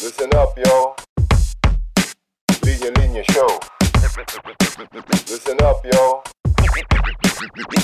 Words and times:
Listen 0.00 0.30
up, 0.36 0.56
yo. 0.56 0.94
Linya 2.62 2.90
Linya 2.98 3.22
Show. 3.32 3.48
Listen 5.26 5.58
up, 5.62 5.84
yo. 5.84 6.22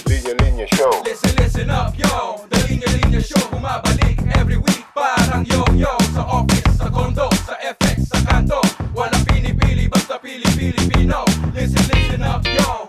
Linya 0.07 0.35
Linya 0.39 0.67
Show. 0.77 0.91
Listen, 1.05 1.35
listen 1.37 1.71
up, 1.71 1.93
yo 1.99 2.47
The 2.51 2.59
Linya 2.69 2.87
Linya 2.87 3.21
Show 3.21 3.41
Bumabalik 3.51 4.19
every 4.37 4.57
week 4.57 4.85
Parang 4.95 5.45
yo-yo 5.45 5.91
Sa 6.15 6.23
office, 6.23 6.77
sa 6.79 6.89
condo, 6.89 7.29
sa 7.45 7.59
FX, 7.61 8.09
sa 8.09 8.19
kanto 8.25 8.61
Walang 8.95 9.25
pinipili, 9.27 9.89
basta 9.89 10.19
pili-Pilipino 10.19 11.25
Listen, 11.55 11.85
listen 11.91 12.23
up, 12.23 12.47
yo 12.47 12.84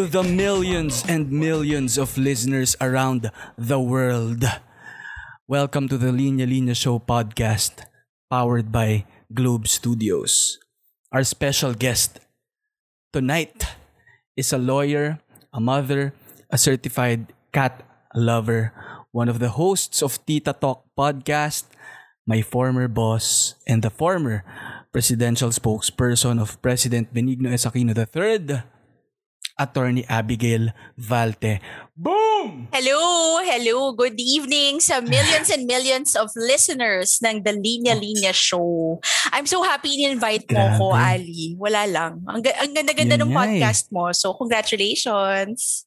to 0.00 0.08
the 0.08 0.24
millions 0.24 1.04
and 1.04 1.28
millions 1.28 2.00
of 2.00 2.16
listeners 2.16 2.72
around 2.80 3.28
the 3.60 3.76
world. 3.76 4.40
Welcome 5.44 5.92
to 5.92 6.00
the 6.00 6.08
Linya 6.08 6.48
Linya 6.48 6.72
Show 6.72 6.96
podcast, 6.96 7.84
powered 8.32 8.72
by 8.72 9.04
Globe 9.28 9.68
Studios. 9.68 10.56
Our 11.12 11.20
special 11.20 11.76
guest 11.76 12.16
tonight 13.12 13.76
is 14.40 14.56
a 14.56 14.56
lawyer, 14.56 15.20
a 15.52 15.60
mother, 15.60 16.16
a 16.48 16.56
certified 16.56 17.36
cat 17.52 17.84
lover, 18.16 18.72
one 19.12 19.28
of 19.28 19.36
the 19.36 19.52
hosts 19.60 20.00
of 20.00 20.16
Tita 20.24 20.56
Talk 20.56 20.88
podcast, 20.96 21.68
my 22.24 22.40
former 22.40 22.88
boss, 22.88 23.52
and 23.68 23.84
the 23.84 23.92
former 23.92 24.48
presidential 24.96 25.52
spokesperson 25.52 26.40
of 26.40 26.56
President 26.64 27.12
Benigno 27.12 27.52
S. 27.52 27.68
Aquino 27.68 27.92
III, 27.92 28.79
Attorney 29.60 30.08
Abigail 30.08 30.72
Valte. 30.96 31.60
Boom! 31.92 32.72
Hello, 32.72 33.44
hello. 33.44 33.92
Good 33.92 34.16
evening 34.16 34.80
sa 34.80 35.04
millions 35.04 35.52
and 35.52 35.68
millions 35.68 36.16
of 36.16 36.32
listeners 36.32 37.20
ng 37.20 37.44
The 37.44 37.52
Linya 37.52 37.92
Linya 37.92 38.32
Show. 38.32 39.04
I'm 39.36 39.44
so 39.44 39.60
happy 39.60 40.00
ni-invite 40.00 40.48
mo 40.48 40.64
ko, 40.80 40.86
Grabe. 40.96 41.20
Ali. 41.20 41.52
Wala 41.60 41.84
lang. 41.84 42.24
Ang, 42.24 42.40
ang 42.40 42.72
ganda-ganda 42.72 43.20
ng 43.20 43.28
eh. 43.28 43.36
podcast 43.36 43.92
mo. 43.92 44.08
So, 44.16 44.32
congratulations. 44.32 45.84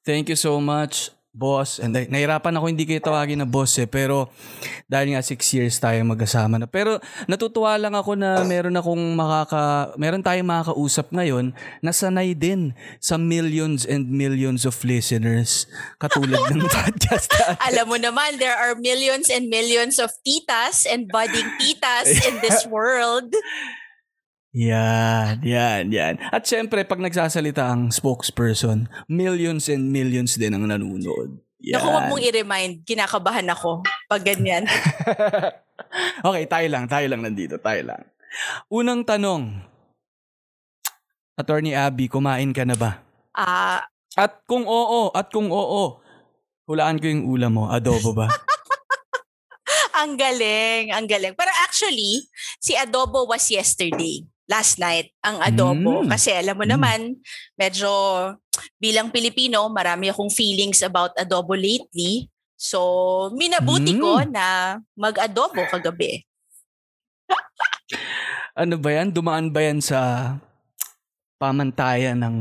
Thank 0.00 0.32
you 0.32 0.36
so 0.40 0.56
much, 0.60 1.12
boss. 1.40 1.80
And 1.80 1.96
nahirapan 1.96 2.60
ako 2.60 2.68
hindi 2.68 2.84
kayo 2.84 3.00
tawagin 3.00 3.40
na 3.40 3.48
boss 3.48 3.80
eh. 3.80 3.88
Pero 3.88 4.28
dahil 4.84 5.16
nga 5.16 5.24
six 5.24 5.48
years 5.56 5.80
tayo 5.80 5.96
magkasama 6.04 6.60
na. 6.60 6.68
Pero 6.68 7.00
natutuwa 7.24 7.80
lang 7.80 7.96
ako 7.96 8.20
na 8.20 8.44
meron 8.44 8.76
akong 8.76 9.16
makaka... 9.16 9.96
Meron 9.96 10.20
tayong 10.20 10.52
makakausap 10.52 11.08
ngayon 11.08 11.56
na 11.80 11.96
sanay 11.96 12.36
din 12.36 12.76
sa 13.00 13.16
millions 13.16 13.88
and 13.88 14.12
millions 14.12 14.68
of 14.68 14.76
listeners. 14.84 15.64
Katulad 15.96 16.52
ng 16.52 16.68
podcast. 16.76 17.32
Alam 17.72 17.86
mo 17.88 17.96
naman, 17.96 18.36
there 18.36 18.54
are 18.54 18.76
millions 18.76 19.32
and 19.32 19.48
millions 19.48 19.96
of 19.96 20.12
titas 20.20 20.84
and 20.84 21.08
budding 21.08 21.48
titas 21.56 22.12
in 22.28 22.36
this 22.44 22.68
world. 22.74 23.32
Yan, 24.50 25.46
yan, 25.46 25.94
yan. 25.94 26.18
At 26.34 26.42
syempre, 26.42 26.82
pag 26.82 26.98
nagsasalita 26.98 27.70
ang 27.70 27.94
spokesperson, 27.94 28.90
millions 29.06 29.70
and 29.70 29.94
millions 29.94 30.34
din 30.34 30.50
ang 30.50 30.66
nanonood. 30.66 31.38
Yan. 31.62 31.78
Naku, 31.78 31.88
wag 31.94 32.06
mong 32.10 32.24
i-remind. 32.24 32.72
Kinakabahan 32.82 33.46
ako 33.46 33.86
pag 34.10 34.22
ganyan. 34.26 34.66
okay, 36.26 36.44
tayo 36.50 36.66
lang, 36.66 36.90
tayo 36.90 37.06
lang 37.06 37.22
nandito, 37.22 37.62
tayo 37.62 37.94
lang. 37.94 38.02
Unang 38.66 39.06
tanong, 39.06 39.54
Attorney 41.38 41.72
Abby, 41.72 42.10
kumain 42.10 42.50
ka 42.50 42.66
na 42.66 42.74
ba? 42.74 43.00
Ah, 43.32 43.86
At 44.18 44.42
kung 44.50 44.66
oo, 44.66 45.14
at 45.14 45.30
kung 45.30 45.48
oo, 45.54 46.02
hulaan 46.66 46.98
ko 46.98 47.06
yung 47.06 47.24
ulam 47.30 47.54
mo, 47.54 47.64
adobo 47.70 48.10
ba? 48.10 48.26
ang 50.00 50.18
galing, 50.18 50.90
ang 50.90 51.06
galing. 51.06 51.38
Pero 51.38 51.52
actually, 51.62 52.26
si 52.58 52.74
adobo 52.74 53.30
was 53.30 53.46
yesterday. 53.46 54.26
Last 54.50 54.82
night, 54.82 55.14
ang 55.22 55.38
adobo. 55.38 56.02
Mm. 56.02 56.10
Kasi 56.10 56.34
alam 56.34 56.58
mo 56.58 56.66
Mm. 56.66 56.72
naman, 56.74 56.98
medyo 57.54 57.86
bilang 58.82 59.14
Pilipino, 59.14 59.70
marami 59.70 60.10
akong 60.10 60.26
feelings 60.26 60.82
about 60.82 61.14
adobo 61.14 61.54
lately. 61.54 62.26
So, 62.58 63.30
minabuti 63.32 63.94
Mm. 63.94 64.02
ko 64.02 64.12
na 64.26 64.46
mag-adobo 64.98 65.62
kagabi. 65.70 66.26
ano 68.58 68.74
ba 68.76 68.90
yan? 68.90 69.14
Dumaan 69.14 69.54
ba 69.54 69.62
yan 69.62 69.78
sa 69.78 70.34
pamantayan 71.38 72.18
ng 72.18 72.36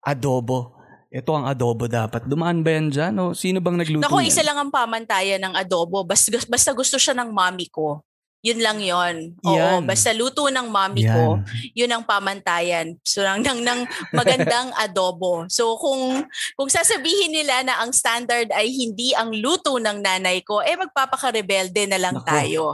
adobo? 0.00 0.78
Ito 1.08 1.32
ang 1.34 1.48
adobo 1.48 1.88
dapat. 1.88 2.28
Dumaan 2.28 2.60
ba 2.60 2.70
yan 2.70 2.88
dyan? 2.92 3.12
O 3.18 3.32
sino 3.32 3.58
bang 3.58 3.80
nagluto 3.80 4.04
Naku, 4.04 4.20
yan? 4.20 4.28
isa 4.28 4.44
lang 4.44 4.60
ang 4.60 4.70
pamantayan 4.70 5.40
ng 5.40 5.54
adobo. 5.56 6.04
Basta, 6.04 6.28
basta 6.46 6.70
gusto 6.76 7.00
siya 7.00 7.16
ng 7.16 7.32
mami 7.32 7.66
ko. 7.72 8.04
Yun 8.38 8.62
lang 8.62 8.78
yon. 8.78 9.34
Oo, 9.42 9.82
Yan. 9.82 9.82
basta 9.82 10.14
luto 10.14 10.46
ng 10.46 10.70
mami 10.70 11.02
ko. 11.02 11.42
yun 11.74 11.90
ang 11.90 12.06
pamantayan. 12.06 12.94
So 13.02 13.26
ng 13.26 13.42
ng, 13.42 13.60
ng 13.66 13.80
magandang 14.14 14.70
adobo. 14.84 15.50
So 15.50 15.74
kung 15.74 16.22
kung 16.54 16.70
sasabihin 16.70 17.34
nila 17.34 17.66
na 17.66 17.82
ang 17.82 17.90
standard 17.90 18.54
ay 18.54 18.70
hindi 18.70 19.10
ang 19.18 19.34
luto 19.34 19.82
ng 19.82 19.98
nanay 19.98 20.46
ko, 20.46 20.62
eh 20.62 20.78
magpapakarebelde 20.78 21.90
na 21.90 21.98
lang 21.98 22.14
Nako. 22.22 22.28
tayo. 22.30 22.64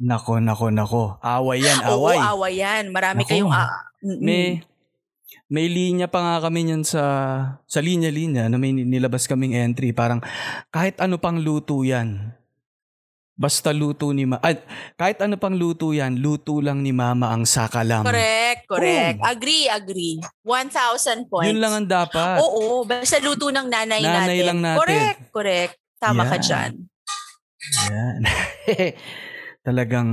Nako, 0.00 0.38
nako, 0.38 0.66
nako. 0.70 1.02
Away 1.20 1.58
yan, 1.60 1.78
away. 1.90 2.16
Oo, 2.16 2.30
away 2.38 2.54
yan. 2.62 2.94
Marami 2.94 3.26
Nako. 3.26 3.30
kayong 3.34 3.52
ah, 3.52 3.68
mm-mm. 4.00 4.22
May 4.22 4.44
may 5.50 5.66
linya 5.66 6.06
pa 6.06 6.22
nga 6.22 6.46
kami 6.46 6.70
niyan 6.70 6.86
sa 6.86 7.02
sa 7.66 7.82
linya-linya 7.82 8.46
na 8.46 8.56
may 8.62 8.70
nilabas 8.70 9.26
kaming 9.26 9.58
entry 9.58 9.90
parang 9.90 10.22
kahit 10.70 10.94
ano 11.02 11.18
pang 11.18 11.42
luto 11.42 11.82
yan. 11.82 12.38
Basta 13.40 13.72
luto 13.72 14.12
ni 14.12 14.28
ma 14.28 14.36
at 14.36 14.60
kahit 15.00 15.16
ano 15.24 15.40
pang 15.40 15.56
luto 15.56 15.96
yan, 15.96 16.20
luto 16.20 16.60
lang 16.60 16.84
ni 16.84 16.92
mama 16.92 17.32
ang 17.32 17.48
sakalam. 17.48 18.04
Correct, 18.04 18.68
correct. 18.68 19.16
Boom. 19.16 19.32
Agree, 19.32 19.64
agree. 19.64 20.20
1,000 20.44 21.24
points. 21.24 21.48
Yun 21.48 21.56
lang 21.56 21.72
ang 21.72 21.88
dapat. 21.88 22.36
Oo, 22.36 22.84
basta 22.84 23.16
luto 23.16 23.48
ng 23.48 23.64
nanay, 23.64 24.04
Nanay 24.04 24.28
natin. 24.28 24.44
lang 24.44 24.58
natin. 24.60 24.80
Correct, 24.84 25.20
correct. 25.32 25.74
Tama 25.96 26.28
ka 26.28 26.36
Yan. 26.36 26.44
dyan. 26.44 26.70
Yan. 27.88 28.20
Talagang 29.66 30.08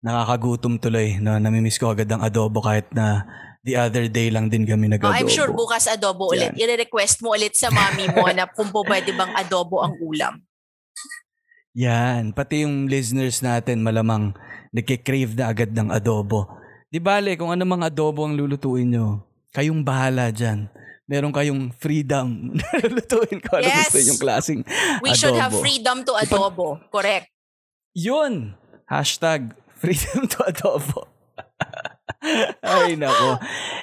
nakakagutom 0.00 0.76
tuloy. 0.76 1.16
No? 1.18 1.40
Namimiss 1.40 1.80
ko 1.80 1.92
agad 1.92 2.08
ang 2.08 2.20
adobo 2.20 2.60
kahit 2.60 2.88
na 2.92 3.24
the 3.66 3.74
other 3.74 4.06
day 4.06 4.30
lang 4.30 4.46
din 4.46 4.62
kami 4.62 4.86
Oh, 4.86 4.92
nag-adobo. 4.94 5.16
I'm 5.16 5.26
sure 5.26 5.50
bukas 5.50 5.90
adobo 5.90 6.30
ulit. 6.30 6.54
Yan. 6.54 6.68
I-request 6.78 7.24
mo 7.24 7.34
ulit 7.34 7.58
sa 7.58 7.68
mami 7.68 8.06
mo 8.08 8.22
na 8.30 8.46
kung 8.46 8.70
po 8.70 8.86
pwede 8.86 9.10
bang 9.10 9.34
adobo 9.34 9.82
ang 9.82 9.98
ulam. 9.98 10.38
Yan. 11.76 12.32
Pati 12.32 12.64
yung 12.64 12.88
listeners 12.88 13.44
natin 13.44 13.84
malamang 13.84 14.32
nagkikrave 14.72 15.36
na 15.36 15.52
agad 15.52 15.70
ng 15.70 15.92
adobo. 15.92 16.48
Di 16.88 16.96
bale, 16.96 17.36
kung 17.36 17.52
ano 17.52 17.62
mang 17.62 17.84
adobo 17.84 18.24
ang 18.24 18.32
lulutuin 18.32 18.88
nyo, 18.88 19.20
kayong 19.52 19.84
bahala 19.84 20.32
dyan. 20.32 20.72
Meron 21.04 21.30
kayong 21.30 21.70
freedom 21.76 22.56
na 22.56 22.64
lulutuin 22.82 23.38
ko 23.38 23.60
ano 23.60 23.68
Yes. 23.68 23.92
gusto 23.92 24.00
yung 24.02 24.18
klaseng 24.18 24.60
We 25.04 25.14
should 25.14 25.36
have 25.36 25.52
adobo. 25.52 25.62
freedom 25.62 25.96
to 26.02 26.12
adobo. 26.16 26.80
Correct. 26.88 27.28
Yun! 27.92 28.56
Hashtag 28.86 29.52
freedom 29.76 30.26
to 30.26 30.40
adobo. 30.42 31.06
Ay, 32.64 32.96
nako. 32.96 33.38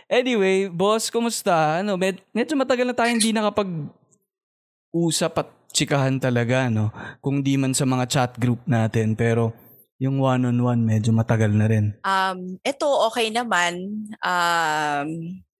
Anyway, 0.05 0.67
boss, 0.67 1.07
kumusta? 1.07 1.79
Ano, 1.79 1.95
med- 1.95 2.19
medyo 2.31 2.57
matagal 2.57 2.83
na 2.83 2.95
tayo 2.95 3.07
hindi 3.07 3.31
nakapag-usap 3.31 3.93
at 5.37 5.49
chikahan 5.73 6.22
talaga, 6.22 6.69
no? 6.69 6.94
Kung 7.19 7.41
di 7.41 7.57
man 7.57 7.73
sa 7.73 7.84
mga 7.84 8.06
chat 8.07 8.31
group 8.38 8.61
natin, 8.69 9.17
pero 9.17 9.51
yung 9.97 10.22
one-on-one 10.22 10.85
medyo 10.85 11.09
matagal 11.11 11.50
na 11.50 11.66
rin. 11.66 11.97
Um, 12.06 12.61
ito 12.61 12.85
okay 13.09 13.34
naman. 13.34 14.06
Um, 14.22 15.07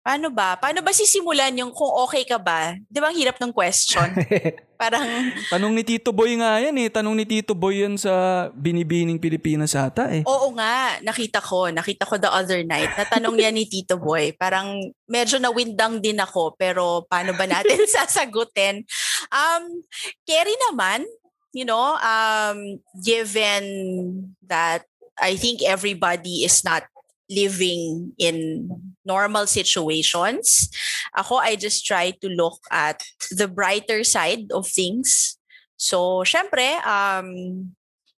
paano 0.04 0.28
ba? 0.30 0.60
Paano 0.60 0.84
ba 0.84 0.92
sisimulan 0.92 1.56
yung 1.56 1.72
kung 1.72 1.90
okay 2.04 2.28
ka 2.28 2.36
ba? 2.38 2.76
Di 2.92 3.00
ba 3.00 3.10
ang 3.10 3.18
hirap 3.18 3.40
ng 3.40 3.56
question? 3.56 4.04
Parang, 4.84 5.32
Tanong 5.48 5.72
ni 5.72 5.80
Tito 5.88 6.12
Boy 6.12 6.36
nga 6.36 6.60
yan 6.60 6.76
eh. 6.76 6.92
Tanong 6.92 7.16
ni 7.16 7.24
Tito 7.24 7.56
Boy 7.56 7.88
yan 7.88 7.96
sa 7.96 8.46
Binibining 8.52 9.16
Pilipinas 9.16 9.80
ata 9.80 10.12
eh. 10.12 10.28
oo 10.28 10.52
nga, 10.60 11.00
nakita 11.00 11.40
ko. 11.40 11.72
Nakita 11.72 12.04
ko 12.04 12.20
the 12.20 12.28
other 12.28 12.68
night. 12.68 12.92
Natanong 13.00 13.40
niya 13.40 13.56
ni 13.56 13.64
Tito 13.64 13.96
Boy. 13.96 14.36
Parang 14.36 14.76
medyo 15.08 15.40
nawindang 15.40 16.04
din 16.04 16.20
ako. 16.20 16.60
Pero 16.60 17.08
paano 17.08 17.32
ba 17.32 17.48
natin 17.48 17.80
sasagutin? 17.96 18.84
Um, 19.32 19.84
carry 20.28 20.56
naman, 20.70 21.06
you 21.54 21.66
know, 21.66 21.96
um, 22.02 22.80
given 23.04 24.36
that 24.48 24.84
I 25.20 25.36
think 25.36 25.62
everybody 25.62 26.44
is 26.44 26.64
not 26.64 26.84
living 27.30 28.14
in 28.18 28.68
normal 29.06 29.48
situations. 29.48 30.70
Ako, 31.16 31.38
I 31.38 31.56
just 31.56 31.86
try 31.86 32.12
to 32.22 32.28
look 32.30 32.60
at 32.72 33.04
the 33.32 33.48
brighter 33.48 34.04
side 34.04 34.52
of 34.52 34.68
things. 34.68 35.38
So, 35.78 36.24
syempre, 36.26 36.80
um, 36.84 37.72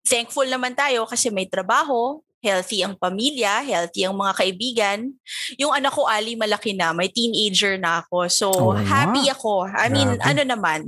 thankful 0.04 0.46
naman 0.46 0.76
tayo 0.76 1.08
kasi 1.08 1.30
may 1.32 1.48
trabaho 1.48 2.20
healthy 2.44 2.84
ang 2.84 2.92
pamilya, 3.00 3.64
healthy 3.64 4.04
ang 4.04 4.20
mga 4.20 4.34
kaibigan. 4.36 4.98
Yung 5.56 5.72
anak 5.72 5.96
ko, 5.96 6.04
Ali, 6.04 6.36
malaki 6.36 6.76
na. 6.76 6.92
May 6.92 7.08
teenager 7.08 7.80
na 7.80 8.04
ako. 8.04 8.28
So, 8.28 8.46
Oh, 8.52 8.76
happy 8.76 9.32
wow. 9.32 9.34
ako. 9.34 9.52
I 9.72 9.88
mean, 9.88 10.20
Grabe. 10.20 10.28
ano 10.28 10.42
naman. 10.44 10.80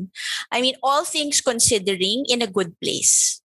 I 0.53 0.61
mean, 0.61 0.77
all 0.85 1.09
things 1.09 1.41
considering 1.41 2.29
in 2.29 2.45
a 2.45 2.51
good 2.51 2.77
place. 2.77 3.41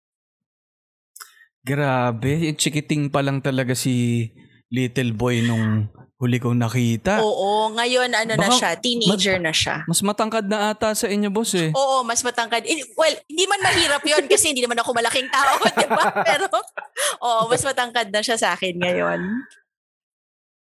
Grabe, 1.61 2.57
chikiting 2.57 3.13
pa 3.13 3.21
lang 3.21 3.45
talaga 3.45 3.77
si 3.77 4.25
little 4.73 5.13
boy 5.13 5.45
nung 5.45 5.85
huli 6.19 6.35
kong 6.35 6.59
nakita. 6.59 7.23
Oo, 7.23 7.71
ngayon 7.71 8.11
ano 8.11 8.35
na 8.35 8.43
Baka- 8.43 8.59
siya, 8.59 8.71
teenager 8.75 9.39
na 9.39 9.55
siya. 9.55 9.87
Mas 9.87 10.03
matangkad 10.03 10.45
na 10.45 10.75
ata 10.75 10.91
sa 10.91 11.07
inyo, 11.07 11.31
boss 11.31 11.55
eh. 11.55 11.71
Oo, 11.71 12.03
mas 12.03 12.19
matangkad. 12.19 12.67
Eh, 12.67 12.83
Well, 12.93 13.15
hindi 13.23 13.47
man 13.47 13.63
mahirap 13.63 14.03
yon 14.03 14.27
kasi 14.27 14.51
hindi 14.51 14.59
naman 14.59 14.75
ako 14.77 14.91
malaking 14.91 15.31
tao, 15.31 15.55
di 15.79 15.87
ba? 15.87 16.11
Pero, 16.21 16.51
oo, 17.23 17.41
mas 17.47 17.63
matangkad 17.63 18.11
na 18.11 18.19
siya 18.19 18.35
sa 18.35 18.51
akin 18.51 18.75
ngayon. 18.75 19.19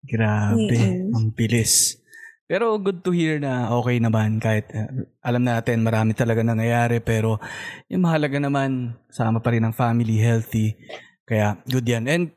Grabe, 0.03 0.67
Mm-mm. 0.71 1.15
ang 1.15 1.31
bilis. 1.31 1.95
Pero 2.43 2.79
good 2.79 3.03
to 3.03 3.11
hear 3.11 3.39
na 3.39 3.71
okay 3.73 3.99
naman 3.99 4.39
kahit 4.39 4.71
uh, 4.71 4.87
alam 5.19 5.43
natin 5.43 5.83
marami 5.83 6.15
talaga 6.15 6.39
nangyayari 6.39 7.03
pero 7.03 7.43
yung 7.91 8.07
mahalaga 8.07 8.39
naman 8.39 8.95
sama 9.11 9.43
pa 9.43 9.51
rin 9.51 9.67
ang 9.67 9.75
family 9.75 10.15
healthy. 10.15 10.79
Kaya 11.27 11.59
good 11.67 11.83
yan. 11.83 12.07
And 12.07 12.31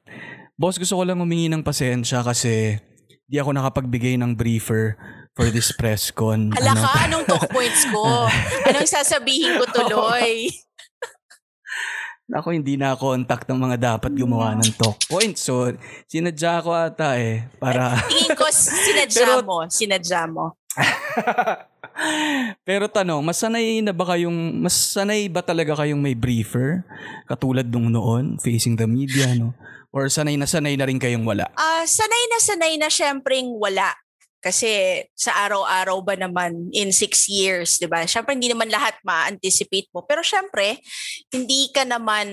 boss 0.58 0.82
gusto 0.82 0.98
ko 0.98 1.06
lang 1.06 1.22
humingi 1.22 1.46
ng 1.46 1.62
pasensya 1.62 2.26
kasi 2.26 2.74
di 3.30 3.38
ako 3.38 3.54
nakapagbigay 3.54 4.18
ng 4.18 4.34
briefer 4.34 4.98
for 5.38 5.46
this 5.48 5.70
press 5.70 6.10
con. 6.10 6.50
Hala 6.50 6.74
Ano, 6.74 6.82
ka, 6.82 6.90
anong 7.06 7.24
talk 7.24 7.46
points 7.46 7.86
ko? 7.86 8.26
Anong 8.66 8.90
sasabihin 8.90 9.54
ko 9.56 9.64
tuloy? 9.78 10.50
Ako 12.30 12.50
hindi 12.50 12.74
na 12.74 12.94
contact 12.94 13.46
ng 13.46 13.58
mga 13.58 13.76
dapat 13.78 14.10
gumawa 14.14 14.58
ng 14.58 14.74
talk 14.74 14.98
points. 15.06 15.46
So 15.46 15.70
sinadya 16.06 16.58
ko 16.58 16.74
ata 16.74 17.14
eh 17.18 17.46
para 17.58 17.94
Tingin 18.06 18.34
ko, 18.34 18.50
sinadya 18.50 19.22
Pero- 19.22 19.46
mo. 19.46 19.58
Sinadya 19.70 20.20
mo. 20.26 20.58
Pero 22.64 22.86
tanong, 22.86 23.20
mas 23.20 23.36
sanay 23.36 23.82
na 23.82 23.92
ba 23.92 24.06
kayong, 24.08 24.62
mas 24.62 24.72
sanay 24.72 25.26
ba 25.26 25.42
talaga 25.42 25.74
kayong 25.76 26.00
may 26.00 26.14
briefer? 26.14 26.86
Katulad 27.26 27.66
nung 27.66 27.90
noon, 27.90 28.38
facing 28.38 28.74
the 28.74 28.86
media, 28.86 29.34
no? 29.34 29.52
Or 29.90 30.06
sanay 30.06 30.38
na 30.38 30.46
sanay 30.46 30.78
na 30.78 30.86
rin 30.86 31.02
kayong 31.02 31.26
wala? 31.26 31.50
Ah, 31.58 31.82
sanay 31.82 32.24
na 32.30 32.38
sanay 32.38 32.74
na 32.78 32.86
syempreng 32.86 33.50
wala. 33.58 33.90
Kasi 34.40 35.04
sa 35.12 35.36
araw-araw 35.44 36.00
ba 36.00 36.16
naman 36.16 36.72
in 36.72 36.96
six 36.96 37.28
years, 37.28 37.76
di 37.76 37.84
ba? 37.84 38.08
Syempre 38.08 38.32
hindi 38.32 38.48
naman 38.48 38.72
lahat 38.72 38.96
ma-anticipate 39.04 39.92
mo. 39.92 40.06
Pero 40.08 40.24
syempre, 40.24 40.80
hindi 41.28 41.68
ka 41.74 41.84
naman, 41.84 42.30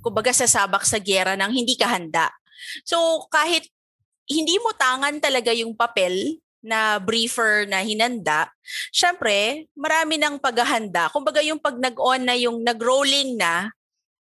kumbaga 0.00 0.32
sasabak 0.32 0.88
sa 0.88 0.96
gera 0.96 1.36
nang 1.36 1.52
hindi 1.52 1.76
ka 1.76 1.90
handa. 1.92 2.32
So 2.88 3.28
kahit 3.28 3.68
hindi 4.30 4.56
mo 4.62 4.72
tangan 4.72 5.20
talaga 5.20 5.52
yung 5.52 5.76
papel 5.76 6.40
na 6.62 6.96
briefer 7.02 7.66
na 7.68 7.82
hinanda, 7.84 8.48
syempre, 8.94 9.66
marami 9.76 10.16
ng 10.16 10.38
paghahanda. 10.40 11.10
Kumbaga 11.12 11.42
yung 11.44 11.58
pag 11.60 11.76
nag-on 11.76 12.22
na 12.22 12.38
yung 12.38 12.62
nag-rolling 12.64 13.36
na, 13.36 13.68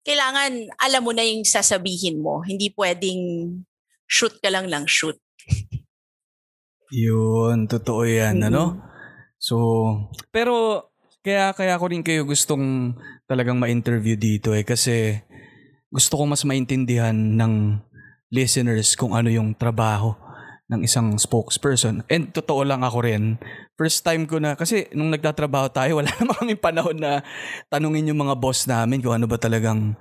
kailangan 0.02 0.70
alam 0.78 1.02
mo 1.02 1.12
na 1.14 1.26
yung 1.26 1.46
sasabihin 1.46 2.22
mo. 2.22 2.42
Hindi 2.42 2.74
pwedeng 2.74 3.22
shoot 4.10 4.38
ka 4.42 4.50
lang 4.50 4.68
lang 4.68 4.86
shoot. 4.90 5.18
Yun, 6.92 7.72
totoo 7.72 8.04
yan, 8.04 8.44
Mm. 8.44 8.48
ano? 8.52 8.64
So, 9.40 9.56
pero 10.30 10.86
kaya 11.24 11.54
kaya 11.56 11.80
ko 11.80 11.86
rin 11.88 12.04
kayo 12.04 12.28
gustong 12.28 12.98
talagang 13.30 13.58
ma-interview 13.58 14.18
dito 14.18 14.52
eh 14.58 14.66
kasi 14.66 15.22
gusto 15.88 16.18
ko 16.18 16.24
mas 16.26 16.42
maintindihan 16.44 17.14
ng 17.14 17.78
listeners 18.34 18.98
kung 18.98 19.14
ano 19.14 19.30
yung 19.30 19.54
trabaho 19.54 20.18
ng 20.72 20.88
isang 20.88 21.20
spokesperson. 21.20 22.08
And 22.08 22.32
totoo 22.32 22.64
lang 22.64 22.88
ako 22.88 23.04
rin, 23.04 23.36
first 23.76 24.08
time 24.08 24.24
ko 24.24 24.40
na, 24.40 24.56
kasi 24.56 24.88
nung 24.96 25.12
nagtatrabaho 25.12 25.68
tayo, 25.68 25.96
wala 26.00 26.10
naman 26.16 26.36
kami 26.40 26.56
panahon 26.56 26.98
na 26.98 27.20
tanungin 27.68 28.16
yung 28.16 28.24
mga 28.24 28.40
boss 28.40 28.64
namin 28.66 29.04
kung 29.04 29.20
ano 29.20 29.28
ba 29.28 29.36
talagang 29.36 30.00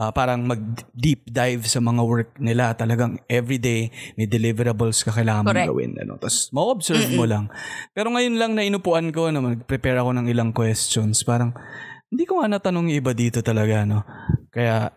ah, 0.00 0.14
parang 0.14 0.46
mag-deep 0.48 1.28
dive 1.28 1.68
sa 1.68 1.84
mga 1.84 2.02
work 2.06 2.30
nila. 2.40 2.72
Talagang 2.72 3.20
everyday 3.28 3.92
may 4.16 4.24
deliverables 4.24 5.04
ka 5.04 5.12
kailangan 5.12 5.44
mong 5.44 5.68
gawin. 5.68 5.92
Ano? 6.00 6.16
Tapos 6.16 6.48
ma-observe 6.56 7.12
mo 7.12 7.28
lang. 7.28 7.52
Pero 7.92 8.08
ngayon 8.08 8.40
lang 8.40 8.56
na 8.56 8.64
inupuan 8.64 9.12
ko, 9.12 9.28
ano, 9.28 9.44
mag-prepare 9.44 10.00
ako 10.00 10.16
ng 10.16 10.26
ilang 10.32 10.56
questions. 10.56 11.20
Parang 11.26 11.52
hindi 12.08 12.24
ko 12.24 12.40
nga 12.40 12.48
natanong 12.48 12.88
iba 12.94 13.12
dito 13.12 13.44
talaga. 13.44 13.84
No? 13.84 14.06
Kaya 14.48 14.88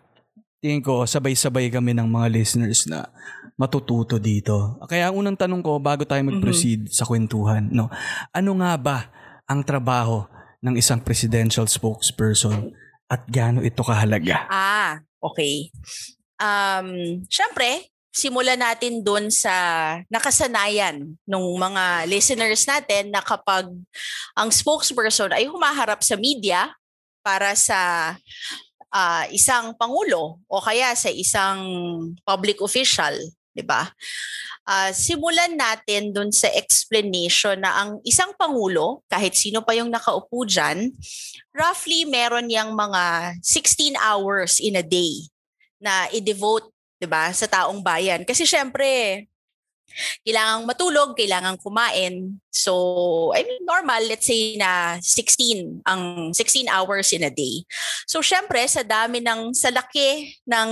tingin 0.62 0.80
ko 0.80 1.02
sabay-sabay 1.02 1.68
kami 1.74 1.92
ng 1.98 2.06
mga 2.06 2.30
listeners 2.30 2.86
na 2.86 3.10
matututo 3.62 4.18
dito. 4.18 4.82
Kaya 4.90 5.06
ang 5.06 5.22
unang 5.22 5.38
tanong 5.38 5.62
ko 5.62 5.78
bago 5.78 6.02
tayo 6.02 6.18
mag-proceed 6.26 6.90
sa 6.90 7.06
kwentuhan, 7.06 7.70
no, 7.70 7.86
ano 8.34 8.50
nga 8.58 8.74
ba 8.74 8.98
ang 9.46 9.62
trabaho 9.62 10.26
ng 10.58 10.74
isang 10.74 10.98
presidential 10.98 11.70
spokesperson 11.70 12.74
at 13.06 13.22
gaano 13.30 13.62
ito 13.62 13.86
kahalaga? 13.86 14.50
Ah, 14.50 14.98
okay. 15.22 15.70
Um, 16.42 17.22
Siyempre, 17.30 17.86
simulan 18.10 18.58
natin 18.58 19.06
dun 19.06 19.30
sa 19.30 19.54
nakasanayan 20.10 21.16
ng 21.22 21.44
mga 21.56 22.10
listeners 22.10 22.66
natin 22.66 23.14
na 23.14 23.22
kapag 23.22 23.70
ang 24.34 24.50
spokesperson 24.50 25.30
ay 25.30 25.46
humaharap 25.46 26.02
sa 26.02 26.18
media 26.18 26.74
para 27.22 27.54
sa 27.54 28.12
ah, 28.92 29.24
isang 29.32 29.72
pangulo 29.78 30.42
o 30.50 30.60
kaya 30.60 30.92
sa 30.92 31.08
isang 31.08 31.62
public 32.26 32.60
official, 32.60 33.16
'di 33.52 33.64
ba? 33.64 33.88
Ah, 34.64 34.90
simulan 34.92 35.56
natin 35.56 36.12
dun 36.14 36.30
sa 36.30 36.48
explanation 36.52 37.60
na 37.60 37.84
ang 37.84 37.90
isang 38.06 38.32
pangulo, 38.36 39.04
kahit 39.10 39.36
sino 39.36 39.60
pa 39.60 39.76
yung 39.76 39.90
nakaupo 39.92 40.46
diyan, 40.46 40.92
roughly 41.52 42.08
meron 42.08 42.48
yang 42.48 42.72
mga 42.72 43.36
16 43.44 43.96
hours 43.98 44.58
in 44.62 44.78
a 44.78 44.84
day 44.84 45.28
na 45.82 46.08
i-devote 46.14 46.72
'di 46.96 47.08
ba 47.10 47.34
sa 47.34 47.50
taong 47.50 47.82
bayan 47.82 48.22
kasi 48.22 48.46
syempre 48.46 49.26
kailangang 50.24 50.64
matulog, 50.64 51.12
kailangang 51.12 51.60
kumain. 51.60 52.40
So, 52.48 53.32
I 53.36 53.44
mean, 53.44 53.62
normal, 53.64 54.02
let's 54.08 54.26
say 54.26 54.56
na 54.56 54.98
16, 55.00 55.84
ang 55.84 56.32
16 56.32 56.68
hours 56.68 57.12
in 57.12 57.28
a 57.28 57.32
day. 57.32 57.64
So, 58.08 58.24
syempre, 58.24 58.64
sa 58.68 58.82
dami 58.82 59.20
ng, 59.20 59.52
sa 59.52 59.68
laki 59.68 60.40
ng, 60.48 60.70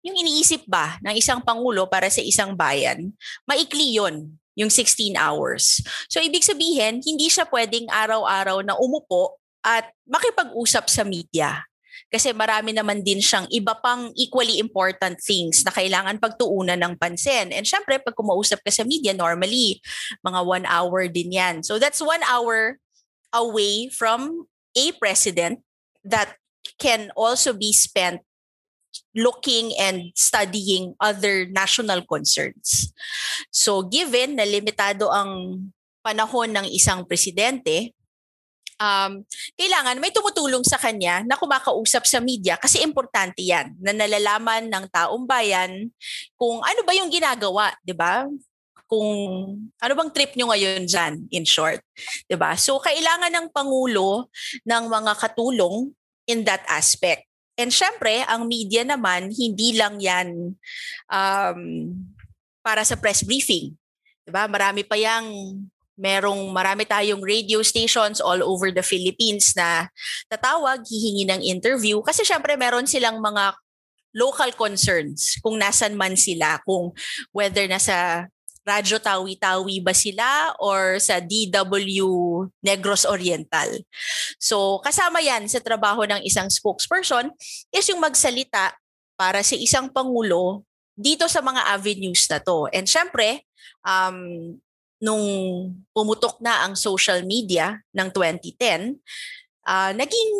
yung 0.00 0.16
iniisip 0.16 0.64
ba 0.64 0.96
ng 1.04 1.14
isang 1.16 1.44
pangulo 1.44 1.84
para 1.84 2.08
sa 2.08 2.24
isang 2.24 2.56
bayan, 2.56 3.12
maikli 3.44 4.00
yon 4.00 4.32
yung 4.56 4.72
16 4.72 5.16
hours. 5.16 5.80
So, 6.08 6.20
ibig 6.20 6.44
sabihin, 6.44 7.00
hindi 7.00 7.32
siya 7.32 7.48
pwedeng 7.48 7.88
araw-araw 7.88 8.60
na 8.64 8.76
umupo 8.76 9.40
at 9.64 9.88
makipag-usap 10.08 10.88
sa 10.88 11.04
media. 11.04 11.64
Kasi 12.10 12.34
marami 12.34 12.74
naman 12.74 13.06
din 13.06 13.22
siyang 13.22 13.46
iba 13.54 13.76
pang 13.78 14.10
equally 14.18 14.58
important 14.58 15.22
things 15.22 15.62
na 15.62 15.70
kailangan 15.70 16.18
pagtuunan 16.18 16.80
ng 16.80 16.98
pansin. 16.98 17.54
And 17.54 17.62
syempre, 17.62 18.02
pag 18.02 18.18
kumausap 18.18 18.66
ka 18.66 18.72
sa 18.74 18.82
media, 18.82 19.14
normally, 19.14 19.78
mga 20.26 20.40
one 20.42 20.66
hour 20.66 21.06
din 21.06 21.38
yan. 21.38 21.62
So 21.62 21.78
that's 21.78 22.02
one 22.02 22.24
hour 22.26 22.82
away 23.30 23.86
from 23.94 24.50
a 24.74 24.90
president 24.98 25.62
that 26.02 26.34
can 26.82 27.14
also 27.14 27.54
be 27.54 27.70
spent 27.70 28.26
looking 29.14 29.74
and 29.78 30.14
studying 30.14 30.94
other 31.02 31.46
national 31.50 32.06
concerns. 32.06 32.94
So 33.50 33.82
given 33.86 34.38
na 34.38 34.46
limitado 34.46 35.10
ang 35.10 35.62
panahon 36.00 36.54
ng 36.54 36.66
isang 36.70 37.04
presidente, 37.04 37.92
um, 38.80 39.22
kailangan 39.54 40.00
may 40.00 40.10
tumutulong 40.10 40.64
sa 40.64 40.80
kanya 40.80 41.20
na 41.28 41.36
kumakausap 41.36 42.08
sa 42.08 42.18
media 42.18 42.56
kasi 42.56 42.80
importante 42.80 43.44
yan 43.44 43.76
na 43.78 43.92
nalalaman 43.92 44.66
ng 44.72 44.84
taong 44.88 45.28
bayan 45.28 45.92
kung 46.40 46.64
ano 46.64 46.80
ba 46.82 46.92
yung 46.96 47.12
ginagawa, 47.12 47.76
di 47.84 47.92
ba? 47.92 48.24
Kung 48.90 49.06
ano 49.78 49.92
bang 49.94 50.10
trip 50.10 50.34
nyo 50.34 50.50
ngayon 50.50 50.82
dyan, 50.82 51.14
in 51.30 51.46
short. 51.46 51.78
Di 52.26 52.34
ba? 52.34 52.58
So, 52.58 52.82
kailangan 52.82 53.30
ng 53.30 53.46
Pangulo 53.54 54.26
ng 54.66 54.84
mga 54.90 55.12
katulong 55.14 55.94
in 56.26 56.42
that 56.42 56.66
aspect. 56.66 57.29
And 57.60 57.68
syempre, 57.68 58.24
ang 58.24 58.48
media 58.48 58.82
naman, 58.88 59.28
hindi 59.36 59.76
lang 59.76 60.00
yan 60.00 60.56
um, 61.12 61.60
para 62.64 62.80
sa 62.88 62.96
press 62.96 63.20
briefing. 63.20 63.76
Diba? 64.24 64.48
Marami 64.48 64.80
pa 64.80 64.96
yang 64.96 65.28
merong 66.00 66.48
marami 66.48 66.88
tayong 66.88 67.20
radio 67.20 67.60
stations 67.60 68.24
all 68.24 68.40
over 68.40 68.72
the 68.72 68.80
Philippines 68.80 69.52
na 69.52 69.92
tatawag, 70.32 70.80
hihingi 70.88 71.28
ng 71.28 71.44
interview 71.44 72.00
kasi 72.00 72.24
syempre 72.24 72.56
meron 72.56 72.88
silang 72.88 73.20
mga 73.20 73.52
local 74.16 74.50
concerns 74.56 75.36
kung 75.44 75.60
nasan 75.60 75.94
man 75.94 76.16
sila, 76.16 76.56
kung 76.64 76.96
whether 77.36 77.68
nasa 77.68 78.26
Radyo 78.70 79.02
Tawi-Tawi 79.02 79.82
ba 79.82 79.90
sila 79.90 80.54
or 80.62 81.02
sa 81.02 81.18
DW 81.18 82.06
Negros 82.62 83.02
Oriental. 83.02 83.82
So 84.38 84.78
kasama 84.86 85.18
yan 85.18 85.50
sa 85.50 85.58
trabaho 85.58 86.06
ng 86.06 86.22
isang 86.22 86.46
spokesperson 86.46 87.34
is 87.74 87.86
yung 87.90 87.98
magsalita 87.98 88.78
para 89.18 89.42
sa 89.42 89.58
isang 89.58 89.90
pangulo 89.90 90.62
dito 90.94 91.26
sa 91.26 91.42
mga 91.42 91.74
avenues 91.74 92.30
na 92.30 92.38
to. 92.38 92.70
And 92.70 92.86
syempre, 92.86 93.42
um, 93.82 94.54
nung 95.00 95.24
pumutok 95.96 96.38
na 96.44 96.68
ang 96.68 96.76
social 96.76 97.24
media 97.24 97.80
ng 97.96 98.08
2010, 98.12 99.00
uh, 99.64 99.92
naging 99.96 100.30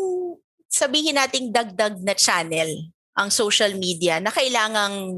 sabihin 0.71 1.17
nating 1.17 1.51
dagdag 1.51 1.99
na 2.05 2.15
channel 2.15 2.93
ang 3.17 3.29
social 3.33 3.75
media 3.75 4.23
na 4.23 4.31
kailangang 4.31 5.13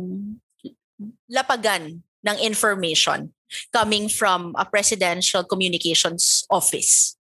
lapagan 1.29 2.01
ng 2.23 2.37
information 2.41 3.31
coming 3.69 4.09
from 4.09 4.55
a 4.57 4.65
presidential 4.65 5.45
communications 5.45 6.47
office. 6.49 7.19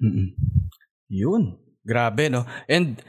Mm-mm. 0.00 0.32
Yun. 1.12 1.54
Grabe, 1.84 2.28
no? 2.28 2.44
And 2.68 3.00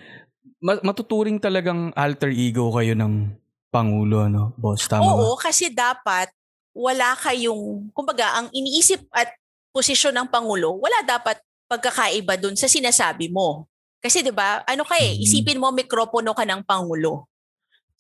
ma- 0.62 0.84
matuturing 0.84 1.40
talagang 1.40 1.92
alter 1.96 2.30
ego 2.32 2.72
kayo 2.76 2.96
ng 2.96 3.36
Pangulo, 3.72 4.28
no? 4.28 4.52
Boss, 4.60 4.86
tama 4.92 5.08
Oo, 5.08 5.40
ba? 5.40 5.48
kasi 5.48 5.72
dapat 5.72 6.28
wala 6.76 7.16
kayong, 7.16 7.88
kumbaga, 7.96 8.36
ang 8.36 8.48
iniisip 8.52 9.08
at 9.16 9.32
posisyon 9.72 10.12
ng 10.12 10.28
Pangulo, 10.28 10.76
wala 10.76 11.04
dapat 11.08 11.40
pagkakaiba 11.72 12.36
dun 12.36 12.60
sa 12.60 12.68
sinasabi 12.68 13.32
mo. 13.32 13.72
Kasi 14.04 14.26
'di 14.26 14.34
ba, 14.36 14.66
ano 14.68 14.84
ka 14.84 15.00
eh, 15.00 15.16
Mhm. 15.16 15.24
isipin 15.24 15.62
mo 15.62 15.72
mikropono 15.72 16.36
ka 16.36 16.44
ng 16.44 16.66
pangulo. 16.68 17.31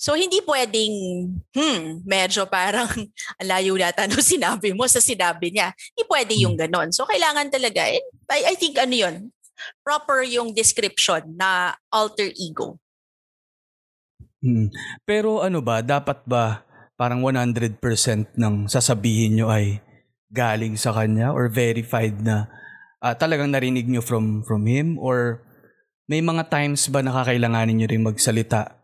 So 0.01 0.17
hindi 0.17 0.41
pwedeng 0.50 1.29
hmm, 1.53 2.01
medyo 2.10 2.50
parang 2.50 2.89
ang 3.38 3.46
layo 3.46 3.77
yata 3.77 4.10
nung 4.10 4.25
sinabi 4.25 4.74
mo 4.74 4.89
sa 4.89 4.98
sinabi 4.98 5.53
niya. 5.53 5.77
Hindi 5.93 6.03
pwede 6.10 6.34
yung 6.41 6.58
ganon. 6.58 6.89
So 6.89 7.05
kailangan 7.05 7.53
talaga, 7.53 7.86
eh, 7.86 8.01
I, 8.34 8.50
I 8.50 8.55
think 8.58 8.81
ano 8.81 8.98
yun, 8.98 9.29
proper 9.86 10.25
yung 10.25 10.58
description 10.58 11.38
na 11.38 11.77
alter 11.93 12.34
ego. 12.34 12.81
Mm. 14.41 14.74
Pero 15.05 15.46
ano 15.46 15.62
ba, 15.62 15.86
dapat 15.86 16.25
ba 16.25 16.65
parang 16.98 17.22
100% 17.22 17.77
ng 18.34 18.55
sasabihin 18.65 19.38
nyo 19.38 19.53
ay 19.53 19.86
galing 20.34 20.81
sa 20.81 20.98
kanya 20.98 21.29
or 21.29 21.46
verified 21.46 22.17
na 22.25 22.50
ah, 23.05 23.13
talagang 23.13 23.53
narinig 23.53 23.86
nyo 23.86 24.01
from 24.01 24.41
from 24.50 24.65
him 24.65 24.98
or 24.98 25.46
may 26.10 26.25
mga 26.25 26.50
times 26.50 26.89
ba 26.89 27.05
nakakailanganin 27.05 27.86
nyo 27.86 27.88
rin 27.89 28.01
magsalita 28.01 28.80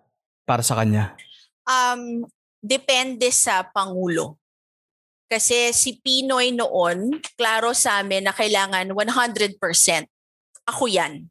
para 0.47 0.63
sa 0.63 0.79
kanya? 0.79 1.11
Um, 1.67 2.23
depende 2.63 3.27
sa 3.35 3.67
pangulo. 3.67 4.39
Kasi 5.27 5.75
si 5.75 5.99
Pinoy 5.99 6.55
noon, 6.55 7.19
klaro 7.35 7.75
sa 7.75 7.99
amin 7.99 8.23
na 8.23 8.31
kailangan 8.31 8.87
100%. 8.95 9.59
Ako 10.63 10.87
yan. 10.87 11.27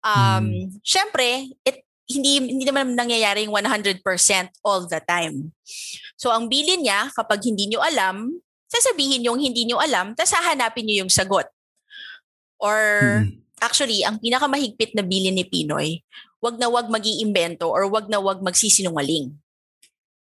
Um, 0.00 0.44
Hmm. 0.48 0.72
Syempre, 0.80 1.52
it, 1.62 1.84
hindi, 2.08 2.40
hindi 2.40 2.64
naman 2.64 2.96
nangyayaring 2.96 3.52
100% 3.52 4.00
all 4.64 4.88
the 4.88 5.04
time. 5.04 5.52
So 6.16 6.32
ang 6.32 6.48
bilin 6.48 6.88
niya, 6.88 7.12
kapag 7.12 7.44
hindi 7.44 7.68
nyo 7.68 7.84
alam, 7.84 8.32
sasabihin 8.72 9.28
yung 9.28 9.36
hindi 9.36 9.68
nyo 9.68 9.76
alam, 9.76 10.16
tapos 10.16 10.32
hahanapin 10.32 10.88
nyo 10.88 11.04
yung 11.04 11.12
sagot. 11.12 11.44
Or 12.56 12.80
Mm. 13.20 13.42
actually, 13.60 14.00
ang 14.00 14.16
pinakamahigpit 14.16 14.96
na 14.96 15.04
bilin 15.04 15.36
ni 15.36 15.44
Pinoy, 15.44 16.00
wag 16.42 16.58
na 16.58 16.66
wag 16.66 16.90
mag-iimbento 16.90 17.70
or 17.70 17.86
wag 17.86 18.10
na 18.10 18.18
wag 18.18 18.42
magsisinungaling. 18.42 19.38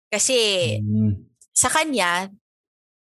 Kasi 0.09 0.35
Mm. 0.81 1.29
sa 1.53 1.69
kanya, 1.69 2.33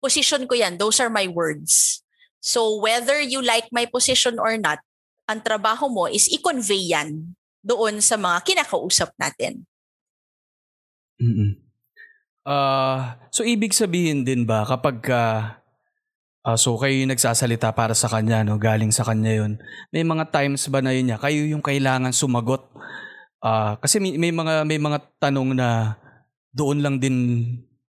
position 0.04 0.44
ko 0.44 0.52
yan. 0.52 0.76
Those 0.76 1.00
are 1.00 1.08
my 1.08 1.24
words. 1.24 2.04
So 2.42 2.76
whether 2.82 3.16
you 3.22 3.40
like 3.40 3.72
my 3.72 3.88
position 3.88 4.36
or 4.36 4.60
not, 4.60 4.84
ang 5.24 5.40
trabaho 5.40 5.88
mo 5.88 6.04
is 6.10 6.28
i-convey 6.28 6.92
yan 6.92 7.32
doon 7.64 8.02
sa 8.02 8.18
mga 8.20 8.42
kinakausap 8.44 9.14
natin. 9.16 9.64
Mm. 11.22 11.62
Ah, 12.42 13.22
so 13.30 13.46
ibig 13.46 13.70
sabihin 13.70 14.26
din 14.26 14.42
ba 14.42 14.66
kapag 14.66 14.98
ka 14.98 15.22
ah, 16.42 16.58
so 16.58 16.74
kayo 16.78 16.94
yung 16.94 17.14
nagsasalita 17.14 17.74
para 17.74 17.94
sa 17.94 18.10
kanya 18.10 18.42
no, 18.42 18.58
galing 18.58 18.90
sa 18.90 19.06
kanya 19.06 19.42
'yon. 19.42 19.58
May 19.94 20.02
mga 20.06 20.30
times 20.30 20.66
ba 20.68 20.82
na 20.82 20.94
yun 20.94 21.10
niya 21.10 21.18
kayo 21.18 21.46
yung 21.46 21.62
kailangan 21.62 22.14
sumagot? 22.14 22.66
Ah, 23.42 23.78
kasi 23.82 23.98
may, 23.98 24.14
may 24.18 24.30
mga 24.30 24.62
may 24.66 24.78
mga 24.78 24.98
tanong 25.18 25.54
na 25.58 25.98
doon 26.54 26.84
lang 26.84 26.96
din 27.02 27.42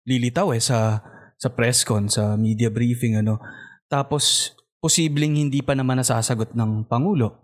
lilitaw 0.08 0.50
eh 0.56 0.62
sa 0.62 0.98
sa 1.38 1.48
press 1.52 1.84
con, 1.84 2.08
sa 2.08 2.34
media 2.34 2.72
briefing 2.72 3.20
ano. 3.20 3.38
Tapos 3.86 4.54
posibleng 4.80 5.36
hindi 5.36 5.60
pa 5.64 5.72
naman 5.72 6.00
nasasagot 6.00 6.52
ng 6.52 6.88
pangulo. 6.88 7.40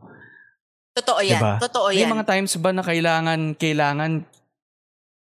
Totoo 0.96 1.20
yan. 1.22 1.38
Diba? 1.40 1.54
Totoo 1.62 1.88
May 1.94 2.04
yan. 2.04 2.12
mga 2.12 2.26
times 2.26 2.52
ba 2.58 2.70
na 2.74 2.82
kailangan 2.82 3.54
kailangan 3.56 4.26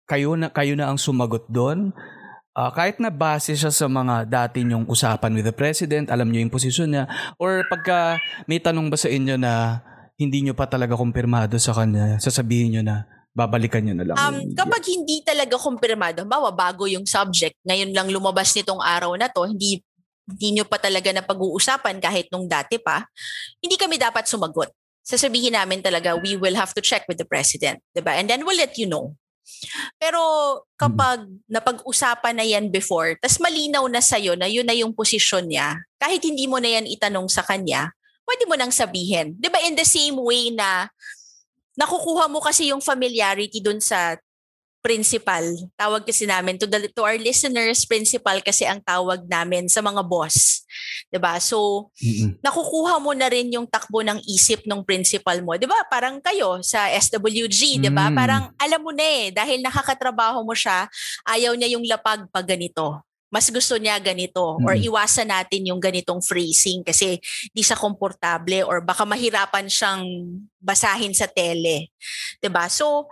kayo 0.04 0.36
na 0.36 0.52
kayo 0.52 0.76
na 0.76 0.90
ang 0.92 0.98
sumagot 1.00 1.48
doon? 1.48 1.94
Ah, 2.54 2.70
kahit 2.70 3.02
na 3.02 3.10
base 3.10 3.58
siya 3.58 3.74
sa 3.74 3.90
mga 3.90 4.30
dati 4.30 4.62
niyong 4.62 4.86
usapan 4.86 5.34
with 5.34 5.42
the 5.42 5.50
president, 5.50 6.06
alam 6.06 6.30
niyo 6.30 6.46
yung 6.46 6.54
posisyon 6.54 6.86
niya 6.94 7.10
or 7.34 7.66
pagka 7.66 8.22
may 8.46 8.62
tanong 8.62 8.86
ba 8.86 8.94
sa 8.94 9.10
inyo 9.10 9.34
na 9.34 9.82
hindi 10.14 10.46
niyo 10.46 10.54
pa 10.54 10.70
talaga 10.70 10.94
kumpirmado 10.94 11.58
sa 11.58 11.74
kanya, 11.74 12.22
sasabihin 12.22 12.70
niyo 12.70 12.82
na 12.86 13.10
babalikan 13.34 13.82
niyo 13.82 13.98
na 13.98 14.06
lang. 14.06 14.14
Um, 14.14 14.54
kapag 14.54 14.86
hindi 14.86 15.18
talaga 15.26 15.58
kumpirmado, 15.58 16.22
bawa 16.22 16.54
bago 16.54 16.86
yung 16.86 17.02
subject, 17.02 17.58
ngayon 17.66 17.90
lang 17.90 18.06
lumabas 18.14 18.54
nitong 18.54 18.78
araw 18.78 19.18
na 19.18 19.26
to, 19.26 19.42
hindi 19.50 19.82
hindi 20.24 20.56
nyo 20.56 20.64
pa 20.64 20.78
talaga 20.78 21.10
na 21.10 21.26
pag-uusapan 21.26 22.00
kahit 22.00 22.30
nung 22.30 22.46
dati 22.48 22.78
pa, 22.78 23.04
hindi 23.60 23.76
kami 23.76 23.98
dapat 23.98 24.24
sumagot. 24.24 24.70
Sasabihin 25.04 25.52
namin 25.52 25.84
talaga, 25.84 26.16
we 26.16 26.38
will 26.38 26.56
have 26.56 26.72
to 26.72 26.80
check 26.80 27.04
with 27.10 27.18
the 27.18 27.26
president. 27.26 27.82
'di 27.92 28.00
ba? 28.00 28.14
And 28.14 28.30
then 28.30 28.46
we'll 28.46 28.56
let 28.56 28.78
you 28.78 28.86
know. 28.86 29.18
Pero 30.00 30.20
kapag 30.76 31.24
napag-usapan 31.48 32.34
na 32.36 32.46
yan 32.46 32.68
before, 32.68 33.16
tas 33.20 33.38
malinaw 33.40 33.84
na 33.88 34.00
sa'yo 34.00 34.34
na 34.36 34.48
yun 34.48 34.66
na 34.66 34.76
yung 34.76 34.92
posisyon 34.96 35.48
niya, 35.48 35.80
kahit 36.00 36.20
hindi 36.24 36.48
mo 36.48 36.58
na 36.60 36.80
yan 36.80 36.86
itanong 36.88 37.28
sa 37.28 37.44
kanya, 37.44 37.92
pwede 38.24 38.44
mo 38.48 38.54
nang 38.56 38.72
sabihin. 38.72 39.36
'Di 39.36 39.48
ba 39.52 39.60
in 39.62 39.76
the 39.76 39.86
same 39.86 40.16
way 40.16 40.48
na 40.52 40.88
nakukuha 41.76 42.30
mo 42.30 42.40
kasi 42.40 42.70
yung 42.70 42.80
familiarity 42.80 43.60
dun 43.60 43.82
sa 43.82 44.16
principal. 44.84 45.40
Tawag 45.80 46.04
kasi 46.04 46.28
namin 46.28 46.60
to, 46.60 46.68
the, 46.68 46.92
to 46.92 47.00
our 47.00 47.16
listeners, 47.16 47.88
principal 47.88 48.36
kasi 48.44 48.68
ang 48.68 48.84
tawag 48.84 49.24
namin 49.24 49.64
sa 49.64 49.80
mga 49.80 50.04
boss. 50.04 50.60
'Di 51.08 51.16
ba 51.16 51.40
So, 51.40 51.88
Mm-mm. 51.96 52.36
nakukuha 52.44 53.00
mo 53.00 53.16
na 53.16 53.32
rin 53.32 53.48
yung 53.48 53.64
takbo 53.64 54.04
ng 54.04 54.20
isip 54.28 54.68
ng 54.68 54.84
principal 54.84 55.40
mo. 55.40 55.56
'Di 55.56 55.64
ba 55.64 55.80
Parang 55.88 56.20
kayo 56.20 56.60
sa 56.60 56.92
SWG, 56.92 57.80
'di 57.80 57.88
ba 57.88 58.12
Mm. 58.12 58.16
Parang 58.18 58.44
alam 58.60 58.80
mo 58.84 58.92
na 58.92 59.00
eh, 59.02 59.32
dahil 59.32 59.64
nakakatrabaho 59.64 60.44
mo 60.44 60.52
siya, 60.52 60.84
ayaw 61.24 61.56
niya 61.56 61.72
yung 61.72 61.86
lapag 61.88 62.28
pag 62.28 62.44
ganito. 62.44 63.00
Mas 63.34 63.50
gusto 63.50 63.74
niya 63.74 63.98
ganito 63.98 64.62
or 64.62 64.78
Mm. 64.78 64.86
iwasan 64.86 65.26
natin 65.26 65.66
yung 65.66 65.82
ganitong 65.82 66.22
phrasing 66.22 66.86
kasi 66.86 67.18
di 67.50 67.62
siya 67.66 67.74
komportable 67.74 68.62
or 68.62 68.78
baka 68.78 69.02
mahirapan 69.02 69.66
siyang 69.66 70.06
basahin 70.62 71.10
sa 71.10 71.26
tele. 71.26 71.90
'Di 72.38 72.46
ba 72.46 72.70
So, 72.70 73.10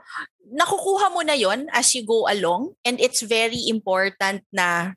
nakukuha 0.52 1.08
mo 1.08 1.24
na 1.24 1.32
yon 1.32 1.64
as 1.72 1.96
you 1.96 2.04
go 2.04 2.28
along 2.28 2.76
and 2.84 3.00
it's 3.00 3.24
very 3.24 3.72
important 3.72 4.44
na 4.52 4.92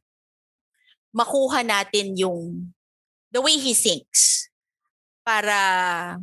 makuha 1.16 1.64
natin 1.64 2.12
yung 2.20 2.70
the 3.32 3.40
way 3.40 3.56
he 3.56 3.72
thinks 3.72 4.52
para 5.24 6.20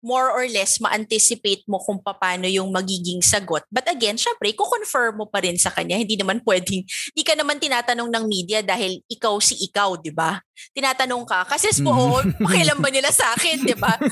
more 0.00 0.32
or 0.32 0.48
less 0.48 0.80
ma-anticipate 0.80 1.64
mo 1.64 1.76
kung 1.78 2.00
paano 2.00 2.44
yung 2.44 2.68
magiging 2.68 3.20
sagot. 3.20 3.64
But 3.68 3.84
again, 3.86 4.16
syempre, 4.16 4.52
kukonfirm 4.52 5.20
mo 5.20 5.26
pa 5.28 5.40
rin 5.40 5.56
sa 5.56 5.68
kanya. 5.68 5.96
Hindi 5.96 6.16
naman 6.16 6.40
pwedeng, 6.48 6.82
hindi 6.84 7.22
ka 7.22 7.36
naman 7.36 7.56
tinatanong 7.56 8.08
ng 8.08 8.24
media 8.26 8.60
dahil 8.60 9.00
ikaw 9.06 9.36
si 9.38 9.60
ikaw, 9.60 9.96
di 9.96 10.10
ba? 10.10 10.40
Tinatanong 10.72 11.24
ka, 11.24 11.44
kasi 11.46 11.72
po, 11.80 11.88
Mhm. 11.88 12.00
oo, 12.00 12.18
pakialam 12.44 12.78
ba 12.78 12.88
nila 12.88 13.08
sa 13.08 13.32
akin, 13.32 13.64
di 13.64 13.72
ba? 13.72 13.96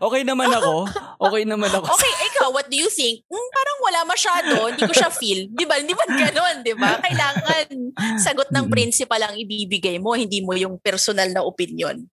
Okay 0.00 0.22
naman 0.22 0.50
ako. 0.50 0.86
Okay 1.20 1.42
naman 1.46 1.70
ako. 1.70 1.86
Okay, 1.86 2.12
ikaw, 2.28 2.48
what 2.50 2.66
do 2.66 2.76
you 2.76 2.90
think? 2.90 3.22
Hmm, 3.26 3.48
parang 3.50 3.78
wala 3.80 4.00
masyado, 4.04 4.54
hindi 4.70 4.82
ko 4.82 4.94
siya 4.94 5.10
feel. 5.10 5.46
Di 5.50 5.64
ba? 5.64 5.78
Hindi 5.78 5.94
ba 5.94 6.04
ganon, 6.06 6.56
di 6.62 6.74
ba? 6.74 6.98
Kailangan 6.98 7.66
sagot 8.18 8.48
ng 8.50 8.66
Mm. 8.68 8.72
principal 8.72 9.20
ang 9.22 9.34
ibibigay 9.38 9.96
mo, 9.98 10.14
hindi 10.14 10.42
mo 10.42 10.52
yung 10.54 10.76
personal 10.78 11.30
na 11.30 11.42
opinion. 11.42 12.04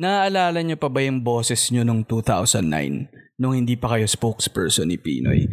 Naaalala 0.00 0.60
niyo 0.64 0.76
pa 0.80 0.88
ba 0.88 1.04
yung 1.04 1.20
boses 1.20 1.68
niyo 1.68 1.84
nung 1.84 2.04
2009 2.06 3.40
nung 3.40 3.56
hindi 3.56 3.76
pa 3.76 3.96
kayo 3.96 4.04
spokesperson 4.04 4.88
ni 4.88 5.00
Pinoy? 5.00 5.48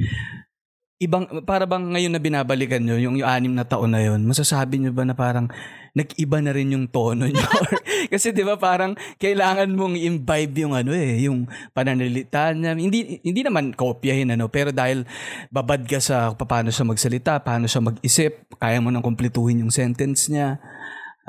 Ibang 0.97 1.45
para 1.45 1.69
bang 1.69 1.93
ngayon 1.93 2.09
na 2.09 2.17
binabalikan 2.17 2.81
niyo 2.81 2.97
yung, 2.97 3.21
yung 3.21 3.29
anim 3.29 3.53
na 3.53 3.61
taon 3.61 3.93
na 3.93 4.01
yon, 4.01 4.25
masasabi 4.25 4.81
niyo 4.81 4.97
ba 4.97 5.05
na 5.05 5.13
parang 5.13 5.45
nag-iba 5.93 6.41
na 6.41 6.49
rin 6.49 6.73
yung 6.73 6.89
tono 6.89 7.29
niyo? 7.29 7.45
Kasi 8.11 8.33
'di 8.33 8.41
ba 8.41 8.57
parang 8.57 8.97
kailangan 9.21 9.69
mong 9.77 9.93
imbibe 9.93 10.65
yung 10.65 10.73
ano 10.73 10.97
eh, 10.97 11.21
yung 11.29 11.45
pananalita 11.77 12.49
niya. 12.57 12.73
Hindi 12.73 13.21
hindi 13.21 13.41
naman 13.45 13.77
kopyahin 13.77 14.33
ano, 14.33 14.49
pero 14.49 14.73
dahil 14.73 15.05
babad 15.53 15.85
ka 15.85 16.01
sa 16.01 16.33
paano 16.33 16.73
siya 16.73 16.89
magsalita, 16.89 17.45
paano 17.45 17.69
siya 17.69 17.85
mag-isip, 17.85 18.49
kaya 18.57 18.81
mo 18.81 18.89
nang 18.89 19.05
kumpletuhin 19.05 19.61
yung 19.61 19.73
sentence 19.73 20.33
niya. 20.33 20.57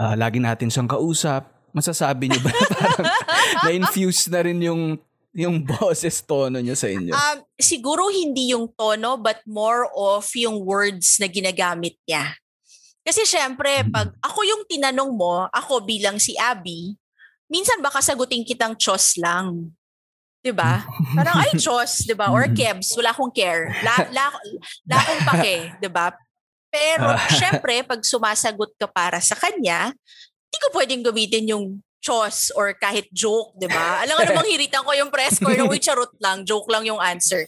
Ah, 0.01 0.17
lagi 0.17 0.41
natin 0.41 0.73
siyang 0.73 0.89
kausap. 0.89 1.58
Masasabi 1.79 2.27
niyo 2.27 2.41
ba 2.43 2.51
parang 2.59 3.07
na-infuse 3.63 4.27
na 4.29 4.43
rin 4.43 4.59
yung 4.59 4.99
yung 5.31 5.63
boses 5.79 6.19
tono 6.21 6.59
niya 6.59 6.75
sa 6.75 6.91
inyo? 6.91 7.15
Um, 7.15 7.39
siguro 7.55 8.11
hindi 8.11 8.51
yung 8.51 8.67
tono 8.75 9.15
but 9.15 9.39
more 9.47 9.87
of 9.95 10.27
yung 10.35 10.67
words 10.67 11.23
na 11.23 11.31
ginagamit 11.31 11.95
niya. 12.03 12.35
Kasi 13.07 13.23
syempre, 13.23 13.87
Mm. 13.87 13.95
pag 13.95 14.09
ako 14.21 14.43
yung 14.43 14.63
tinanong 14.67 15.15
mo, 15.15 15.47
ako 15.49 15.81
bilang 15.81 16.19
si 16.19 16.35
Abby, 16.35 16.99
minsan 17.47 17.79
baka 17.79 18.03
sagutin 18.03 18.43
kitang 18.43 18.75
chos 18.75 19.15
lang. 19.17 19.71
'Di 20.43 20.51
ba? 20.51 20.83
Parang 21.17 21.39
ay 21.41 21.55
chos, 21.57 22.03
'di 22.05 22.13
ba? 22.13 22.29
Or 22.29 22.45
Mm. 22.45 22.59
kebs, 22.59 22.93
wala 22.99 23.15
akong 23.15 23.31
care. 23.33 23.71
La, 23.81 23.95
la, 24.11 24.27
la 24.85 24.97
akong 24.99 25.23
pake, 25.25 25.55
'di 25.79 25.89
ba? 25.89 26.11
Pero 26.69 27.17
Ah. 27.17 27.31
syempre, 27.33 27.81
pag 27.81 28.03
sumasagot 28.05 28.77
ka 28.77 28.85
para 28.85 29.23
sa 29.25 29.33
kanya, 29.33 29.95
hindi 30.49 30.59
ko 30.65 30.69
pwedeng 30.73 31.03
gamitin 31.05 31.45
yung 31.53 31.85
chos 31.99 32.49
or 32.55 32.73
kahit 32.79 33.11
joke, 33.13 33.53
'di 33.59 33.69
ba? 33.69 34.01
Alam 34.07 34.17
nga 34.17 34.33
namang 34.33 34.49
hiritan 34.49 34.87
ko 34.87 34.97
yung 34.97 35.13
press 35.13 35.37
ko, 35.37 35.51
yung 35.53 35.69
charot 35.77 36.15
lang, 36.23 36.47
joke 36.47 36.71
lang 36.73 36.87
yung 36.89 37.03
answer. 37.03 37.45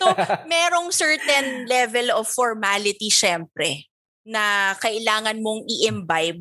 So, 0.00 0.08
merong 0.48 0.88
certain 0.94 1.68
level 1.68 2.14
of 2.14 2.30
formality 2.30 3.10
syempre 3.10 3.90
na 4.22 4.72
kailangan 4.78 5.42
mong 5.42 5.66
i-imbibe 5.66 6.40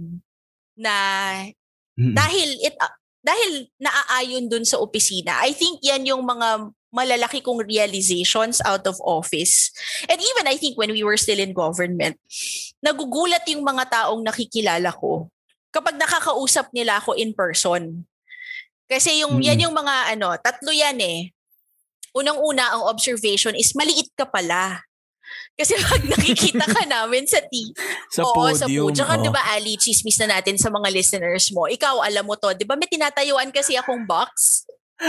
na 0.77 0.95
Mm-mm. 1.97 2.13
dahil 2.13 2.49
it 2.61 2.77
ah, 2.77 2.93
dahil 3.25 3.67
naaayon 3.81 4.47
dun 4.47 4.63
sa 4.63 4.79
opisina. 4.79 5.41
I 5.43 5.51
think 5.51 5.83
yan 5.83 6.07
yung 6.07 6.23
mga 6.23 6.71
malalaki 6.93 7.43
kong 7.43 7.67
realizations 7.67 8.63
out 8.63 8.87
of 8.87 8.95
office. 9.03 9.75
And 10.07 10.15
even 10.15 10.47
I 10.47 10.55
think 10.55 10.79
when 10.79 10.95
we 10.95 11.03
were 11.03 11.19
still 11.19 11.37
in 11.37 11.51
government, 11.51 12.15
nagugulat 12.79 13.43
yung 13.51 13.67
mga 13.67 13.91
taong 13.91 14.23
nakikilala 14.23 14.95
ko 14.95 15.27
kapag 15.77 16.01
nakakausap 16.01 16.73
nila 16.73 16.97
ako 16.97 17.13
in 17.13 17.37
person. 17.37 18.01
Kasi 18.89 19.21
yung 19.21 19.37
Mm. 19.37 19.43
yan 19.45 19.63
yung 19.69 19.75
mga 19.77 20.17
ano, 20.17 20.33
tatlo 20.41 20.73
yan 20.73 20.97
eh. 20.97 21.29
Unang-una 22.17 22.73
ang 22.73 22.89
observation 22.89 23.53
is 23.53 23.77
maliit 23.77 24.09
ka 24.17 24.25
pala. 24.25 24.81
Kasi 25.53 25.75
pag 25.91 26.01
nakikita 26.07 26.65
ka 26.65 26.87
namin 26.87 27.27
sa 27.27 27.43
T, 27.43 27.51
sa 28.09 28.23
Oo, 28.25 28.33
podium. 28.33 28.57
sa 28.57 28.65
podium. 28.65 28.89
Tsaka 28.95 29.13
oh. 29.19 29.21
di 29.21 29.29
ba 29.29 29.43
Ali, 29.53 29.75
chismis 29.77 30.17
na 30.23 30.39
natin 30.39 30.55
sa 30.57 30.71
mga 30.71 30.87
listeners 30.89 31.51
mo. 31.51 31.67
Ikaw, 31.67 32.01
alam 32.01 32.25
mo 32.25 32.33
to. 32.39 32.55
Di 32.55 32.63
ba 32.63 32.73
may 32.73 32.87
tinatayuan 32.87 33.51
kasi 33.51 33.75
akong 33.75 34.07
box? 34.07 34.63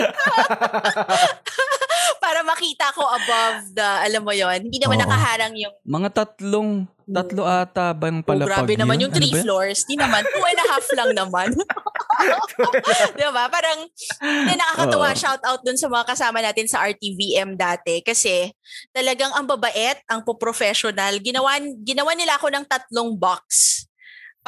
Para 2.23 2.43
makita 2.45 2.93
ko 2.93 3.07
above 3.07 3.73
the, 3.73 3.89
alam 4.05 4.21
mo 4.21 4.35
yon 4.35 4.69
Hindi 4.69 4.83
naman 4.83 4.99
Oo. 5.01 5.05
nakaharang 5.07 5.55
yung, 5.57 5.73
Mga 5.87 6.09
tatlong, 6.13 6.85
tatlo 7.09 7.43
ata 7.49 7.97
ba 7.97 8.13
yung 8.13 8.21
oh, 8.21 8.45
grabe 8.45 8.77
naman 8.77 9.01
yun? 9.01 9.09
yung 9.09 9.13
Ano 9.17 9.19
three 9.19 9.33
yun? 9.33 9.43
floors. 9.43 9.89
Di 9.89 9.97
naman, 9.97 10.21
two 10.29 10.45
and 10.45 10.61
a 10.61 10.67
half 10.69 10.87
lang 10.93 11.11
naman. 11.17 11.49
di 13.19 13.25
ba? 13.33 13.49
Parang, 13.49 13.81
hindi, 14.21 14.53
nakakatawa. 14.55 15.09
Oo. 15.11 15.17
Shout 15.17 15.43
out 15.49 15.61
dun 15.65 15.81
sa 15.81 15.89
mga 15.89 16.05
kasama 16.05 16.39
natin 16.45 16.69
sa 16.69 16.85
RTVM 16.85 17.57
dati. 17.57 18.05
Kasi, 18.05 18.53
talagang 18.93 19.33
ang 19.33 19.49
babait, 19.49 19.99
ang 20.05 20.21
po-professional. 20.21 21.17
Ginawa, 21.25 21.57
ginawa 21.81 22.13
nila 22.13 22.37
ako 22.37 22.53
ng 22.53 22.65
tatlong 22.69 23.17
box. 23.17 23.88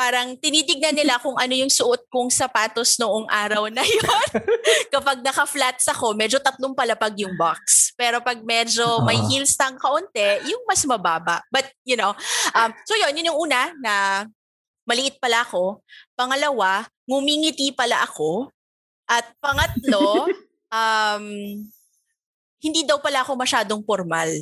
Parang 0.01 0.33
tinitignan 0.41 0.97
nila 0.97 1.21
kung 1.21 1.37
ano 1.37 1.53
yung 1.53 1.69
suot 1.69 2.09
kong 2.09 2.33
sapatos 2.33 2.97
noong 2.97 3.29
araw 3.29 3.69
na 3.69 3.85
yon. 3.85 4.29
Kapag 4.97 5.21
naka-flats 5.21 5.93
ako, 5.93 6.17
medyo 6.17 6.41
tatlong 6.41 6.73
palapag 6.73 7.21
yung 7.21 7.37
box. 7.37 7.93
Pero 8.01 8.25
pag 8.25 8.41
medyo 8.41 9.05
may 9.05 9.21
Oo. 9.21 9.29
heels 9.29 9.53
tang 9.61 9.77
kaunti, 9.77 10.41
yung 10.49 10.65
mas 10.65 10.81
mababa. 10.89 11.45
But, 11.53 11.69
you 11.85 12.01
know, 12.01 12.17
um, 12.57 12.73
so 12.89 12.97
yun, 12.97 13.13
yun 13.13 13.29
yung 13.29 13.45
una 13.45 13.77
na 13.77 14.25
maliit 14.89 15.21
pala 15.21 15.45
ako. 15.45 15.85
Pangalawa, 16.17 16.89
ngumingiti 17.05 17.77
pala 17.77 18.01
ako. 18.01 18.49
At 19.05 19.29
pangatlo, 19.37 20.33
um, 20.81 21.25
hindi 22.57 22.89
daw 22.89 23.05
pala 23.05 23.21
ako 23.21 23.37
masyadong 23.37 23.85
formal. 23.85 24.33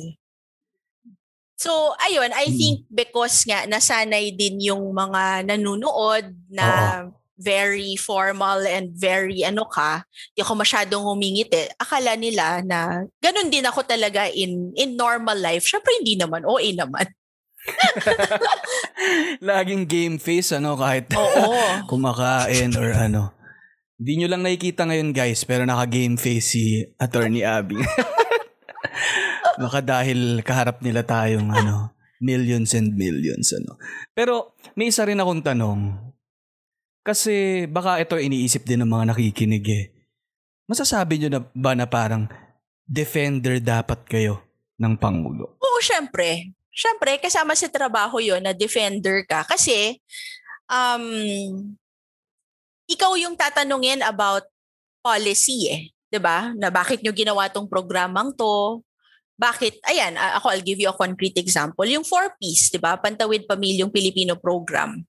So, 1.59 1.91
ayun, 1.99 2.31
I 2.31 2.47
Mm. 2.47 2.55
think 2.55 2.77
because 2.87 3.43
nga 3.43 3.67
nasanay 3.67 4.31
din 4.31 4.63
yung 4.63 4.95
mga 4.95 5.43
nanunood 5.43 6.31
na 6.47 7.03
very 7.35 7.99
formal 7.99 8.63
and 8.63 8.95
very 8.95 9.43
ano 9.43 9.67
ka, 9.67 10.03
di 10.31 10.39
ako 10.39 10.55
masyadong 10.55 11.03
humingiti. 11.03 11.67
Akala 11.75 12.15
nila 12.15 12.63
na 12.63 13.03
ganun 13.19 13.51
din 13.51 13.67
ako 13.67 13.83
talaga 13.83 14.31
in 14.31 14.71
in 14.75 14.95
normal 14.95 15.35
life. 15.35 15.67
Syempre 15.67 15.99
hindi 15.99 16.15
naman, 16.15 16.47
OA 16.47 16.71
naman. 16.75 17.07
Laging 19.43 19.83
game 19.83 20.15
face, 20.15 20.55
ano, 20.55 20.79
kahit 20.79 21.11
Oo. 21.11 21.55
kumakain 21.91 22.71
or 22.75 22.91
ano. 22.95 23.35
Hindi 23.99 24.23
nyo 24.23 24.27
lang 24.31 24.47
nakikita 24.47 24.87
ngayon, 24.87 25.11
guys, 25.11 25.43
pero 25.43 25.67
naka-game 25.67 26.15
face 26.15 26.55
si 26.55 26.63
Attorney 26.95 27.43
Abby. 27.43 27.75
Baka 29.59 29.83
dahil 29.83 30.39
kaharap 30.39 30.79
nila 30.79 31.03
tayong 31.03 31.51
ano, 31.59 31.91
millions 32.23 32.71
and 32.71 32.95
millions 32.95 33.51
ano. 33.51 33.75
Pero 34.15 34.55
may 34.79 34.87
isa 34.87 35.03
rin 35.03 35.19
akong 35.19 35.43
tanong. 35.43 35.99
Kasi 37.03 37.65
baka 37.67 37.99
ito 37.99 38.15
iniisip 38.15 38.63
din 38.63 38.83
ng 38.83 38.91
mga 38.91 39.11
nakikinig 39.11 39.65
eh. 39.67 39.85
Masasabi 40.69 41.19
nyo 41.19 41.29
na 41.31 41.41
ba 41.41 41.73
na 41.73 41.89
parang 41.89 42.29
defender 42.85 43.57
dapat 43.59 44.05
kayo 44.05 44.39
ng 44.77 44.93
Pangulo? 44.95 45.57
Oo, 45.57 45.79
syempre. 45.81 46.53
Syempre, 46.69 47.17
kasama 47.17 47.57
sa 47.57 47.67
trabaho 47.67 48.21
yon 48.21 48.45
na 48.45 48.53
defender 48.53 49.25
ka. 49.25 49.43
Kasi, 49.43 49.97
um, 50.69 51.03
ikaw 52.89 53.13
yung 53.17 53.35
tatanungin 53.35 54.01
about 54.05 54.45
policy 55.01 55.69
eh. 55.69 55.81
'Di 56.09 56.17
ba? 56.17 56.53
Na 56.57 56.73
bakit 56.73 57.05
nyo 57.05 57.13
ginawa 57.13 57.45
tong 57.53 57.69
programang 57.69 58.33
to? 58.33 58.81
Bakit? 59.39 59.79
Ayan, 59.87 60.19
ako 60.19 60.51
I'll 60.51 60.65
give 60.67 60.83
you 60.83 60.91
a 60.91 60.97
concrete 60.99 61.39
example. 61.39 61.87
Yung 61.87 62.03
4Ps, 62.03 62.75
'di 62.75 62.79
ba? 62.83 62.99
Pantawid 62.99 63.47
Pamilyong 63.47 63.87
Pilipino 63.87 64.35
Program. 64.35 64.99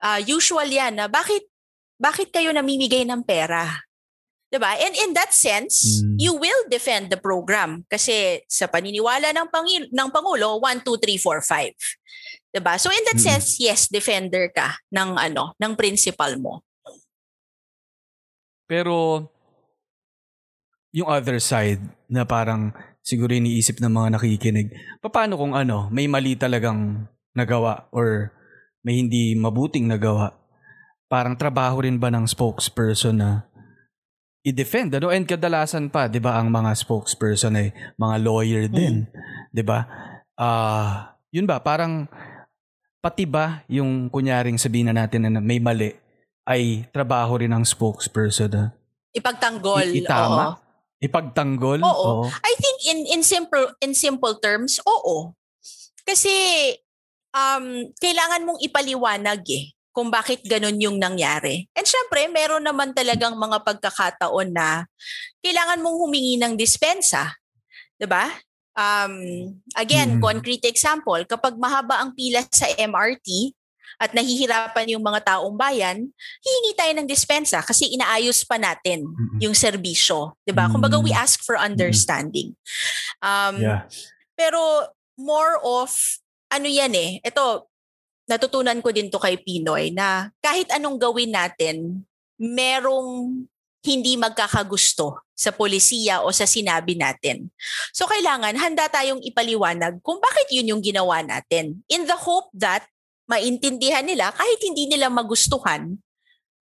Ah, 0.00 0.16
usual 0.24 0.64
yan 0.64 0.96
na 0.96 1.04
bakit 1.04 1.44
bakit 2.00 2.32
kayo 2.32 2.48
namimigay 2.56 3.04
ng 3.04 3.20
pera? 3.20 3.68
'Di 4.48 4.56
ba? 4.56 4.72
And 4.80 4.96
in 4.96 5.12
that 5.12 5.36
sense, 5.36 6.00
Mm. 6.00 6.16
you 6.16 6.32
will 6.32 6.64
defend 6.72 7.12
the 7.12 7.20
program 7.20 7.84
kasi 7.92 8.40
sa 8.48 8.72
paniniwala 8.72 9.36
ng 9.36 9.48
pangil- 9.52 9.92
ng 9.92 10.08
pangulo 10.08 10.56
1 10.56 10.80
2 10.80 10.96
3 10.96 11.20
4 11.20 11.44
5. 11.44 11.76
'Di 12.48 12.60
ba? 12.64 12.80
So 12.80 12.88
in 12.88 13.04
that 13.04 13.20
Mm. 13.20 13.26
sense, 13.36 13.60
yes, 13.60 13.84
defender 13.92 14.48
ka 14.48 14.80
ng 14.88 15.20
ano, 15.20 15.52
ng 15.60 15.72
principal 15.76 16.40
mo. 16.40 16.64
Pero 18.64 19.28
yung 20.90 21.12
other 21.12 21.36
side 21.36 21.82
na 22.08 22.24
parang 22.24 22.72
siguro 23.06 23.30
iniisip 23.30 23.78
ng 23.78 23.92
mga 23.94 24.18
nakikinig, 24.18 24.74
paano 25.06 25.38
kung 25.38 25.54
ano, 25.54 25.86
may 25.94 26.10
mali 26.10 26.34
talagang 26.34 27.06
nagawa 27.38 27.86
or 27.94 28.34
may 28.82 28.98
hindi 28.98 29.38
mabuting 29.38 29.86
nagawa? 29.86 30.34
Parang 31.06 31.38
trabaho 31.38 31.86
rin 31.86 32.02
ba 32.02 32.10
ng 32.10 32.26
spokesperson 32.26 33.22
na 33.22 33.46
i-defend 34.42 34.94
ano 34.94 35.10
and 35.10 35.26
kadalasan 35.26 35.90
pa 35.90 36.06
'di 36.06 36.22
ba 36.22 36.38
ang 36.38 36.54
mga 36.54 36.70
spokesperson 36.78 37.58
ay 37.58 37.74
mga 37.98 38.16
lawyer 38.22 38.64
din 38.70 39.02
'di 39.50 39.62
ba 39.66 39.82
ah 40.38 41.18
yun 41.34 41.50
ba 41.50 41.58
parang 41.58 42.06
pati 43.02 43.26
ba 43.26 43.66
yung 43.66 44.06
kunyaring 44.06 44.54
sabihin 44.54 44.94
na 44.94 45.02
natin 45.02 45.26
na 45.26 45.42
may 45.42 45.58
mali 45.58 45.90
ay 46.46 46.86
trabaho 46.94 47.42
rin 47.42 47.50
ng 47.50 47.66
spokesperson 47.66 48.50
na 48.54 48.64
Ipagtanggol. 49.16 49.82
I- 49.82 50.04
itama? 50.04 50.54
oo. 50.54 50.65
Ipagtanggol? 51.02 51.80
Oo. 51.84 52.24
I 52.28 52.52
think 52.56 52.78
in 52.88 52.98
in 53.18 53.22
simple 53.22 53.68
in 53.84 53.92
simple 53.92 54.36
terms, 54.40 54.80
oo. 54.84 55.36
Kasi 56.06 56.32
um 57.36 57.92
kailangan 58.00 58.46
mong 58.48 58.60
ipaliwanag 58.64 59.44
eh 59.52 59.76
kung 59.92 60.12
bakit 60.12 60.44
ganun 60.44 60.76
yung 60.76 61.00
nangyari. 61.00 61.68
And 61.72 61.88
syempre, 61.88 62.28
meron 62.28 62.64
naman 62.64 62.92
talagang 62.92 63.32
mga 63.36 63.64
pagkakataon 63.64 64.52
na 64.52 64.84
kailangan 65.40 65.80
mong 65.80 65.96
humingi 66.04 66.36
ng 66.36 66.56
dispensa. 66.56 67.32
'Di 67.96 68.04
ba? 68.08 68.28
Um, 68.76 69.16
again, 69.72 70.20
Mhm. 70.20 70.20
concrete 70.20 70.68
example, 70.68 71.24
kapag 71.24 71.56
mahaba 71.56 71.96
ang 72.04 72.12
pila 72.12 72.44
sa 72.52 72.68
MRT 72.76 73.56
at 73.96 74.12
nahihirapan 74.12 74.92
yung 74.92 75.04
mga 75.04 75.24
taong 75.24 75.56
bayan, 75.56 76.04
hihingi 76.44 76.72
tayo 76.76 76.92
ng 76.96 77.08
dispensa 77.08 77.64
kasi 77.64 77.88
inaayos 77.96 78.44
pa 78.44 78.60
natin 78.60 79.08
yung 79.40 79.56
serbisyo, 79.56 80.36
'di 80.44 80.52
ba? 80.52 80.68
Kumbaga 80.68 81.00
we 81.00 81.12
Mm. 81.12 81.22
ask 81.24 81.40
for 81.44 81.56
understanding. 81.56 82.52
Um 83.24 83.60
Yeah. 83.60 83.88
pero 84.36 84.60
more 85.16 85.56
of 85.64 85.96
ano 86.52 86.68
yan 86.68 86.92
eh. 86.92 87.18
Ito 87.24 87.66
natutunan 88.28 88.82
ko 88.82 88.90
din 88.92 89.08
to 89.08 89.22
kay 89.22 89.38
Pinoy 89.40 89.94
na 89.94 90.28
kahit 90.42 90.68
anong 90.74 90.98
gawin 90.98 91.32
natin, 91.32 92.04
merong 92.36 93.32
hindi 93.86 94.18
magkakagusto 94.18 95.22
sa 95.30 95.54
polisiya 95.54 96.26
o 96.26 96.34
sa 96.34 96.42
sinabi 96.42 96.98
natin. 96.98 97.46
So 97.94 98.10
kailangan 98.10 98.58
handa 98.58 98.90
tayong 98.90 99.22
ipaliwanag 99.22 100.02
kung 100.02 100.18
bakit 100.18 100.50
yun 100.50 100.74
yung 100.74 100.82
ginawa 100.82 101.22
natin 101.22 101.86
in 101.86 102.02
the 102.02 102.18
hope 102.18 102.50
that 102.50 102.82
maintindihan 103.26 104.06
nila 104.06 104.30
kahit 104.32 104.58
hindi 104.62 104.86
nila 104.86 105.10
magustuhan, 105.10 105.98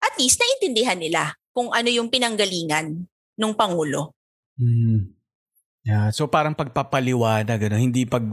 at 0.00 0.14
least 0.16 0.40
naintindihan 0.40 0.96
nila 0.96 1.36
kung 1.52 1.72
ano 1.72 1.88
yung 1.92 2.08
pinanggalingan 2.08 3.04
nung 3.36 3.56
Pangulo. 3.56 4.16
Mm. 4.60 5.16
Yeah, 5.80 6.12
so 6.12 6.28
parang 6.28 6.52
pagpapaliwanag, 6.52 7.72
ano, 7.72 7.76
hindi 7.80 8.04
pag 8.04 8.24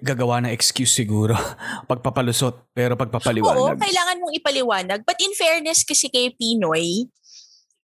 gagawa 0.00 0.40
ng 0.44 0.52
excuse 0.52 0.92
siguro. 0.92 1.36
pagpapalusot, 1.90 2.72
pero 2.72 2.96
Oo, 2.96 3.00
pagpapaliwanag. 3.00 3.80
kailangan 3.80 4.20
mong 4.20 4.34
ipaliwanag. 4.36 5.00
But 5.04 5.20
in 5.20 5.36
fairness 5.36 5.84
kasi 5.84 6.08
kay 6.08 6.32
Pinoy, 6.32 7.08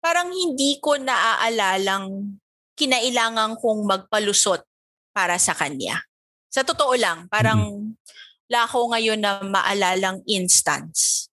parang 0.04 0.32
hindi 0.32 0.80
ko 0.84 1.00
naaalalang 1.00 2.40
kinailangan 2.76 3.56
kong 3.60 3.88
magpalusot 3.88 4.64
para 5.16 5.40
sa 5.40 5.56
kanya. 5.56 6.04
Sa 6.52 6.66
totoo 6.68 6.94
lang, 7.00 7.32
parang 7.32 7.94
lako 8.54 8.94
ngayon 8.94 9.18
na 9.18 9.42
maalalang 9.42 10.22
instance. 10.30 11.26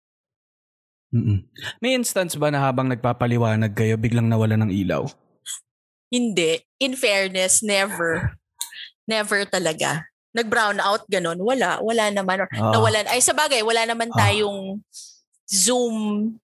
Mm-mm. 1.12 1.44
May 1.82 1.92
instance 1.92 2.38
ba 2.38 2.48
na 2.48 2.62
habang 2.62 2.88
nagpapaliwanag 2.88 3.76
kayo, 3.76 3.98
biglang 4.00 4.30
nawala 4.30 4.56
ng 4.56 4.70
ilaw? 4.72 5.04
Hindi. 6.08 6.62
In 6.80 6.96
fairness, 6.96 7.60
never. 7.60 8.34
Never 9.04 9.44
talaga. 9.44 10.06
Nag-brown 10.30 10.78
out, 10.78 11.02
ganun. 11.10 11.42
Wala. 11.42 11.82
Wala 11.82 12.14
naman. 12.14 12.40
Or 12.40 12.48
Ah. 12.54 12.70
Nawalan. 12.70 13.10
Ay, 13.10 13.18
sa 13.18 13.34
bagay, 13.34 13.60
wala 13.60 13.82
naman 13.84 14.08
Ah. 14.14 14.30
tayong 14.30 14.78
Zoom 15.50 15.94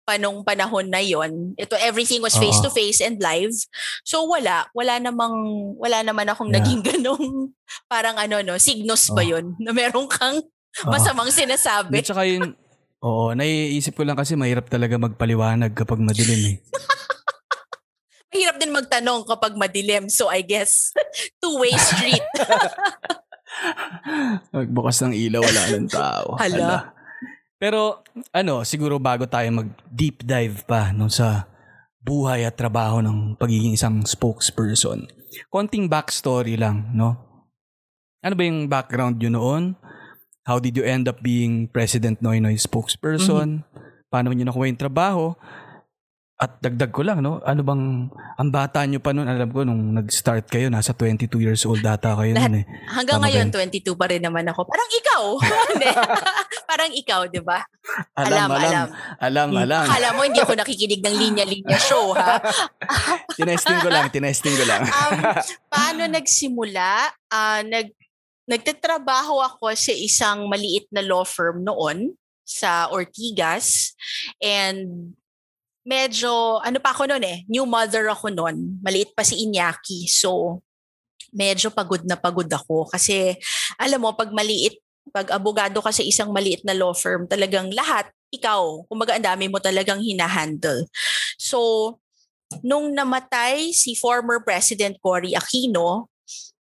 pa 0.03 0.19
nung 0.19 0.43
panahon 0.43 0.91
na 0.91 0.99
yon. 0.99 1.55
Ito, 1.55 1.79
everything 1.79 2.19
was 2.19 2.35
Ah. 2.35 2.43
face-to-face 2.43 2.99
and 2.99 3.23
live. 3.23 3.55
So, 4.03 4.27
wala. 4.27 4.67
Wala 4.75 4.99
namang, 4.99 5.31
wala 5.79 6.03
naman 6.03 6.27
akong 6.27 6.51
Yeah. 6.51 6.59
naging 6.59 6.83
ganong, 6.91 7.55
parang 7.87 8.19
ano, 8.19 8.43
no, 8.43 8.59
signos 8.59 9.07
ba 9.15 9.23
Ah. 9.23 9.39
yon 9.39 9.55
Na 9.63 9.71
meron 9.71 10.11
kang. 10.11 10.43
Masamang 10.85 11.33
sinasabi. 11.33 12.05
At 12.05 12.09
saka 12.13 12.29
yun, 12.29 12.53
oo, 13.01 13.33
naiisip 13.33 13.97
ko 13.97 14.05
lang 14.05 14.19
kasi 14.19 14.37
mahirap 14.37 14.69
talaga 14.69 15.01
magpaliwanag 15.01 15.73
kapag 15.73 16.05
madilim 16.05 16.57
eh. 16.57 16.59
Mahirap 18.37 18.61
din 18.61 18.69
magtanong 18.69 19.25
kapag 19.25 19.57
madilim. 19.57 20.13
So, 20.13 20.29
I 20.29 20.45
guess, 20.45 20.93
two-way 21.41 21.73
street. 21.73 22.27
Magbukas 24.53 25.01
ng 25.01 25.17
ilaw, 25.17 25.41
wala 25.41 25.63
ng 25.73 25.89
tao. 25.89 26.37
Hala. 26.37 26.93
Pero 27.57 28.05
ano, 28.37 28.61
siguro 28.69 29.01
bago 29.01 29.25
tayo 29.25 29.49
mag 29.49 29.73
deep 29.89 30.21
dive 30.21 30.69
pa 30.69 30.93
no, 30.93 31.09
sa 31.09 31.49
buhay 32.05 32.45
at 32.45 32.61
trabaho 32.61 33.01
ng 33.01 33.41
pagiging 33.41 33.73
isang 33.73 34.05
spokesperson. 34.05 35.09
Konting 35.49 35.89
backstory 35.89 36.61
lang, 36.61 36.93
no? 36.93 37.17
Ano 38.21 38.35
ba 38.37 38.43
yung 38.45 38.69
background 38.69 39.17
yun 39.17 39.41
noon? 39.41 39.65
How 40.47 40.63
did 40.63 40.79
you 40.79 40.87
end 40.87 41.11
up 41.11 41.19
being 41.19 41.67
President 41.67 42.23
Noy 42.23 42.39
Noy 42.39 42.55
spokesperson? 42.55 43.67
Paano 44.07 44.31
nyo 44.31 44.47
nakuha 44.47 44.71
yung 44.71 44.79
trabaho? 44.79 45.35
At 46.39 46.61
dagdag 46.63 46.93
ko 46.93 47.03
lang, 47.03 47.19
no? 47.19 47.43
Ano 47.43 47.65
bang, 47.67 48.13
ang 48.13 48.51
bata 48.53 48.85
nyo 48.87 49.01
pa 49.03 49.11
noon, 49.11 49.25
alam 49.25 49.49
ko, 49.51 49.65
nung 49.65 49.97
nag-start 49.97 50.47
kayo, 50.47 50.69
nasa 50.69 50.93
22 50.93 51.33
years 51.41 51.65
old 51.65 51.81
data 51.81 52.13
kayo 52.13 52.37
Lahat- 52.37 52.53
noon 52.53 52.61
eh. 52.61 52.65
Hanggang 52.93 53.19
Tama 53.19 53.27
ngayon, 53.27 53.49
yun? 53.51 53.73
22 53.81 53.97
pa 53.97 54.07
rin 54.07 54.21
naman 54.21 54.45
ako. 54.53 54.69
Parang 54.69 54.91
ikaw. 54.93 55.23
Parang 56.71 56.91
ikaw, 56.93 57.21
di 57.25 57.41
ba? 57.41 57.65
Alam, 58.21 58.53
alam, 58.53 58.53
alam, 58.53 58.87
alam, 59.17 59.49
alam. 59.57 59.85
Akala 59.89 60.13
mo 60.13 60.29
hindi 60.29 60.37
ako 60.37 60.61
nakikinig 60.61 61.01
ng 61.01 61.17
linya-linya 61.17 61.79
show, 61.81 62.13
ha? 62.13 62.37
tinesting 63.41 63.81
ko 63.81 63.89
lang, 63.89 64.13
tinesting 64.13 64.53
ko 64.61 64.65
lang. 64.69 64.85
Um, 64.85 65.41
paano 65.73 66.05
nagsimula? 66.05 67.17
Ah, 67.33 67.65
nag 67.65 67.96
nagtatrabaho 68.47 69.43
ako 69.43 69.75
sa 69.75 69.93
isang 69.93 70.47
maliit 70.47 70.87
na 70.95 71.03
law 71.03 71.27
firm 71.27 71.67
noon 71.67 72.15
sa 72.47 72.87
Ortigas 72.95 73.99
and 74.39 75.13
medyo 75.83 76.63
ano 76.63 76.79
pa 76.79 76.95
ako 76.95 77.11
noon 77.11 77.25
eh, 77.27 77.39
new 77.51 77.67
mother 77.67 78.07
ako 78.11 78.31
noon. 78.31 78.79
Maliit 78.83 79.15
pa 79.15 79.27
si 79.27 79.43
Inyaki. 79.43 80.07
So 80.07 80.63
medyo 81.35 81.75
pagod 81.75 82.07
na 82.07 82.15
pagod 82.15 82.47
ako 82.47 82.87
kasi 82.87 83.35
alam 83.77 83.99
mo 84.03 84.15
pag 84.15 84.31
maliit 84.31 84.79
pag 85.15 85.31
abogado 85.31 85.79
ka 85.83 85.95
sa 85.95 86.03
isang 86.03 86.35
maliit 86.35 86.67
na 86.67 86.75
law 86.75 86.91
firm, 86.91 87.31
talagang 87.31 87.71
lahat 87.71 88.11
ikaw, 88.35 88.83
kumbaga 88.91 89.15
ang 89.15 89.27
dami 89.27 89.47
mo 89.47 89.63
talagang 89.63 90.03
hinahandle. 90.03 90.91
So, 91.39 91.95
nung 92.63 92.91
namatay 92.91 93.71
si 93.71 93.95
former 93.95 94.43
President 94.43 94.99
Cory 94.99 95.35
Aquino, 95.39 96.11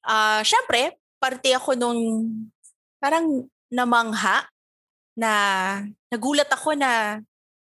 ah 0.07 0.43
syempre, 0.47 0.98
parte 1.19 1.53
ako 1.55 1.75
nung 1.75 2.01
parang 3.03 3.47
namangha 3.69 4.47
na 5.19 5.33
nagulat 6.09 6.49
ako 6.49 6.79
na 6.79 7.21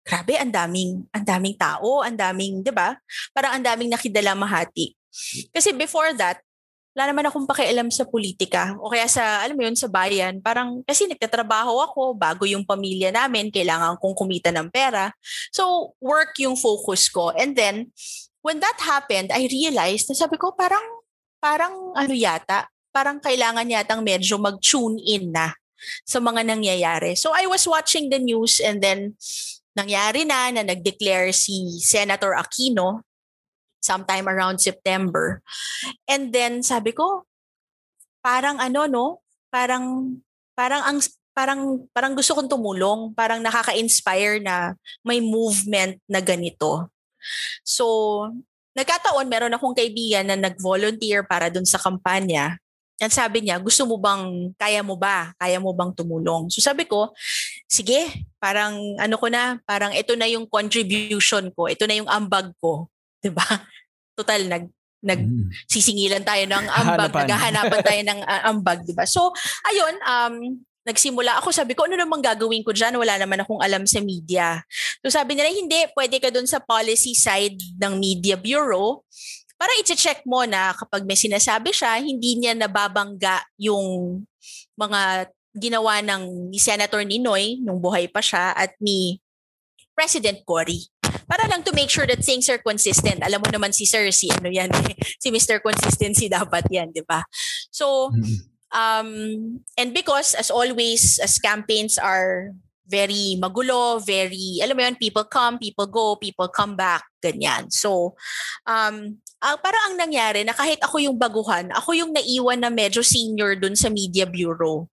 grabe, 0.05 0.37
ang 0.41 0.53
daming, 0.53 1.05
ang 1.13 1.25
daming 1.25 1.57
tao, 1.57 2.01
ang 2.01 2.17
daming, 2.17 2.65
'di 2.65 2.73
ba? 2.73 2.97
Parang 3.37 3.57
ang 3.57 3.65
daming 3.65 3.93
nakidalamahati. 3.93 4.97
Kasi 5.53 5.75
before 5.75 6.15
that, 6.17 6.41
wala 6.95 7.17
naman 7.17 7.27
akong 7.31 7.47
pakialam 7.47 7.89
sa 7.91 8.03
politika 8.03 8.75
o 8.83 8.91
kaya 8.91 9.07
sa, 9.07 9.47
alam 9.47 9.55
mo 9.55 9.63
yun, 9.63 9.79
sa 9.79 9.87
bayan. 9.87 10.43
Parang, 10.43 10.83
kasi 10.83 11.07
nagtatrabaho 11.07 11.79
ako, 11.87 12.19
bago 12.19 12.47
yung 12.47 12.67
pamilya 12.67 13.15
namin, 13.15 13.51
kailangan 13.51 13.95
kong 14.03 14.15
kumita 14.15 14.51
ng 14.51 14.71
pera. 14.75 15.15
So, 15.55 15.95
work 16.03 16.35
yung 16.43 16.59
focus 16.59 17.07
ko. 17.07 17.31
And 17.35 17.55
then, 17.55 17.95
when 18.43 18.59
that 18.59 18.79
happened, 18.83 19.31
I 19.31 19.47
realized 19.47 20.11
na 20.11 20.19
sabi 20.19 20.35
ko, 20.35 20.51
parang, 20.55 20.83
parang 21.39 21.95
ano 21.95 22.15
yata, 22.15 22.70
parang 22.91 23.23
kailangan 23.23 23.67
yatang 23.67 24.03
medyo 24.03 24.39
mag-tune 24.39 24.99
in 25.03 25.31
na 25.33 25.55
sa 26.05 26.21
mga 26.21 26.45
nangyayari. 26.45 27.17
So, 27.17 27.33
I 27.33 27.49
was 27.49 27.65
watching 27.65 28.11
the 28.13 28.21
news 28.21 28.61
and 28.61 28.85
then, 28.85 29.17
nangyari 29.75 30.27
na 30.27 30.51
na 30.51 30.63
nag-declare 30.67 31.31
si 31.31 31.79
Senator 31.79 32.35
Aquino 32.35 33.07
sometime 33.81 34.27
around 34.29 34.59
September. 34.59 35.41
And 36.05 36.35
then 36.35 36.61
sabi 36.61 36.93
ko, 36.93 37.25
parang 38.21 38.61
ano 38.61 38.85
no, 38.85 39.07
parang 39.49 40.17
parang 40.53 40.83
ang 40.85 40.99
parang 41.33 41.61
parang 41.95 42.13
gusto 42.13 42.37
kong 42.37 42.51
tumulong, 42.51 43.17
parang 43.17 43.41
nakaka-inspire 43.41 44.43
na 44.43 44.77
may 45.07 45.23
movement 45.23 45.97
na 46.05 46.21
ganito. 46.21 46.93
So, 47.65 48.29
nagkataon 48.77 49.29
meron 49.31 49.57
akong 49.57 49.77
kaibigan 49.77 50.29
na 50.29 50.37
nag-volunteer 50.37 51.25
para 51.25 51.49
dun 51.49 51.65
sa 51.65 51.81
kampanya. 51.81 52.61
At 53.01 53.17
sabi 53.17 53.41
niya, 53.41 53.57
gusto 53.57 53.89
mo 53.89 53.97
bang, 53.97 54.53
kaya 54.61 54.85
mo 54.85 54.93
ba? 54.93 55.33
Kaya 55.41 55.57
mo 55.57 55.73
bang 55.73 55.89
tumulong? 55.97 56.53
So 56.53 56.61
sabi 56.61 56.85
ko, 56.85 57.17
sige, 57.65 58.29
parang 58.37 58.77
ano 59.01 59.17
ko 59.17 59.33
na, 59.33 59.57
parang 59.65 59.97
ito 59.97 60.13
na 60.21 60.29
yung 60.29 60.45
contribution 60.45 61.49
ko, 61.57 61.65
ito 61.65 61.89
na 61.89 61.97
yung 61.97 62.11
ambag 62.13 62.53
ko. 62.61 62.93
ba? 63.37 63.65
Total 64.17 64.45
nag 64.45 64.69
nag 65.01 65.17
Mm. 65.17 65.49
sisingilan 65.65 66.21
tayo 66.21 66.45
ng 66.45 66.67
ambag, 66.85 67.09
Hanapan. 67.09 67.25
naghahanapan 67.25 67.81
tayo 67.81 68.01
ng 68.13 68.21
uh, 68.21 68.43
ambag, 68.53 68.85
'di 68.85 68.93
ba? 68.93 69.09
So, 69.09 69.33
ayun, 69.65 69.97
um 70.05 70.35
nagsimula 70.81 71.37
ako, 71.41 71.53
sabi 71.53 71.77
ko, 71.77 71.85
ano 71.85 71.95
namang 71.97 72.25
gagawin 72.25 72.65
ko 72.65 72.73
dyan? 72.73 72.97
Wala 72.97 73.21
naman 73.21 73.45
akong 73.45 73.61
alam 73.61 73.85
sa 73.85 74.01
media. 74.01 74.65
So 75.05 75.13
sabi 75.13 75.37
nila, 75.37 75.53
hindi, 75.53 75.77
pwede 75.93 76.17
ka 76.17 76.33
dun 76.33 76.49
sa 76.49 76.57
policy 76.57 77.13
side 77.13 77.61
ng 77.77 78.01
Media 78.01 78.35
Bureau 78.41 79.05
para 79.61 79.77
i-check 79.77 80.25
mo 80.25 80.49
na 80.49 80.73
kapag 80.73 81.05
may 81.05 81.21
sinasabi 81.21 81.69
siya, 81.69 82.01
hindi 82.01 82.41
niya 82.41 82.57
nababangga 82.57 83.45
yung 83.61 84.25
mga 84.73 85.29
ginawa 85.53 86.01
ng 86.01 86.49
ni 86.49 86.57
Senator 86.57 87.05
Ninoy 87.05 87.61
nung 87.61 87.77
buhay 87.77 88.09
pa 88.09 88.25
siya 88.25 88.57
at 88.57 88.73
ni 88.81 89.21
President 89.93 90.41
Cory. 90.49 90.89
Para 91.29 91.45
lang 91.45 91.61
to 91.61 91.77
make 91.77 91.93
sure 91.93 92.09
that 92.09 92.25
things 92.25 92.49
are 92.49 92.57
consistent. 92.57 93.21
Alam 93.21 93.45
mo 93.45 93.53
naman 93.53 93.77
si 93.77 93.85
Sir, 93.85 94.09
si 94.17 94.33
ano 94.33 94.49
yan, 94.49 94.73
eh, 94.73 94.97
si 95.23 95.29
Mr. 95.29 95.61
Consistency 95.61 96.33
dapat 96.33 96.65
yan, 96.73 96.89
di 96.97 97.05
ba? 97.05 97.21
So, 97.69 98.09
um, 98.73 99.11
and 99.77 99.93
because 99.93 100.33
as 100.33 100.49
always, 100.49 101.21
as 101.21 101.37
campaigns 101.37 102.01
are 102.01 102.57
very 102.91 103.39
magulo, 103.39 104.03
very, 104.03 104.59
alam 104.59 104.75
mo 104.75 104.83
yun, 104.83 104.99
people 104.99 105.23
come, 105.31 105.63
people 105.63 105.87
go, 105.87 106.19
people 106.19 106.51
come 106.51 106.75
back, 106.75 107.07
ganyan. 107.23 107.71
So, 107.71 108.19
um, 108.67 109.23
ah, 109.39 109.57
parang 109.63 109.95
ang 109.95 109.97
nangyari 110.03 110.43
na 110.43 110.51
kahit 110.51 110.83
ako 110.83 110.99
yung 110.99 111.15
baguhan, 111.15 111.71
ako 111.71 111.95
yung 111.95 112.11
naiwan 112.11 112.59
na 112.59 112.69
medyo 112.75 113.07
senior 113.07 113.55
dun 113.55 113.79
sa 113.79 113.87
Media 113.87 114.27
Bureau. 114.27 114.91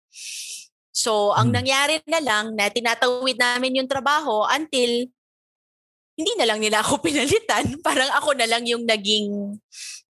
So, 0.94 1.34
ang 1.34 1.50
Hmm. 1.50 1.58
nangyari 1.62 2.02
na 2.06 2.22
lang 2.22 2.54
na 2.54 2.70
tinatawid 2.70 3.38
namin 3.42 3.82
yung 3.82 3.90
trabaho 3.90 4.46
until 4.46 5.10
hindi 6.18 6.34
na 6.38 6.50
lang 6.50 6.62
nila 6.62 6.82
ako 6.82 7.02
pinalitan. 7.06 7.82
Parang 7.82 8.10
ako 8.14 8.38
na 8.38 8.50
lang 8.50 8.66
yung 8.66 8.86
naging 8.86 9.58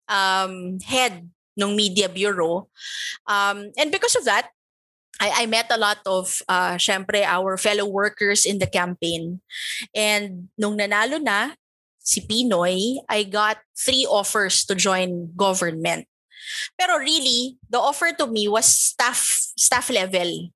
um, 0.07 0.53
head 0.83 1.27
ng 1.57 1.71
Media 1.75 2.07
Bureau. 2.07 2.71
Um, 3.27 3.75
and 3.75 3.91
because 3.91 4.15
of 4.15 4.27
that, 4.29 4.53
I, 5.21 5.43
I 5.43 5.47
met 5.47 5.67
a 5.71 5.81
lot 5.81 5.99
of, 6.05 6.43
uh, 6.49 6.77
syempre, 6.77 7.25
our 7.25 7.57
fellow 7.57 7.87
workers 7.87 8.45
in 8.45 8.59
the 8.59 8.67
campaign. 8.67 9.41
And 9.95 10.49
nung 10.59 10.77
nanalo 10.77 11.23
na 11.23 11.57
si 11.99 12.21
Pinoy, 12.21 13.01
I 13.09 13.25
got 13.25 13.59
three 13.75 14.07
offers 14.07 14.65
to 14.67 14.75
join 14.75 15.33
government. 15.35 16.07
Pero 16.79 16.99
really, 16.99 17.59
the 17.69 17.81
offer 17.81 18.13
to 18.15 18.27
me 18.31 18.47
was 18.47 18.67
staff 18.67 19.19
staff 19.59 19.91
level. 19.91 20.53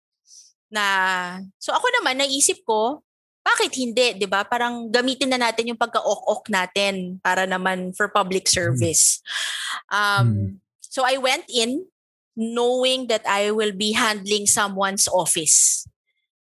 Na, 0.70 1.42
so 1.58 1.74
ako 1.74 1.90
naman, 1.98 2.22
naisip 2.22 2.62
ko, 2.62 3.02
bakit 3.40 3.72
hindi, 3.74 4.14
'di 4.14 4.28
ba? 4.28 4.44
Parang 4.44 4.92
gamitin 4.92 5.32
na 5.32 5.40
natin 5.40 5.72
yung 5.72 5.80
pagka-ok-ok 5.80 6.52
natin 6.52 7.18
para 7.24 7.48
naman 7.48 7.90
for 7.96 8.06
public 8.12 8.46
service. 8.46 9.24
Um 9.88 10.60
so 10.78 11.02
I 11.02 11.16
went 11.16 11.48
in 11.48 11.88
knowing 12.40 13.12
that 13.12 13.20
I 13.28 13.52
will 13.52 13.76
be 13.76 13.92
handling 13.92 14.48
someone's 14.48 15.04
office. 15.12 15.84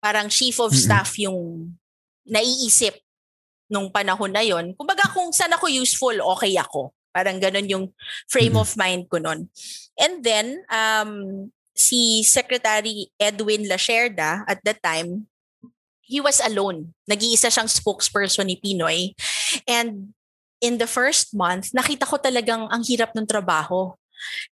Parang 0.04 0.28
chief 0.28 0.60
of 0.60 0.76
staff 0.76 1.16
yung 1.16 1.72
naiisip 2.28 3.00
nung 3.72 3.88
panahon 3.88 4.28
na 4.28 4.44
yon. 4.44 4.76
Kumbaga 4.76 5.08
kung 5.16 5.32
saan 5.32 5.56
ako 5.56 5.72
useful, 5.72 6.12
okay 6.36 6.52
ako. 6.60 6.92
Parang 7.16 7.40
ganun 7.40 7.66
yung 7.66 7.84
frame 8.28 8.60
of 8.60 8.76
mind 8.76 9.08
ko 9.08 9.16
nun. 9.16 9.48
And 9.96 10.20
then, 10.20 10.60
um, 10.68 11.48
si 11.72 12.20
Secretary 12.28 13.08
Edwin 13.16 13.64
Lasherda 13.64 14.44
at 14.44 14.60
that 14.68 14.84
time, 14.84 15.30
he 16.04 16.20
was 16.20 16.42
alone. 16.44 16.92
Nag-iisa 17.08 17.48
siyang 17.48 17.70
spokesperson 17.70 18.50
ni 18.50 18.60
Pinoy. 18.60 19.16
And 19.64 20.12
in 20.60 20.76
the 20.76 20.90
first 20.90 21.32
month, 21.32 21.72
nakita 21.72 22.04
ko 22.04 22.20
talagang 22.20 22.68
ang 22.68 22.82
hirap 22.84 23.16
ng 23.16 23.24
trabaho. 23.24 23.96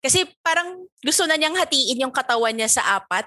Kasi 0.03 0.27
parang 0.43 0.87
gusto 1.03 1.27
na 1.27 1.37
niyang 1.39 1.57
hatiin 1.59 2.03
yung 2.07 2.15
katawan 2.15 2.55
niya 2.55 2.69
sa 2.69 3.01
apat. 3.01 3.27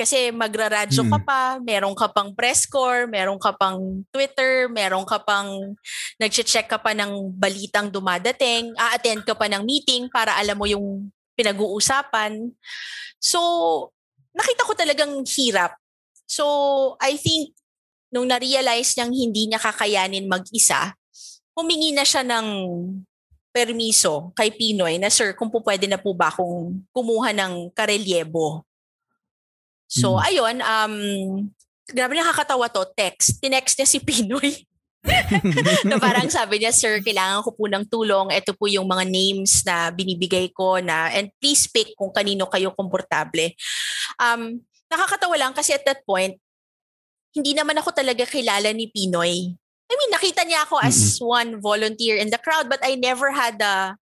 Kasi 0.00 0.32
magraradyo 0.32 1.04
ka 1.12 1.18
Mm. 1.20 1.26
pa, 1.28 1.42
meron 1.60 1.92
ka 1.92 2.08
pang 2.08 2.32
press 2.32 2.64
corps, 2.64 3.04
meron 3.04 3.36
ka 3.36 3.52
pang 3.52 4.00
Twitter, 4.08 4.64
meron 4.72 5.04
ka 5.04 5.20
pang 5.20 5.76
nag-check 6.16 6.64
ka 6.72 6.80
pa 6.80 6.96
ng 6.96 7.36
balitang 7.36 7.92
dumadating, 7.92 8.72
a-attend 8.80 9.28
ka 9.28 9.36
pa 9.36 9.44
ng 9.52 9.60
meeting 9.60 10.08
para 10.08 10.40
alam 10.40 10.56
mo 10.56 10.64
yung 10.64 11.12
pinag-uusapan. 11.36 12.48
So, 13.20 13.40
nakita 14.32 14.64
ko 14.64 14.72
talagang 14.72 15.12
hirap. 15.36 15.76
So, 16.24 16.96
I 16.96 17.20
think 17.20 17.52
nung 18.08 18.24
na-realize 18.30 18.96
niyang 18.96 19.12
hindi 19.12 19.52
niya 19.52 19.60
kakayanin 19.60 20.32
mag-isa, 20.32 20.96
humingi 21.52 21.92
na 21.92 22.08
siya 22.08 22.24
ng 22.24 22.46
permiso 23.50 24.30
kay 24.32 24.54
Pinoy 24.54 24.96
na, 24.96 25.10
Sir, 25.10 25.34
kung 25.34 25.50
po 25.50 25.58
pwede 25.60 25.90
na 25.90 25.98
po 25.98 26.14
ba 26.14 26.30
akong 26.30 26.78
kumuha 26.94 27.34
ng 27.34 27.74
karelyebo? 27.74 28.62
So, 29.90 30.14
Mm. 30.16 30.22
ayun, 30.22 30.56
um, 30.62 30.94
grabe 31.90 32.14
nakakatawa 32.14 32.70
to, 32.70 32.86
text. 32.94 33.42
Tinext 33.42 33.74
niya 33.74 33.88
si 33.90 33.98
Pinoy. 34.06 34.66
na 35.88 35.96
parang 35.96 36.28
sabi 36.28 36.60
niya, 36.60 36.70
Sir, 36.70 37.00
kailangan 37.00 37.42
ko 37.42 37.50
po 37.56 37.66
ng 37.66 37.88
tulong. 37.88 38.30
Ito 38.30 38.52
po 38.54 38.68
yung 38.68 38.86
mga 38.86 39.04
names 39.08 39.64
na 39.66 39.88
binibigay 39.90 40.52
ko 40.52 40.78
na, 40.78 41.10
and 41.10 41.32
please 41.40 41.66
pick 41.66 41.96
kung 41.96 42.12
kanino 42.12 42.46
kayo 42.46 42.70
komportable. 42.76 43.50
Um, 44.20 44.60
nakakatawa 44.86 45.34
lang 45.40 45.52
kasi 45.56 45.72
at 45.74 45.82
that 45.88 46.04
point, 46.04 46.36
hindi 47.32 47.54
naman 47.54 47.78
ako 47.78 47.94
talaga 47.94 48.26
kilala 48.26 48.70
ni 48.70 48.90
Pinoy. 48.90 49.54
I 49.90 49.94
mean, 49.98 50.10
nakita 50.14 50.46
niya 50.46 50.62
ako 50.70 50.78
as 50.78 51.18
one 51.18 51.58
volunteer 51.58 52.14
in 52.14 52.30
the 52.30 52.38
crowd 52.38 52.70
but 52.70 52.78
I 52.86 52.94
never 52.94 53.34
had 53.34 53.58
a 53.58 53.98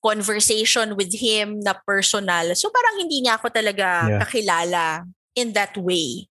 conversation 0.00 0.96
with 0.96 1.12
him 1.12 1.60
na 1.60 1.76
personal. 1.84 2.56
So 2.56 2.72
parang 2.72 3.04
hindi 3.04 3.24
niya 3.24 3.36
ako 3.36 3.52
talaga 3.52 4.08
Yeah. 4.08 4.20
kakilala 4.24 4.86
in 5.36 5.52
that 5.52 5.76
way. 5.76 6.28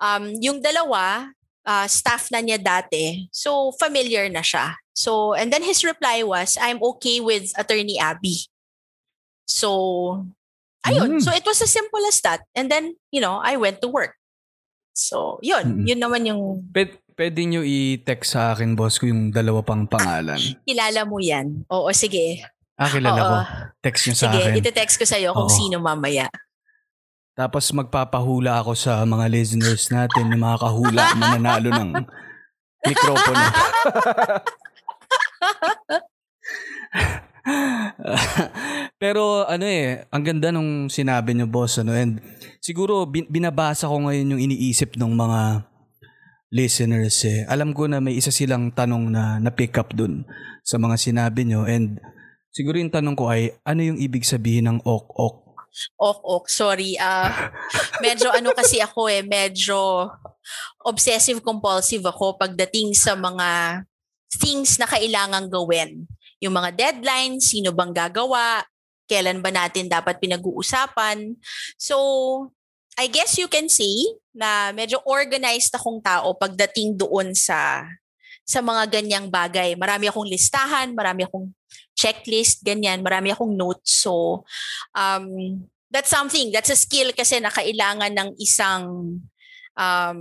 Um, 0.00 0.36
yung 0.40 0.60
dalawa, 0.60 1.32
uh, 1.64 1.86
staff 1.88 2.32
na 2.32 2.40
niya 2.40 2.60
dati. 2.60 3.28
So 3.32 3.72
familiar 3.76 4.28
na 4.32 4.40
siya. 4.40 4.76
So 4.96 5.36
and 5.36 5.52
then 5.52 5.64
his 5.64 5.84
reply 5.84 6.24
was, 6.24 6.56
I'm 6.56 6.80
okay 6.96 7.20
with 7.20 7.52
Attorney 7.56 8.00
Abby. 8.00 8.48
So 9.44 10.24
ayun. 10.86 11.18
Mm. 11.18 11.22
So 11.24 11.32
it 11.32 11.44
was 11.44 11.60
as 11.60 11.72
simple 11.72 12.00
as 12.06 12.20
that. 12.22 12.46
And 12.54 12.70
then, 12.70 12.96
you 13.10 13.20
know, 13.20 13.40
I 13.42 13.56
went 13.56 13.82
to 13.82 13.88
work. 13.88 14.14
So, 14.96 15.36
yun. 15.42 15.84
Mm. 15.84 15.88
Yun 15.92 16.00
naman 16.00 16.22
yung 16.24 16.42
Pwede, 16.72 16.96
pwede 17.16 17.40
nyo 17.48 17.64
i-text 17.64 18.36
sa 18.36 18.52
akin, 18.52 18.76
boss, 18.76 19.00
ko 19.00 19.08
yung 19.08 19.32
dalawa 19.32 19.64
pang 19.64 19.88
pangalan. 19.88 20.36
kilala 20.62 21.02
mo 21.08 21.16
yan. 21.18 21.64
Oo, 21.72 21.88
sige. 21.90 22.44
Ah, 22.76 22.92
kilala 22.92 23.20
Oo. 23.20 23.28
ko. 23.32 23.36
Text 23.80 24.04
nyo 24.06 24.14
sa 24.14 24.28
Sige, 24.28 24.40
akin. 24.44 24.60
ite-text 24.60 25.00
ko 25.00 25.04
sa'yo 25.08 25.32
kung 25.32 25.48
Oo. 25.48 25.56
sino 25.56 25.80
mamaya. 25.80 26.28
Tapos 27.32 27.68
magpapahula 27.72 28.60
ako 28.60 28.72
sa 28.76 29.00
mga 29.04 29.28
listeners 29.28 29.88
natin, 29.88 30.32
yung 30.32 30.40
mga 30.44 30.60
kahula 30.60 31.02
mananalo 31.16 31.68
ng 31.72 31.90
mikropono. 32.84 33.44
Pero 39.00 39.44
ano 39.46 39.64
eh, 39.64 40.04
ang 40.10 40.22
ganda 40.24 40.48
nung 40.50 40.88
sinabi 40.90 41.32
niyo 41.32 41.46
boss 41.46 41.78
ano 41.78 41.94
and 41.94 42.18
siguro 42.58 43.06
bin- 43.06 43.28
binabasa 43.28 43.86
ko 43.86 43.96
ngayon 44.02 44.34
yung 44.36 44.42
iniisip 44.42 44.96
ng 44.96 45.12
mga 45.14 45.40
listeners 46.50 47.22
eh. 47.26 47.42
Alam 47.50 47.74
ko 47.74 47.90
na 47.90 47.98
may 47.98 48.18
isa 48.18 48.30
silang 48.30 48.70
tanong 48.70 49.10
na 49.10 49.38
na-pick 49.42 49.74
up 49.78 49.90
dun 49.94 50.22
sa 50.62 50.78
mga 50.78 50.96
sinabi 50.98 51.46
niyo 51.46 51.66
and 51.66 51.98
siguro 52.54 52.78
yung 52.78 52.92
tanong 52.92 53.16
ko 53.18 53.30
ay 53.30 53.54
ano 53.66 53.80
yung 53.82 53.98
ibig 53.98 54.22
sabihin 54.26 54.70
ng 54.70 54.78
ok-ok? 54.82 55.46
Ok, 56.00 56.18
ok. 56.24 56.44
Sorry. 56.48 56.96
ah 56.96 57.52
medyo 58.04 58.32
ano 58.32 58.56
kasi 58.56 58.80
ako 58.80 59.12
eh, 59.12 59.20
medyo 59.20 60.08
obsessive-compulsive 60.86 62.06
ako 62.06 62.38
pagdating 62.38 62.94
sa 62.96 63.18
mga 63.18 63.82
things 64.40 64.78
na 64.78 64.86
kailangang 64.86 65.50
gawin. 65.50 66.06
Yung 66.40 66.54
mga 66.54 66.72
deadlines, 66.76 67.50
sino 67.50 67.72
bang 67.72 67.92
gagawa, 67.92 68.62
kailan 69.10 69.40
ba 69.42 69.50
natin 69.50 69.90
dapat 69.90 70.18
pinag-uusapan. 70.18 71.34
So, 71.78 71.96
I 72.96 73.08
guess 73.10 73.36
you 73.36 73.48
can 73.50 73.68
say 73.68 74.16
na 74.36 74.70
medyo 74.76 75.00
organized 75.08 75.72
akong 75.72 75.98
tao 76.04 76.36
pagdating 76.36 76.92
doon 76.92 77.32
sa 77.32 77.88
sa 78.46 78.62
mga 78.62 79.00
ganyang 79.00 79.26
bagay. 79.26 79.74
Marami 79.74 80.06
akong 80.06 80.28
listahan, 80.28 80.94
marami 80.94 81.26
akong 81.26 81.50
checklist, 81.98 82.62
ganyan, 82.62 83.02
marami 83.02 83.34
akong 83.34 83.50
notes. 83.56 84.06
So, 84.06 84.44
um, 84.94 85.26
that's 85.90 86.12
something, 86.12 86.54
that's 86.54 86.70
a 86.70 86.78
skill 86.78 87.10
kasi 87.10 87.42
na 87.42 87.50
kailangan 87.50 88.14
ng 88.14 88.30
isang 88.38 88.84
um, 89.74 90.20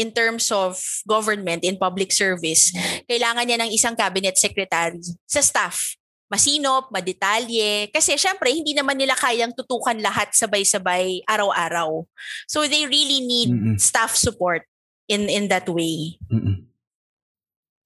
in 0.00 0.08
terms 0.10 0.48
of 0.48 0.80
government, 1.04 1.62
in 1.62 1.76
public 1.76 2.10
service, 2.16 2.72
kailangan 3.04 3.44
niya 3.44 3.58
ng 3.60 3.70
isang 3.74 3.94
cabinet 3.94 4.40
secretary 4.40 5.04
sa 5.28 5.44
staff. 5.44 6.00
Masinop, 6.34 6.90
madetalye. 6.90 7.86
Kasi 7.94 8.18
syempre, 8.18 8.50
hindi 8.50 8.74
naman 8.74 8.98
nila 8.98 9.14
kayang 9.14 9.54
tutukan 9.54 9.94
lahat 10.02 10.34
sabay-sabay 10.34 11.22
araw-araw. 11.24 12.02
So 12.50 12.66
they 12.66 12.90
really 12.90 13.22
need 13.22 13.54
Mm-mm. 13.54 13.76
staff 13.78 14.18
support 14.18 14.66
in 15.06 15.30
in 15.30 15.46
that 15.46 15.70
way. 15.70 16.18
Mm-mm. 16.26 16.66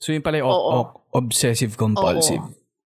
So 0.00 0.16
yun 0.16 0.24
pala 0.24 0.40
yung 0.40 0.48
Oo. 0.48 0.56
ok- 0.56 0.72
ok- 0.80 0.96
obsessive 1.12 1.76
compulsive. 1.76 2.40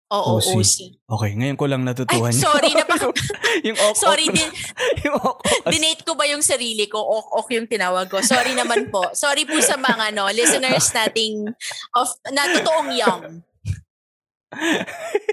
Oo, 0.07 0.39
OC. 0.39 0.55
OC. 0.55 0.75
Okay, 1.03 1.31
ngayon 1.35 1.57
ko 1.59 1.67
lang 1.67 1.83
Ay, 1.83 1.91
natutuhan. 1.91 2.31
yun. 2.31 2.39
sorry, 2.39 2.71
napaka- 2.71 3.11
yung 3.67 3.75
ok 3.75 3.95
sorry, 3.99 4.25
din, 4.31 4.49
yung 5.03 5.19
ok 5.19 5.67
dinate 5.67 6.03
ko 6.07 6.15
ba 6.15 6.23
yung 6.31 6.39
sarili 6.39 6.87
ko? 6.87 6.95
Ok-ok 7.03 7.59
yung 7.59 7.67
tinawag 7.67 8.07
ko. 8.07 8.23
Sorry 8.23 8.55
naman 8.55 8.87
po. 8.87 9.03
Sorry 9.11 9.43
po 9.43 9.59
sa 9.59 9.75
mga 9.75 10.15
no, 10.15 10.31
listeners 10.31 10.95
nating 10.95 11.51
of, 11.91 12.07
na 12.31 12.43
totoong 12.55 12.91
young. 12.95 13.23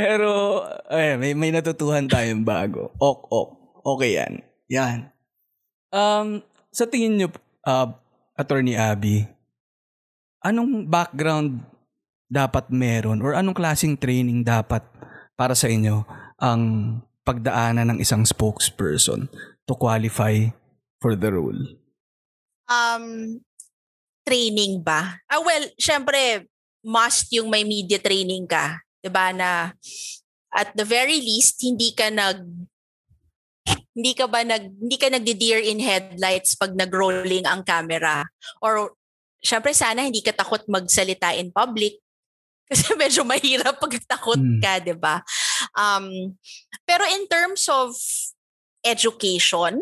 Pero, 0.00 0.64
ay, 0.88 1.20
may, 1.20 1.32
may 1.36 1.52
natutuhan 1.52 2.08
tayong 2.08 2.42
bago. 2.42 2.92
Ok, 2.96 3.20
ok. 3.28 3.50
Okay 3.80 4.20
yan. 4.20 4.32
Yan. 4.68 4.98
Um, 5.90 6.44
sa 6.70 6.84
tingin 6.86 7.16
nyo, 7.16 7.28
uh, 7.64 7.90
Attorney 8.36 8.76
Abby, 8.76 9.26
anong 10.44 10.88
background 10.88 11.64
dapat 12.30 12.70
meron 12.70 13.20
or 13.20 13.34
anong 13.34 13.56
klaseng 13.58 13.98
training 13.98 14.46
dapat 14.46 14.84
para 15.34 15.52
sa 15.56 15.66
inyo 15.66 16.06
ang 16.38 16.62
pagdaanan 17.26 17.90
ng 17.90 17.98
isang 17.98 18.22
spokesperson 18.22 19.26
to 19.66 19.74
qualify 19.74 20.46
for 21.02 21.18
the 21.18 21.28
role? 21.32 21.58
Um, 22.70 23.36
training 24.22 24.80
ba? 24.86 25.18
Ah, 25.26 25.42
well, 25.42 25.66
syempre, 25.74 26.46
must 26.86 27.28
yung 27.34 27.50
may 27.50 27.66
media 27.66 27.98
training 27.98 28.46
ka. 28.46 28.78
'Di 29.00 29.10
ba 29.10 29.32
na 29.32 29.72
at 30.50 30.74
the 30.74 30.82
very 30.82 31.22
least, 31.22 31.62
hindi 31.62 31.94
ka 31.94 32.10
nag 32.10 32.42
hindi 33.94 34.12
ka 34.14 34.26
ba 34.26 34.42
nag 34.42 34.78
hindi 34.82 34.96
ka 34.98 35.08
nagdi-deer 35.10 35.62
in 35.62 35.78
headlights 35.82 36.54
pag 36.58 36.74
nag-rolling 36.74 37.46
ang 37.46 37.62
camera 37.62 38.26
or 38.62 38.94
syempre 39.42 39.74
sana 39.74 40.06
hindi 40.06 40.22
ka 40.22 40.34
takot 40.34 40.62
magsalita 40.66 41.34
in 41.38 41.50
public 41.54 41.98
kasi 42.70 42.94
medyo 42.94 43.26
mahirap 43.26 43.78
pag 43.82 43.94
takot 44.06 44.38
Mm. 44.38 44.62
ka, 44.62 44.78
'di 44.78 44.94
ba? 44.98 45.22
Um 45.74 46.34
pero 46.86 47.02
in 47.10 47.26
terms 47.26 47.66
of 47.66 47.94
education, 48.86 49.78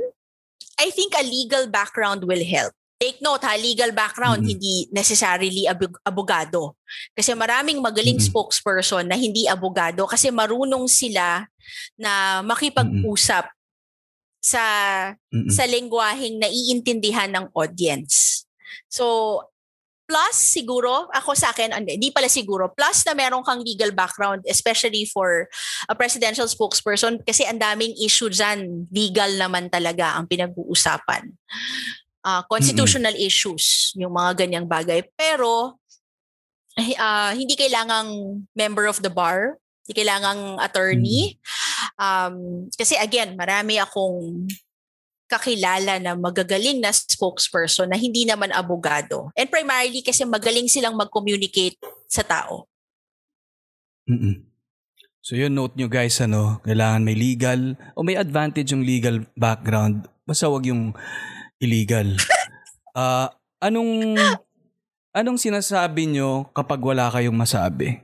I 0.81 0.89
think 0.91 1.13
a 1.17 1.25
legal 1.25 1.69
background 1.69 2.25
will 2.25 2.43
help. 2.45 2.75
Take 2.99 3.23
note 3.23 3.47
ha, 3.47 3.55
legal 3.55 3.95
background, 3.95 4.43
Mhm. 4.43 4.49
hindi 4.51 4.75
necessarily 4.91 5.71
abog- 5.71 6.03
abogado. 6.03 6.75
Kasi 7.15 7.31
maraming 7.31 7.79
magaling 7.79 8.19
Mhm. 8.19 8.27
spokesperson 8.27 9.07
na 9.07 9.15
hindi 9.15 9.47
abogado 9.47 10.03
kasi 10.11 10.35
marunong 10.35 10.91
sila 10.91 11.47
na 11.95 12.43
makipag-usap 12.43 13.47
sa 14.43 14.65
Mm-mm. 15.31 15.47
sa 15.47 15.63
lengguaheng 15.67 16.43
naiintindihan 16.43 17.31
ng 17.31 17.55
audience. 17.55 18.47
So, 18.91 19.43
plus 20.09 20.35
siguro, 20.59 21.07
ako 21.13 21.37
sa 21.37 21.53
akin, 21.53 21.71
hindi, 21.79 22.01
hindi 22.01 22.11
pala 22.11 22.27
siguro, 22.27 22.73
plus 22.73 23.05
na 23.05 23.13
meron 23.15 23.45
kang 23.45 23.61
legal 23.61 23.93
background, 23.93 24.43
especially 24.49 25.05
for 25.05 25.47
a 25.87 25.95
presidential 25.95 26.49
spokesperson, 26.49 27.21
kasi 27.23 27.45
ang 27.45 27.61
daming 27.61 27.93
issue 28.01 28.33
dyan, 28.33 28.89
legal 28.91 29.29
naman 29.37 29.69
talaga 29.69 30.17
ang 30.17 30.25
pinag-uusapan. 30.25 31.29
Ah, 32.29 32.45
constitutional 32.45 33.17
issues, 33.17 33.97
yung 33.97 34.13
mga 34.13 34.45
ganyang 34.45 34.69
bagay. 34.69 35.01
Pero, 35.17 35.81
ah, 37.01 37.33
hindi 37.33 37.57
kailangang 37.57 38.45
member 38.53 38.85
of 38.85 39.01
the 39.01 39.09
bar, 39.09 39.57
hindi 39.89 40.05
kailangang 40.05 40.61
attorney. 40.61 41.41
Um, 41.97 42.69
kasi 42.77 43.01
again, 43.01 43.33
marami 43.33 43.81
akong 43.81 44.45
kakilala 45.25 45.97
na 45.97 46.13
magagaling 46.13 46.85
na 46.85 46.93
spokesperson 46.93 47.89
na 47.89 47.97
hindi 47.97 48.29
naman 48.29 48.53
abogado. 48.53 49.33
And 49.33 49.49
primarily 49.49 50.05
kasi 50.05 50.29
magaling 50.29 50.69
silang 50.69 51.01
mag-communicate 51.01 51.81
sa 52.13 52.21
tao. 52.21 52.69
Mm-mm. 54.05 54.45
So 55.25 55.33
yun, 55.37 55.57
note 55.57 55.77
nyo 55.77 55.89
guys, 55.89 56.21
ano, 56.21 56.61
kailangan 56.65 57.05
may 57.05 57.17
legal 57.17 57.77
o 57.97 58.05
may 58.05 58.21
advantage 58.21 58.73
yung 58.73 58.85
legal 58.85 59.25
background. 59.37 60.09
Basta 60.29 60.49
wag 60.49 60.69
yung 60.69 60.93
illegal. 61.63 62.15
Ah, 62.99 63.31
anong 63.63 64.19
anong 65.15 65.39
sinasabi 65.39 66.11
nyo 66.11 66.51
kapag 66.51 66.83
wala 66.83 67.07
kayong 67.15 67.37
masabi? 67.37 68.03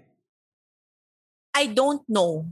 I 1.50 1.66
don't 1.66 2.06
know. 2.06 2.46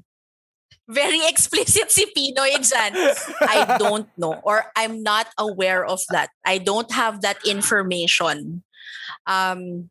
Very 0.91 1.23
explicit 1.31 1.87
si 1.95 2.11
Pinoy 2.11 2.59
dyan. 2.59 2.99
I 3.47 3.79
don't 3.79 4.11
know 4.19 4.43
or 4.43 4.67
I'm 4.75 5.07
not 5.07 5.31
aware 5.39 5.87
of 5.87 6.03
that. 6.11 6.35
I 6.43 6.59
don't 6.59 6.91
have 6.91 7.23
that 7.23 7.39
information. 7.47 8.67
Um, 9.23 9.87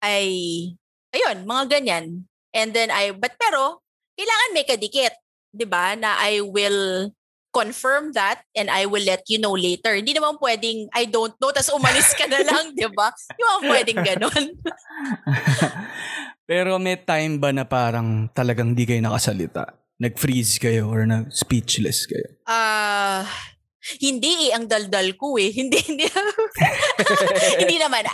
I, 0.00 0.72
ayun, 1.12 1.44
mga 1.44 1.64
ganyan. 1.68 2.32
And 2.56 2.72
then 2.72 2.88
I, 2.88 3.12
but 3.12 3.36
pero, 3.36 3.84
kailangan 4.16 4.56
may 4.56 4.64
kadikit. 4.64 5.20
'di 5.54 5.66
ba 5.70 5.94
Na 5.94 6.18
I 6.18 6.42
will 6.42 7.14
confirm 7.54 8.10
that 8.18 8.42
and 8.58 8.66
I 8.66 8.90
will 8.90 9.06
let 9.06 9.22
you 9.30 9.38
know 9.38 9.54
later. 9.54 9.94
Hindi 9.94 10.18
naman 10.18 10.42
pwedeng 10.42 10.90
I 10.90 11.06
don't 11.06 11.32
know 11.38 11.54
tas 11.54 11.70
umalis 11.70 12.10
ka 12.18 12.26
na 12.26 12.42
lang, 12.42 12.70
'di 12.76 12.90
ba? 12.90 13.14
Hindi 13.14 13.40
naman 13.40 13.62
pwedeng 13.70 14.00
ganun. 14.02 14.44
Pero 16.50 16.76
may 16.76 17.00
time 17.00 17.40
ba 17.40 17.54
na 17.54 17.64
parang 17.64 18.28
talagang 18.34 18.76
di 18.76 18.84
kayo 18.84 19.00
nakasalita? 19.00 19.78
Nag-freeze 19.96 20.60
kayo 20.60 20.92
or 20.92 21.06
nag-speechless 21.08 22.04
kayo? 22.04 22.28
Ah, 22.44 23.24
hindi 24.00 24.48
eh 24.48 24.52
ang 24.52 24.68
daldal 24.68 25.16
ko 25.16 25.40
eh. 25.40 25.48
Hindi 25.48 25.80
hindi. 25.88 26.04
hindi 27.64 27.76
naman. 27.80 28.04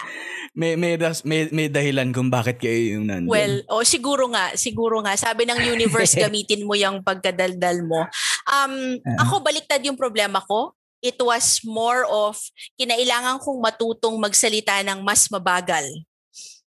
May, 0.60 0.76
may, 0.76 1.00
das- 1.00 1.24
may, 1.24 1.48
may 1.48 1.72
dahilan 1.72 2.12
kung 2.12 2.28
bakit 2.28 2.60
kayo 2.60 3.00
yung 3.00 3.08
nandun. 3.08 3.32
Well, 3.32 3.54
oh 3.72 3.80
siguro 3.80 4.28
nga, 4.28 4.52
siguro 4.60 5.00
nga. 5.00 5.16
Sabi 5.16 5.48
ng 5.48 5.56
universe 5.56 6.12
gamitin 6.20 6.68
mo 6.68 6.76
yung 6.76 7.00
pagkadaldal 7.00 7.80
mo. 7.80 8.04
Um, 8.44 9.00
Ah. 9.00 9.24
ako 9.24 9.40
baliktad 9.40 9.80
yung 9.80 9.96
problema 9.96 10.44
ko. 10.44 10.76
It 11.00 11.16
was 11.16 11.64
more 11.64 12.04
of 12.04 12.36
kinailangan 12.76 13.40
kong 13.40 13.56
matutong 13.56 14.20
magsalita 14.20 14.84
ng 14.84 15.00
mas 15.00 15.32
mabagal. 15.32 15.88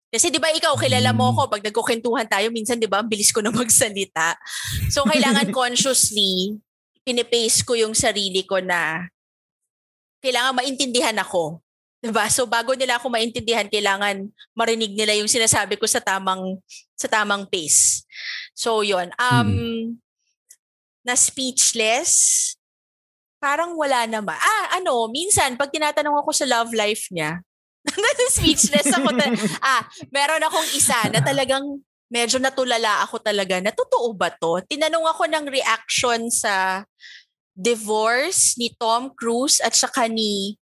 Kasi 0.07 0.31
'di 0.31 0.39
ba 0.39 0.55
ikaw 0.55 0.75
kilala 0.75 1.11
mo 1.11 1.27
Mm. 1.27 1.33
ako 1.35 1.41
pag 1.51 1.63
nagkukentuhan 1.63 2.27
tayo 2.27 2.47
minsan 2.51 2.79
'di 2.79 2.87
ba 2.87 3.03
ang 3.03 3.11
bilis 3.11 3.35
ko 3.35 3.43
na 3.43 3.51
magsalita. 3.51 4.39
So 4.87 5.03
kailangan 5.03 5.51
consciously 5.55 6.63
pinipace 7.03 7.63
ko 7.63 7.75
yung 7.75 7.95
sarili 7.95 8.47
ko 8.47 8.63
na 8.63 9.11
kailangan 10.19 10.55
maintindihan 10.55 11.15
ako. 11.17 11.59
'Di 12.01 12.11
ba? 12.11 12.27
So 12.33 12.49
bago 12.49 12.73
nila 12.73 12.97
ako 12.97 13.13
maintindihan, 13.13 13.69
kailangan 13.69 14.25
marinig 14.57 14.97
nila 14.97 15.13
yung 15.17 15.29
sinasabi 15.29 15.77
ko 15.77 15.85
sa 15.85 16.01
tamang 16.01 16.57
sa 16.97 17.07
tamang 17.09 17.45
pace. 17.49 18.05
So 18.57 18.81
'yon. 18.81 19.13
Um 19.21 19.97
na 21.05 21.17
speechless 21.17 22.53
parang 23.41 23.73
wala 23.73 24.05
naman. 24.05 24.37
Ah, 24.37 24.77
ano, 24.77 25.09
minsan 25.09 25.57
pag 25.57 25.73
tinatanong 25.73 26.21
ako 26.21 26.31
sa 26.37 26.45
love 26.45 26.77
life 26.77 27.09
niya, 27.09 27.41
speechless 28.37 28.93
ako. 28.93 29.17
Ta- 29.17 29.33
ah, 29.65 29.83
meron 30.13 30.45
akong 30.45 30.69
isa 30.77 31.09
na 31.09 31.25
talagang 31.25 31.65
medyo 32.13 32.37
natulala 32.37 33.01
ako 33.09 33.17
talaga 33.25 33.57
na 33.65 33.73
totoo 33.73 34.13
ba 34.13 34.29
to? 34.29 34.61
Tinanong 34.69 35.09
ako 35.09 35.25
ng 35.25 35.47
reaction 35.49 36.29
sa 36.29 36.85
divorce 37.57 38.61
ni 38.61 38.77
Tom 38.77 39.09
Cruise 39.17 39.65
at 39.65 39.73
saka 39.73 40.05
ni 40.05 40.60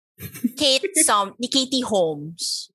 Kate 0.60 0.94
Som, 1.02 1.34
ni 1.42 1.50
Katie 1.50 1.86
Holmes. 1.86 2.70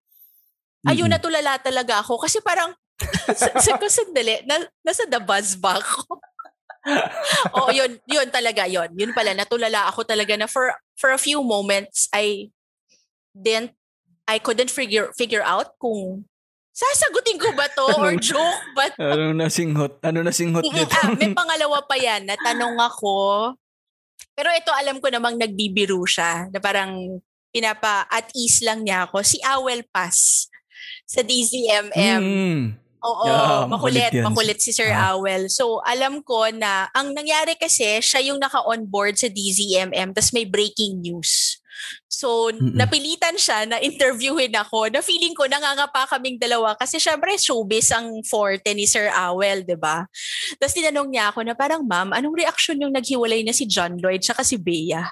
Ayun, 0.87 1.11
Mm-mm. 1.11 1.15
natulala 1.19 1.59
talaga 1.59 2.03
ako 2.03 2.23
kasi 2.23 2.39
parang 2.43 2.75
sa, 3.39 3.55
sa 3.59 3.79
ko 3.79 3.87
sandali, 3.87 4.43
na, 4.47 4.59
nasa 4.83 5.07
the 5.07 5.23
buzz 5.23 5.55
ba 5.55 5.79
ako? 5.79 6.19
Oo, 7.59 7.71
yun, 7.71 7.99
yun 8.09 8.29
talaga, 8.31 8.67
yun. 8.67 8.91
Yun 8.95 9.13
pala, 9.15 9.35
natulala 9.35 9.87
ako 9.91 10.03
talaga 10.03 10.35
na 10.35 10.49
for, 10.51 10.73
for 10.99 11.15
a 11.15 11.21
few 11.21 11.43
moments, 11.45 12.09
I 12.11 12.51
didn't, 13.35 13.75
I 14.27 14.43
couldn't 14.43 14.73
figure, 14.73 15.15
figure 15.15 15.45
out 15.45 15.79
kung 15.79 16.27
sasagutin 16.79 17.43
ko 17.43 17.51
ba 17.59 17.67
to 17.75 17.87
or 17.99 18.15
joke 18.23 18.63
ba 18.79 18.87
to? 18.95 19.03
Ano 19.03 19.35
na 19.35 19.51
singhot? 19.51 19.99
Ano 20.03 20.23
na 20.23 20.31
singhot 20.31 20.63
nito? 20.63 20.87
ah, 20.95 21.11
may 21.19 21.35
pangalawa 21.35 21.83
pa 21.83 21.99
yan, 21.99 22.23
natanong 22.23 22.79
ako. 22.79 23.15
Pero 24.39 24.49
ito 24.55 24.71
alam 24.71 25.03
ko 25.03 25.11
namang 25.11 25.35
nagbibiro 25.35 25.99
siya, 26.07 26.47
na 26.55 26.59
parang 26.63 27.19
pinapa 27.59 28.07
at 28.07 28.31
ease 28.39 28.63
lang 28.63 28.87
niya 28.87 29.11
ako. 29.11 29.27
Si 29.27 29.43
Awel 29.43 29.83
Pass 29.91 30.47
sa 31.09 31.27
DZMM. 31.27 32.23
Mm. 32.23 32.63
Oo, 32.99 33.27
Yeah, 33.31 33.63
makulit, 33.71 34.11
makulit 34.11 34.27
makulit 34.27 34.59
si 34.59 34.75
Sir 34.75 34.91
Ah. 34.91 35.15
Awel. 35.15 35.47
So, 35.47 35.79
alam 35.87 36.19
ko 36.27 36.51
na 36.51 36.91
ang 36.91 37.15
nangyari 37.15 37.55
kasi, 37.55 38.03
siya 38.03 38.27
yung 38.27 38.43
naka-onboard 38.43 39.15
sa 39.15 39.31
DZMM, 39.31 40.15
tas 40.15 40.35
may 40.35 40.43
breaking 40.43 40.99
news. 41.03 41.63
So, 42.11 42.51
Mm-mm. 42.51 42.75
napilitan 42.75 43.39
siya 43.39 43.63
na 43.71 43.79
interviewin 43.79 44.51
ako 44.51 44.91
na 44.91 44.99
feeling 44.99 45.31
ko 45.31 45.47
nangangapa 45.47 46.11
kaming 46.11 46.43
dalawa 46.43 46.75
kasi 46.75 46.99
syempre 46.99 47.39
showbiz 47.39 47.95
ang 47.95 48.19
forte 48.27 48.67
ni 48.75 48.83
Sir 48.83 49.15
Awel, 49.15 49.63
'di 49.63 49.79
ba? 49.79 50.03
Tapos 50.59 50.75
tinanong 50.75 51.09
niya 51.15 51.31
ako 51.31 51.47
na 51.47 51.55
parang, 51.55 51.87
ma'am, 51.87 52.11
anong 52.11 52.35
reaksyon 52.35 52.83
yung 52.83 52.91
naghiwalay 52.91 53.47
na 53.47 53.55
si 53.55 53.63
John 53.71 53.95
Lloyd 54.03 54.27
tsaka 54.27 54.43
si 54.43 54.59
Bea? 54.59 55.07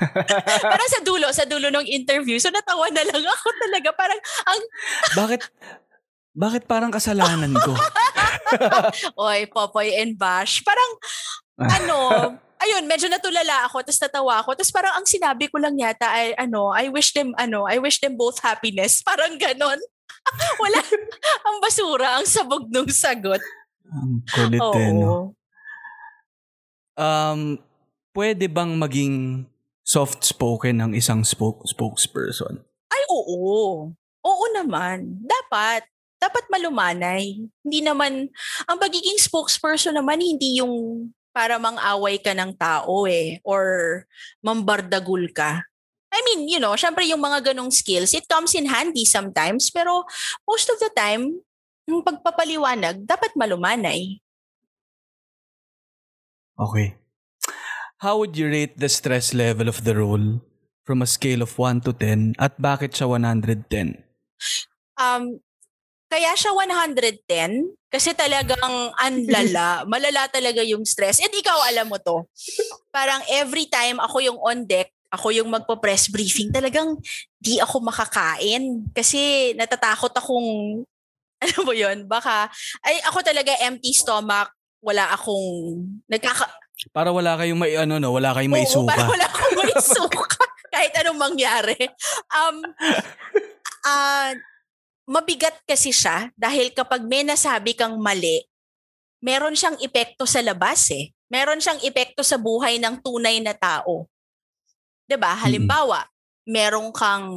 parang 0.72 0.88
sa 0.90 1.00
dulo, 1.04 1.26
sa 1.32 1.44
dulo 1.44 1.68
ng 1.68 1.86
interview. 1.88 2.36
So, 2.40 2.50
natawa 2.50 2.88
na 2.90 3.04
lang 3.04 3.24
ako 3.24 3.48
talaga. 3.60 3.88
Parang, 3.94 4.20
ang 4.48 4.60
bakit 5.20 5.42
bakit 6.32 6.64
parang 6.64 6.88
kasalanan 6.88 7.52
ko? 7.52 7.76
Oy, 9.28 9.44
Popoy 9.52 9.92
and 10.00 10.16
Bash. 10.16 10.64
Parang, 10.64 10.90
ano, 11.60 11.96
ayun, 12.56 12.88
medyo 12.88 13.12
natulala 13.12 13.68
ako, 13.68 13.84
tapos 13.84 14.00
natawa 14.00 14.32
ako. 14.40 14.56
Tapos 14.56 14.72
parang 14.72 14.96
ang 14.96 15.04
sinabi 15.04 15.52
ko 15.52 15.60
lang 15.60 15.76
yata 15.76 16.08
ay, 16.08 16.32
ano, 16.40 16.72
I 16.72 16.88
wish 16.88 17.12
them, 17.12 17.36
ano, 17.36 17.68
I 17.68 17.76
wish 17.76 18.00
them 18.00 18.16
both 18.16 18.40
happiness. 18.40 19.04
Parang 19.04 19.36
ganon. 19.36 19.76
Wala, 20.62 20.80
ang 21.44 21.56
basura, 21.60 22.16
ang 22.16 22.24
sabog 22.24 22.70
nung 22.72 22.88
sagot. 22.88 23.42
Ang 23.92 24.24
kulit 24.24 24.62
eh, 24.62 24.90
no? 24.94 25.04
Oo. 25.04 25.22
Um, 26.92 27.60
pwede 28.12 28.46
bang 28.48 28.72
maging 28.76 29.44
soft-spoken 29.82 30.78
ng 30.78 30.90
isang 30.94 31.26
spoke, 31.26 31.66
spokesperson? 31.66 32.62
Ay, 32.90 33.02
oo. 33.10 33.90
Oo 34.22 34.44
naman. 34.54 35.18
Dapat. 35.22 35.86
Dapat 36.22 36.44
malumanay. 36.50 37.50
Hindi 37.66 37.80
naman, 37.82 38.30
ang 38.70 38.78
pagiging 38.78 39.18
spokesperson 39.18 39.98
naman, 39.98 40.22
hindi 40.22 40.62
yung 40.62 41.10
para 41.34 41.56
mang-away 41.56 42.20
ka 42.20 42.36
ng 42.36 42.54
tao 42.54 43.08
eh, 43.08 43.40
or 43.42 44.04
mambardagul 44.44 45.32
ka. 45.32 45.64
I 46.12 46.20
mean, 46.28 46.44
you 46.44 46.60
know, 46.60 46.76
syempre 46.76 47.08
yung 47.08 47.24
mga 47.24 47.50
ganong 47.50 47.72
skills, 47.72 48.12
it 48.12 48.28
comes 48.28 48.52
in 48.52 48.68
handy 48.68 49.08
sometimes, 49.08 49.72
pero 49.72 50.04
most 50.44 50.68
of 50.68 50.76
the 50.76 50.92
time, 50.92 51.40
yung 51.88 52.04
pagpapaliwanag, 52.04 53.02
dapat 53.08 53.32
malumanay. 53.32 54.20
Okay. 56.60 57.01
How 58.02 58.18
would 58.18 58.34
you 58.34 58.50
rate 58.50 58.82
the 58.82 58.90
stress 58.90 59.30
level 59.30 59.70
of 59.70 59.86
the 59.86 59.94
role 59.94 60.42
from 60.82 61.06
a 61.06 61.08
scale 61.08 61.38
of 61.38 61.54
1 61.54 61.86
to 61.86 61.94
10 61.94 62.34
at 62.34 62.58
bakit 62.58 62.98
siya 62.98 63.06
110? 63.06 63.62
Um, 64.98 65.38
kaya 66.10 66.34
siya 66.34 66.50
110 66.50 67.22
kasi 67.86 68.10
talagang 68.18 68.90
anlala, 68.98 69.66
malala 69.94 70.26
talaga 70.34 70.66
yung 70.66 70.82
stress. 70.82 71.22
And 71.22 71.30
ikaw 71.30 71.54
alam 71.70 71.94
mo 71.94 72.02
to. 72.02 72.26
Parang 72.90 73.22
every 73.30 73.70
time 73.70 74.02
ako 74.02 74.18
yung 74.18 74.38
on 74.42 74.66
deck, 74.66 74.90
ako 75.14 75.30
yung 75.30 75.46
magpo-press 75.54 76.10
briefing, 76.10 76.50
talagang 76.50 76.98
di 77.38 77.62
ako 77.62 77.86
makakain 77.86 78.82
kasi 78.90 79.54
natatakot 79.54 80.10
akong 80.10 80.82
ano 81.46 81.58
mo 81.62 81.70
yun, 81.70 82.02
baka 82.10 82.50
ay 82.82 82.98
ako 83.06 83.22
talaga 83.22 83.54
empty 83.62 83.94
stomach, 83.94 84.50
wala 84.82 85.06
akong 85.14 85.86
nagkaka 86.10 86.50
Para 86.90 87.14
wala 87.14 87.38
kayong 87.38 87.60
may 87.60 87.78
ano 87.78 88.02
no, 88.02 88.10
wala 88.10 88.34
kayong 88.34 88.50
may 88.50 88.66
suka. 88.66 88.90
para 88.90 89.06
wala 89.06 89.26
akong 89.30 89.56
may 89.62 89.74
suka. 89.78 90.42
kahit 90.72 90.92
anong 91.04 91.20
mangyari. 91.20 91.78
Um, 92.32 92.56
ah, 93.86 94.32
mabigat 95.06 95.60
kasi 95.68 95.92
siya 95.92 96.32
dahil 96.34 96.72
kapag 96.72 97.04
may 97.04 97.22
nasabi 97.22 97.76
kang 97.76 98.00
mali, 98.00 98.42
meron 99.22 99.54
siyang 99.54 99.78
epekto 99.78 100.24
sa 100.24 100.40
labas 100.40 100.90
eh. 100.90 101.12
Meron 101.28 101.60
siyang 101.60 101.80
epekto 101.84 102.24
sa 102.24 102.40
buhay 102.40 102.80
ng 102.80 102.98
tunay 103.04 103.38
na 103.38 103.52
tao. 103.54 104.08
'Di 105.06 105.16
ba? 105.20 105.36
Halimbawa, 105.36 106.08
meron 106.48 106.88
kang 106.90 107.28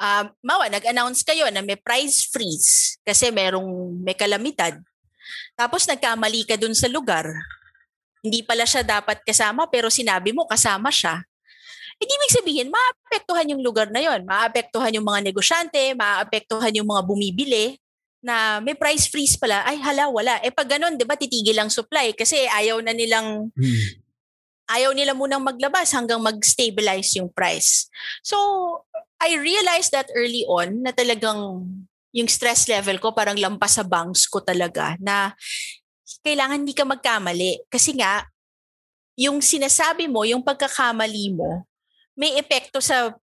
ah, 0.00 0.26
mawa, 0.42 0.66
nag-announce 0.72 1.22
kayo 1.22 1.46
na 1.52 1.62
may 1.62 1.78
price 1.78 2.26
freeze 2.26 2.98
kasi 3.06 3.30
merong 3.30 4.00
may 4.00 4.16
kalamidad. 4.18 4.80
Tapos 5.54 5.84
nagkamali 5.84 6.48
ka 6.48 6.56
dun 6.56 6.72
sa 6.72 6.88
lugar. 6.88 7.28
Hindi 8.20 8.44
pala 8.44 8.68
siya 8.68 8.84
dapat 8.84 9.24
kasama 9.24 9.66
pero 9.68 9.88
sinabi 9.88 10.32
mo 10.36 10.44
kasama 10.44 10.92
siya. 10.92 11.24
Hindi 12.00 12.12
ibig 12.16 12.32
sabihin, 12.32 12.68
maapektuhan 12.72 13.52
yung 13.52 13.60
lugar 13.60 13.92
na 13.92 14.00
yon, 14.00 14.24
maapektuhan 14.24 14.92
yung 14.96 15.04
mga 15.04 15.20
negosyante, 15.20 15.92
maapektuhan 15.92 16.72
yung 16.72 16.88
mga 16.88 17.04
bumibili 17.04 17.76
na 18.24 18.60
may 18.60 18.72
price 18.76 19.08
freeze 19.08 19.36
pala, 19.36 19.64
ay 19.68 19.80
hala, 19.80 20.08
wala. 20.08 20.40
Eh 20.40 20.52
pag 20.52 20.68
ganun, 20.68 20.96
di 20.96 21.04
ba, 21.04 21.16
titigil 21.16 21.56
ang 21.60 21.68
supply 21.72 22.12
kasi 22.16 22.48
ayaw 22.48 22.80
na 22.80 22.96
nilang, 22.96 23.52
Mm. 23.52 24.00
ayaw 24.72 24.92
nila 24.96 25.12
munang 25.12 25.44
maglabas 25.44 25.92
hanggang 25.92 26.20
mag-stabilize 26.24 27.16
yung 27.20 27.28
price. 27.32 27.88
So, 28.24 28.36
I 29.20 29.36
realized 29.36 29.92
that 29.92 30.08
early 30.16 30.48
on 30.48 30.80
na 30.80 30.96
talagang 30.96 31.68
yung 32.16 32.28
stress 32.28 32.64
level 32.66 32.96
ko 32.96 33.12
parang 33.12 33.36
lampas 33.36 33.76
sa 33.76 33.84
bangs 33.84 34.24
ko 34.26 34.40
talaga 34.40 34.96
na 34.98 35.36
kailangan 36.18 36.66
hindi 36.66 36.74
ka 36.74 36.82
magkamali. 36.82 37.62
Kasi 37.70 37.94
nga, 37.94 38.26
yung 39.14 39.38
sinasabi 39.44 40.10
mo, 40.10 40.26
yung 40.26 40.42
pagkakamali 40.42 41.30
mo, 41.36 41.62
may 42.18 42.36
epekto 42.40 42.82
sa 42.82 43.14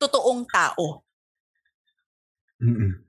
totoong 0.00 0.42
tao. 0.48 1.06
Mm-mm. 2.62 3.02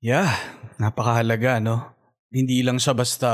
Yeah, 0.00 0.32
napakahalaga, 0.80 1.60
no? 1.60 1.92
Hindi 2.32 2.64
lang 2.64 2.80
siya 2.80 2.96
basta 2.96 3.30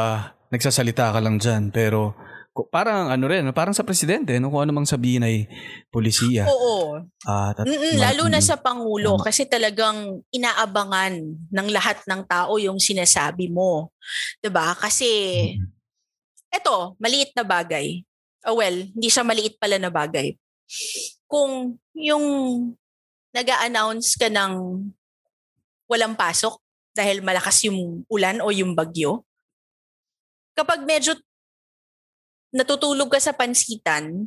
nagsasalita 0.51 1.15
ka 1.15 1.21
lang 1.23 1.39
dyan, 1.39 1.71
pero 1.71 2.17
parang 2.65 3.13
ano 3.13 3.29
rin, 3.29 3.45
parang 3.53 3.77
sa 3.77 3.85
presidente, 3.85 4.33
no? 4.41 4.49
kung 4.49 4.65
ano 4.65 4.73
mang 4.73 4.89
sabihin 4.89 5.27
ay 5.27 5.45
polisiya. 5.93 6.49
Oo. 6.49 7.05
Ah, 7.29 7.53
tat- 7.53 7.69
Mm-mm, 7.69 8.01
lalo 8.01 8.33
na 8.33 8.41
sa 8.41 8.57
Pangulo 8.57 9.21
Tama. 9.21 9.27
kasi 9.29 9.45
talagang 9.45 10.25
inaabangan 10.33 11.13
ng 11.53 11.69
lahat 11.69 12.01
ng 12.09 12.25
tao 12.25 12.57
yung 12.57 12.81
sinasabi 12.81 13.53
mo. 13.53 13.93
ba? 14.49 14.73
Kasi 14.73 15.09
mm, 15.61 16.57
eto, 16.57 16.97
maliit 16.97 17.37
na 17.37 17.45
bagay. 17.45 18.01
Oh 18.49 18.57
well, 18.63 18.73
hindi 18.73 19.09
siya 19.13 19.27
maliit 19.27 19.61
pala 19.61 19.77
na 19.77 19.93
bagay. 19.93 20.33
Kung 21.29 21.77
yung 21.93 22.25
nag-a-announce 23.37 24.17
ka 24.17 24.33
ng 24.33 24.81
walang 25.91 26.17
pasok 26.17 26.57
dahil 26.97 27.21
malakas 27.21 27.69
yung 27.69 28.07
ulan 28.09 28.41
o 28.41 28.49
yung 28.49 28.73
bagyo, 28.73 29.27
kapag 30.57 30.89
medyo 30.89 31.13
natutulog 32.57 33.13
ka 33.13 33.21
sa 33.21 33.37
pansitan, 33.37 34.27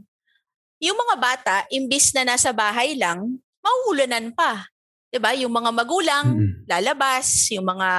yung 0.80 0.96
mga 0.96 1.16
bata, 1.20 1.56
imbis 1.74 2.16
na 2.16 2.24
nasa 2.24 2.56
bahay 2.56 2.96
lang, 2.96 3.42
mauulanan 3.60 4.32
pa. 4.32 4.70
'Di 5.10 5.20
ba? 5.20 5.36
Yung 5.36 5.52
mga 5.52 5.74
magulang, 5.74 6.38
mm, 6.38 6.70
lalabas, 6.70 7.50
yung 7.52 7.66
mga 7.68 7.90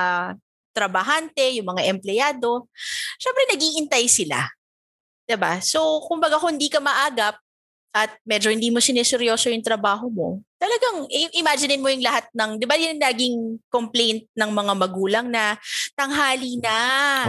trabahante, 0.70 1.58
yung 1.58 1.76
mga 1.76 1.82
empleyado, 1.90 2.70
syempre 3.18 3.42
nagiintay 3.50 4.06
sila. 4.06 4.48
'Di 5.26 5.36
ba? 5.36 5.58
So, 5.60 6.06
kumbaga 6.06 6.38
kung 6.40 6.56
hindi 6.56 6.72
ka 6.72 6.80
maagap 6.80 7.36
at 7.90 8.14
medyo 8.22 8.54
hindi 8.54 8.70
mo 8.70 8.78
sineseryoso 8.78 9.50
yung 9.50 9.66
trabaho 9.66 10.06
mo, 10.06 10.38
talagang 10.60 11.08
imaginein 11.34 11.82
mo 11.82 11.90
yung 11.90 12.04
lahat 12.06 12.28
ng, 12.30 12.60
'di 12.60 12.66
ba 12.68 12.76
yung 12.78 13.00
naging 13.00 13.36
complaint 13.66 14.28
ng 14.36 14.50
mga 14.52 14.72
magulang 14.78 15.26
na 15.26 15.58
tanghali 15.96 16.60
na. 16.62 16.78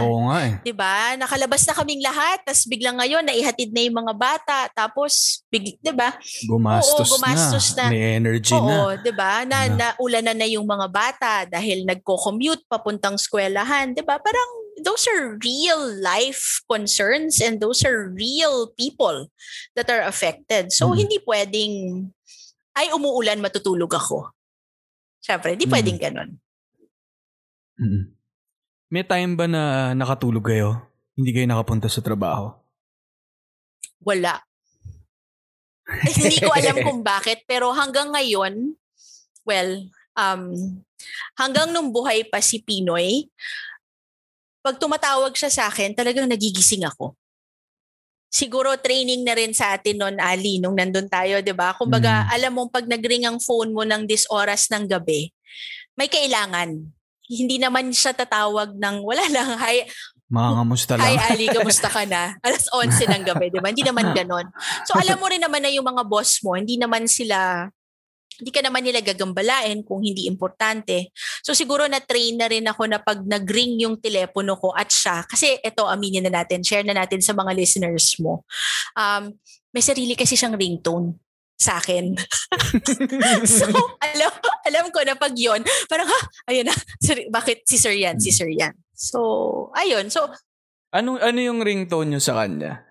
Oo 0.06 0.30
nga 0.30 0.38
eh. 0.46 0.54
'di 0.62 0.72
ba? 0.76 1.18
Nakalabas 1.18 1.66
na 1.66 1.74
kaming 1.74 2.04
lahat, 2.04 2.44
tapos 2.46 2.62
biglang 2.70 2.94
ngayon 3.00 3.26
naihatid 3.26 3.74
na 3.74 3.82
yung 3.82 3.98
mga 3.98 4.14
bata, 4.14 4.58
tapos 4.70 5.42
big, 5.50 5.80
'di 5.82 5.90
ba? 5.96 6.14
Gumastos, 6.46 7.10
Oo, 7.10 7.18
gumastos 7.18 7.66
na. 7.74 7.90
May 7.90 8.22
energy 8.22 8.54
na. 8.54 8.62
Oo, 8.62 8.94
'di 9.00 9.12
ba? 9.16 9.42
Na 9.42 9.66
Na. 9.66 9.90
naulanan 9.96 10.36
na 10.38 10.46
yung 10.46 10.68
mga 10.68 10.86
bata 10.92 11.32
dahil 11.50 11.82
nagko-commute 11.88 12.68
papuntang 12.70 13.18
eskwelahan, 13.18 13.90
'di 13.96 14.06
ba? 14.06 14.20
Parang 14.22 14.61
those 14.82 15.06
are 15.08 15.38
real 15.40 15.80
life 15.98 16.60
concerns 16.66 17.40
and 17.40 17.58
those 17.58 17.82
are 17.82 18.10
real 18.12 18.70
people 18.74 19.30
that 19.74 19.88
are 19.88 20.02
affected. 20.04 20.70
So 20.74 20.90
Mm. 20.90 20.96
hindi 21.06 21.16
pwedeng 21.24 21.72
ay 22.74 22.92
umuulan 22.92 23.40
matutulog 23.40 23.90
ako. 23.94 24.30
Syempre, 25.22 25.54
hindi 25.54 25.66
Mm. 25.66 25.72
pwedeng 25.72 25.98
ganun. 26.00 26.30
Mm. 27.78 28.02
May 28.92 29.04
time 29.08 29.32
ba 29.38 29.46
na 29.48 29.92
nakatulog 29.96 30.44
kayo? 30.44 30.76
Hindi 31.16 31.32
kayo 31.32 31.46
nakapunta 31.48 31.88
sa 31.88 32.04
trabaho? 32.04 32.52
Wala. 34.04 34.42
Hindi 36.02 36.40
ko 36.40 36.52
alam 36.52 36.76
kung 36.82 37.00
bakit 37.14 37.44
pero 37.44 37.72
hanggang 37.72 38.12
ngayon, 38.12 38.74
well, 39.44 39.70
um, 40.16 40.52
hanggang 41.36 41.72
nung 41.72 41.92
buhay 41.92 42.24
pa 42.28 42.40
si 42.40 42.60
Pinoy, 42.60 43.28
pag 44.62 44.78
tumatawag 44.78 45.34
siya 45.34 45.50
sa 45.50 45.62
akin, 45.68 45.92
talagang 45.92 46.30
nagigising 46.30 46.86
ako. 46.86 47.18
Siguro 48.32 48.72
training 48.80 49.28
na 49.28 49.36
rin 49.36 49.52
sa 49.52 49.76
atin 49.76 50.00
noon, 50.00 50.16
Ali, 50.16 50.56
nung 50.56 50.72
nandun 50.72 51.04
tayo, 51.04 51.44
di 51.44 51.52
ba? 51.52 51.76
Kumbaga, 51.76 52.24
Mm. 52.24 52.28
alam 52.32 52.52
mong 52.56 52.70
pag 52.72 52.86
nagring 52.88 53.28
ang 53.28 53.36
phone 53.36 53.76
mo 53.76 53.84
ng 53.84 54.08
this 54.08 54.24
oras 54.32 54.72
ng 54.72 54.88
gabi, 54.88 55.28
may 55.92 56.08
kailangan. 56.08 56.80
Hindi 57.28 57.60
naman 57.60 57.92
siya 57.92 58.16
tatawag 58.16 58.72
ng, 58.72 58.96
wala 59.04 59.24
lang, 59.28 59.58
hi, 59.60 59.84
Mga 60.32 60.50
kamusta 60.64 60.92
Hi 60.96 61.12
lang? 61.12 61.16
Ali, 61.28 61.44
kamusta 61.52 61.92
ka 61.92 62.08
na? 62.08 62.40
Alas 62.40 62.64
11 62.72 63.04
ng 63.04 63.20
gabi, 63.20 63.52
di 63.52 63.60
ba? 63.60 63.68
Hindi 63.68 63.84
naman 63.84 64.06
ganon. 64.16 64.48
So 64.88 64.96
alam 64.96 65.20
mo 65.20 65.28
rin 65.28 65.44
naman 65.44 65.60
na 65.60 65.68
yung 65.68 65.84
mga 65.84 66.08
boss 66.08 66.40
mo, 66.40 66.56
hindi 66.56 66.80
naman 66.80 67.04
sila, 67.04 67.68
hindi 68.42 68.50
ka 68.50 68.58
naman 68.58 68.82
nila 68.82 68.98
gagambalain 68.98 69.86
kung 69.86 70.02
hindi 70.02 70.26
importante. 70.26 71.14
So 71.46 71.54
siguro 71.54 71.86
na-train 71.86 72.34
na 72.34 72.50
rin 72.50 72.66
ako 72.66 72.90
na 72.90 72.98
pag 72.98 73.22
nag-ring 73.22 73.78
yung 73.86 74.02
telepono 74.02 74.58
ko 74.58 74.74
at 74.74 74.90
siya, 74.90 75.22
kasi 75.30 75.62
ito 75.62 75.86
aminin 75.86 76.26
na 76.26 76.42
natin, 76.42 76.66
share 76.66 76.82
na 76.82 76.98
natin 76.98 77.22
sa 77.22 77.38
mga 77.38 77.54
listeners 77.54 78.18
mo. 78.18 78.42
Um, 78.98 79.38
may 79.70 79.78
sarili 79.78 80.18
kasi 80.18 80.34
siyang 80.34 80.58
ringtone 80.58 81.22
sa 81.54 81.78
akin. 81.78 82.18
so, 83.46 83.70
alam, 84.02 84.32
alam 84.66 84.86
ko 84.90 84.98
na 85.06 85.14
pag 85.14 85.38
yon 85.38 85.62
parang, 85.86 86.10
ha, 86.10 86.20
ayun 86.50 86.66
na, 86.66 86.74
sorry, 86.98 87.30
bakit 87.30 87.62
si 87.62 87.78
Sir 87.78 87.94
yan, 87.94 88.18
si 88.18 88.34
Sir 88.34 88.50
yan. 88.50 88.74
So, 88.90 89.70
ayun. 89.78 90.10
So, 90.10 90.26
Ano, 90.92 91.16
ano 91.16 91.38
yung 91.40 91.62
ringtone 91.62 92.10
nyo 92.10 92.20
sa 92.20 92.42
kanya? 92.42 92.84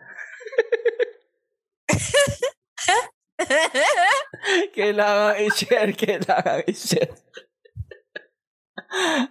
Kailangan 4.77 5.35
i-share, 5.43 5.91
kailangan 5.93 6.63
i-share. 6.67 7.15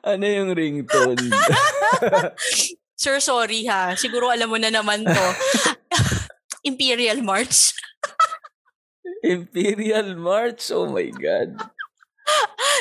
ano 0.04 0.24
yung 0.24 0.50
ringtone? 0.56 1.28
Sir, 3.00 3.16
sorry 3.20 3.64
ha. 3.64 3.96
Siguro 3.96 4.28
alam 4.28 4.52
mo 4.52 4.60
na 4.60 4.68
naman 4.68 5.04
to. 5.04 5.26
Imperial 6.68 7.24
March. 7.24 7.72
Imperial 9.24 10.16
March? 10.16 10.68
Oh 10.68 10.88
my 10.88 11.08
God. 11.08 11.56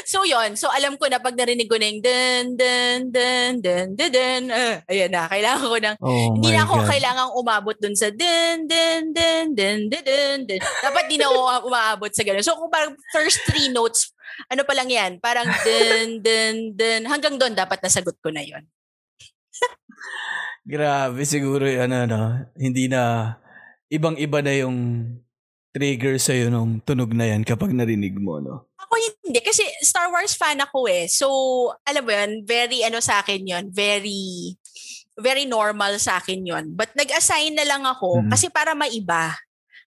So 0.09 0.25
yon 0.25 0.57
So 0.57 0.65
alam 0.73 0.97
ko 0.97 1.05
na 1.05 1.21
pag 1.21 1.37
narinig 1.37 1.69
ko 1.69 1.77
na 1.77 1.85
yung 1.85 2.01
dun, 2.01 2.45
dun, 2.57 2.99
dun, 3.13 3.51
dun, 3.61 3.87
dun, 3.93 4.09
dun. 4.09 4.43
Uh, 4.49 4.81
ayan 4.89 5.13
na. 5.13 5.29
Kailangan 5.29 5.69
ko 5.69 5.77
ng 5.77 5.95
Oh 6.01 6.33
hindi 6.33 6.49
na 6.49 6.65
ako 6.65 6.75
God. 6.81 6.89
kailangang 6.89 7.31
umabot 7.37 7.77
dun 7.77 7.93
sa 7.93 8.09
dun, 8.09 8.65
dun, 8.65 9.13
dun, 9.13 9.53
dun, 9.53 9.79
dun, 9.85 10.01
dun, 10.01 10.39
dun. 10.49 10.61
Dapat 10.81 11.03
di 11.13 11.21
na 11.21 11.29
ako 11.29 11.69
umaabot 11.69 12.09
sa 12.09 12.25
ganun. 12.25 12.41
So 12.41 12.57
kung 12.57 12.73
parang 12.73 12.97
first 13.13 13.45
three 13.45 13.69
notes, 13.69 14.09
ano 14.49 14.65
pa 14.65 14.73
lang 14.73 14.89
yan? 14.89 15.21
Parang 15.21 15.45
dun, 15.45 16.25
dun, 16.25 16.73
dun. 16.73 17.01
Hanggang 17.05 17.37
doon 17.37 17.53
dapat 17.53 17.77
nasagot 17.77 18.17
ko 18.17 18.33
na 18.33 18.41
yon 18.41 18.65
Grabe, 20.65 21.21
siguro 21.21 21.69
ano, 21.69 22.09
no? 22.09 22.21
Hindi 22.57 22.89
na, 22.89 23.33
ibang-iba 23.89 24.41
na 24.41 24.53
yung 24.57 24.77
trigger 25.69 26.17
sa'yo 26.17 26.49
nung 26.49 26.81
tunog 26.81 27.13
na 27.13 27.29
yan 27.29 27.45
kapag 27.45 27.69
narinig 27.71 28.17
mo, 28.17 28.41
no? 28.41 28.65
Ako 28.75 28.93
hindi. 29.23 29.39
Kasi 29.39 29.61
Star 29.85 30.09
Wars 30.09 30.33
fan 30.33 30.57
ako 30.57 30.89
eh. 30.89 31.05
So, 31.05 31.27
alam 31.85 32.03
mo 32.03 32.11
yun, 32.11 32.41
very 32.41 32.81
ano 32.81 32.97
sa 32.97 33.21
akin 33.21 33.45
yun. 33.45 33.65
Very, 33.69 34.57
very 35.13 35.45
normal 35.45 36.01
sa 36.01 36.17
akin 36.17 36.41
yun. 36.41 36.65
But 36.73 36.97
nag-assign 36.97 37.53
na 37.53 37.67
lang 37.69 37.85
ako 37.85 38.25
Mhm. 38.25 38.29
kasi 38.33 38.49
para 38.49 38.73
maiba. 38.73 39.37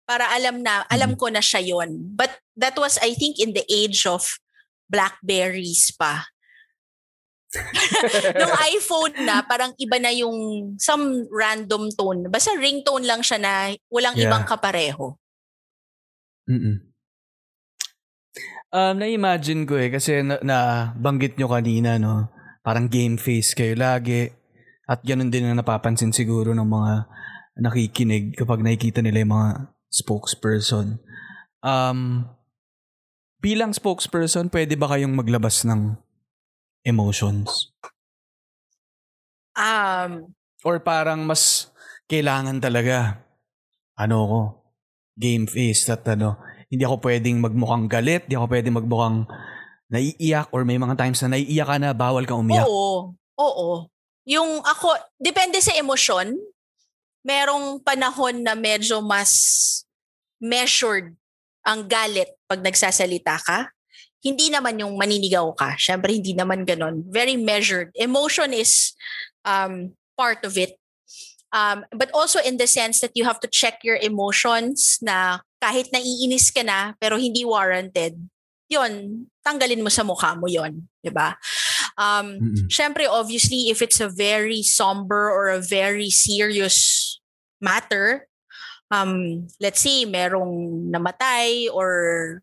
Para 0.05 0.29
alam 0.33 0.61
na, 0.61 0.85
alam 0.85 1.17
ko 1.17 1.31
na 1.31 1.41
siya 1.41 1.63
yun. 1.63 2.13
But 2.13 2.29
that 2.53 2.77
was, 2.77 3.01
I 3.01 3.15
think, 3.15 3.41
in 3.41 3.53
the 3.53 3.65
age 3.65 4.05
of 4.05 4.21
Blackberries 4.85 5.95
pa. 5.95 6.27
Nung 8.39 8.55
iPhone 8.71 9.15
na, 9.23 9.43
parang 9.43 9.71
iba 9.75 9.99
na 9.99 10.11
yung 10.11 10.35
some 10.79 11.27
random 11.27 11.91
tone. 11.91 12.27
Basta 12.27 12.55
ringtone 12.55 13.03
lang 13.03 13.19
siya 13.19 13.39
na 13.39 13.51
walang 13.87 14.15
Yeah. 14.15 14.27
ibang 14.29 14.43
kapareho. 14.43 15.15
Mm-mm. 16.51 16.75
Um, 18.71 18.95
na-imagine 18.99 19.63
ko 19.67 19.75
eh, 19.79 19.91
kasi 19.91 20.23
na, 20.23 20.39
na 20.43 20.57
banggit 20.95 21.35
nyo 21.39 21.47
kanina, 21.47 21.95
no? 21.95 22.27
Parang 22.63 22.91
game 22.91 23.15
face 23.15 23.55
kayo 23.55 23.75
lagi. 23.75 24.31
At 24.87 25.03
ganun 25.07 25.31
din 25.31 25.47
ang 25.47 25.59
napapansin 25.59 26.11
siguro 26.11 26.51
ng 26.51 26.67
mga 26.67 26.93
nakikinig 27.63 28.35
kapag 28.35 28.63
nakikita 28.63 28.99
nila 28.99 29.23
yung 29.23 29.33
mga 29.35 29.49
spokesperson. 29.91 30.99
Um, 31.63 32.27
bilang 33.39 33.71
spokesperson, 33.71 34.51
pwede 34.51 34.75
ba 34.75 34.91
kayong 34.91 35.15
maglabas 35.15 35.63
ng 35.67 35.95
emotions? 36.83 37.75
Um, 39.55 40.31
Or 40.61 40.77
parang 40.77 41.25
mas 41.25 41.73
kailangan 42.05 42.61
talaga, 42.61 43.25
ano 43.97 44.17
ko, 44.29 44.41
game 45.17 45.45
face 45.47 45.87
at 45.91 46.05
ano, 46.07 46.39
hindi 46.71 46.87
ako 46.87 47.03
pwedeng 47.03 47.43
magmukhang 47.43 47.85
galit, 47.91 48.25
hindi 48.25 48.35
ako 48.39 48.47
pwedeng 48.47 48.75
magmukhang 48.79 49.17
naiiyak 49.91 50.47
or 50.55 50.63
may 50.63 50.79
mga 50.79 50.95
times 50.95 51.19
na 51.21 51.35
naiiyak 51.35 51.67
ka 51.67 51.77
na, 51.77 51.91
bawal 51.91 52.23
kang 52.23 52.47
umiyak. 52.47 52.63
oo. 52.63 53.11
Oo. 53.41 53.69
Yung 54.29 54.61
ako, 54.63 54.93
depende 55.17 55.59
sa 55.59 55.73
emosyon. 55.75 56.37
Merong 57.21 57.81
panahon 57.85 58.41
na 58.41 58.57
medyo 58.57 59.01
mas 59.01 59.31
measured 60.41 61.13
ang 61.61 61.85
galit 61.85 62.33
pag 62.49 62.61
nagsasalita 62.61 63.37
ka. 63.41 63.69
Hindi 64.21 64.49
naman 64.53 64.77
yung 64.81 64.97
maninigaw 64.97 65.53
ka. 65.53 65.77
Siyempre, 65.77 66.13
hindi 66.13 66.33
naman 66.33 66.65
ganon. 66.65 67.05
Very 67.09 67.37
measured. 67.37 67.93
Emotion 67.97 68.53
is 68.53 68.93
um, 69.45 69.93
part 70.13 70.45
of 70.45 70.57
it. 70.57 70.77
Um, 71.51 71.83
but 71.91 72.07
also 72.15 72.39
in 72.39 72.55
the 72.55 72.67
sense 72.67 73.03
that 73.03 73.11
you 73.13 73.27
have 73.27 73.39
to 73.43 73.49
check 73.51 73.83
your 73.83 73.99
emotions 73.99 74.99
na 75.03 75.43
kahit 75.59 75.91
naiinis 75.91 76.47
ka 76.47 76.63
na 76.63 76.95
pero 76.95 77.19
hindi 77.19 77.43
warranted, 77.43 78.15
yon 78.71 79.27
tanggalin 79.43 79.83
mo 79.83 79.91
sa 79.91 80.07
mukha 80.07 80.31
mo 80.39 80.47
yon, 80.47 80.87
'di 81.03 81.11
ba? 81.11 81.35
Um, 81.99 82.39
Mm-mm. 82.39 82.67
Siyempre, 82.71 83.03
obviously, 83.11 83.67
if 83.67 83.83
it's 83.83 83.99
a 83.99 84.07
very 84.07 84.63
somber 84.63 85.27
or 85.27 85.51
a 85.51 85.59
very 85.59 86.07
serious 86.07 87.19
matter, 87.59 88.31
um, 88.87 89.45
let's 89.59 89.83
say, 89.83 90.07
merong 90.07 90.87
namatay 90.87 91.67
or 91.67 92.39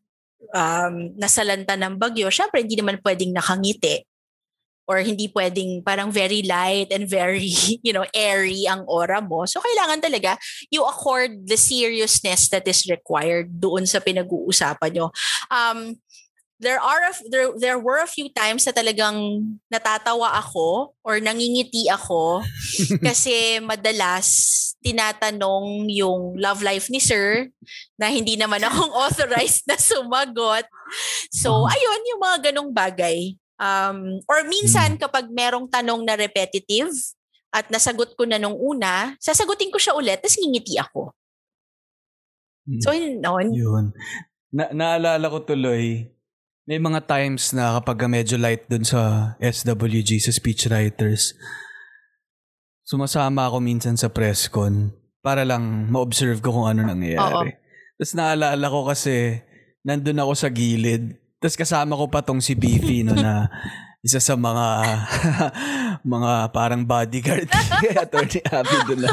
um, 0.52 1.16
nasalanta 1.16 1.80
ng 1.80 1.96
bagyo, 1.96 2.28
syempre, 2.28 2.60
hindi 2.60 2.76
naman 2.76 3.00
pwedeng 3.00 3.32
nakangiti 3.32 4.04
or 4.88 5.04
hindi 5.04 5.28
pwedeng 5.36 5.84
parang 5.84 6.08
very 6.08 6.40
light 6.42 6.88
and 6.88 7.04
very, 7.04 7.52
you 7.86 7.92
know, 7.92 8.08
airy 8.16 8.64
ang 8.64 8.88
aura 8.88 9.20
mo. 9.20 9.44
So, 9.44 9.60
kailangan 9.60 10.00
talaga 10.00 10.40
you 10.72 10.80
accord 10.82 11.44
the 11.44 11.60
seriousness 11.60 12.48
that 12.48 12.64
is 12.64 12.88
required 12.88 13.60
doon 13.60 13.84
sa 13.84 14.00
pinag-uusapan 14.00 14.90
nyo. 14.96 15.12
Um, 15.52 16.00
there 16.58 16.82
are 16.82 17.06
a, 17.06 17.12
there 17.30 17.48
there 17.54 17.78
were 17.78 18.02
a 18.02 18.10
few 18.10 18.26
times 18.34 18.66
na 18.66 18.74
talagang 18.74 19.14
natatawa 19.70 20.34
ako 20.42 20.90
or 21.06 21.22
nangingiti 21.22 21.86
ako 21.86 22.42
kasi 23.06 23.62
madalas 23.62 24.26
tinatanong 24.82 25.86
yung 25.90 26.34
love 26.38 26.62
life 26.62 26.90
ni 26.90 26.98
sir 26.98 27.50
na 27.98 28.10
hindi 28.10 28.34
naman 28.34 28.62
akong 28.62 28.90
authorized 29.06 29.66
na 29.70 29.78
sumagot. 29.78 30.66
So 31.30 31.62
Oh. 31.62 31.70
ayun 31.70 32.08
yung 32.14 32.20
mga 32.22 32.38
ganong 32.50 32.70
bagay. 32.74 33.38
Um, 33.58 34.22
or 34.30 34.46
minsan 34.46 34.94
kapag 35.02 35.28
merong 35.34 35.66
tanong 35.66 36.06
na 36.06 36.14
repetitive 36.14 36.94
at 37.50 37.66
nasagot 37.68 38.14
ko 38.14 38.22
na 38.22 38.38
nung 38.38 38.54
una, 38.54 39.18
sasagutin 39.18 39.74
ko 39.74 39.82
siya 39.82 39.98
ulit 39.98 40.22
tapos 40.22 40.38
ngingiti 40.38 40.78
ako. 40.78 41.10
Mm. 42.68 42.80
So 42.84 42.94
yun, 42.94 43.18
noon. 43.18 43.46
Yun. 43.50 43.84
Na- 44.54 44.72
naalala 44.72 45.26
ko 45.26 45.42
tuloy, 45.42 46.06
may 46.68 46.78
mga 46.78 47.08
times 47.08 47.56
na 47.56 47.80
kapag 47.80 48.04
medyo 48.06 48.36
light 48.36 48.68
dun 48.68 48.84
sa 48.84 49.34
SWG, 49.40 50.20
sa 50.20 50.32
speechwriters, 50.32 51.32
sumasama 52.84 53.48
ako 53.48 53.60
minsan 53.64 53.96
sa 53.96 54.12
press 54.12 54.52
con 54.52 54.92
para 55.24 55.48
lang 55.48 55.88
ma-observe 55.88 56.40
ko 56.44 56.52
kung 56.52 56.68
ano 56.68 56.84
nangyayari. 56.84 57.56
Tapos 57.96 58.12
naalala 58.14 58.66
ko 58.68 58.80
kasi 58.84 59.44
nandun 59.82 60.20
ako 60.20 60.32
sa 60.36 60.48
gilid. 60.52 61.16
Tapos 61.38 61.54
kasama 61.54 61.94
ko 61.94 62.10
pa 62.10 62.18
tong 62.22 62.42
si 62.42 62.58
Beefy 62.58 63.06
no 63.06 63.14
na 63.14 63.46
isa 64.02 64.18
sa 64.18 64.34
mga 64.34 64.66
mga 66.14 66.32
parang 66.54 66.82
bodyguard 66.82 67.46
ni 67.82 67.88
Attorney 68.02 68.42
Abby 68.46 68.76
doon 68.90 69.00
na 69.06 69.12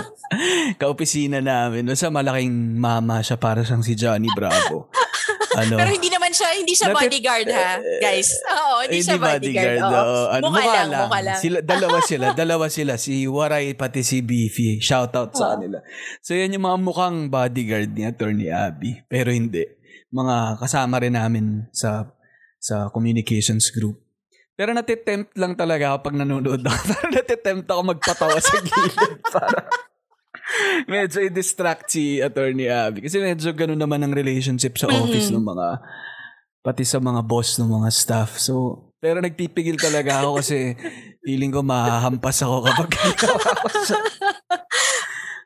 kaopisina 0.81 1.37
namin. 1.41 1.85
Basta 1.89 2.09
malaking 2.09 2.81
mama 2.81 3.21
siya 3.21 3.37
para 3.37 3.61
siyang 3.61 3.85
si 3.85 3.93
Johnny 3.93 4.29
Bravo. 4.33 4.89
Ano? 5.55 5.79
Pero 5.79 5.89
hindi 5.89 6.09
naman 6.11 6.35
siya, 6.35 6.49
hindi 6.51 6.75
siya 6.75 6.91
bodyguard 6.91 7.47
ha, 7.47 7.79
guys. 8.03 8.29
Oo, 8.43 8.83
hindi, 8.83 8.99
siya 8.99 9.15
bodyguard. 9.15 9.79
oo. 9.79 9.95
oo. 9.95 10.23
Ano, 10.27 10.43
mukha, 10.51 10.63
lang, 10.67 10.89
mukha 10.91 11.19
lang. 11.23 11.39
Sila, 11.39 11.57
dalawa 11.63 11.99
sila, 12.09 12.25
dalawa 12.35 12.65
sila. 12.67 12.93
Si 12.99 13.23
Waray 13.23 13.77
pati 13.77 14.03
si 14.03 14.19
Beefy. 14.19 14.83
Shout 14.83 15.15
out 15.15 15.31
sa 15.31 15.55
kanila. 15.55 15.79
So 16.19 16.35
yan 16.35 16.51
yung 16.57 16.67
mga 16.67 16.77
mukhang 16.83 17.17
bodyguard 17.31 17.95
ni 17.95 18.03
Attorney 18.03 18.51
Abby. 18.51 18.99
Pero 19.07 19.31
hindi. 19.31 19.63
Mga 20.11 20.59
kasama 20.59 20.99
rin 20.99 21.15
namin 21.15 21.71
sa 21.71 22.14
sa 22.65 22.89
communications 22.89 23.69
group. 23.69 24.01
Pero 24.55 24.73
natitempt 24.73 25.37
lang 25.37 25.53
talaga 25.53 25.93
ako 25.93 25.97
pag 26.01 26.15
nanonood 26.17 26.61
ako. 26.63 26.79
Parang 26.95 27.13
natitempt 27.13 27.67
ako 27.69 27.81
magpatawa 27.93 28.37
sa 28.39 28.57
gilid 28.57 29.21
para 29.35 29.59
medyo 30.87 31.21
i-distract 31.21 31.91
si 31.91 32.17
Attorney 32.17 32.65
Abby. 32.65 33.05
Kasi 33.05 33.21
medyo 33.21 33.53
ganun 33.53 33.77
naman 33.77 34.01
ang 34.01 34.15
relationship 34.15 34.79
sa 34.79 34.89
office 34.89 35.29
Mhm. 35.29 35.35
ng 35.37 35.45
mga 35.45 35.67
pati 36.65 36.81
sa 36.81 36.97
mga 36.97 37.21
boss 37.21 37.61
ng 37.61 37.69
mga 37.69 37.89
staff. 37.93 38.41
So, 38.41 38.81
pero 38.97 39.21
nagpipigil 39.21 39.77
talaga 39.77 40.25
ako 40.25 40.41
kasi 40.41 40.73
feeling 41.21 41.53
ko 41.53 41.61
mahahampas 41.61 42.41
ako 42.41 42.65
kapag 42.65 42.89
ginawa 42.97 43.51
ko 43.61 43.67
siya. 43.85 43.99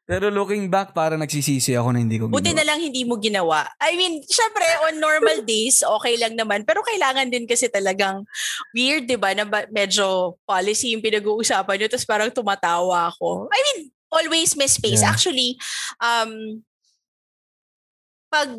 Pero 0.09 0.33
looking 0.33 0.73
back, 0.73 0.89
parang 0.97 1.21
nagsisisi 1.21 1.77
ako 1.77 1.93
na 1.93 2.01
hindi 2.01 2.17
ko 2.17 2.25
Buti 2.25 2.49
na 2.49 2.65
ginawa. 2.65 2.69
lang 2.73 2.79
hindi 2.81 3.01
mo 3.05 3.21
ginawa. 3.21 3.69
I 3.77 3.93
mean, 3.93 4.25
syempre, 4.25 4.65
on 4.89 4.97
normal 4.97 5.45
days, 5.53 5.85
okay 5.85 6.17
lang 6.17 6.33
naman. 6.33 6.65
Pero 6.65 6.81
kailangan 6.81 7.29
din 7.29 7.45
kasi 7.45 7.69
talagang 7.69 8.25
weird, 8.73 9.05
di 9.05 9.21
ba? 9.21 9.37
Na 9.37 9.45
medyo 9.69 10.33
policy 10.49 10.97
yung 10.97 11.05
pinag-uusapan 11.05 11.77
nyo, 11.77 11.87
tapos 11.93 12.09
parang 12.09 12.33
tumatawa 12.33 13.13
ako. 13.13 13.53
I 13.53 13.59
mean, 13.61 13.79
always 14.09 14.57
may 14.57 14.65
space. 14.65 15.05
Yeah. 15.05 15.13
Actually, 15.13 15.61
um, 16.01 16.65
pag 18.33 18.49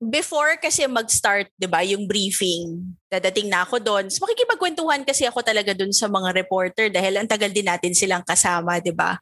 before 0.00 0.56
kasi 0.56 0.88
mag-start, 0.88 1.52
'di 1.60 1.68
ba, 1.68 1.84
yung 1.84 2.08
briefing, 2.08 2.96
dadating 3.12 3.52
na 3.52 3.68
ako 3.68 3.76
doon. 3.84 4.08
So 4.08 4.24
makikipagkwentuhan 4.24 5.04
kasi 5.04 5.28
ako 5.28 5.44
talaga 5.44 5.76
doon 5.76 5.92
sa 5.92 6.08
mga 6.08 6.32
reporter 6.32 6.88
dahil 6.88 7.20
ang 7.20 7.28
tagal 7.28 7.52
din 7.52 7.68
natin 7.68 7.92
silang 7.92 8.24
kasama, 8.24 8.80
'di 8.80 8.96
ba? 8.96 9.20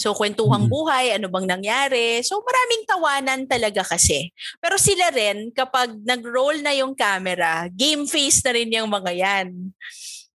So 0.00 0.16
kwentuhang 0.16 0.64
Mhm. 0.64 0.72
buhay, 0.72 1.06
ano 1.20 1.28
bang 1.28 1.44
nangyari? 1.44 2.24
So 2.24 2.40
maraming 2.40 2.88
tawanan 2.88 3.40
talaga 3.44 3.84
kasi. 3.84 4.32
Pero 4.56 4.80
sila 4.80 5.12
rin 5.12 5.52
kapag 5.52 5.92
nag-roll 6.00 6.64
na 6.64 6.72
yung 6.72 6.96
camera, 6.96 7.68
game 7.68 8.08
face 8.08 8.40
na 8.40 8.56
rin 8.56 8.72
yung 8.72 8.88
mga 8.88 9.12
'yan. 9.12 9.48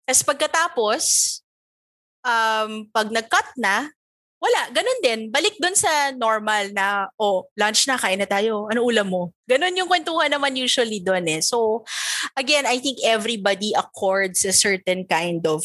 Tapos 0.05 0.21
pagkatapos, 0.29 1.03
um, 2.29 2.85
pag 2.93 3.09
nag-cut 3.09 3.57
na, 3.57 3.89
wala, 4.37 4.69
ganun 4.77 5.01
din. 5.01 5.21
Balik 5.33 5.57
dun 5.57 5.73
sa 5.73 6.12
normal 6.12 6.69
na, 6.77 7.09
oh, 7.17 7.49
lunch 7.57 7.89
na, 7.89 7.97
kain 7.97 8.21
na 8.21 8.29
tayo. 8.29 8.69
Ano 8.69 8.85
ulam 8.85 9.09
mo? 9.09 9.33
Ganun 9.49 9.73
yung 9.73 9.89
kwentuhan 9.89 10.29
naman 10.29 10.53
usually 10.53 11.01
dun 11.01 11.25
eh. 11.25 11.41
So, 11.41 11.81
again, 12.37 12.69
I 12.69 12.77
think 12.77 13.01
everybody 13.01 13.73
accords 13.73 14.45
a 14.45 14.53
certain 14.53 15.09
kind 15.09 15.41
of 15.49 15.65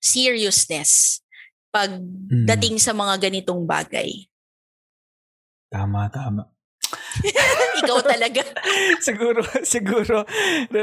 seriousness 0.00 1.20
pag 1.74 1.90
Mm. 2.24 2.46
dating 2.46 2.78
sa 2.78 2.94
mga 2.94 3.18
ganitong 3.20 3.66
bagay. 3.66 4.30
Tama, 5.68 6.06
tama. 6.08 6.46
Ikaw 7.82 7.98
talaga. 8.00 8.42
siguro, 9.06 9.42
siguro, 9.66 10.22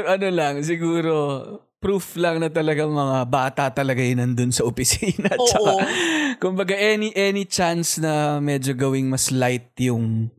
ano 0.06 0.28
lang, 0.28 0.60
siguro, 0.60 1.14
proof 1.82 2.14
lang 2.14 2.38
na 2.38 2.46
talaga 2.46 2.86
mga 2.86 3.18
bata 3.26 3.64
talaga 3.74 3.98
yun 3.98 4.22
nandun 4.22 4.54
sa 4.54 4.62
opisina. 4.62 5.34
Oo. 5.40 5.46
Tsaka, 5.48 5.72
kumbaga, 6.38 6.76
any, 6.76 7.10
any 7.16 7.42
chance 7.42 7.98
na 7.98 8.38
medyo 8.38 8.76
gawing 8.76 9.08
mas 9.10 9.32
light 9.34 9.72
yung, 9.80 10.30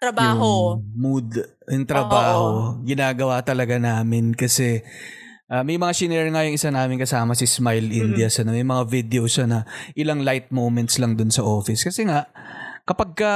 Trabaho. 0.00 0.78
yung 0.78 0.84
mood, 0.94 1.28
yung 1.68 1.86
trabaho, 1.86 2.78
ginagawa 2.82 3.42
talaga 3.42 3.78
namin 3.78 4.30
kasi 4.34 4.82
ah, 5.48 5.64
may 5.64 5.80
mga 5.80 5.92
shinare 5.96 6.28
nga 6.28 6.44
yung 6.44 6.56
isa 6.56 6.68
namin 6.68 7.00
kasama 7.00 7.32
si 7.32 7.48
Smile 7.48 7.88
India 7.88 8.28
sa 8.28 8.44
may 8.44 8.64
mga 8.64 8.84
video 8.84 9.24
siya 9.24 9.48
na 9.48 9.58
ilang 9.96 10.20
light 10.22 10.52
moments 10.52 11.00
lang 11.00 11.16
dun 11.16 11.32
sa 11.32 11.42
office. 11.44 11.88
Kasi 11.88 12.04
nga, 12.04 12.28
kapag 12.84 13.16
ka 13.16 13.34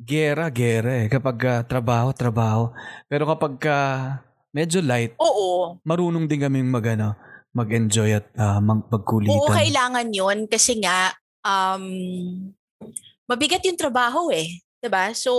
gera, 0.00 0.48
gera 0.48 1.04
eh. 1.04 1.06
Kapag 1.10 1.36
ka 1.36 1.54
trabaho, 1.66 2.14
trabaho. 2.14 2.72
Pero 3.10 3.28
kapag 3.28 3.58
ka 3.60 3.76
medyo 4.54 4.80
light, 4.80 5.14
Oo. 5.20 5.76
marunong 5.84 6.24
din 6.24 6.40
kaming 6.40 6.70
mag, 6.70 6.86
ano, 6.96 7.14
mag-enjoy 7.52 8.14
at 8.14 8.26
uh, 8.38 8.62
mag- 8.62 8.86
magkulitan. 8.88 9.34
Oo, 9.34 9.50
kailangan 9.50 10.08
yon 10.14 10.46
kasi 10.46 10.78
nga, 10.78 11.12
um, 11.42 11.84
mabigat 13.26 13.62
yung 13.66 13.78
trabaho 13.78 14.30
eh. 14.30 14.62
'Di 14.80 14.88
ba? 14.88 15.12
So 15.12 15.30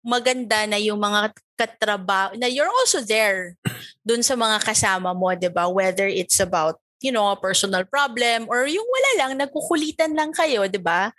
maganda 0.00 0.64
na 0.64 0.80
yung 0.80 0.98
mga 1.00 1.32
katrabaho 1.56 2.36
na 2.36 2.48
you're 2.48 2.68
also 2.68 3.00
there 3.04 3.56
dun 4.04 4.24
sa 4.24 4.36
mga 4.36 4.60
kasama 4.64 5.12
mo, 5.12 5.32
'di 5.32 5.52
ba? 5.52 5.68
Whether 5.68 6.08
it's 6.08 6.40
about 6.40 6.80
you 7.04 7.12
know, 7.12 7.28
a 7.28 7.36
personal 7.36 7.84
problem 7.84 8.48
or 8.48 8.64
yung 8.64 8.84
wala 8.84 9.10
lang, 9.20 9.30
nagkukulitan 9.36 10.16
lang 10.16 10.32
kayo, 10.32 10.64
'di 10.64 10.80
ba? 10.80 11.12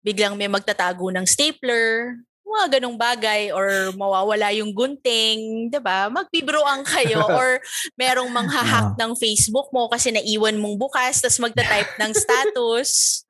Biglang 0.00 0.34
may 0.40 0.48
magtatago 0.48 1.12
ng 1.12 1.28
stapler, 1.28 2.16
mga 2.42 2.78
ganong 2.78 2.96
bagay 3.00 3.48
or 3.52 3.92
mawawala 3.96 4.52
yung 4.56 4.72
gunting, 4.72 5.68
'di 5.68 5.80
ba? 5.80 6.08
Magbibiroan 6.08 6.84
kayo 6.84 7.24
or 7.38 7.60
merong 7.96 8.28
manghahack 8.28 8.96
ng 8.96 9.12
Facebook 9.16 9.68
mo 9.72 9.88
kasi 9.88 10.12
naiwan 10.12 10.56
mong 10.60 10.76
bukas 10.80 11.20
tapos 11.20 11.40
magta-type 11.40 11.92
ng 12.00 12.12
status. 12.12 13.22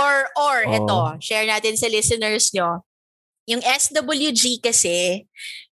Or 0.00 0.16
or 0.40 0.56
Oo. 0.64 0.72
eto, 0.72 0.98
share 1.20 1.44
natin 1.44 1.76
sa 1.76 1.90
listeners 1.90 2.48
nyo. 2.56 2.80
Yung 3.48 3.62
SWG 3.64 4.60
kasi, 4.60 5.24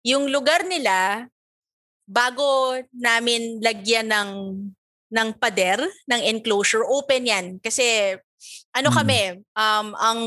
yung 0.07 0.31
lugar 0.31 0.63
nila 0.63 1.27
bago 2.07 2.79
namin 2.95 3.59
lagyan 3.59 4.07
ng 4.11 4.31
ng 5.07 5.29
pader, 5.39 5.79
ng 6.11 6.23
enclosure, 6.35 6.83
open 6.87 7.31
yan. 7.31 7.47
Kasi 7.63 8.15
ano 8.75 8.91
Mm. 8.91 8.97
kami, 8.99 9.21
um, 9.57 9.89
ang 9.97 10.21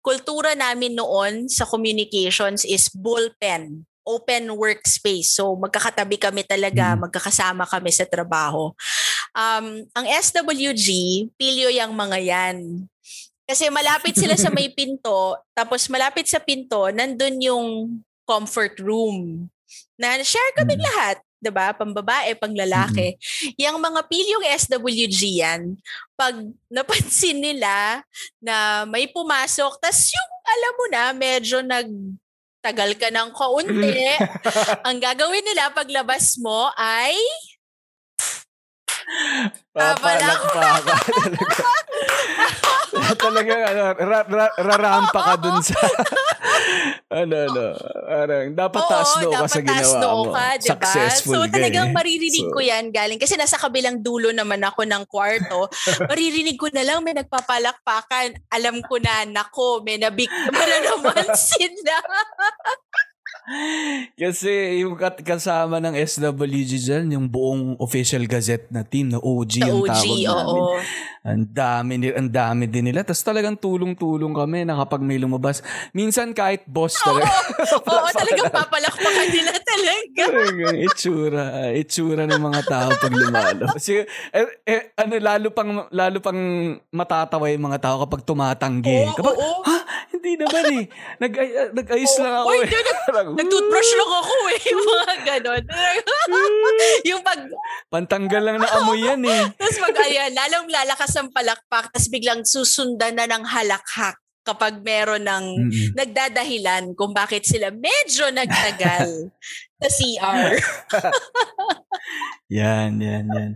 kultura 0.00 0.54
namin 0.54 0.94
noon 0.96 1.48
sa 1.48 1.64
communications 1.68 2.64
is 2.64 2.88
bullpen, 2.92 3.84
open 4.06 4.44
workspace. 4.56 5.34
So 5.36 5.56
magkakatabi 5.56 6.16
kami 6.20 6.44
talaga, 6.44 6.94
Mm. 6.96 7.08
magkakasama 7.08 7.64
kami 7.68 7.90
sa 7.92 8.04
trabaho. 8.08 8.72
Um, 9.36 9.84
ang 9.92 10.06
SWG, 10.08 10.88
pilyo 11.36 11.68
yung 11.72 11.92
mga 11.96 12.18
yan. 12.24 12.56
Kasi 13.50 13.66
malapit 13.66 14.14
sila 14.14 14.38
sa 14.38 14.46
may 14.54 14.70
pinto, 14.78 15.34
tapos 15.50 15.90
malapit 15.90 16.30
sa 16.30 16.38
pinto, 16.38 16.86
nandun 16.94 17.42
yung 17.42 17.66
comfort 18.22 18.78
room. 18.78 19.50
Na 19.98 20.22
share 20.22 20.54
kami 20.54 20.78
Mm. 20.78 20.86
lahat, 20.86 21.18
'di 21.42 21.50
ba? 21.50 21.74
Pambabae, 21.74 22.38
panglalaki. 22.38 23.18
Yung 23.58 23.82
mga 23.82 24.06
pilyong 24.06 24.46
SWG 24.54 25.42
yan, 25.42 25.74
pag 26.14 26.38
napansin 26.74 27.42
nila 27.42 28.06
na 28.38 28.86
may 28.86 29.10
pumasok, 29.10 29.82
tas 29.82 29.98
yung 30.14 30.30
alam 30.46 30.72
mo 30.78 30.86
na, 30.86 31.04
medyo 31.10 31.58
nag 31.58 31.90
tagal 32.60 32.92
ka 32.94 33.08
ng 33.08 33.32
kaunti, 33.32 34.20
ang 34.84 35.00
gagawin 35.00 35.42
nila 35.42 35.72
paglabas 35.72 36.36
mo 36.38 36.68
ay 36.76 37.16
Papalakpakan 39.72 41.32
talaga. 43.18 43.52
ano, 43.70 43.82
ra, 43.98 44.20
ra, 44.26 44.46
rarampa 44.58 45.20
ka 45.20 45.34
dun 45.40 45.58
sa, 45.62 45.76
ano, 47.20 47.36
ano, 47.40 47.64
parang, 48.30 48.44
dapat 48.54 48.82
taas 48.86 49.10
noo 49.18 49.32
ka 49.32 49.48
sa 49.48 49.60
ginawa 49.60 50.12
mo. 50.14 50.32
ka, 50.32 50.46
diba? 50.60 50.70
Successful 50.76 51.34
So 51.34 51.48
talagang 51.50 51.88
eh. 51.90 51.94
maririnig 51.94 52.46
So- 52.46 52.54
ko 52.54 52.60
yan 52.62 52.84
galing. 52.94 53.18
Kasi 53.18 53.34
nasa 53.34 53.56
kabilang 53.58 53.98
dulo 53.98 54.30
naman 54.30 54.62
ako 54.62 54.86
ng 54.86 55.04
kwarto. 55.10 55.66
maririnig 56.10 56.56
ko 56.60 56.68
na 56.70 56.86
lang 56.86 57.02
may 57.02 57.16
nagpapalakpakan. 57.16 58.38
Alam 58.54 58.84
ko 58.86 59.02
na, 59.02 59.26
nako, 59.26 59.82
may 59.82 59.98
nabiktima 59.98 60.60
na 60.70 60.78
naman 60.84 61.26
sila. 61.34 61.94
Kasi 64.14 64.82
yung 64.86 64.94
kasama 65.00 65.82
ng 65.82 65.98
SWG 65.98 66.70
dyan, 66.78 67.04
yung 67.18 67.26
buong 67.26 67.74
official 67.82 68.22
gazette 68.30 68.70
na 68.70 68.86
team 68.86 69.10
na 69.10 69.18
OG 69.18 69.52
Sa 69.58 69.66
ang 69.66 69.80
OG, 69.82 69.88
tawag 69.90 70.20
namin. 70.22 70.62
oo. 70.62 70.76
Ang 71.20 71.44
dami, 71.52 71.92
ang 72.16 72.30
dami 72.32 72.64
din 72.64 72.88
nila. 72.88 73.04
Tapos 73.04 73.20
talagang 73.20 73.52
tulong-tulong 73.52 74.32
kami 74.32 74.64
na 74.64 74.80
kapag 74.80 75.04
may 75.04 75.20
lumabas. 75.20 75.60
Minsan 75.92 76.32
kahit 76.32 76.64
boss 76.64 76.96
talaga. 76.96 77.28
Oo, 77.92 78.08
talagang 78.08 78.48
papalakpakan 78.48 79.28
nila 79.28 79.52
talaga. 79.60 80.22
Talagang 80.32 80.78
itsura, 80.80 81.44
itsura 81.76 82.24
ng 82.24 82.40
mga 82.40 82.62
tao 82.64 82.88
pag 82.96 83.12
lumalo. 83.12 83.64
Kasi 83.76 84.00
eh, 84.32 84.48
eh, 84.64 84.96
ano 84.96 85.12
lalo 85.20 85.46
pang 85.52 85.84
lalo 85.92 86.16
pang 86.24 86.40
matatawa 86.88 87.52
yung 87.52 87.68
mga 87.68 87.80
tao 87.84 88.00
kapag 88.08 88.24
tumatanggi. 88.24 89.04
Oo, 89.04 89.12
kapag 89.12 89.36
oo. 89.36 89.60
ha, 89.68 89.76
hindi 90.12 90.32
naman 90.38 90.64
eh. 90.76 90.84
Nag 91.18 91.32
nag-ayos 91.74 92.14
lang 92.20 92.34
ako. 92.40 92.46
Oy, 92.50 92.58
eh. 92.62 92.68
nag- 93.16 93.36
Nag-toothbrush 93.38 93.92
lang 93.96 94.12
ako 94.12 94.34
eh. 94.50 94.60
Yung 94.72 94.84
mga 94.84 95.14
ganon. 95.26 95.64
yung 97.06 97.22
pag, 97.24 97.40
Pantanggal 97.90 98.42
lang 98.42 98.56
na 98.62 98.70
amoy 98.78 99.02
yan 99.02 99.22
eh. 99.26 99.50
tapos 99.58 99.76
mag, 99.82 99.96
ayan, 99.98 100.30
lalong 100.30 100.68
lalakas 100.70 101.12
ang 101.18 101.28
palakpak, 101.34 101.90
tapos 101.90 102.08
biglang 102.08 102.46
susundan 102.46 103.18
na 103.18 103.26
ng 103.26 103.42
halakhak 103.42 104.14
kapag 104.40 104.80
meron 104.80 105.22
ng 105.22 105.44
Mm-mm. 105.68 105.88
nagdadahilan 105.94 106.96
kung 106.96 107.12
bakit 107.12 107.44
sila 107.44 107.68
medyo 107.70 108.30
nagtagal 108.32 109.28
sa 109.76 109.88
CR. 109.90 110.52
Yan, 112.50 112.98
yan, 112.98 113.24
yan. 113.30 113.50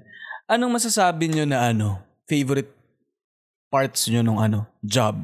Anong 0.45 0.77
masasabi 0.77 1.33
nyo 1.33 1.45
na 1.49 1.73
ano, 1.73 1.99
favorite 2.29 2.71
parts 3.73 4.07
nyo 4.13 4.21
nung 4.23 4.39
ano, 4.39 4.69
job? 4.85 5.19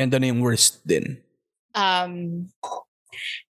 And 0.00 0.08
ano 0.16 0.24
yung 0.24 0.40
worst 0.40 0.80
din? 0.88 1.20
Um, 1.76 2.48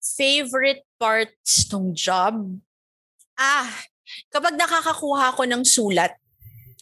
favorite 0.03 0.83
parts 0.99 1.71
ng 1.71 1.95
job? 1.95 2.59
Ah, 3.39 3.71
kapag 4.35 4.59
nakakakuha 4.59 5.39
ko 5.39 5.47
ng 5.47 5.63
sulat, 5.63 6.19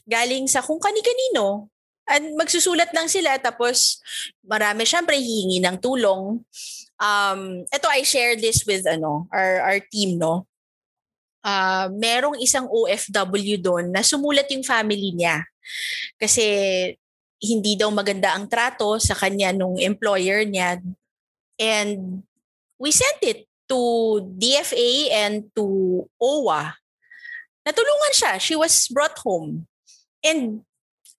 galing 0.09 0.49
sa 0.49 0.65
kung 0.65 0.81
kani-kanino, 0.81 1.69
at 2.09 2.25
magsusulat 2.33 2.89
lang 2.97 3.05
sila 3.05 3.37
tapos 3.37 4.01
marami 4.41 4.89
syempre 4.89 5.21
hihingi 5.21 5.61
ng 5.61 5.77
tulong. 5.77 6.41
Um, 6.97 7.41
ito 7.69 7.87
I 7.93 8.01
share 8.09 8.41
this 8.41 8.65
with 8.65 8.89
ano, 8.89 9.29
our 9.29 9.61
our 9.69 9.79
team 9.93 10.17
no. 10.17 10.49
Ah, 11.45 11.93
merong 11.93 12.41
isang 12.41 12.65
OFW 12.73 13.61
doon 13.61 13.93
na 13.93 14.01
sumulat 14.01 14.49
yung 14.49 14.65
family 14.65 15.13
niya. 15.13 15.45
Kasi 16.17 16.49
hindi 17.39 17.79
daw 17.79 17.91
maganda 17.95 18.35
ang 18.35 18.51
trato 18.51 18.99
sa 18.99 19.15
kanya 19.15 19.55
nung 19.55 19.79
employer 19.79 20.43
niya. 20.43 20.83
And 21.59 22.23
we 22.79 22.91
sent 22.91 23.23
it 23.23 23.47
to 23.71 23.79
DFA 24.39 25.13
and 25.27 25.35
to 25.55 26.03
OWA. 26.19 26.75
Natulungan 27.63 28.15
siya. 28.15 28.33
She 28.43 28.57
was 28.59 28.75
brought 28.91 29.19
home. 29.23 29.69
And 30.25 30.67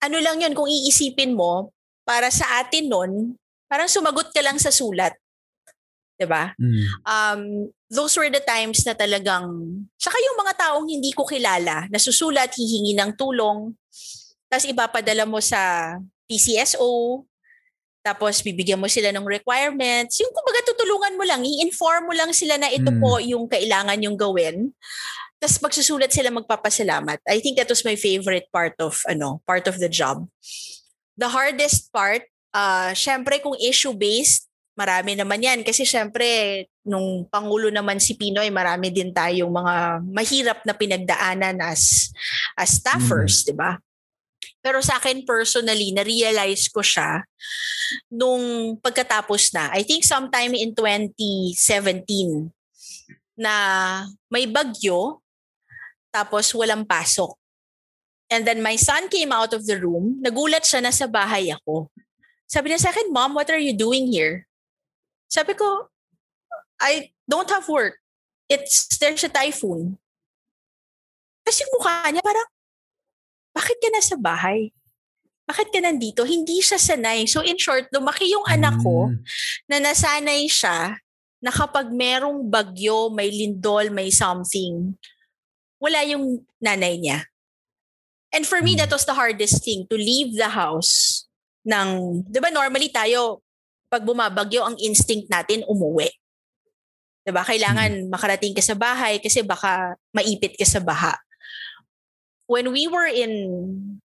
ano 0.00 0.16
lang 0.20 0.44
yun, 0.44 0.52
kung 0.56 0.68
iisipin 0.68 1.36
mo, 1.36 1.72
para 2.04 2.32
sa 2.32 2.64
atin 2.64 2.90
nun, 2.90 3.12
parang 3.70 3.86
sumagot 3.86 4.34
ka 4.34 4.40
lang 4.42 4.58
sa 4.58 4.74
sulat. 4.74 5.14
'Di 6.18 6.26
ba? 6.26 6.52
Mm. 6.58 6.84
um, 7.06 7.42
those 7.88 8.12
were 8.18 8.28
the 8.28 8.42
times 8.44 8.84
na 8.84 8.92
talagang, 8.92 9.46
saka 9.96 10.20
yung 10.20 10.36
mga 10.36 10.52
taong 10.58 10.86
hindi 10.86 11.10
ko 11.16 11.24
kilala, 11.24 11.88
nasusulat, 11.88 12.52
hihingi 12.54 12.92
ng 12.92 13.16
tulong, 13.16 13.72
tapos 14.50 14.66
ipapadala 14.66 15.24
mo 15.24 15.38
sa 15.38 15.94
PCSO, 16.26 17.22
tapos 18.00 18.40
bibigyan 18.42 18.80
mo 18.80 18.88
sila 18.88 19.12
ng 19.14 19.22
requirements. 19.22 20.18
Yung 20.18 20.32
kumbaga 20.32 20.66
tutulungan 20.66 21.14
mo 21.14 21.24
lang, 21.24 21.44
i-inform 21.44 22.10
mo 22.10 22.14
lang 22.16 22.32
sila 22.34 22.56
na 22.58 22.72
ito 22.72 22.90
Mm. 22.90 22.98
po 22.98 23.20
yung 23.20 23.44
kailangan 23.46 24.00
yung 24.02 24.16
gawin. 24.18 24.72
Tapos 25.38 25.60
magsusulat 25.60 26.10
sila 26.12 26.32
magpapasalamat. 26.32 27.20
I 27.28 27.38
think 27.40 27.56
that 27.60 27.68
was 27.68 27.84
my 27.84 27.96
favorite 27.96 28.48
part 28.52 28.76
of 28.80 28.98
ano, 29.08 29.40
part 29.44 29.68
of 29.68 29.78
the 29.78 29.88
job. 29.88 30.26
The 31.16 31.28
hardest 31.28 31.92
part, 31.92 32.24
uh, 32.52 32.92
syempre 32.96 33.40
kung 33.44 33.56
issue-based, 33.56 34.48
marami 34.76 35.12
naman 35.12 35.44
yan. 35.44 35.60
Kasi 35.60 35.84
syempre, 35.84 36.64
nung 36.80 37.28
Pangulo 37.28 37.68
naman 37.68 38.00
si 38.00 38.16
Pinoy, 38.16 38.48
marami 38.48 38.88
din 38.88 39.12
tayong 39.12 39.52
mga 39.52 39.74
mahirap 40.08 40.58
na 40.64 40.72
pinagdaanan 40.72 41.60
as, 41.60 42.08
as 42.56 42.80
staffers, 42.80 43.44
di 43.44 43.52
ba? 43.52 43.76
Pero 44.60 44.84
sa 44.84 45.00
akin 45.00 45.24
personally, 45.24 45.92
na-realize 45.96 46.68
ko 46.68 46.84
siya 46.84 47.24
nung 48.12 48.76
pagkatapos 48.76 49.56
na. 49.56 49.72
I 49.72 49.82
think 49.82 50.04
sometime 50.04 50.52
in 50.52 50.76
2017 50.76 52.52
na 53.40 53.54
may 54.28 54.44
bagyo 54.44 55.24
tapos 56.12 56.52
walang 56.52 56.84
pasok. 56.84 57.32
And 58.30 58.46
then 58.46 58.62
my 58.62 58.76
son 58.76 59.10
came 59.10 59.32
out 59.32 59.56
of 59.56 59.66
the 59.66 59.80
room. 59.80 60.22
Nagulat 60.22 60.62
siya 60.62 60.84
na 60.84 60.94
sa 60.94 61.10
bahay 61.10 61.50
ako. 61.50 61.90
Sabi 62.46 62.70
niya 62.70 62.82
sa 62.82 62.90
akin, 62.94 63.10
Mom, 63.10 63.34
what 63.34 63.50
are 63.50 63.58
you 63.58 63.74
doing 63.74 64.06
here? 64.06 64.46
Sabi 65.26 65.54
ko, 65.54 65.90
I 66.78 67.10
don't 67.26 67.50
have 67.50 67.66
work. 67.66 67.98
It's, 68.46 68.86
there's 68.98 69.22
a 69.22 69.30
typhoon. 69.30 69.98
Tapos 71.46 71.62
mukha 71.74 72.10
niya 72.10 72.22
parang, 72.22 72.48
bakit 73.50 73.76
ka 73.82 73.88
nasa 73.90 74.14
bahay? 74.14 74.70
Bakit 75.50 75.74
ka 75.74 75.82
nandito? 75.82 76.22
Hindi 76.22 76.62
siya 76.62 76.78
sanay. 76.78 77.26
So 77.26 77.42
in 77.42 77.58
short, 77.58 77.90
lumaki 77.90 78.30
yung 78.30 78.46
anak 78.46 78.78
ko 78.86 79.10
Mm. 79.10 79.18
na 79.66 79.76
nasanay 79.90 80.46
siya 80.46 80.94
na 81.42 81.50
kapag 81.50 81.90
merong 81.90 82.46
bagyo, 82.46 83.10
may 83.10 83.32
lindol, 83.32 83.90
may 83.90 84.12
something, 84.14 84.94
wala 85.82 86.04
yung 86.06 86.44
nanay 86.62 87.00
niya. 87.00 87.26
And 88.30 88.46
for 88.46 88.62
me, 88.62 88.78
Mm. 88.78 88.86
that 88.86 88.92
was 88.94 89.02
the 89.08 89.16
hardest 89.16 89.66
thing, 89.66 89.90
to 89.90 89.98
leave 89.98 90.38
the 90.38 90.54
house 90.54 91.26
ng, 91.66 92.22
di 92.30 92.38
ba 92.38 92.52
normally 92.54 92.92
tayo, 92.92 93.42
pag 93.90 94.06
bumabagyo, 94.06 94.62
ang 94.62 94.78
instinct 94.78 95.26
natin, 95.26 95.66
umuwi. 95.66 96.06
Di 97.26 97.34
ba? 97.34 97.42
Kailangan 97.42 98.06
makarating 98.06 98.54
ka 98.54 98.62
sa 98.62 98.78
bahay 98.78 99.18
kasi 99.18 99.42
baka 99.42 99.98
maipit 100.14 100.54
ka 100.54 100.62
sa 100.62 100.78
baha. 100.78 101.18
When 102.50 102.74
we 102.74 102.90
were 102.90 103.06
in 103.06 103.30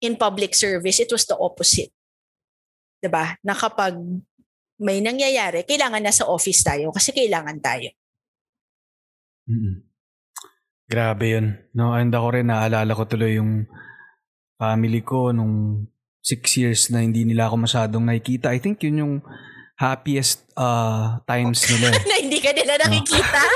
in 0.01 0.17
public 0.17 0.57
service, 0.57 0.97
it 0.97 1.13
was 1.13 1.29
the 1.29 1.37
opposite. 1.37 1.93
Di 2.97 3.05
ba? 3.05 3.37
Na 3.45 3.53
kapag 3.53 3.93
may 4.81 4.99
nangyayari, 5.05 5.61
kailangan 5.69 6.01
nasa 6.01 6.25
office 6.25 6.65
tayo 6.65 6.89
kasi 6.89 7.13
kailangan 7.13 7.61
tayo. 7.61 7.93
Mm-mm. 9.45 9.85
Grabe 10.89 11.25
yun. 11.39 11.47
No, 11.71 11.95
and 11.95 12.11
ako 12.11 12.27
rin, 12.35 12.51
naalala 12.51 12.91
ko 12.91 13.07
tuloy 13.07 13.39
yung 13.39 13.69
family 14.59 14.99
ko 15.05 15.31
nung 15.31 15.87
six 16.23 16.55
years 16.59 16.81
na 16.91 17.03
hindi 17.03 17.23
nila 17.23 17.47
ako 17.47 17.67
masyadong 17.67 18.03
nakikita. 18.03 18.51
I 18.51 18.59
think 18.59 18.83
yun 18.83 19.03
yung 19.03 19.15
happiest 19.79 20.42
uh, 20.53 21.17
times 21.25 21.63
nila. 21.69 21.91
eh. 21.91 22.01
na 22.03 22.15
hindi 22.19 22.39
ka 22.39 22.51
nila 22.51 22.73
nakikita. 22.77 23.41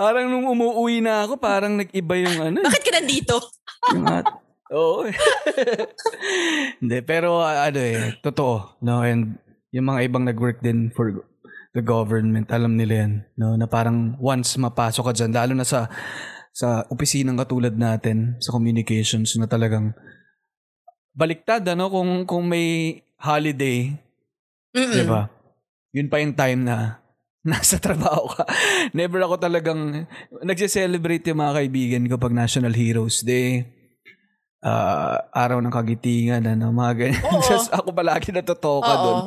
parang 0.00 0.26
nung 0.26 0.46
umuwi 0.48 1.00
na 1.00 1.24
ako, 1.24 1.38
parang 1.38 1.76
nag-iba 1.76 2.14
yung 2.18 2.36
ano. 2.40 2.56
eh. 2.60 2.64
Bakit 2.64 2.82
ka 2.82 2.92
nandito? 2.94 3.36
Yung 3.92 4.06
at- 4.06 4.42
Oo. 4.74 5.06
Hindi, 6.80 6.98
pero 7.04 7.38
uh, 7.38 7.68
ano 7.68 7.78
eh, 7.78 8.16
totoo. 8.18 8.80
No? 8.82 9.04
And 9.04 9.38
yung 9.70 9.86
mga 9.86 10.08
ibang 10.08 10.24
nag-work 10.24 10.58
din 10.58 10.90
for 10.90 11.22
the 11.70 11.84
government, 11.84 12.50
alam 12.50 12.74
nila 12.74 13.06
yan. 13.06 13.12
No? 13.36 13.54
Na 13.54 13.68
parang 13.68 14.16
once 14.18 14.56
mapasok 14.56 15.04
ka 15.04 15.12
dyan, 15.14 15.30
lalo 15.30 15.52
na 15.54 15.62
sa 15.62 15.86
sa 16.50 16.82
opisinang 16.86 17.36
katulad 17.36 17.74
natin, 17.76 18.38
sa 18.38 18.50
communications, 18.50 19.34
na 19.36 19.46
talagang 19.46 19.94
baliktad, 21.12 21.62
ano? 21.68 21.86
Kung, 21.86 22.24
kung 22.24 22.46
may 22.46 22.98
holiday, 23.18 23.94
Mm-mm. 24.74 24.92
Di 24.92 25.04
ba? 25.06 25.22
Yun 25.90 26.08
pa 26.08 26.18
yung 26.18 26.34
time 26.34 26.60
na 26.60 26.98
nasa 27.46 27.78
trabaho 27.78 28.26
ka. 28.26 28.44
Never 28.96 29.20
ako 29.20 29.38
talagang 29.38 30.08
nagse-celebrate 30.40 31.28
yung 31.28 31.40
mga 31.40 31.56
kaibigan 31.60 32.04
ko 32.06 32.16
pag 32.16 32.32
National 32.32 32.72
Heroes 32.72 33.20
Day. 33.20 33.68
ah, 34.60 35.20
araw 35.30 35.60
ng 35.60 35.68
kagitingan, 35.68 36.48
ano, 36.48 36.72
mga 36.72 36.92
ganyan. 36.96 37.22
Oo. 37.28 37.44
Just 37.46 37.68
ako 37.68 37.92
palagi 37.92 38.32
natutoka 38.32 38.88
Oo. 38.90 39.02
doon. 39.04 39.22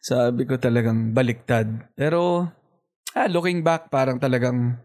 Sabi 0.00 0.48
ko 0.48 0.56
talagang 0.56 1.12
baliktad. 1.12 1.68
Pero, 1.92 2.48
ah, 3.12 3.28
looking 3.28 3.60
back, 3.60 3.86
parang 3.86 4.16
talagang 4.16 4.80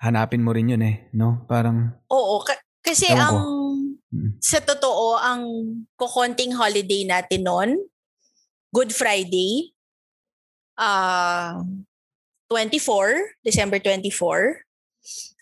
hanapin 0.00 0.40
mo 0.40 0.50
rin 0.50 0.72
yun 0.72 0.80
eh. 0.80 1.12
No? 1.12 1.44
Parang, 1.44 1.92
Oo, 2.08 2.40
ka- 2.40 2.64
kasi 2.80 3.12
Ewan 3.12 3.20
ko. 3.20 3.24
ang 3.28 3.38
Mm. 4.10 4.42
sa 4.42 4.58
totoo 4.58 5.20
ang 5.20 5.44
kukonting 5.94 6.56
holiday 6.56 7.04
natin 7.04 7.44
noon, 7.44 7.70
Good 8.70 8.94
Friday, 8.94 9.74
uh, 10.78 11.62
24, 12.50 13.42
December 13.42 13.78
24. 13.82 14.62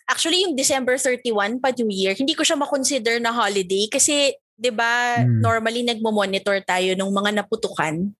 Actually, 0.09 0.41
yung 0.45 0.57
December 0.57 0.97
31 0.97 1.61
pa 1.61 1.69
New 1.77 1.89
Year, 1.93 2.17
hindi 2.17 2.33
ko 2.33 2.41
siya 2.41 2.57
makonsider 2.57 3.21
na 3.21 3.29
holiday 3.29 3.85
kasi 3.85 4.33
'di 4.59 4.71
ba 4.73 5.23
Mm. 5.23 5.39
normally 5.39 5.81
nagmo-monitor 5.85 6.59
tayo 6.65 6.91
ng 6.97 7.09
mga 7.13 7.31
naputukan. 7.45 8.11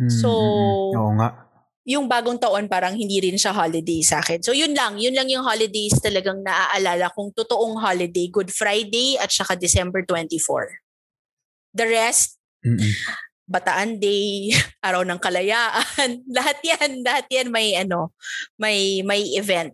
mm, 0.00 0.10
So, 0.10 0.30
mm, 0.30 0.94
mm. 0.94 0.96
Oo 0.96 1.12
nga. 1.18 1.28
Yung 1.86 2.10
bagong 2.10 2.38
taon 2.42 2.66
parang 2.66 2.98
hindi 2.98 3.22
rin 3.22 3.38
siya 3.38 3.54
holiday 3.54 4.02
sa 4.02 4.18
akin. 4.18 4.42
So 4.42 4.50
yun 4.50 4.74
lang, 4.74 4.98
yun 4.98 5.14
lang 5.14 5.30
yung 5.30 5.46
holidays 5.46 5.94
talagang 6.02 6.42
naaalala 6.42 7.14
kong 7.14 7.30
totoong 7.30 7.78
holiday, 7.78 8.26
Good 8.26 8.50
Friday 8.50 9.14
at 9.18 9.30
saka 9.30 9.54
December 9.54 10.02
24. 10.02 10.82
The 11.76 11.86
rest, 11.86 12.42
Mm-mm. 12.66 12.90
Bataan 13.46 14.02
Day, 14.02 14.50
Araw 14.86 15.06
ng 15.06 15.22
Kalayaan, 15.22 16.10
lahat 16.36 16.58
yan, 16.66 17.06
lahat 17.06 17.26
yan 17.30 17.48
may 17.54 17.78
ano, 17.78 18.10
may 18.58 19.00
may 19.06 19.22
event 19.38 19.72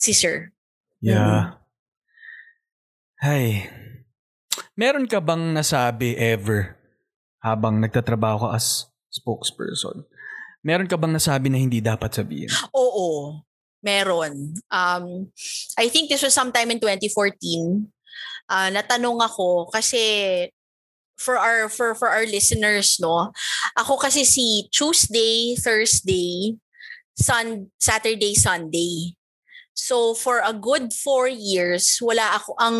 si 0.00 0.16
Sir. 0.16 0.52
Yeah. 1.04 1.60
Hay. 3.20 3.68
Meron 4.74 5.04
ka 5.04 5.20
bang 5.20 5.52
nasabi 5.52 6.16
ever 6.16 6.76
habang 7.44 7.78
nagtatrabaho 7.78 8.48
ka 8.48 8.56
as 8.56 8.88
spokesperson? 9.12 10.08
Meron 10.64 10.88
ka 10.88 10.96
bang 10.96 11.12
nasabi 11.12 11.52
na 11.52 11.60
hindi 11.60 11.84
dapat 11.84 12.08
sabihin? 12.08 12.48
Oo, 12.72 13.38
meron. 13.84 14.56
Um, 14.72 15.28
I 15.76 15.92
think 15.92 16.08
this 16.08 16.24
was 16.24 16.32
sometime 16.32 16.72
in 16.72 16.80
2014. 16.80 17.84
Uh, 18.48 18.68
natanong 18.72 19.20
ako 19.20 19.68
kasi 19.68 20.00
for 21.16 21.38
our 21.38 21.70
for 21.70 21.94
for 21.94 22.10
our 22.10 22.26
listeners 22.26 22.98
no 22.98 23.30
ako 23.78 23.98
kasi 23.98 24.26
si 24.26 24.66
Tuesday 24.70 25.54
Thursday 25.58 26.58
Sun 27.14 27.70
Saturday 27.78 28.34
Sunday 28.34 29.14
so 29.74 30.14
for 30.14 30.42
a 30.42 30.54
good 30.54 30.90
four 30.90 31.30
years 31.30 31.98
wala 32.02 32.38
ako 32.38 32.54
ang 32.58 32.78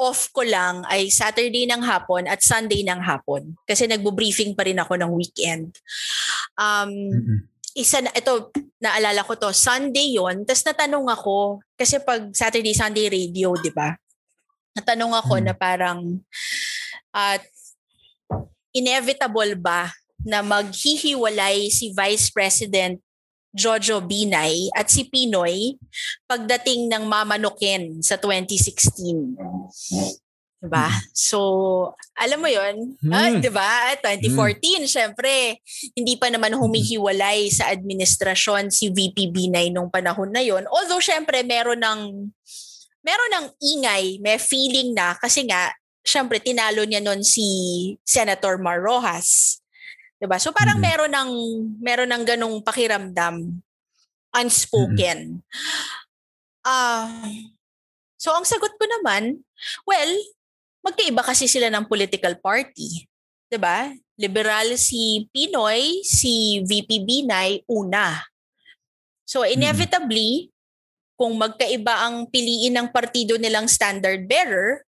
off 0.00 0.32
ko 0.32 0.40
lang 0.46 0.80
ay 0.88 1.12
Saturday 1.12 1.68
ng 1.68 1.84
hapon 1.84 2.24
at 2.24 2.40
Sunday 2.40 2.80
ng 2.80 3.04
hapon 3.04 3.52
kasi 3.68 3.84
nagbo-briefing 3.84 4.56
pa 4.56 4.64
rin 4.64 4.80
ako 4.80 4.96
ng 4.96 5.12
weekend 5.12 5.76
um 6.56 6.88
Mm-mm. 6.88 7.50
isa 7.70 8.02
na, 8.02 8.10
ito, 8.10 8.50
naalala 8.82 9.22
ko 9.22 9.38
to, 9.38 9.54
Sunday 9.54 10.18
yon 10.18 10.42
Tapos 10.42 10.66
natanong 10.66 11.06
ako, 11.06 11.62
kasi 11.78 12.02
pag 12.02 12.26
Saturday, 12.34 12.74
Sunday 12.74 13.06
radio, 13.06 13.54
di 13.54 13.70
ba? 13.70 13.94
Natanong 14.74 15.14
ako 15.14 15.38
Hmm. 15.38 15.44
na 15.46 15.54
parang, 15.54 16.18
at 17.10 17.42
inevitable 18.70 19.54
ba 19.58 19.90
na 20.22 20.44
maghihiwalay 20.44 21.72
si 21.72 21.90
Vice 21.96 22.28
President 22.30 23.00
Jojo 23.50 23.98
Binay 23.98 24.70
at 24.78 24.86
si 24.86 25.10
Pinoy 25.10 25.74
pagdating 26.30 26.86
ng 26.86 27.04
mamanukin 27.08 27.98
sa 27.98 28.14
2016. 28.14 29.34
Diba? 30.60 30.92
So, 31.16 31.40
alam 32.12 32.44
mo 32.44 32.48
yon 32.52 33.00
Hmm. 33.00 33.12
ah, 33.16 33.32
diba? 33.40 33.96
2014, 34.04 34.84
syempre, 34.84 35.56
hindi 35.96 36.20
pa 36.20 36.28
naman 36.28 36.52
humihiwalay 36.52 37.48
sa 37.48 37.72
administrasyon 37.72 38.68
si 38.68 38.92
VP 38.92 39.32
Binay 39.32 39.72
nung 39.72 39.88
panahon 39.88 40.28
na 40.28 40.44
yon. 40.44 40.68
Although, 40.68 41.00
syempre, 41.00 41.40
meron 41.42 41.80
ng 41.80 42.00
meron 43.00 43.32
ng 43.32 43.46
ingay, 43.56 44.20
may 44.20 44.36
feeling 44.36 44.92
na 44.92 45.16
kasi 45.16 45.48
nga, 45.48 45.72
syempre, 46.04 46.40
tinalo 46.40 46.84
niya 46.84 47.00
nun 47.00 47.20
si 47.22 47.44
Senator 48.04 48.56
Mar 48.56 48.80
Rojas. 48.80 49.60
Diba? 50.20 50.36
So 50.36 50.52
parang 50.52 50.80
Mhm. 50.80 50.84
meron 50.84 51.12
ng 51.16 51.30
meron 51.80 52.10
ng 52.12 52.24
ganong 52.28 52.56
pakiramdam 52.60 53.60
unspoken. 54.36 55.40
Ah, 56.60 57.08
so 58.20 58.30
ang 58.36 58.44
sagot 58.44 58.70
ko 58.76 58.84
naman, 58.84 59.40
well, 59.88 60.12
magkaiba 60.84 61.24
kasi 61.24 61.48
sila 61.48 61.72
ng 61.72 61.88
political 61.88 62.36
party. 62.36 63.08
'Di 63.48 63.58
ba? 63.58 63.90
Liberal 64.20 64.76
si 64.76 65.24
Pinoy, 65.32 66.04
si 66.04 66.60
VP 66.68 67.00
Binay 67.02 67.64
una. 67.64 68.20
So 69.24 69.48
inevitably, 69.48 70.52
kung 71.16 71.40
magkaiba 71.40 72.04
ang 72.06 72.28
piliin 72.28 72.76
ng 72.76 72.88
partido 72.92 73.40
nilang 73.40 73.68
standard 73.68 74.28
bearer, 74.28 74.84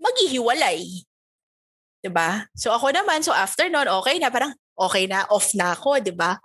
maghihiwalay. 0.00 0.80
'Di 2.02 2.10
ba? 2.10 2.44
So 2.58 2.74
ako 2.74 2.90
naman, 2.90 3.22
so 3.22 3.30
after 3.30 3.70
nun, 3.70 3.86
okay 3.86 4.18
na, 4.18 4.28
parang 4.28 4.52
okay 4.74 5.06
na, 5.06 5.24
off 5.30 5.54
na 5.54 5.76
ako, 5.76 6.02
ba? 6.16 6.40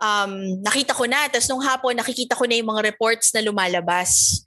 Um, 0.00 0.58
nakita 0.64 0.96
ko 0.96 1.04
na, 1.04 1.28
tapos 1.28 1.46
nung 1.52 1.62
hapon, 1.62 1.94
nakikita 1.94 2.34
ko 2.34 2.48
na 2.48 2.56
yung 2.56 2.72
mga 2.72 2.90
reports 2.90 3.30
na 3.36 3.44
lumalabas. 3.44 4.42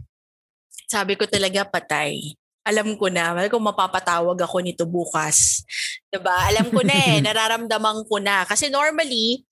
Sabi 0.90 1.14
ko 1.14 1.30
talaga, 1.30 1.64
patay. 1.64 2.36
Alam 2.66 2.98
ko 2.98 3.08
na, 3.08 3.36
kung 3.48 3.64
mapapatawag 3.64 4.40
ako 4.40 4.58
nito 4.64 4.84
bukas. 4.88 5.64
'Di 6.10 6.20
ba? 6.20 6.48
Alam 6.52 6.72
ko 6.72 6.82
na 6.84 6.96
eh, 6.96 7.20
nararamdaman 7.26 8.08
ko 8.08 8.18
na. 8.20 8.44
Kasi 8.48 8.68
normally, 8.72 9.44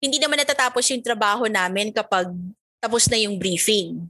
hindi 0.00 0.16
naman 0.16 0.40
natatapos 0.40 0.88
yung 0.92 1.04
trabaho 1.04 1.44
namin 1.48 1.92
kapag 1.92 2.32
tapos 2.80 3.04
na 3.12 3.20
yung 3.20 3.36
briefing. 3.36 4.08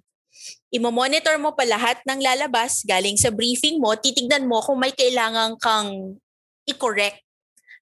Imo-monitor 0.71 1.37
mo 1.43 1.53
pa 1.53 1.67
lahat 1.67 1.99
ng 2.07 2.21
lalabas 2.23 2.87
galing 2.87 3.19
sa 3.19 3.29
briefing 3.35 3.83
mo, 3.83 3.97
titignan 3.99 4.47
mo 4.47 4.63
kung 4.63 4.79
may 4.79 4.95
kailangan 4.95 5.59
kang 5.59 6.17
i-correct. 6.65 7.21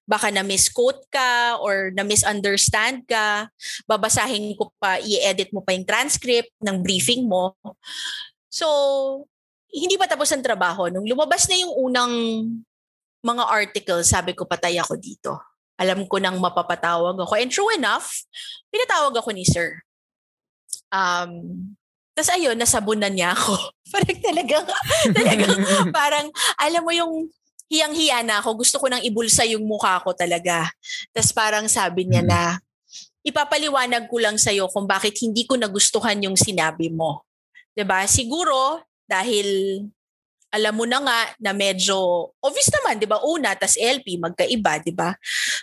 Baka 0.09 0.33
na-misquote 0.33 1.05
ka 1.13 1.61
or 1.61 1.93
na-misunderstand 1.93 3.05
ka. 3.05 3.45
Babasahin 3.85 4.57
ko 4.57 4.73
pa, 4.81 4.97
i-edit 4.97 5.53
mo 5.53 5.61
pa 5.61 5.77
yung 5.77 5.85
transcript 5.85 6.49
ng 6.65 6.81
briefing 6.81 7.29
mo. 7.29 7.53
So, 8.49 8.65
hindi 9.69 10.01
pa 10.01 10.09
tapos 10.09 10.33
ang 10.33 10.41
trabaho. 10.41 10.89
Nung 10.89 11.05
lumabas 11.05 11.45
na 11.45 11.61
yung 11.61 11.73
unang 11.77 12.13
mga 13.21 13.43
articles, 13.45 14.09
sabi 14.09 14.33
ko 14.33 14.49
patay 14.49 14.81
ako 14.81 14.97
dito. 14.97 15.37
Alam 15.77 16.09
ko 16.09 16.17
nang 16.17 16.41
mapapatawag 16.41 17.15
ako. 17.15 17.33
And 17.37 17.53
true 17.53 17.71
enough, 17.77 18.25
pinatawag 18.73 19.13
ako 19.15 19.29
ni 19.31 19.45
sir. 19.45 19.79
Um, 20.89 21.77
Tapos 22.19 22.35
ayun, 22.35 22.59
nasabunan 22.59 23.15
niya 23.15 23.31
ako. 23.31 23.55
parang 23.95 24.19
talagang, 24.19 24.65
talagang, 25.15 25.55
parang, 25.95 26.25
alam 26.59 26.83
mo 26.83 26.91
yung 26.91 27.31
hiyang-hiya 27.71 28.27
na 28.27 28.43
ako, 28.43 28.59
gusto 28.59 28.75
ko 28.75 28.91
nang 28.91 28.99
ibulsa 28.99 29.47
yung 29.47 29.63
mukha 29.63 30.03
ko 30.03 30.11
talaga. 30.11 30.67
Tapos 31.15 31.31
parang 31.31 31.63
sabi 31.71 32.03
niya 32.11 32.19
Mm. 32.19 32.27
na, 32.27 32.59
ipapaliwanag 33.23 34.11
ko 34.11 34.19
lang 34.19 34.35
sa'yo 34.35 34.67
kung 34.67 34.83
bakit 34.83 35.15
hindi 35.23 35.47
ko 35.47 35.55
nagustuhan 35.55 36.19
yung 36.19 36.35
sinabi 36.35 36.91
mo. 36.91 37.23
'Di 37.71 37.87
ba 37.87 38.03
Siguro, 38.03 38.83
dahil 39.07 39.79
alam 40.51 40.75
mo 40.75 40.83
na 40.83 40.99
nga 40.99 41.19
na 41.39 41.55
medyo 41.55 41.95
obvious 42.43 42.67
naman, 42.75 42.99
'di 42.99 43.07
ba? 43.07 43.23
Una 43.23 43.55
tas 43.55 43.79
LP 43.79 44.19
magkaiba, 44.19 44.83
'di 44.83 44.91
ba? 44.91 45.15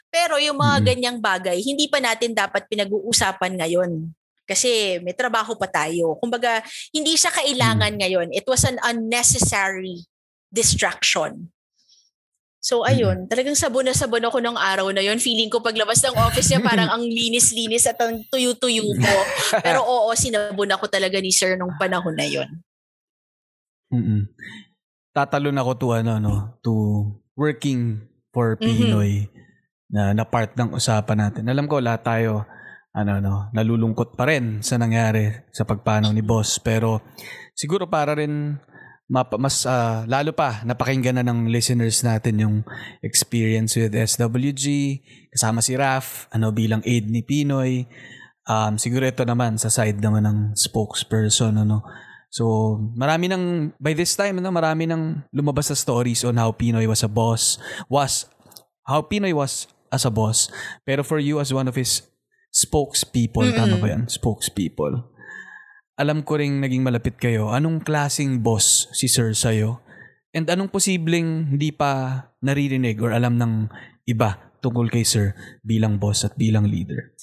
Pero 0.09 0.40
yung 0.40 0.57
mga 0.57 0.76
Mhm. 0.80 0.86
ganyang 0.88 1.18
bagay, 1.20 1.61
hindi 1.61 1.92
pa 1.92 2.00
natin 2.00 2.32
dapat 2.32 2.64
pinag-uusapan 2.72 3.61
ngayon. 3.61 4.15
Kasi 4.47 5.03
may 5.03 5.12
trabaho 5.12 5.59
pa 5.59 5.66
tayo. 5.66 6.14
Kumbaga, 6.22 6.62
hindi 6.94 7.18
siya 7.18 7.34
kailangan 7.34 7.99
ngayon. 7.99 8.30
It 8.30 8.47
was 8.47 8.62
an 8.62 8.78
unnecessary 8.86 10.07
distraction. 10.55 11.51
So 12.66 12.82
ayun, 12.82 13.30
talagang 13.30 13.55
sabon 13.55 13.86
na 13.86 13.94
sabon 13.94 14.26
ako 14.26 14.42
ng 14.42 14.59
araw 14.59 14.90
na 14.90 14.99
yon. 14.99 15.22
Feeling 15.22 15.47
ko 15.47 15.62
paglabas 15.62 16.03
ng 16.03 16.18
office 16.18 16.51
niya 16.51 16.66
parang 16.66 16.90
ang 16.90 17.05
linis-linis 17.18 17.86
at 17.86 17.94
ang 18.03 18.26
tuyo-tuyo 18.26 18.90
ko. 18.90 19.14
Pero 19.62 19.86
oo, 19.94 20.11
sinabon 20.18 20.74
ako 20.74 20.90
talaga 20.90 21.22
ni 21.22 21.30
sir 21.30 21.55
nung 21.55 21.78
panahon 21.78 22.18
na 22.18 22.26
yon. 22.26 22.51
Mm-mm. 23.94 24.26
Tatalon 25.14 25.55
ako 25.62 25.70
to 25.78 25.86
ano 25.94 26.18
no, 26.18 26.59
to 26.66 27.07
working 27.38 28.03
for 28.34 28.59
Mhm. 28.59 28.66
Pinoy 28.66 29.12
na 29.86 30.11
na 30.11 30.26
part 30.26 30.51
ng 30.59 30.74
usapan 30.74 31.22
natin. 31.22 31.47
Alam 31.47 31.70
ko 31.70 31.78
lahat 31.78 32.03
tayo 32.03 32.42
ano 32.97 33.20
no, 33.20 33.53
nalulungkot 33.53 34.16
pa 34.16 34.24
rin 34.24 34.64
sa 34.64 34.80
nangyari 34.80 35.28
sa 35.53 35.68
pagpanaw 35.68 36.16
ni 36.16 36.24
boss. 36.24 36.57
Pero 36.57 37.05
siguro 37.53 37.84
para 37.84 38.16
rin 38.16 38.57
mapa, 39.12 39.36
mas 39.36 39.68
ah, 39.68 40.09
lalo 40.09 40.32
pa 40.32 40.64
napakinggan 40.64 41.20
na 41.20 41.24
ng 41.28 41.53
listeners 41.53 42.01
natin 42.01 42.40
yung 42.40 42.57
experience 43.05 43.76
with 43.76 43.92
SWG 43.92 44.64
kasama 45.28 45.61
si 45.61 45.76
Raf 45.76 46.26
ano 46.32 46.49
bilang 46.57 46.80
aid 46.88 47.12
ni 47.12 47.20
Pinoy. 47.20 47.84
Um, 48.49 48.80
siguro 48.80 49.05
ito 49.05 49.28
naman 49.28 49.61
sa 49.61 49.68
side 49.68 50.01
naman 50.01 50.24
ng 50.24 50.38
spokesperson 50.57 51.53
ano. 51.53 51.84
So, 52.32 52.76
marami 52.97 53.30
nang 53.30 53.76
by 53.78 53.92
this 53.92 54.16
time 54.16 54.40
ano, 54.40 54.49
marami 54.49 54.88
nang 54.88 55.24
lumabas 55.36 55.68
sa 55.68 55.76
stories 55.76 56.24
on 56.24 56.40
how 56.40 56.51
Pinoy 56.57 56.88
was 56.88 57.05
a 57.05 57.11
boss, 57.11 57.61
was 57.92 58.24
how 58.88 59.05
Pinoy 59.05 59.36
was 59.36 59.68
as 59.92 60.09
a 60.09 60.12
boss. 60.12 60.49
Pero 60.88 61.05
for 61.05 61.20
you 61.20 61.42
as 61.42 61.53
one 61.53 61.68
of 61.68 61.76
his 61.76 62.07
spokespeople, 62.57 63.52
tama 63.52 63.76
ba 63.76 63.92
'yan? 63.92 64.09
Spokespeople. 64.09 65.04
Alam 66.00 66.24
ko 66.24 66.40
ring 66.40 66.61
naging 66.61 66.80
malapit 66.80 67.20
kayo. 67.20 67.52
Anong 67.52 67.84
klasing 67.84 68.40
boss 68.40 68.88
si 68.96 69.09
Sir 69.09 69.36
sa'yo? 69.36 69.80
And 70.32 70.44
anong 70.48 70.68
posibleng 70.68 71.57
hindi 71.57 71.72
pa 71.72 72.20
naririnig 72.44 73.00
or 73.00 73.12
alam 73.12 73.40
ng 73.40 73.72
iba 74.09 74.36
tungkol 74.61 74.92
kay 74.92 75.04
Sir 75.04 75.32
bilang 75.64 75.96
boss 75.96 76.24
at 76.24 76.36
bilang 76.36 76.68
leader? 76.68 77.16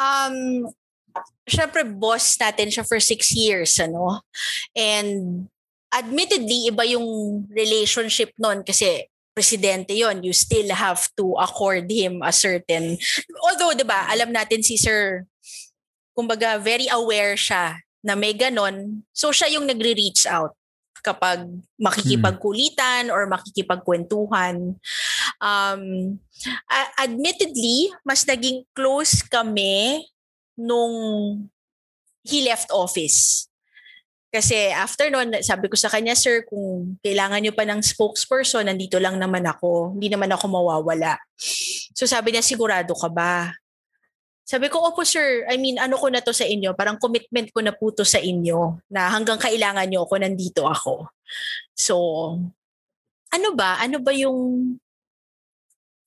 Um, 0.00 0.68
syempre 1.44 1.84
boss 1.84 2.36
natin 2.40 2.72
siya 2.72 2.84
for 2.88 3.00
six 3.00 3.32
years, 3.36 3.76
ano? 3.76 4.24
And 4.72 5.44
admittedly, 5.92 6.72
iba 6.72 6.88
yung 6.88 7.44
relationship 7.52 8.32
nun 8.40 8.64
kasi 8.64 9.04
presidente 9.34 9.92
yon 9.92 10.22
you 10.22 10.32
still 10.32 10.70
have 10.70 11.10
to 11.18 11.34
accord 11.42 11.90
him 11.90 12.22
a 12.22 12.30
certain 12.30 12.94
although 13.42 13.74
'di 13.74 13.82
ba 13.82 14.06
alam 14.08 14.30
natin 14.30 14.62
si 14.62 14.78
sir 14.78 15.26
kumbaga 16.14 16.56
very 16.62 16.86
aware 16.88 17.34
siya 17.34 17.82
na 18.04 18.14
may 18.14 18.36
ganon. 18.36 19.02
So 19.16 19.34
siya 19.34 19.56
yung 19.56 19.66
nagre-reach 19.66 20.28
out 20.30 20.52
kapag 21.04 21.44
makikipagkulitan 21.76 23.12
or 23.12 23.28
makikipagkwentuhan. 23.28 24.76
Um 25.40 25.82
admittedly 26.96 27.92
mas 28.04 28.24
naging 28.24 28.64
close 28.72 29.20
kami 29.20 30.04
nung 30.56 30.94
he 32.24 32.44
left 32.44 32.72
office 32.72 33.50
kasi 34.34 34.74
after 34.74 35.14
nun, 35.14 35.30
sabi 35.46 35.70
ko 35.70 35.78
sa 35.78 35.86
kanya, 35.86 36.18
sir, 36.18 36.42
kung 36.42 36.98
kailangan 37.06 37.38
nyo 37.38 37.54
pa 37.54 37.62
ng 37.62 37.78
spokesperson, 37.78 38.66
nandito 38.66 38.98
lang 38.98 39.14
naman 39.14 39.46
ako. 39.46 39.94
Hindi 39.94 40.10
naman 40.10 40.34
ako 40.34 40.50
mawawala. 40.50 41.22
So 41.94 42.02
sabi 42.10 42.34
niya, 42.34 42.42
sigurado 42.42 42.98
ka 42.98 43.06
ba? 43.06 43.54
Sabi 44.42 44.66
ko, 44.66 44.82
opo 44.82 45.06
sir, 45.06 45.46
I 45.46 45.54
mean, 45.54 45.78
ano 45.78 45.94
ko 45.94 46.10
na 46.10 46.18
to 46.18 46.34
sa 46.34 46.42
inyo? 46.42 46.74
Parang 46.74 46.98
commitment 46.98 47.54
ko 47.54 47.62
na 47.62 47.70
po 47.70 47.94
to 47.94 48.02
sa 48.02 48.18
inyo 48.18 48.82
na 48.90 49.06
hanggang 49.06 49.38
kailangan 49.38 49.86
nyo 49.86 50.02
ako, 50.02 50.14
nandito 50.18 50.66
ako. 50.66 51.06
So, 51.78 51.94
ano 53.30 53.48
ba? 53.54 53.78
Ano 53.78 54.02
ba 54.02 54.10
yung... 54.10 54.74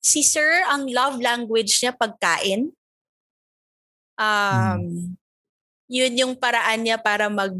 Si 0.04 0.20
sir, 0.20 0.68
ang 0.68 0.84
love 0.92 1.24
language 1.24 1.80
niya 1.80 1.96
pagkain. 1.96 2.76
Um, 4.20 5.16
Yun 5.88 6.20
yung 6.20 6.34
paraan 6.36 6.84
niya 6.84 7.00
para 7.00 7.32
mag 7.32 7.56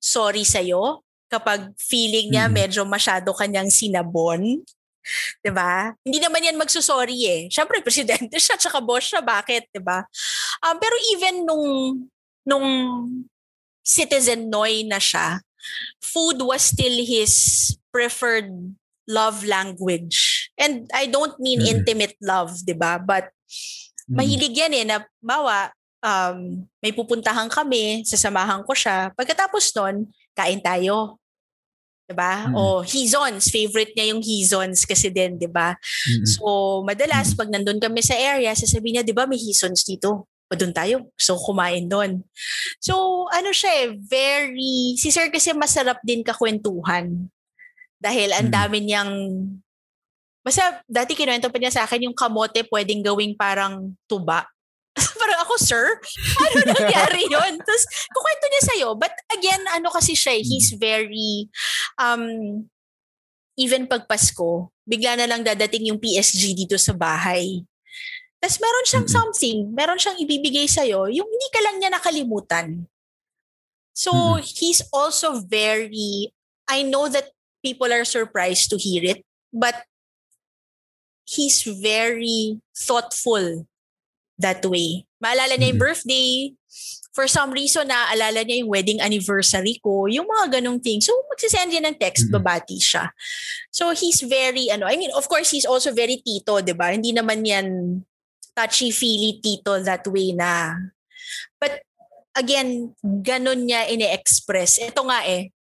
sorry 0.00 0.44
sa'yo 0.46 1.02
kapag 1.26 1.74
feeling 1.80 2.30
niya 2.34 2.46
Mhm. 2.46 2.54
medyo 2.54 2.82
masyado 2.86 3.34
kanyang 3.34 3.68
sinabon. 3.72 4.62
'Di 5.42 5.50
ba? 5.54 5.94
Hindi 6.02 6.18
naman 6.18 6.42
yan 6.42 6.58
magsusorry 6.58 7.18
eh. 7.26 7.42
Siyempre, 7.50 7.78
presidente 7.82 8.38
siya, 8.42 8.58
tsaka 8.58 8.82
boss 8.82 9.06
siya. 9.14 9.22
Bakit? 9.22 9.70
'Di 9.70 9.80
ba? 9.82 10.02
Um, 10.66 10.76
pero 10.82 10.94
even 11.14 11.34
nung, 11.46 11.66
nung 12.42 12.66
citizen 13.86 14.50
Noy 14.50 14.82
na 14.82 14.98
siya, 14.98 15.42
food 16.02 16.42
was 16.42 16.74
still 16.74 16.98
his 17.06 17.34
preferred 17.94 18.50
love 19.06 19.46
language. 19.46 20.50
And 20.58 20.90
I 20.90 21.06
don't 21.06 21.38
mean 21.38 21.62
Mhm. 21.62 21.70
intimate 21.82 22.18
love, 22.18 22.66
'di 22.66 22.74
ba? 22.74 22.98
But 22.98 23.30
mahilig 24.10 24.54
yan 24.58 24.74
eh 24.74 24.86
na 24.86 25.02
bawa 25.22 25.70
um, 26.06 26.62
may 26.78 26.94
pupuntahan 26.94 27.50
kami, 27.50 28.06
sasamahan 28.06 28.62
ko 28.62 28.72
siya. 28.72 29.10
Pagkatapos 29.18 29.74
nun, 29.74 30.06
kain 30.38 30.62
tayo. 30.62 31.18
'Di 32.06 32.14
ba? 32.14 32.46
Mm. 32.46 32.54
O 32.54 32.86
Hizons, 32.86 33.50
favorite 33.50 33.90
niya 33.98 34.14
yung 34.14 34.22
Hizons 34.22 34.86
kasi 34.86 35.10
din, 35.10 35.34
'di 35.34 35.50
ba? 35.50 35.74
Mm-mm. 35.74 36.22
So, 36.22 36.42
madalas 36.86 37.34
pag 37.34 37.50
nandun 37.50 37.82
kami 37.82 37.98
sa 37.98 38.14
area, 38.14 38.54
sasabihin 38.54 39.02
niya, 39.02 39.04
'di 39.04 39.10
ba, 39.10 39.26
may 39.26 39.42
Hizons 39.42 39.82
dito. 39.82 40.30
O 40.46 40.54
doon 40.54 40.70
tayo. 40.70 41.10
So, 41.18 41.34
kumain 41.34 41.90
doon. 41.90 42.22
So, 42.78 43.26
ano 43.34 43.50
siya 43.50 43.90
eh, 43.90 43.98
very, 43.98 44.94
si 44.94 45.10
Sir 45.10 45.26
kasi 45.26 45.50
masarap 45.50 45.98
din 46.06 46.22
kakwentuhan. 46.22 47.26
Dahil 47.98 48.30
ang 48.30 48.46
Mm. 48.46 48.54
dami 48.54 48.78
niyang, 48.86 49.12
basta 50.46 50.78
dati 50.86 51.18
kinuwento 51.18 51.50
pa 51.50 51.58
niya 51.58 51.74
sa 51.74 51.82
akin 51.82 52.06
yung 52.06 52.14
kamote 52.14 52.62
pwedeng 52.70 53.02
gawing 53.02 53.34
parang 53.34 53.98
tuba. 54.06 54.46
parang 55.20 55.40
ako, 55.44 55.54
sir, 55.60 55.84
ano 56.40 56.58
nangyari 56.72 57.28
yun? 57.34 57.52
Tapos, 57.60 57.84
kukwento 58.08 58.46
niya 58.48 58.62
sa'yo. 58.72 58.88
But 58.96 59.12
again, 59.32 59.62
ano 59.72 59.92
kasi 59.92 60.16
siya, 60.16 60.40
eh, 60.40 60.44
he's 60.44 60.72
very, 60.76 61.52
um, 62.00 62.24
even 63.56 63.88
pag 63.88 64.08
Pasko, 64.08 64.72
bigla 64.88 65.16
na 65.16 65.28
lang 65.28 65.44
dadating 65.44 65.92
yung 65.92 66.00
PSG 66.00 66.56
dito 66.56 66.76
sa 66.80 66.96
bahay. 66.96 67.64
Tapos 68.40 68.60
meron 68.60 68.86
siyang 68.86 69.08
something, 69.08 69.56
meron 69.72 70.00
siyang 70.00 70.20
ibibigay 70.20 70.68
sa'yo, 70.68 71.08
yung 71.08 71.28
hindi 71.28 71.48
ka 71.52 71.60
lang 71.64 71.76
niya 71.80 71.90
nakalimutan. 71.92 72.84
So, 73.96 74.36
he's 74.44 74.84
also 74.92 75.40
very, 75.40 76.28
I 76.68 76.84
know 76.84 77.08
that 77.08 77.32
people 77.64 77.88
are 77.88 78.04
surprised 78.04 78.68
to 78.68 78.76
hear 78.76 79.00
it, 79.00 79.24
but 79.56 79.88
he's 81.24 81.64
very 81.64 82.60
thoughtful 82.76 83.64
that 84.40 84.60
way. 84.64 85.08
Maalala 85.20 85.56
niya 85.56 85.72
yung 85.72 85.80
Mhm. 85.80 85.86
birthday. 85.88 86.28
For 87.16 87.24
some 87.24 87.56
reason, 87.56 87.88
naaalala 87.88 88.44
niya 88.44 88.60
yung 88.60 88.68
wedding 88.68 89.00
anniversary 89.00 89.80
ko. 89.80 90.04
Yung 90.04 90.28
mga 90.28 90.60
ganong 90.60 90.84
things. 90.84 91.08
So, 91.08 91.16
magsisend 91.32 91.72
niya 91.72 91.80
ng 91.88 91.96
text, 91.96 92.28
Mhm. 92.28 92.36
babati 92.36 92.76
siya. 92.76 93.08
So, 93.72 93.96
he's 93.96 94.20
very, 94.20 94.68
ano, 94.68 94.84
I 94.84 95.00
mean, 95.00 95.08
of 95.16 95.24
course, 95.24 95.48
he's 95.48 95.64
also 95.64 95.96
very 95.96 96.20
tito, 96.20 96.60
di 96.60 96.76
ba? 96.76 96.92
Hindi 96.92 97.16
naman 97.16 97.40
yan 97.48 97.66
touchy-feely 98.52 99.40
tito 99.40 99.80
that 99.80 100.04
way 100.12 100.36
na. 100.36 100.76
But, 101.56 101.80
again, 102.36 102.92
ganon 103.00 103.64
niya 103.64 103.88
ine-express. 103.88 104.84
Ito 104.84 105.08
nga 105.08 105.24
eh, 105.24 105.55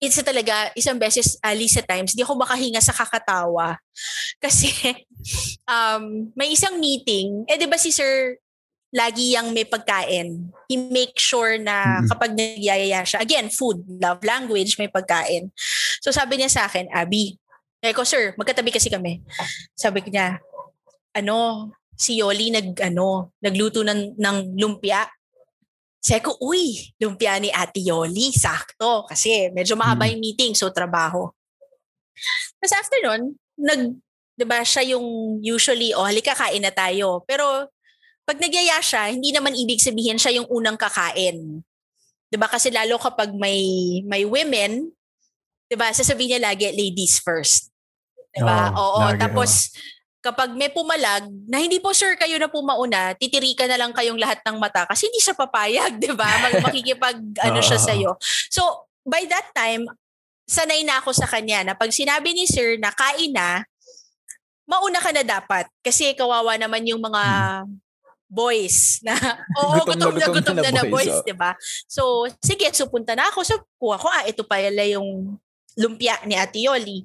isa 0.00 0.24
talaga, 0.24 0.72
isang 0.72 0.96
beses, 0.96 1.36
least 1.52 1.76
at 1.76 1.84
times, 1.84 2.16
di 2.16 2.24
ako 2.24 2.40
makahinga 2.40 2.80
sa 2.80 2.96
kakatawa. 2.96 3.76
Kasi, 4.44 4.72
um, 5.68 6.32
may 6.32 6.56
isang 6.56 6.80
meeting, 6.80 7.44
eh 7.44 7.60
di 7.60 7.68
ba 7.68 7.76
si 7.76 7.92
Sir 7.92 8.40
lagi 8.90 9.38
yang 9.38 9.54
may 9.54 9.62
pagkain. 9.62 10.50
He 10.66 10.74
make 10.74 11.14
sure 11.14 11.54
na 11.62 12.02
kapag 12.10 12.34
nagyayaya 12.34 13.06
siya, 13.06 13.22
again, 13.22 13.46
food, 13.46 13.86
love 13.86 14.18
language, 14.26 14.80
may 14.82 14.90
pagkain. 14.90 15.54
So 16.02 16.10
sabi 16.10 16.42
niya 16.42 16.50
sa 16.50 16.66
akin, 16.66 16.90
Abby, 16.90 17.38
eh 17.80 17.94
ko, 17.94 18.02
sir, 18.02 18.34
magkatabi 18.34 18.74
kasi 18.74 18.90
kami. 18.90 19.22
Sabi 19.78 20.02
niya, 20.10 20.42
ano, 21.14 21.70
si 21.94 22.18
Yoli 22.18 22.50
nag, 22.50 22.76
ano, 22.82 23.36
nagluto 23.38 23.86
ng, 23.86 24.18
ng 24.18 24.36
lumpia. 24.58 25.06
Sabi 26.00 26.24
ko, 26.24 26.32
uy, 26.40 26.80
lumpia 26.96 27.36
ni 27.36 27.52
Ate 27.52 27.84
Yoli, 27.84 28.32
sakto. 28.32 29.04
Kasi 29.04 29.52
medyo 29.52 29.76
mahaba 29.76 30.08
yung 30.08 30.24
meeting, 30.24 30.56
so 30.56 30.72
trabaho. 30.72 31.28
Tapos 32.56 32.72
after 32.72 33.00
nun, 33.04 33.36
nag, 33.60 34.00
di 34.32 34.44
ba, 34.48 34.64
siya 34.64 34.96
yung 34.96 35.38
usually, 35.44 35.92
oh, 35.92 36.08
halika, 36.08 36.32
kain 36.32 36.64
na 36.64 36.72
tayo. 36.72 37.20
Pero 37.28 37.68
pag 38.24 38.40
nagyaya 38.40 38.80
siya, 38.80 39.12
hindi 39.12 39.28
naman 39.28 39.52
ibig 39.52 39.84
sabihin 39.84 40.16
siya 40.16 40.40
yung 40.40 40.48
unang 40.48 40.80
kakain. 40.80 41.60
Di 42.32 42.36
ba? 42.40 42.48
Kasi 42.48 42.72
lalo 42.72 42.96
kapag 42.96 43.36
may, 43.36 43.60
may 44.08 44.24
women, 44.24 44.88
di 45.68 45.76
ba, 45.76 45.92
sasabihin 45.92 46.40
niya 46.40 46.48
lagi, 46.48 46.64
ladies 46.72 47.20
first. 47.20 47.68
Di 48.32 48.40
ba? 48.40 48.72
Oo, 48.72 49.04
Oo, 49.04 49.12
lagi, 49.12 49.20
tapos 49.20 49.76
kapag 50.20 50.52
may 50.52 50.68
pumalag, 50.68 51.28
na 51.48 51.60
hindi 51.60 51.80
po 51.80 51.96
sir 51.96 52.16
kayo 52.16 52.36
na 52.36 52.48
po 52.48 52.60
mauna, 52.60 53.16
titirikan 53.16 53.68
na 53.68 53.80
lang 53.80 53.92
kayong 53.96 54.20
lahat 54.20 54.40
ng 54.44 54.60
mata 54.60 54.84
kasi 54.84 55.08
hindi 55.08 55.20
siya 55.20 55.36
papayag, 55.36 55.96
di 55.96 56.12
ba? 56.12 56.28
Mag- 56.28 56.62
makikipag 56.68 57.18
ano 57.40 57.60
siya 57.64 57.78
Oo. 57.80 57.86
sa'yo. 57.88 58.10
So, 58.52 58.62
by 59.04 59.24
that 59.32 59.48
time, 59.56 59.88
sanay 60.44 60.84
na 60.84 61.00
ako 61.00 61.16
sa 61.16 61.24
kanya 61.24 61.64
na 61.64 61.72
pag 61.72 61.88
sinabi 61.88 62.36
ni 62.36 62.44
sir 62.44 62.76
na 62.76 62.92
kain 62.92 63.32
na, 63.32 63.64
mauna 64.68 65.02
ka 65.02 65.10
na 65.10 65.24
dapat. 65.26 65.66
Kasi 65.82 66.14
kawawa 66.14 66.54
naman 66.60 66.86
yung 66.86 67.02
mga 67.02 67.22
boys 68.30 69.02
na, 69.02 69.16
oo, 69.58 69.82
Gutom 69.82 69.98
na 69.98 70.06
gutom, 70.06 70.14
na 70.14 70.26
gutom 70.30 70.34
gutom 70.38 70.56
na 70.62 70.70
na, 70.70 70.74
na 70.78 70.84
boys, 70.86 71.10
boys, 71.10 71.18
oh. 71.18 71.26
di 71.26 71.34
ba? 71.34 71.50
So, 71.90 72.02
sige, 72.38 72.70
so 72.70 72.86
punta 72.86 73.18
na 73.18 73.26
ako. 73.32 73.42
So, 73.42 73.58
kuha 73.80 73.96
ko, 73.98 74.06
ah, 74.06 74.22
ito 74.28 74.46
pala 74.46 74.86
yung 74.86 75.34
lumpia 75.74 76.22
ni 76.28 76.38
Ate 76.38 76.62
Yoli. 76.62 77.02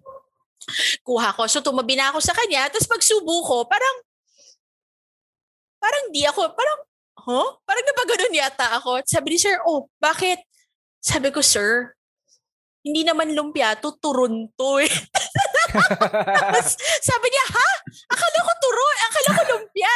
Kuha 1.05 1.35
ko. 1.37 1.45
So, 1.45 1.61
tumabi 1.61 1.93
na 1.93 2.09
ako 2.09 2.19
sa 2.23 2.33
kanya. 2.33 2.67
Tapos 2.71 2.89
pagsubo 2.89 3.45
ko, 3.45 3.57
parang, 3.69 3.95
parang 5.77 6.03
di 6.09 6.25
ako, 6.25 6.53
parang, 6.57 6.79
huh? 7.25 7.49
Parang 7.65 7.85
napaganon 7.85 8.33
yata 8.33 8.67
ako. 8.81 9.01
Sabi 9.05 9.35
ni 9.35 9.39
sir, 9.41 9.57
oh, 9.65 9.89
bakit? 10.01 10.41
Sabi 11.01 11.29
ko, 11.29 11.41
sir, 11.41 11.93
hindi 12.85 13.01
naman 13.01 13.33
lumpia, 13.33 13.73
to 13.81 13.97
turon 13.97 14.45
to 14.53 14.69
eh. 14.77 14.89
Tapos 16.37 16.77
sabi 17.01 17.27
niya, 17.33 17.45
ha? 17.49 17.69
Akala 18.13 18.39
ko 18.45 18.53
turon, 18.61 18.97
akala 19.09 19.29
ko 19.33 19.41
lumpia. 19.57 19.95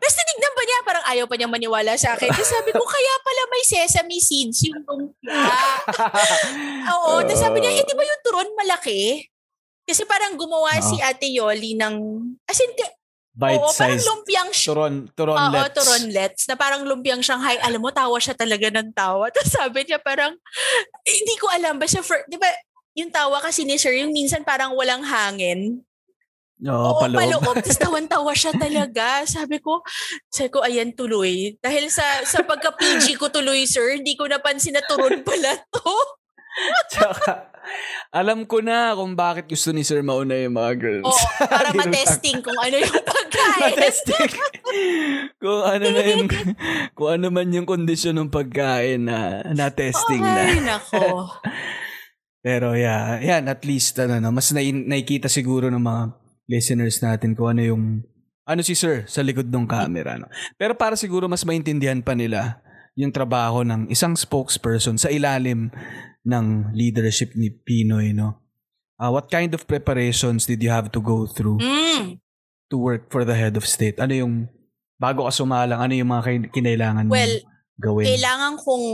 Tapos 0.00 0.14
tinignan 0.16 0.52
pa 0.56 0.62
niya, 0.64 0.78
parang 0.88 1.04
ayaw 1.12 1.24
pa 1.28 1.36
niya 1.36 1.48
maniwala 1.52 1.92
sa 2.00 2.16
akin. 2.16 2.32
Tapos 2.32 2.48
sabi 2.48 2.72
ko, 2.72 2.80
kaya 2.80 3.14
pala 3.20 3.42
may 3.52 3.64
sesame 3.68 4.16
seeds 4.16 4.64
yung 4.64 4.80
lumpia. 4.88 5.44
Oo, 6.96 7.20
tapos 7.20 7.40
sabi 7.40 7.60
niya, 7.60 7.76
eh, 7.76 7.84
di 7.84 7.92
ba 7.92 8.02
yung 8.02 8.22
turon 8.24 8.48
malaki? 8.56 9.28
Kasi 9.86 10.02
parang 10.04 10.34
gumawa 10.34 10.74
Oo. 10.76 10.82
si 10.82 10.98
Ate 10.98 11.30
Yoli 11.30 11.78
ng, 11.78 11.94
as 12.44 12.58
in, 12.58 12.74
Bite 13.36 13.60
oo, 13.60 13.68
parang 13.76 14.00
size. 14.00 14.08
lumpiang 14.08 14.48
sh- 14.48 14.64
Turon, 14.64 14.94
Oo, 15.04 15.12
turonlets. 15.12 15.76
turonlets. 15.76 16.42
Na 16.48 16.56
parang 16.56 16.88
lumpiang 16.88 17.20
Shanghai. 17.20 17.60
Alam 17.60 17.84
mo, 17.84 17.92
tawa 17.92 18.16
siya 18.16 18.32
talaga 18.32 18.72
ng 18.72 18.96
tawa. 18.96 19.28
Tapos 19.34 19.52
sabi 19.52 19.84
niya 19.84 20.00
parang, 20.00 20.32
eh, 21.04 21.14
hindi 21.20 21.36
ko 21.36 21.52
alam. 21.52 21.76
Basta, 21.76 22.00
for, 22.00 22.16
di 22.32 22.40
ba, 22.40 22.48
yung 22.96 23.12
tawa 23.12 23.44
kasi 23.44 23.68
ni 23.68 23.76
Sir, 23.76 23.92
yung 23.92 24.16
minsan 24.16 24.40
parang 24.40 24.72
walang 24.72 25.04
hangin. 25.04 25.84
Oo, 26.64 26.96
paloob. 26.96 27.20
paloob. 27.20 27.56
Tapos 27.60 27.76
tawan-tawa 27.84 28.32
siya 28.32 28.56
talaga. 28.56 29.28
Sabi 29.28 29.60
ko, 29.60 29.84
sabi 30.32 30.48
ko, 30.48 30.64
ayan 30.64 30.96
tuloy. 30.96 31.60
Dahil 31.60 31.92
sa 31.92 32.24
sa 32.24 32.40
pagka-PG 32.40 33.20
ko 33.20 33.28
tuloy, 33.28 33.68
sir, 33.68 34.00
hindi 34.00 34.16
ko 34.16 34.24
napansin 34.24 34.72
na 34.72 34.80
turon 34.88 35.20
pala 35.20 35.60
to. 35.68 35.84
Tsaka, 36.92 37.52
alam 38.14 38.46
ko 38.46 38.62
na 38.62 38.94
kung 38.94 39.12
bakit 39.12 39.50
gusto 39.50 39.74
ni 39.74 39.82
Sir 39.82 40.00
mauna 40.00 40.38
yung 40.38 40.56
mga 40.56 40.72
girls. 40.78 41.06
Oo, 41.06 41.26
para 41.52 41.70
Ganun 41.74 41.90
lang. 41.90 41.92
matesting 41.92 42.38
kung 42.40 42.58
ano 42.58 42.76
yung 42.80 42.96
pagkain. 43.02 43.60
Matesting. 43.60 44.28
kung 45.42 45.60
ano 45.62 45.86
na 45.90 46.02
yung, 46.06 46.26
kung 46.96 47.10
ano 47.18 47.26
man 47.28 47.48
yung 47.52 47.66
kondisyon 47.68 48.16
ng 48.16 48.30
pagkain 48.32 49.04
na 49.04 49.42
na-testing 49.52 50.22
na. 50.22 50.42
Ay, 50.46 50.60
nako. 50.62 51.28
Pero 52.46 52.78
yeah, 52.78 53.18
yan, 53.18 53.50
at 53.50 53.66
least, 53.66 53.98
ano, 53.98 54.22
no, 54.22 54.30
mas 54.30 54.54
nai- 54.54 54.70
nakikita 54.70 55.26
siguro 55.26 55.66
ng 55.66 55.82
mga 55.82 56.02
listeners 56.46 57.02
natin 57.02 57.34
kung 57.34 57.58
ano 57.58 57.62
yung, 57.62 57.82
ano 58.46 58.60
si 58.62 58.78
Sir 58.78 59.02
sa 59.10 59.26
likod 59.26 59.50
ng 59.50 59.66
camera. 59.66 60.14
No? 60.14 60.30
Pero 60.54 60.78
para 60.78 60.94
siguro 60.94 61.26
mas 61.26 61.42
maintindihan 61.42 61.98
pa 61.98 62.14
nila 62.14 62.62
yung 62.96 63.12
trabaho 63.12 63.60
ng 63.66 63.90
isang 63.92 64.16
spokesperson 64.16 64.96
sa 64.96 65.12
ilalim 65.12 65.68
ng 66.26 66.74
leadership 66.74 67.32
ni 67.38 67.48
Pinoy, 67.48 68.10
no? 68.10 68.42
Ah, 68.98 69.12
what 69.12 69.30
kind 69.30 69.54
of 69.54 69.62
preparations 69.64 70.44
did 70.44 70.58
you 70.58 70.72
have 70.72 70.90
to 70.90 70.98
go 70.98 71.28
through 71.28 71.60
Mm. 71.60 72.18
to 72.66 72.76
work 72.76 73.06
for 73.08 73.22
the 73.22 73.36
head 73.36 73.54
of 73.54 73.62
state? 73.62 74.00
Ano 74.02 74.12
yung, 74.12 74.34
bago 74.98 75.24
ka 75.24 75.32
sumalang, 75.32 75.78
ano 75.78 75.92
yung 75.94 76.10
mga 76.10 76.22
kin- 76.24 76.50
kinailangan 76.50 77.06
Well, 77.06 77.44
gawin? 77.78 78.08
kailangan 78.08 78.54
kong 78.58 78.86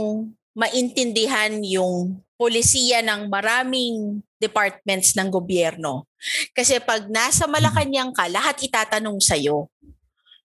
maintindihan 0.53 1.57
yung 1.65 2.21
polisiya 2.37 3.01
ng 3.01 3.31
maraming 3.31 4.21
departments 4.37 5.15
ng 5.15 5.31
gobyerno. 5.31 6.05
Kasi 6.51 6.77
pag 6.83 7.07
nasa 7.07 7.47
Malacanang 7.47 8.11
ka, 8.11 8.27
lahat 8.27 8.59
itatanong 8.59 9.23
sa'yo. 9.23 9.71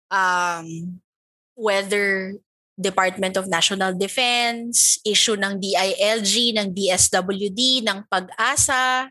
Um, 0.07 1.01
whether 1.57 2.37
Department 2.77 3.41
of 3.41 3.49
National 3.49 3.97
Defense, 3.97 5.01
issue 5.01 5.35
ng 5.35 5.57
DILG, 5.57 6.61
ng 6.61 6.68
DSWD, 6.77 7.81
ng 7.89 8.05
pag-asa. 8.05 9.09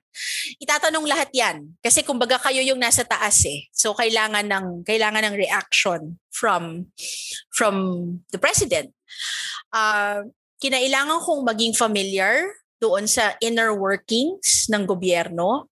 Itatanong 0.61 1.05
lahat 1.09 1.34
'yan 1.34 1.74
kasi 1.82 2.05
kumbaga 2.05 2.38
kayo 2.38 2.61
yung 2.61 2.78
nasa 2.78 3.01
taas 3.01 3.41
eh. 3.49 3.66
So 3.74 3.97
kailangan 3.97 4.45
ng 4.45 4.86
kailangan 4.86 5.26
ng 5.28 5.36
reaction 5.36 6.22
from 6.30 6.93
from 7.49 7.76
the 8.30 8.38
president. 8.38 8.93
Uh, 9.74 10.30
kinailangan 10.61 11.20
kong 11.26 11.41
maging 11.41 11.74
familiar 11.74 12.45
doon 12.78 13.09
sa 13.09 13.34
inner 13.41 13.74
workings 13.74 14.70
ng 14.70 14.86
gobyerno. 14.86 15.74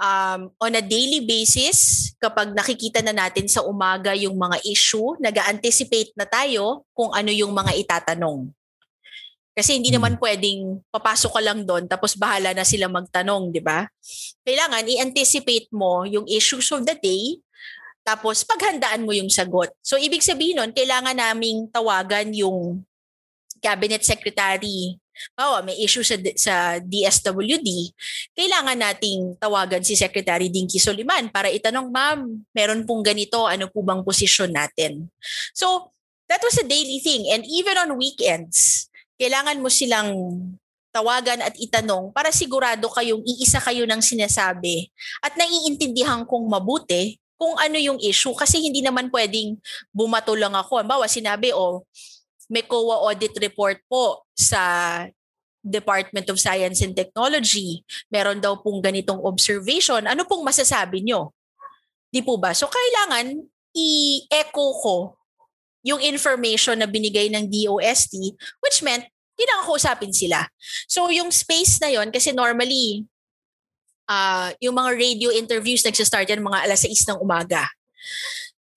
Um, 0.00 0.48
on 0.56 0.72
a 0.72 0.80
daily 0.80 1.20
basis, 1.20 2.10
kapag 2.16 2.56
nakikita 2.56 3.04
na 3.04 3.12
natin 3.12 3.44
sa 3.52 3.60
umaga 3.68 4.16
yung 4.16 4.32
mga 4.32 4.56
issue, 4.64 5.12
nag-anticipate 5.20 6.16
na 6.16 6.24
tayo 6.24 6.88
kung 6.96 7.12
ano 7.12 7.28
yung 7.28 7.52
mga 7.52 7.76
itatanong. 7.76 8.48
Kasi 9.52 9.76
hindi 9.76 9.92
Hmm. 9.92 10.00
naman 10.00 10.14
pwedeng 10.16 10.80
papasok 10.88 11.36
ka 11.36 11.42
lang 11.44 11.68
doon 11.68 11.84
tapos 11.84 12.16
bahala 12.16 12.56
na 12.56 12.64
sila 12.64 12.88
magtanong, 12.88 13.52
di 13.52 13.60
ba? 13.60 13.84
Kailangan 14.40 14.88
i-anticipate 14.88 15.68
mo 15.68 16.08
yung 16.08 16.24
issues 16.30 16.72
of 16.72 16.86
the 16.88 16.96
day 16.96 17.36
tapos 18.00 18.40
paghandaan 18.46 19.04
mo 19.04 19.12
yung 19.12 19.28
sagot. 19.28 19.68
So 19.84 20.00
ibig 20.00 20.24
sabihin 20.24 20.64
nun, 20.64 20.72
kailangan 20.72 21.12
naming 21.12 21.68
tawagan 21.68 22.32
yung 22.32 22.88
cabinet 23.60 24.00
secretary. 24.00 24.96
Oh, 25.38 25.60
may 25.64 25.76
issue 25.80 26.04
sa 26.04 26.16
sa 26.36 26.54
DSWD. 26.80 27.92
Kailangan 28.36 28.78
nating 28.78 29.36
tawagan 29.40 29.82
si 29.84 29.96
Secretary 29.96 30.48
Dinky 30.48 30.80
Soliman 30.80 31.28
para 31.28 31.48
itanong, 31.48 31.88
"Ma'am, 31.88 32.44
meron 32.52 32.84
pong 32.84 33.04
ganito, 33.04 33.44
ano 33.44 33.68
po 33.68 33.80
bang 33.84 34.04
posisyon 34.04 34.52
natin?" 34.52 35.08
So, 35.52 35.92
that 36.30 36.40
was 36.46 36.56
a 36.62 36.66
daily 36.66 37.02
thing 37.02 37.26
and 37.28 37.42
even 37.50 37.74
on 37.74 37.98
weekends, 37.98 38.88
kailangan 39.18 39.58
mo 39.58 39.68
silang 39.68 40.14
tawagan 40.90 41.42
at 41.42 41.54
itanong 41.58 42.10
para 42.10 42.34
sigurado 42.34 42.90
kayong 42.90 43.22
iisa 43.22 43.62
kayo 43.62 43.86
ng 43.86 44.02
sinasabi 44.02 44.90
at 45.22 45.38
naiintindihan 45.38 46.26
kong 46.26 46.50
mabuti 46.50 47.18
kung 47.40 47.56
ano 47.56 47.80
yung 47.80 47.96
issue 48.04 48.36
kasi 48.36 48.60
hindi 48.60 48.84
naman 48.84 49.08
pwedeng 49.08 49.56
bumato 49.96 50.36
lang 50.36 50.52
ako. 50.52 50.84
Bawa 50.84 51.08
sinabi, 51.08 51.56
oh, 51.56 51.88
may 52.50 52.66
COA 52.66 53.06
audit 53.06 53.32
report 53.38 53.78
po 53.86 54.26
sa 54.34 54.60
Department 55.62 56.26
of 56.28 56.42
Science 56.42 56.82
and 56.82 56.98
Technology. 56.98 57.86
Meron 58.10 58.42
daw 58.42 58.58
pong 58.58 58.82
ganitong 58.82 59.22
observation. 59.22 60.02
Ano 60.08 60.26
pong 60.26 60.42
masasabi 60.42 61.04
nyo? 61.06 61.30
Di 62.10 62.24
po 62.26 62.40
ba? 62.40 62.50
So 62.56 62.66
kailangan 62.66 63.38
i-echo 63.70 64.66
ko 64.82 64.96
yung 65.86 66.02
information 66.02 66.76
na 66.82 66.90
binigay 66.90 67.30
ng 67.30 67.46
DOST 67.46 68.12
which 68.60 68.82
meant 68.82 69.06
kailangan 69.38 69.64
ko 69.64 69.78
usapin 69.78 70.12
sila. 70.12 70.44
So 70.90 71.08
yung 71.08 71.32
space 71.32 71.80
na 71.80 71.88
yon 71.88 72.12
kasi 72.12 72.34
normally 72.34 73.08
uh, 74.10 74.52
yung 74.60 74.76
mga 74.76 74.90
radio 74.98 75.28
interviews 75.32 75.86
nagsistart 75.86 76.28
yan 76.28 76.44
mga 76.44 76.66
alas 76.68 76.84
6 76.84 77.14
ng 77.14 77.18
umaga. 77.22 77.64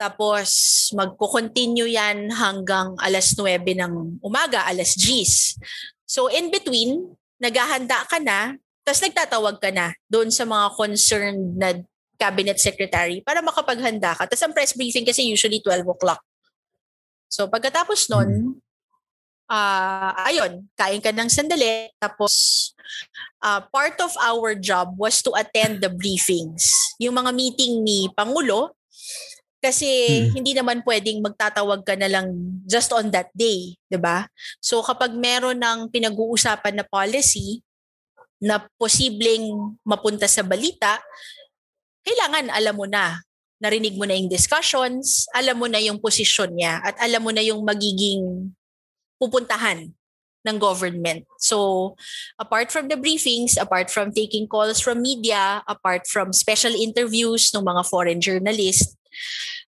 Tapos 0.03 0.51
magko-continue 0.91 1.95
yan 1.95 2.27
hanggang 2.35 2.91
alas 2.99 3.39
9 3.39 3.63
ng 3.63 4.19
umaga, 4.19 4.67
alas 4.67 4.99
10. 4.99 5.63
So 6.03 6.27
in 6.27 6.51
between, 6.51 7.15
naghahanda 7.39 8.03
ka 8.11 8.19
na, 8.19 8.59
tapos 8.83 8.99
nagtatawag 8.99 9.63
ka 9.63 9.71
na 9.71 9.95
doon 10.11 10.27
sa 10.27 10.43
mga 10.43 10.75
concerned 10.75 11.55
na 11.55 11.79
cabinet 12.19 12.59
secretary 12.59 13.23
para 13.23 13.39
makapaghanda 13.39 14.11
ka. 14.11 14.27
Tapos 14.27 14.43
ang 14.43 14.51
press 14.51 14.75
briefing 14.75 15.07
kasi 15.07 15.23
usually 15.23 15.63
12 15.63 15.87
o'clock. 15.87 16.19
So 17.31 17.47
pagkatapos 17.47 18.11
nun, 18.11 18.59
ah 19.47 20.11
ayun, 20.27 20.67
kain 20.75 20.99
ka 20.99 21.15
ng 21.15 21.31
sandali. 21.31 21.95
Tapos 21.95 22.75
ah, 23.39 23.63
part 23.71 23.95
of 24.03 24.11
our 24.19 24.51
job 24.51 24.99
was 24.99 25.23
to 25.23 25.31
attend 25.31 25.79
the 25.79 25.87
briefings. 25.87 26.75
Yung 26.99 27.15
mga 27.15 27.31
meeting 27.31 27.87
ni 27.87 28.11
Pangulo, 28.11 28.75
Kasi 29.63 29.87
Mm. 29.87 30.29
hindi 30.35 30.51
naman 30.51 30.83
pwedeng 30.83 31.23
magtatawag 31.23 31.87
ka 31.87 31.95
na 31.95 32.11
lang 32.11 32.35
just 32.67 32.91
on 32.91 33.07
that 33.15 33.31
day, 33.31 33.79
'di 33.87 33.95
ba? 33.95 34.27
So 34.59 34.83
kapag 34.83 35.15
meron 35.15 35.63
ng 35.63 35.87
pinag-uusapan 35.87 36.75
na 36.75 36.83
policy 36.83 37.63
na 38.43 38.59
posibleng 38.75 39.79
mapunta 39.87 40.27
sa 40.27 40.43
balita, 40.43 40.99
kailangan 42.03 42.51
alam 42.51 42.75
mo 42.75 42.83
na, 42.83 43.23
narinig 43.63 43.95
mo 43.95 44.03
na 44.03 44.19
yung 44.19 44.27
discussions, 44.27 45.31
alam 45.31 45.55
mo 45.55 45.71
na 45.71 45.79
yung 45.79 45.95
posisyon 45.95 46.51
niya 46.51 46.83
at 46.83 46.99
alam 46.99 47.23
mo 47.23 47.31
na 47.31 47.39
yung 47.39 47.63
magiging 47.63 48.51
pupuntahan 49.15 49.87
ng 50.43 50.57
government. 50.59 51.23
So, 51.39 51.95
apart 52.35 52.67
from 52.67 52.91
the 52.91 52.99
briefings, 52.99 53.55
apart 53.55 53.87
from 53.87 54.11
taking 54.11 54.43
calls 54.51 54.83
from 54.83 54.99
media, 54.99 55.63
apart 55.63 56.03
from 56.11 56.35
special 56.35 56.75
interviews 56.75 57.55
ng 57.55 57.63
mga 57.63 57.87
foreign 57.87 58.19
journalists, 58.19 58.99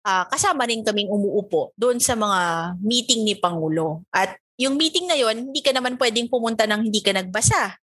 ah, 0.04 0.28
kasama 0.28 0.68
rin 0.68 0.84
kaming 0.84 1.10
umuupo 1.10 1.72
doon 1.80 1.97
sa 1.97 2.14
mga 2.14 2.76
meeting 2.84 3.24
ni 3.24 3.36
Pangulo. 3.39 4.04
At 4.12 4.36
yung 4.60 4.78
meeting 4.78 5.10
na 5.10 5.18
yon, 5.18 5.49
hindi 5.49 5.64
ka 5.64 5.74
naman 5.74 5.97
pwedeng 5.97 6.30
pumunta 6.30 6.68
ng 6.70 6.86
hindi 6.88 7.01
ka 7.01 7.16
nagbasa. 7.16 7.80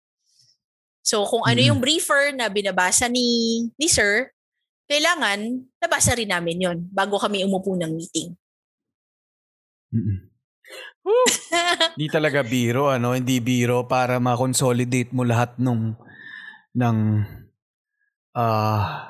So, 1.01 1.25
kung 1.27 1.43
ano 1.49 1.59
Mm. 1.59 1.69
yung 1.73 1.81
briefer 1.81 2.31
na 2.37 2.53
binabasa 2.53 3.09
ni, 3.09 3.67
ni 3.75 3.89
Sir, 3.89 4.31
kailangan 4.87 5.65
nabasa 5.81 6.15
rin 6.15 6.31
namin 6.31 6.59
yon 6.61 6.79
bago 6.93 7.17
kami 7.17 7.43
umupo 7.43 7.75
ng 7.75 7.93
meeting. 7.95 8.37
Mm-mm. 9.91 10.31
Woo! 11.03 11.27
Hindi 11.99 12.07
talaga 12.13 12.45
biro, 12.47 12.93
ano? 12.93 13.17
Hindi 13.17 13.43
biro 13.43 13.87
para 13.91 14.23
ma-consolidate 14.23 15.11
mo 15.11 15.27
lahat 15.27 15.57
nung 15.59 15.97
ng 16.77 16.99
ah 18.39 19.10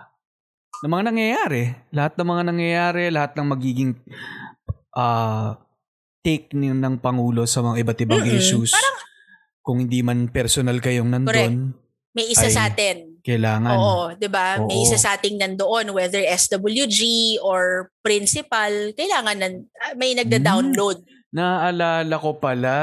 ng 0.80 0.90
mga 0.90 1.04
nangyayari. 1.12 1.62
Lahat 1.92 2.12
ng 2.16 2.28
mga 2.28 2.42
nangyayari, 2.48 3.02
lahat 3.12 3.32
ng 3.36 3.46
magiging 3.48 3.90
ah 4.96 5.56
take 6.20 6.52
ni 6.52 6.68
ng 6.68 7.00
Pangulo 7.00 7.48
sa 7.48 7.64
mga 7.64 7.80
iba't 7.80 7.98
ibang 8.04 8.24
Mm-mm. 8.24 8.36
issues. 8.36 8.72
Kung 9.64 9.80
hindi 9.84 10.00
man 10.04 10.28
personal 10.28 10.80
kayong 10.80 11.08
nandun, 11.08 11.76
May 12.10 12.26
isa 12.26 12.50
Ay, 12.50 12.54
sa 12.54 12.62
atin. 12.66 13.22
kailangan. 13.22 13.70
Oo, 13.70 14.10
'di 14.18 14.26
ba? 14.26 14.58
May 14.66 14.82
isa 14.82 14.98
sa 14.98 15.14
ating 15.14 15.38
nandoon 15.38 15.94
whether 15.94 16.18
SWG 16.18 17.00
or 17.38 17.94
principal, 18.02 18.72
kailangan 18.98 19.38
nan, 19.38 19.52
ah, 19.78 19.94
may 19.94 20.18
nagda-download. 20.18 21.06
Naalala 21.30 22.10
ko 22.18 22.34
pala, 22.42 22.76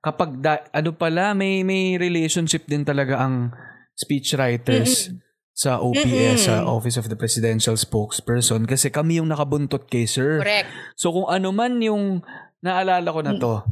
kapag 0.00 0.40
da- 0.40 0.64
ano 0.72 0.96
pala, 0.96 1.36
may 1.36 1.60
may 1.60 2.00
relationship 2.00 2.64
din 2.64 2.88
talaga 2.88 3.20
ang 3.20 3.52
speechwriters 3.92 5.12
sa 5.54 5.78
OPS, 5.78 6.50
sa 6.50 6.66
Mm-mm. 6.66 6.74
Office 6.74 6.98
of 6.98 7.06
the 7.06 7.14
Presidential 7.14 7.78
Spokesperson 7.78 8.66
kasi 8.66 8.90
kami 8.90 9.22
yung 9.22 9.30
nakabuntot 9.30 9.86
kay 9.86 10.02
sir. 10.02 10.42
Correct. 10.42 10.66
So 10.98 11.14
kung 11.14 11.30
ano 11.30 11.54
man 11.54 11.78
yung 11.78 12.26
naalala 12.58 13.06
ko 13.06 13.22
na 13.22 13.38
to, 13.38 13.62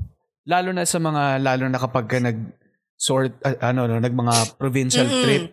lalo 0.47 0.71
na 0.71 0.87
sa 0.87 1.03
mga 1.03 1.43
lalo 1.43 1.67
na 1.67 1.83
kapag 1.83 2.07
ka 2.07 2.23
nag 2.23 2.39
sort 2.95 3.35
ah, 3.43 3.75
ano 3.75 3.91
no, 3.91 3.99
nag 3.99 4.15
mga 4.15 4.63
provincial 4.63 5.11
Mm-mm. 5.11 5.23
trip. 5.27 5.45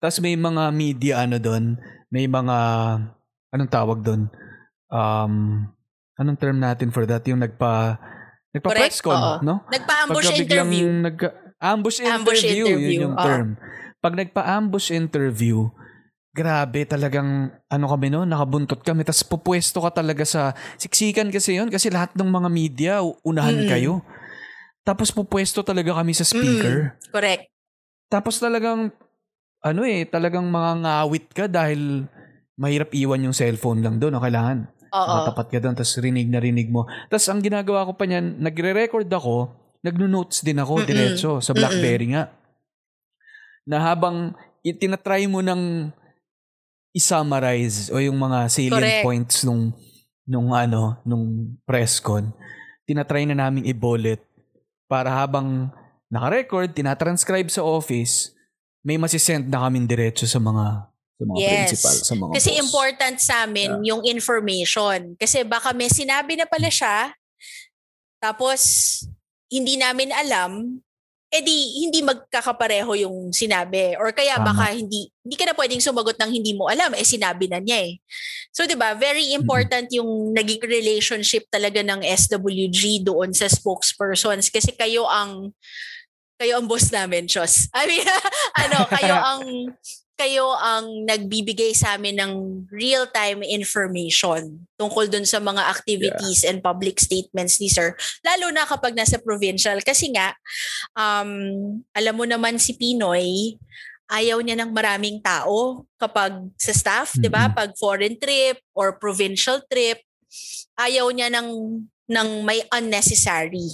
Tapos 0.00 0.16
may 0.24 0.32
mga 0.32 0.72
media 0.72 1.14
ano 1.28 1.36
doon, 1.36 1.76
may 2.08 2.24
mga 2.24 2.56
anong 3.52 3.70
tawag 3.70 4.00
doon? 4.00 4.32
Um 4.88 5.32
anong 6.16 6.40
term 6.40 6.56
natin 6.56 6.88
for 6.88 7.04
that? 7.04 7.20
Yung 7.28 7.44
nagpa 7.44 8.00
nagpa 8.56 8.68
press 8.72 8.96
Correct, 8.96 9.04
con, 9.04 9.20
oo. 9.20 9.34
no? 9.44 9.54
Nagpa-ambush 9.68 10.24
Pagka 10.24 10.40
biglang 10.40 10.70
interview. 10.72 11.04
nagka 11.04 11.28
ambush 11.60 11.98
interview, 12.00 12.16
Ambush 12.16 12.42
interview, 12.48 12.76
yun 12.80 13.04
yung 13.04 13.16
oo. 13.16 13.24
term. 13.28 13.48
Pag 14.06 14.14
nagpa-ambush 14.14 14.94
interview, 14.94 15.66
grabe 16.30 16.86
talagang 16.86 17.50
ano 17.66 17.86
kami 17.90 18.06
no, 18.06 18.22
nakabuntot 18.22 18.86
kami 18.86 19.02
tapos 19.02 19.26
pupwesto 19.26 19.82
ka 19.82 19.98
talaga 19.98 20.22
sa 20.22 20.54
siksikan 20.78 21.26
kasi 21.34 21.58
yun 21.58 21.66
kasi 21.66 21.90
lahat 21.90 22.14
ng 22.14 22.30
mga 22.30 22.48
media 22.52 22.94
unahan 23.26 23.66
Mm. 23.66 23.66
kayo. 23.66 24.06
Tapos 24.86 25.10
pupwesto 25.10 25.66
talaga 25.66 25.98
kami 25.98 26.14
sa 26.14 26.22
speaker. 26.22 26.94
Correct. 27.10 27.50
Tapos 28.06 28.38
talagang 28.38 28.94
ano 29.58 29.82
eh, 29.82 30.06
talagang 30.06 30.46
mga 30.46 30.70
ngawit 30.86 31.26
ka 31.34 31.50
dahil 31.50 32.06
mahirap 32.54 32.94
iwan 32.94 33.26
yung 33.26 33.34
cellphone 33.34 33.82
lang 33.82 33.98
doon. 33.98 34.14
No? 34.14 34.22
Kailangan 34.22 34.70
Oo. 34.94 35.02
Nakatapat 35.02 35.46
ka 35.50 35.58
doon, 35.58 35.74
tapos 35.74 35.98
rinig 35.98 36.30
na 36.30 36.38
rinig 36.38 36.70
mo. 36.70 36.86
Tapos 37.10 37.26
ang 37.26 37.42
ginagawa 37.42 37.84
ko 37.84 37.98
pa 37.98 38.06
niyan, 38.06 38.38
nagre-record 38.38 39.10
ako, 39.10 39.50
nagno-notes 39.82 40.46
din 40.46 40.62
ako 40.62 40.80
Mm-mm. 40.80 40.88
diretso 40.88 41.30
sa 41.42 41.52
BlackBerry 41.52 42.14
nga. 42.14 42.30
Na 43.66 43.82
habang 43.82 44.32
itinatry 44.62 45.26
mo 45.26 45.42
ng 45.42 45.90
i-summarize 46.96 47.92
o 47.92 48.00
yung 48.00 48.16
mga 48.16 48.48
salient 48.48 48.80
Correct. 48.80 49.04
points 49.04 49.36
nung 49.44 49.74
nung 50.26 50.50
ano, 50.50 50.98
nung 51.06 51.54
press 51.62 52.02
con, 52.02 52.34
tinatry 52.82 53.28
na 53.28 53.36
namin 53.46 53.62
i-bullet 53.68 54.18
para 54.90 55.06
habang 55.10 55.70
naka-record, 56.10 56.74
tinatranscribe 56.74 57.46
sa 57.46 57.62
office, 57.62 58.34
may 58.82 58.98
masisend 58.98 59.46
na 59.46 59.62
kami 59.66 59.82
diretso 59.86 60.26
sa 60.26 60.38
mga 60.38 60.86
sa 61.16 61.22
mga 61.24 61.38
Yes. 61.40 61.50
principal, 61.50 61.96
sa 62.02 62.14
mga 62.18 62.32
Kasi 62.38 62.50
boss. 62.52 62.62
important 62.62 63.16
sa 63.18 63.34
amin 63.46 63.70
yung 63.82 64.02
information. 64.04 65.14
Kasi 65.16 65.42
baka 65.46 65.70
may 65.72 65.88
sinabi 65.88 66.34
na 66.36 66.46
pala 66.46 66.68
siya, 66.70 67.14
tapos 68.18 68.60
hindi 69.46 69.78
namin 69.78 70.10
alam, 70.10 70.82
edi 71.26 71.82
hindi 71.82 72.00
magkakapareho 72.06 72.94
yung 73.02 73.34
sinabi. 73.34 73.98
Or 73.98 74.14
kaya 74.14 74.38
Tama. 74.38 74.54
baka 74.54 74.64
hindi, 74.72 75.10
hindi 75.26 75.36
ka 75.36 75.50
na 75.50 75.58
pwedeng 75.58 75.82
sumagot 75.82 76.16
ng 76.22 76.30
hindi 76.30 76.54
mo 76.54 76.70
alam, 76.70 76.94
eh 76.94 77.02
sinabi 77.02 77.50
na 77.50 77.58
niya 77.58 77.90
eh. 77.90 77.98
So 78.56 78.64
'di 78.64 78.78
ba 78.78 78.96
very 78.96 79.36
important 79.36 79.92
yung 79.92 80.32
naging 80.32 80.64
relationship 80.64 81.44
talaga 81.52 81.84
ng 81.84 82.00
SWG 82.00 83.04
doon 83.04 83.36
sa 83.36 83.52
spokespersons 83.52 84.48
kasi 84.48 84.72
kayo 84.72 85.04
ang 85.04 85.52
kayo 86.40 86.60
ang 86.60 86.68
boss 86.68 86.92
namin, 86.92 87.24
Chos. 87.24 87.68
I 87.72 87.84
mean, 87.88 88.04
ano, 88.64 88.84
kayo 88.92 89.16
ang 89.34 89.42
kayo 90.16 90.48
ang 90.56 91.04
nagbibigay 91.04 91.76
sa 91.76 92.00
amin 92.00 92.16
ng 92.16 92.32
real-time 92.72 93.44
information 93.44 94.64
tungkol 94.80 95.12
dun 95.12 95.28
sa 95.28 95.36
mga 95.36 95.60
activities 95.68 96.40
and 96.48 96.64
public 96.64 96.96
statements 96.96 97.60
ni 97.60 97.68
sir. 97.68 97.92
Lalo 98.24 98.48
na 98.48 98.64
kapag 98.64 98.96
nasa 98.96 99.20
provincial. 99.20 99.76
Kasi 99.84 100.08
nga, 100.16 100.32
um, 100.96 101.30
alam 101.92 102.14
mo 102.16 102.24
naman 102.24 102.56
si 102.56 102.72
Pinoy, 102.72 103.60
ayaw 104.08 104.40
niya 104.40 104.56
ng 104.56 104.72
maraming 104.72 105.20
tao 105.20 105.84
kapag 106.00 106.32
sa 106.56 106.72
staff, 106.72 107.12
di 107.20 107.28
ba? 107.28 107.52
Pag 107.52 107.76
foreign 107.76 108.16
trip 108.16 108.56
or 108.72 108.96
provincial 108.96 109.60
trip, 109.68 110.00
ayaw 110.80 111.12
niya 111.12 111.28
ng, 111.28 111.48
ng 112.08 112.28
may 112.40 112.64
unnecessary. 112.72 113.68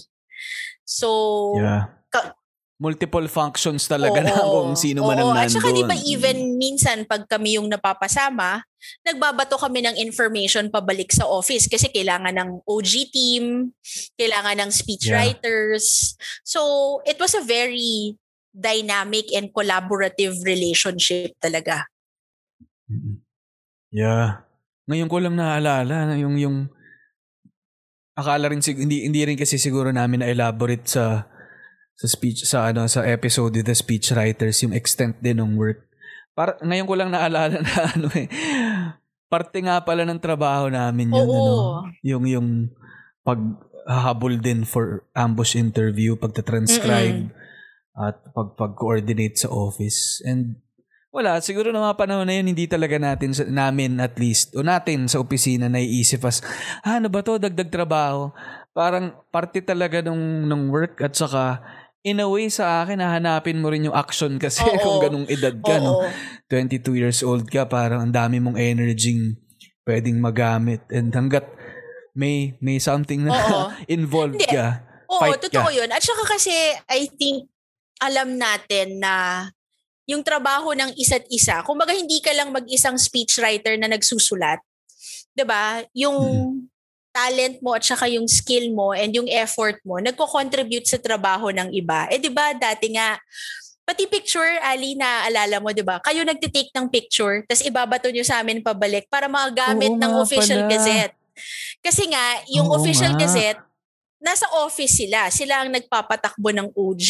So, 0.82 1.08
Yeah. 1.56 1.86
Ka- 2.12 2.36
Multiple 2.82 3.30
functions 3.30 3.86
talaga 3.86 4.26
na 4.26 4.42
Oo. 4.42 4.66
kung 4.66 4.74
sino 4.74 5.06
man 5.06 5.22
ang 5.22 5.30
Oo. 5.30 5.34
nandun. 5.38 5.46
At 5.46 5.54
saka 5.54 5.70
di 5.70 5.86
ba 5.86 5.94
even 6.02 6.58
minsan 6.58 7.06
pag 7.06 7.30
kami 7.30 7.54
yung 7.54 7.70
napapasama, 7.70 8.66
nagbabato 9.06 9.54
kami 9.54 9.86
ng 9.86 9.96
information 10.02 10.66
pabalik 10.66 11.14
sa 11.14 11.30
office 11.30 11.70
kasi 11.70 11.86
kailangan 11.94 12.34
ng 12.34 12.50
OG 12.66 12.92
team, 13.14 13.70
kailangan 14.18 14.66
ng 14.66 14.70
speechwriters. 14.74 16.18
So 16.42 16.98
it 17.06 17.22
was 17.22 17.38
a 17.38 17.46
very 17.46 18.18
dynamic 18.50 19.30
and 19.30 19.54
collaborative 19.54 20.42
relationship 20.42 21.38
talaga. 21.38 21.86
Yeah. 23.94 24.44
Ngayon 24.90 25.08
ko 25.08 25.16
lang 25.22 25.38
naalala 25.38 26.10
na 26.10 26.18
yung 26.18 26.36
yung 26.36 26.56
akala 28.12 28.52
rin 28.52 28.60
sig- 28.60 28.76
hindi 28.76 29.08
hindi 29.08 29.24
rin 29.24 29.38
kasi 29.38 29.56
siguro 29.56 29.88
namin 29.88 30.20
na 30.20 30.28
elaborate 30.28 30.84
sa 30.84 31.24
sa 32.02 32.06
speech 32.10 32.42
sa 32.42 32.74
ano 32.74 32.90
sa 32.90 33.06
episode 33.06 33.54
with 33.54 33.66
the 33.70 33.76
speechwriters 33.78 34.58
yung 34.66 34.74
extent 34.74 35.14
din 35.22 35.38
ng 35.38 35.54
work. 35.54 35.86
Para 36.34 36.58
ngayon 36.58 36.88
ko 36.90 36.94
lang 36.98 37.14
naalala 37.14 37.62
na 37.62 37.74
ano 37.94 38.10
eh 38.18 38.26
parte 39.30 39.62
nga 39.64 39.80
pala 39.80 40.04
ng 40.04 40.20
trabaho 40.20 40.68
namin 40.68 41.08
yun 41.08 41.24
Oo. 41.24 41.30
ano 41.30 41.48
yung 42.04 42.24
yung 42.26 42.48
paghahabol 43.22 44.36
din 44.42 44.66
for 44.66 45.06
ambush 45.14 45.54
interview, 45.54 46.18
pagta-transcribe 46.18 47.30
at 47.96 48.18
pag 48.34 48.48
pag-coordinate 48.58 49.38
sa 49.38 49.48
office. 49.48 50.20
And 50.26 50.58
wala, 51.12 51.38
siguro 51.44 51.70
na 51.70 51.92
mga 51.92 52.00
panahon 52.00 52.24
na 52.24 52.34
yun, 52.40 52.48
hindi 52.50 52.64
talaga 52.64 52.96
natin, 52.96 53.36
sa- 53.36 53.44
namin 53.44 54.00
at 54.00 54.16
least, 54.16 54.56
o 54.56 54.64
natin 54.64 55.06
sa 55.12 55.20
opisina 55.20 55.68
naiisip 55.68 56.24
as, 56.24 56.40
ah, 56.80 56.96
ano 56.96 57.12
ba 57.12 57.20
to, 57.20 57.36
dagdag 57.36 57.68
trabaho. 57.68 58.32
Parang 58.72 59.12
parte 59.28 59.60
talaga 59.60 60.00
nung, 60.00 60.48
nung 60.48 60.72
work 60.72 61.04
at 61.04 61.12
saka, 61.12 61.60
in 62.02 62.18
a 62.18 62.26
way 62.26 62.50
sa 62.50 62.82
akin, 62.82 62.98
hahanapin 62.98 63.62
mo 63.62 63.70
rin 63.70 63.86
yung 63.86 63.96
action 63.96 64.38
kasi 64.38 64.62
Oo. 64.66 64.78
kung 64.78 64.96
ganung 65.02 65.26
edad 65.30 65.54
ka, 65.62 65.78
no? 65.78 66.02
Oo. 66.02 66.08
22 66.50 66.98
years 66.98 67.22
old 67.22 67.46
ka, 67.48 67.64
parang 67.66 68.04
ang 68.04 68.12
dami 68.12 68.42
mong 68.42 68.58
energy 68.58 69.38
pwedeng 69.86 70.18
magamit. 70.22 70.82
And 70.90 71.10
hanggat 71.14 71.46
may 72.14 72.54
may 72.60 72.76
something 72.82 73.24
na 73.26 73.32
Oo. 73.32 73.60
involved 73.96 74.38
Hindi. 74.38 74.50
ka, 74.52 74.82
Oo, 75.08 75.20
Fight 75.20 75.40
totoo 75.44 75.68
ka. 75.70 75.76
yun. 75.76 75.88
At 75.92 76.02
saka 76.02 76.24
kasi, 76.24 76.52
I 76.88 77.08
think, 77.12 77.48
alam 78.00 78.36
natin 78.40 78.98
na 78.98 79.46
yung 80.08 80.26
trabaho 80.26 80.74
ng 80.74 80.98
isa't 80.98 81.28
isa, 81.30 81.62
kumbaga 81.62 81.94
hindi 81.94 82.18
ka 82.18 82.34
lang 82.34 82.50
mag-isang 82.50 82.98
speechwriter 82.98 83.78
na 83.78 83.86
nagsusulat, 83.86 84.58
'di 85.32 85.44
ba, 85.46 85.86
yung 85.94 86.18
talent 87.12 87.60
mo 87.60 87.76
at 87.76 87.84
saka 87.84 88.08
yung 88.08 88.24
skill 88.26 88.72
mo 88.72 88.96
and 88.96 89.12
yung 89.12 89.28
effort 89.28 89.78
mo 89.84 90.00
nagko-contribute 90.00 90.88
sa 90.88 90.96
trabaho 90.98 91.52
ng 91.52 91.70
iba. 91.76 92.08
Eh 92.08 92.18
'di 92.18 92.32
ba 92.32 92.56
dati 92.56 92.96
nga 92.96 93.20
pati 93.84 94.08
picture 94.08 94.58
Ali 94.64 94.96
na 94.96 95.28
alala 95.28 95.60
mo 95.60 95.70
'di 95.70 95.84
ba? 95.84 96.00
Kayo 96.00 96.24
nagte-take 96.24 96.72
ng 96.72 96.88
picture 96.88 97.44
tapos 97.44 97.62
ibabato 97.62 98.08
niyo 98.08 98.24
sa 98.24 98.40
amin 98.40 98.64
pabalik 98.64 99.06
para 99.12 99.28
magamit 99.28 99.92
Oo 99.92 100.00
ng 100.00 100.12
official 100.24 100.64
pala. 100.64 100.72
gazette. 100.72 101.14
Kasi 101.84 102.08
nga 102.08 102.24
yung 102.48 102.72
Oo 102.72 102.80
official 102.80 103.12
nga. 103.14 103.28
gazette 103.28 103.62
nasa 104.22 104.46
office 104.62 105.02
sila. 105.02 105.26
Sila 105.34 105.66
ang 105.66 105.74
nagpapatakbo 105.74 106.54
ng 106.54 106.70
OG. 106.78 107.08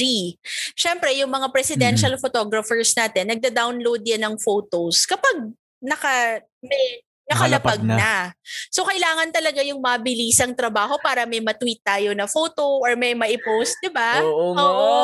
Siyempre, 0.73 1.13
yung 1.21 1.29
mga 1.29 1.53
presidential 1.53 2.17
photographers 2.17 2.97
natin, 2.97 3.29
nagda-download 3.29 4.01
yan 4.01 4.25
ng 4.25 4.35
photos 4.41 5.05
kapag 5.05 5.53
naka, 5.85 6.41
may, 6.65 7.05
nakalapag 7.29 7.81
na. 7.83 7.97
na. 7.97 8.15
So, 8.69 8.85
kailangan 8.85 9.31
talaga 9.31 9.63
yung 9.63 9.81
mabilisang 9.81 10.59
trabaho 10.59 10.99
para 11.01 11.25
may 11.25 11.41
matweet 11.41 11.81
tayo 11.83 12.13
na 12.13 12.27
photo 12.27 12.83
or 12.83 12.95
may 12.99 13.15
maipost, 13.15 13.79
di 13.81 13.91
ba? 13.91 14.21
Oo 14.23 14.53
nga. 14.55 14.63
Oo. 14.63 15.01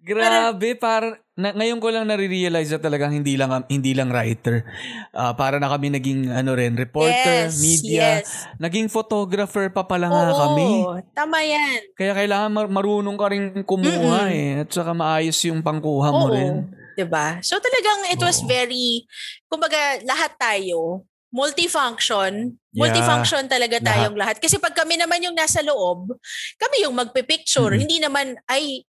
Grabe, 0.00 0.72
para 0.78 1.20
na, 1.36 1.52
ngayon 1.52 1.76
ko 1.84 1.92
lang 1.92 2.08
nare-realize 2.08 2.72
na 2.72 2.80
talagang 2.80 3.12
hindi 3.12 3.36
lang 3.36 3.52
hindi 3.68 3.92
lang 3.92 4.08
writer. 4.08 4.64
Ah, 5.12 5.36
para 5.36 5.60
na 5.60 5.68
kami 5.68 5.92
naging 5.92 6.32
ano 6.32 6.56
rin, 6.56 6.72
reporter, 6.72 7.52
yes, 7.52 7.60
media, 7.60 8.24
yes. 8.24 8.48
naging 8.56 8.88
photographer 8.88 9.68
pa 9.68 9.84
pala 9.84 10.08
nga 10.08 10.32
Oo, 10.32 10.38
kami. 10.40 10.68
tama 11.12 11.44
yan. 11.44 11.92
Kaya 11.92 12.16
kailangan 12.16 12.48
mar- 12.48 12.72
marunong 12.72 13.16
ka 13.20 13.26
rin 13.28 13.44
kumuha 13.68 14.32
Mm-mm. 14.32 14.32
eh. 14.32 14.50
At 14.64 14.72
saka 14.72 14.96
maayos 14.96 15.36
yung 15.44 15.60
pangkuha 15.60 16.08
mo 16.08 16.32
Oo. 16.32 16.32
rin. 16.32 16.54
'Di 16.96 17.04
ba? 17.04 17.36
So 17.44 17.60
talagang 17.60 18.16
it 18.16 18.20
was 18.24 18.40
Oo. 18.40 18.48
very 18.48 19.04
kumbaga 19.52 20.00
lahat 20.08 20.32
tayo 20.40 21.04
multifunction. 21.36 22.56
Yeah. 22.72 22.80
Multifunction 22.80 23.44
talaga 23.44 23.76
tayong 23.84 24.16
lahat. 24.16 24.40
Kasi 24.40 24.56
pag 24.56 24.72
kami 24.72 24.96
naman 24.96 25.20
yung 25.20 25.36
nasa 25.36 25.60
loob, 25.60 26.16
kami 26.56 26.88
yung 26.88 26.96
magpe-picture. 26.96 27.76
Mm. 27.76 27.80
Hindi 27.84 27.96
naman 28.00 28.26
ay 28.48 28.88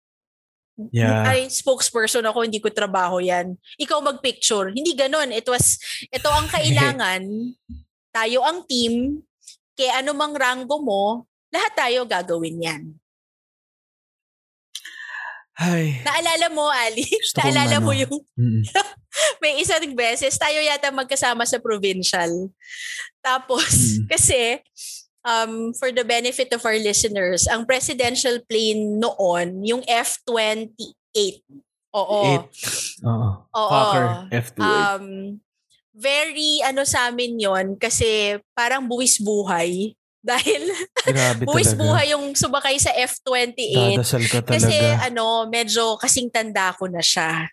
Yeah. 0.94 1.26
ay 1.26 1.50
spokesperson 1.50 2.22
ako, 2.22 2.46
hindi 2.46 2.62
ko 2.62 2.70
trabaho 2.70 3.18
'yan. 3.18 3.58
Ikaw 3.82 3.98
mag-picture. 3.98 4.70
Hindi 4.70 4.94
ganoon. 4.94 5.34
It 5.34 5.50
was 5.50 5.82
ito 6.14 6.30
ang 6.30 6.46
kailangan. 6.46 7.26
tayo 8.18 8.46
ang 8.46 8.62
team. 8.70 9.26
Kaya 9.74 10.06
anumang 10.06 10.38
ranggo 10.38 10.78
mo, 10.78 11.26
lahat 11.50 11.74
tayo 11.74 12.06
gagawin 12.06 12.62
'yan. 12.62 12.84
Ay. 15.58 15.98
Naalala 16.06 16.54
mo, 16.54 16.70
Ali? 16.70 17.02
Gusto 17.02 17.42
Naalala 17.42 17.82
mo 17.82 17.90
ano. 17.90 18.02
yung 18.06 18.16
Mm. 18.38 18.62
may 19.44 19.58
isang 19.58 19.82
beses, 19.98 20.38
tayo 20.38 20.62
yata 20.62 20.94
magkasama 20.94 21.42
sa 21.50 21.58
provincial. 21.58 22.54
Tapos, 23.26 23.98
Mm. 23.98 24.06
kasi, 24.06 24.62
um, 25.26 25.74
for 25.74 25.90
the 25.90 26.06
benefit 26.06 26.54
of 26.54 26.62
our 26.62 26.78
listeners, 26.78 27.50
ang 27.50 27.66
presidential 27.66 28.38
plane 28.46 29.02
noon, 29.02 29.66
yung 29.66 29.82
F-28. 29.90 31.42
Oo. 31.98 32.22
Eight. 32.22 32.46
Oo. 33.02 33.30
Oo. 33.50 33.70
Fucker. 33.74 34.06
F28. 34.30 34.62
Um, 34.62 35.06
very, 35.98 36.62
ano 36.62 36.86
sa 36.86 37.10
amin 37.10 37.42
yon 37.42 37.66
kasi 37.82 38.38
parang 38.54 38.86
buwis 38.86 39.18
buhay. 39.18 39.97
Dahil 40.28 40.68
buwis 41.48 41.72
buhay 41.72 42.12
yung 42.12 42.36
sumakay 42.36 42.76
sa 42.76 42.92
F-28. 42.92 43.96
Dadasal 43.96 44.24
ka 44.28 44.40
talaga. 44.44 44.52
Kasi 44.60 44.76
ano, 45.08 45.48
medyo 45.48 45.96
kasing 45.96 46.28
tanda 46.28 46.76
ko 46.76 46.92
na 46.92 47.00
siya. 47.00 47.48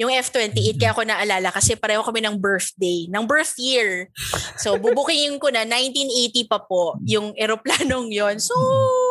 Yung 0.00 0.08
F28, 0.08 0.80
kaya 0.80 0.96
ako 0.96 1.04
naalala 1.04 1.52
kasi 1.52 1.76
pareho 1.76 2.00
kami 2.00 2.24
ng 2.24 2.40
birthday, 2.40 3.04
ng 3.12 3.20
birth 3.28 3.52
year. 3.60 4.08
So, 4.56 4.80
bubukingin 4.80 5.36
ko 5.36 5.52
na, 5.52 5.68
1980 5.68 6.48
pa 6.48 6.56
po, 6.56 6.96
yung 7.04 7.36
eroplanong 7.36 8.08
yon 8.08 8.40
So, 8.40 8.56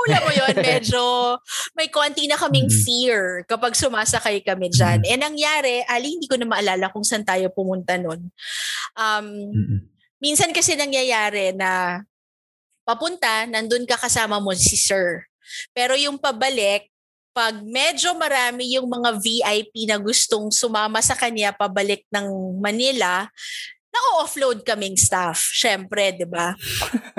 alam 0.10 0.22
mo 0.26 0.34
yon 0.34 0.56
medyo 0.66 1.38
may 1.78 1.94
konti 1.94 2.26
na 2.26 2.42
kaming 2.42 2.66
Mm. 2.74 2.82
fear 2.82 3.46
kapag 3.46 3.78
sumasakay 3.78 4.42
kami 4.42 4.74
dyan. 4.74 5.06
Eh, 5.06 5.14
nangyari, 5.14 5.86
Ali, 5.86 6.18
hindi 6.18 6.26
ko 6.26 6.42
na 6.42 6.50
maalala 6.50 6.90
kung 6.90 7.06
saan 7.06 7.22
tayo 7.22 7.54
pumunta 7.54 7.94
nun. 8.02 8.34
Um, 8.98 9.26
Mm-mm. 9.54 9.86
minsan 10.18 10.50
kasi 10.50 10.74
nangyayari 10.74 11.54
na 11.54 12.02
papunta, 12.90 13.46
nandun 13.46 13.86
ka 13.86 14.02
kasama 14.02 14.42
mo 14.42 14.50
si 14.58 14.74
sir. 14.74 15.22
Pero 15.78 15.94
yung 15.94 16.18
pabalik, 16.18 16.90
pag 17.30 17.62
medyo 17.62 18.18
marami 18.18 18.74
yung 18.74 18.90
mga 18.90 19.22
VIP 19.22 19.86
na 19.86 20.02
gustong 20.02 20.50
sumama 20.50 20.98
sa 21.06 21.14
kanya 21.14 21.54
pabalik 21.54 22.02
ng 22.10 22.58
Manila, 22.58 23.30
na-offload 23.90 24.62
kaming 24.66 24.98
staff. 24.98 25.38
Syempre, 25.54 26.14
di 26.14 26.26
ba? 26.26 26.54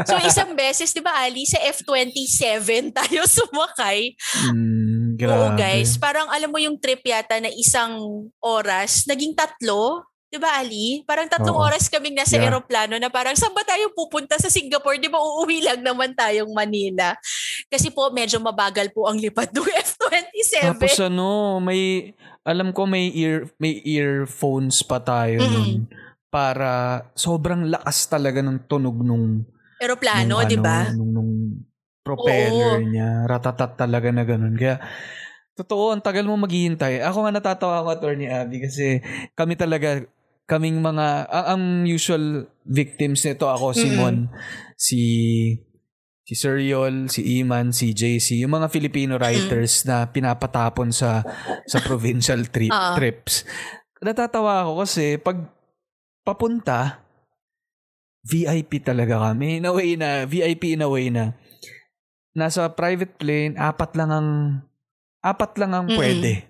So 0.06 0.18
isang 0.28 0.55
beses, 0.55 0.94
di 0.94 1.02
ba 1.02 1.14
Ali, 1.22 1.47
sa 1.47 1.59
F-27 1.62 2.66
tayo 2.98 3.26
sumakay. 3.26 4.14
Mm, 4.51 5.18
grabe. 5.18 5.34
Oo 5.34 5.48
guys, 5.59 5.98
parang 5.98 6.30
alam 6.30 6.51
mo 6.51 6.59
yung 6.59 6.78
trip 6.78 7.02
yata 7.02 7.38
na 7.42 7.51
isang 7.51 8.26
oras, 8.42 9.06
naging 9.06 9.34
tatlo. 9.34 10.10
'Di 10.31 10.39
ba 10.39 10.62
Ali? 10.62 11.02
Parang 11.02 11.27
tatlong 11.27 11.59
Oo. 11.59 11.66
oras 11.66 11.90
kaming 11.90 12.15
nasa 12.15 12.39
Yeah. 12.39 12.55
eroplano 12.55 12.94
na 13.02 13.11
parang 13.11 13.35
saan 13.35 13.51
ba 13.51 13.66
tayo 13.66 13.90
pupunta 13.90 14.39
sa 14.39 14.47
Singapore? 14.47 15.02
'Di 15.02 15.11
ba 15.11 15.19
uuwi 15.19 15.66
lang 15.66 15.82
naman 15.82 16.15
tayong 16.15 16.55
Manila? 16.55 17.19
Kasi 17.66 17.90
po 17.90 18.15
medyo 18.15 18.39
mabagal 18.39 18.94
po 18.94 19.11
ang 19.11 19.19
lipad 19.19 19.51
ng 19.51 19.66
F-27. 19.90 20.55
Tapos 20.62 21.01
ano, 21.01 21.59
may 21.59 22.12
alam 22.44 22.70
ko 22.77 22.85
may 22.86 23.11
ear 23.16 23.48
may 23.59 23.81
earphones 23.82 24.85
pa 24.86 25.01
tayo 25.02 25.44
Mm-mm. 25.44 25.51
nun 25.51 25.89
para 26.31 27.02
sobrang 27.19 27.66
lakas 27.66 28.07
talaga 28.07 28.39
ng 28.44 28.70
tunog 28.70 29.02
nung 29.02 29.43
Eroplano, 29.81 30.44
'di 30.44 30.59
ba? 30.61 30.93
ano, 30.93 30.94
Nung, 30.94 31.11
nung 31.16 31.32
propeller 32.05 32.81
Oo. 32.81 32.85
niya, 32.85 33.24
ratatat 33.28 33.77
talaga 33.81 34.09
na 34.12 34.24
ganun. 34.28 34.57
Kaya 34.57 34.81
totoo, 35.57 35.93
ang 35.97 36.02
tagal 36.05 36.24
mo 36.28 36.36
maghihintay. 36.40 37.01
Ako 37.05 37.24
nga 37.27 37.32
natatawa 37.36 37.81
ako, 37.85 37.89
Attorney 37.97 38.28
Abby, 38.31 38.65
kasi 38.65 39.01
kami 39.36 39.55
talaga, 39.61 40.05
kaming 40.51 40.82
mga, 40.82 41.31
ang, 41.31 41.47
ang 41.47 41.62
usual 41.86 42.51
victims 42.66 43.22
nito 43.22 43.47
ako, 43.47 43.70
si. 43.70 43.86
Mon, 43.94 44.27
si 44.74 45.01
si 46.27 46.39
Sir 46.39 46.62
Yol, 46.62 47.10
si 47.10 47.43
Iman, 47.43 47.74
si 47.74 47.90
JC, 47.90 48.39
yung 48.43 48.55
mga 48.55 48.70
Filipino 48.70 49.18
writers 49.18 49.82
na 49.82 50.06
pinapatapon 50.06 50.94
sa 50.94 51.27
sa 51.66 51.78
provincial 51.82 52.47
tri- 52.51 52.70
Ah. 52.74 52.94
trips. 52.94 53.43
Natatawa 53.98 54.62
ako 54.62 54.86
kasi 54.86 55.18
pag 55.18 55.39
papunta, 56.22 57.02
VIP 58.22 58.78
talaga 58.82 59.31
kami. 59.31 59.59
In 59.59 59.66
a 59.66 59.72
way 59.74 59.98
na, 59.98 60.22
VIP 60.22 60.78
in 60.78 60.86
a 60.86 60.90
way 60.90 61.10
na, 61.10 61.35
nasa 62.31 62.70
private 62.70 63.18
plane, 63.18 63.59
apat 63.59 63.98
lang 63.98 64.10
ang, 64.14 64.28
apat 65.20 65.59
lang 65.59 65.72
ang 65.74 65.86
Mm-mm. 65.90 65.98
pwede 65.98 66.49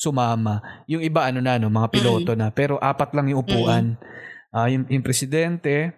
sumama. 0.00 0.64
Yung 0.88 1.04
iba, 1.04 1.28
ano 1.28 1.44
na, 1.44 1.60
no, 1.60 1.68
mga 1.68 1.92
piloto 1.92 2.32
na. 2.32 2.48
Pero 2.48 2.80
apat 2.80 3.12
lang 3.12 3.28
yung 3.28 3.44
upuan. 3.44 4.00
Ah, 4.48 4.72
yung, 4.72 4.88
yung 4.88 5.04
presidente, 5.04 5.92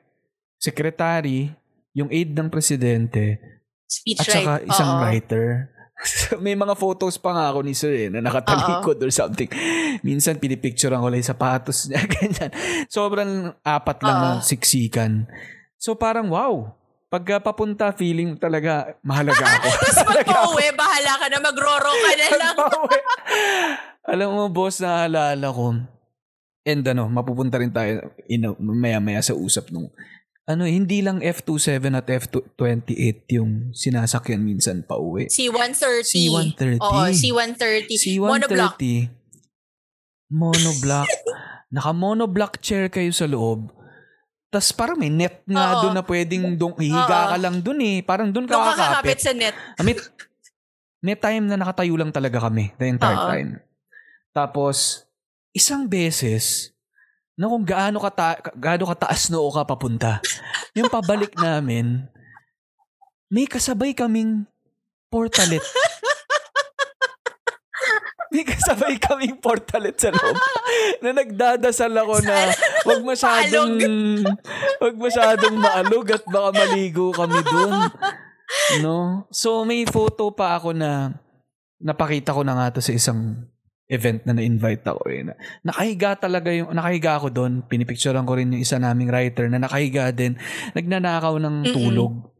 secretary, 0.58 1.54
yung 1.94 2.10
aide 2.10 2.34
ng 2.34 2.50
presidente, 2.50 3.38
Speech 3.86 4.24
at 4.24 4.26
saka 4.26 4.52
right. 4.58 4.66
isang 4.66 4.90
Oo. 4.90 5.00
writer. 5.04 5.46
May 6.44 6.58
mga 6.58 6.74
photos 6.74 7.14
pa 7.20 7.30
nga 7.30 7.54
ako 7.54 7.62
ni 7.62 7.76
Sir 7.78 7.94
eh, 7.94 8.08
na 8.10 8.24
nakatalikod 8.24 8.98
or 8.98 9.12
something. 9.12 9.46
Minsan 10.02 10.42
pinipicturean 10.42 10.98
ko 10.98 11.06
lang 11.06 11.20
yung 11.20 11.30
sapatos 11.30 11.86
niya, 11.86 12.02
ganyan. 12.18 12.50
Sobrang 12.90 13.54
apat 13.62 13.98
lang 14.02 14.16
Oo. 14.18 14.24
na 14.24 14.30
siksikan. 14.42 15.30
So 15.78 15.94
parang 15.94 16.32
wow, 16.32 16.74
pagka 17.12 17.44
papunta 17.44 17.92
feeling 17.92 18.40
talaga 18.40 18.96
mahalaga 19.04 19.44
ako. 19.44 19.68
Tapos 19.84 20.00
pag-uwi, 20.08 20.72
bahala 20.72 21.12
ka 21.20 21.26
na, 21.28 21.38
magro-ro 21.44 21.92
ka 21.92 22.12
na 22.16 22.28
lang. 22.40 22.56
Alam 24.08 24.28
mo, 24.32 24.44
boss, 24.48 24.80
naalala 24.80 25.52
ko. 25.52 25.76
And 26.64 26.82
ano, 26.88 27.12
mapupunta 27.12 27.60
rin 27.60 27.68
tayo 27.68 28.16
ina, 28.32 28.56
maya-maya 28.56 29.20
sa 29.20 29.36
usap 29.36 29.68
nung 29.68 29.92
ano, 30.42 30.66
hindi 30.66 31.04
lang 31.04 31.22
F27 31.22 31.86
at 31.94 32.08
F28 32.08 33.30
yung 33.38 33.70
sinasakyan 33.76 34.42
minsan 34.42 34.82
pa 34.82 34.98
uwi. 34.98 35.30
C-130. 35.30 36.02
C-130. 36.02 36.82
Oo, 36.82 37.02
C-130. 37.12 38.18
Monoblock. 38.18 38.74
C-130. 38.80 39.06
Monoblock. 40.32 41.10
Naka-monoblock 41.76 42.58
chair 42.58 42.90
kayo 42.90 43.12
sa 43.14 43.30
loob. 43.30 43.70
Tapos 44.52 44.68
parang 44.76 45.00
may 45.00 45.08
net 45.08 45.40
nga 45.48 45.80
Oo. 45.80 45.88
doon 45.88 45.94
na 45.96 46.04
pwedeng 46.04 46.52
dun, 46.60 46.76
hihiga 46.76 47.18
Oo. 47.24 47.30
ka 47.32 47.36
lang 47.40 47.56
doon 47.64 47.80
eh. 47.80 47.96
Parang 48.04 48.28
doon 48.28 48.44
ka 48.44 48.52
Doon 48.52 48.68
ka 48.68 48.72
kakapit. 48.76 48.92
kakapit 48.92 49.18
sa 49.24 49.32
net. 49.32 49.56
Ah, 49.56 49.82
May, 49.82 49.96
may 51.00 51.16
time 51.16 51.48
na 51.48 51.56
nakatayo 51.56 51.96
lang 51.96 52.12
talaga 52.12 52.36
kami 52.36 52.68
the 52.76 52.84
entire 52.84 53.16
Oo. 53.16 53.28
time. 53.32 53.50
Tapos, 54.36 55.08
isang 55.56 55.88
beses, 55.88 56.68
na 57.32 57.48
kung 57.48 57.64
gaano, 57.64 57.96
kata, 57.96 58.52
gaano 58.52 58.84
kataas 58.84 59.32
noo 59.32 59.48
ka 59.48 59.64
papunta, 59.64 60.20
yung 60.76 60.92
pabalik 60.92 61.32
namin, 61.34 62.04
may 63.32 63.48
kasabay 63.48 63.96
kaming 63.96 64.44
portalet. 65.08 65.64
may 68.32 68.48
kasabay 68.48 68.96
kaming 68.96 69.36
portalet 69.36 69.94
sa 70.00 70.08
loob 70.08 70.36
na 71.04 71.12
nagdadasal 71.12 71.92
ako 71.92 72.24
na 72.24 72.50
Wag 72.82 73.02
masyadong, 73.06 73.72
wag 74.82 74.96
masyadong 74.98 75.56
maalog 75.58 76.06
at 76.10 76.24
baka 76.26 76.50
maligo 76.50 77.14
kami 77.14 77.38
dun. 77.46 77.72
No? 78.82 79.24
So, 79.30 79.62
may 79.62 79.86
photo 79.86 80.34
pa 80.34 80.58
ako 80.58 80.74
na 80.74 81.14
napakita 81.78 82.34
ko 82.34 82.42
na 82.42 82.58
nga 82.58 82.78
to 82.78 82.80
sa 82.82 82.94
isang 82.94 83.48
event 83.86 84.24
na 84.26 84.34
na-invite 84.34 84.82
ako 84.82 85.02
eh. 85.12 85.22
Na, 85.26 85.34
nakahiga 85.62 86.16
talaga 86.18 86.50
yung, 86.50 86.74
nakahiga 86.74 87.18
ako 87.18 87.28
doon. 87.30 87.52
Pinipicturean 87.70 88.26
ko 88.26 88.34
rin 88.34 88.50
yung 88.50 88.62
isa 88.62 88.80
naming 88.82 89.12
writer 89.12 89.46
na 89.46 89.62
nakahiga 89.62 90.10
din. 90.10 90.34
Nagnanakaw 90.74 91.38
ng 91.38 91.56
tulog. 91.70 92.34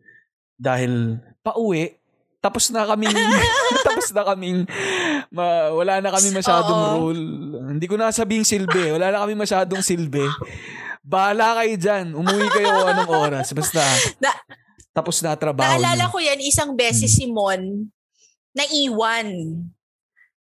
Dahil 0.58 1.22
pauwi, 1.44 2.01
tapos 2.42 2.74
na 2.74 2.82
kaming, 2.82 3.14
tapos 3.86 4.10
na 4.10 4.22
kaming, 4.26 4.66
ma, 5.30 5.70
wala 5.70 6.02
na 6.02 6.10
kami 6.10 6.34
masyadong 6.34 6.80
Oo. 6.82 6.94
role. 6.98 7.22
Hindi 7.70 7.86
ko 7.86 7.94
na 7.94 8.10
sabing 8.10 8.42
silbi. 8.42 8.90
Wala 8.98 9.14
na 9.14 9.22
kami 9.22 9.38
masyadong 9.38 9.78
silbi. 9.78 10.26
Bahala 11.06 11.62
kayo 11.62 11.74
dyan. 11.78 12.06
Umuwi 12.18 12.50
kayo 12.50 12.82
anong 12.82 13.10
oras. 13.14 13.54
Basta, 13.54 13.78
Na- 14.18 14.42
tapos 14.90 15.22
na 15.22 15.38
trabaho 15.38 15.64
Naalala 15.64 16.10
niyo. 16.10 16.12
ko 16.12 16.18
yan, 16.18 16.40
isang 16.42 16.74
beses 16.74 17.14
si 17.14 17.30
Mon, 17.30 17.86
naiwan. 18.52 19.30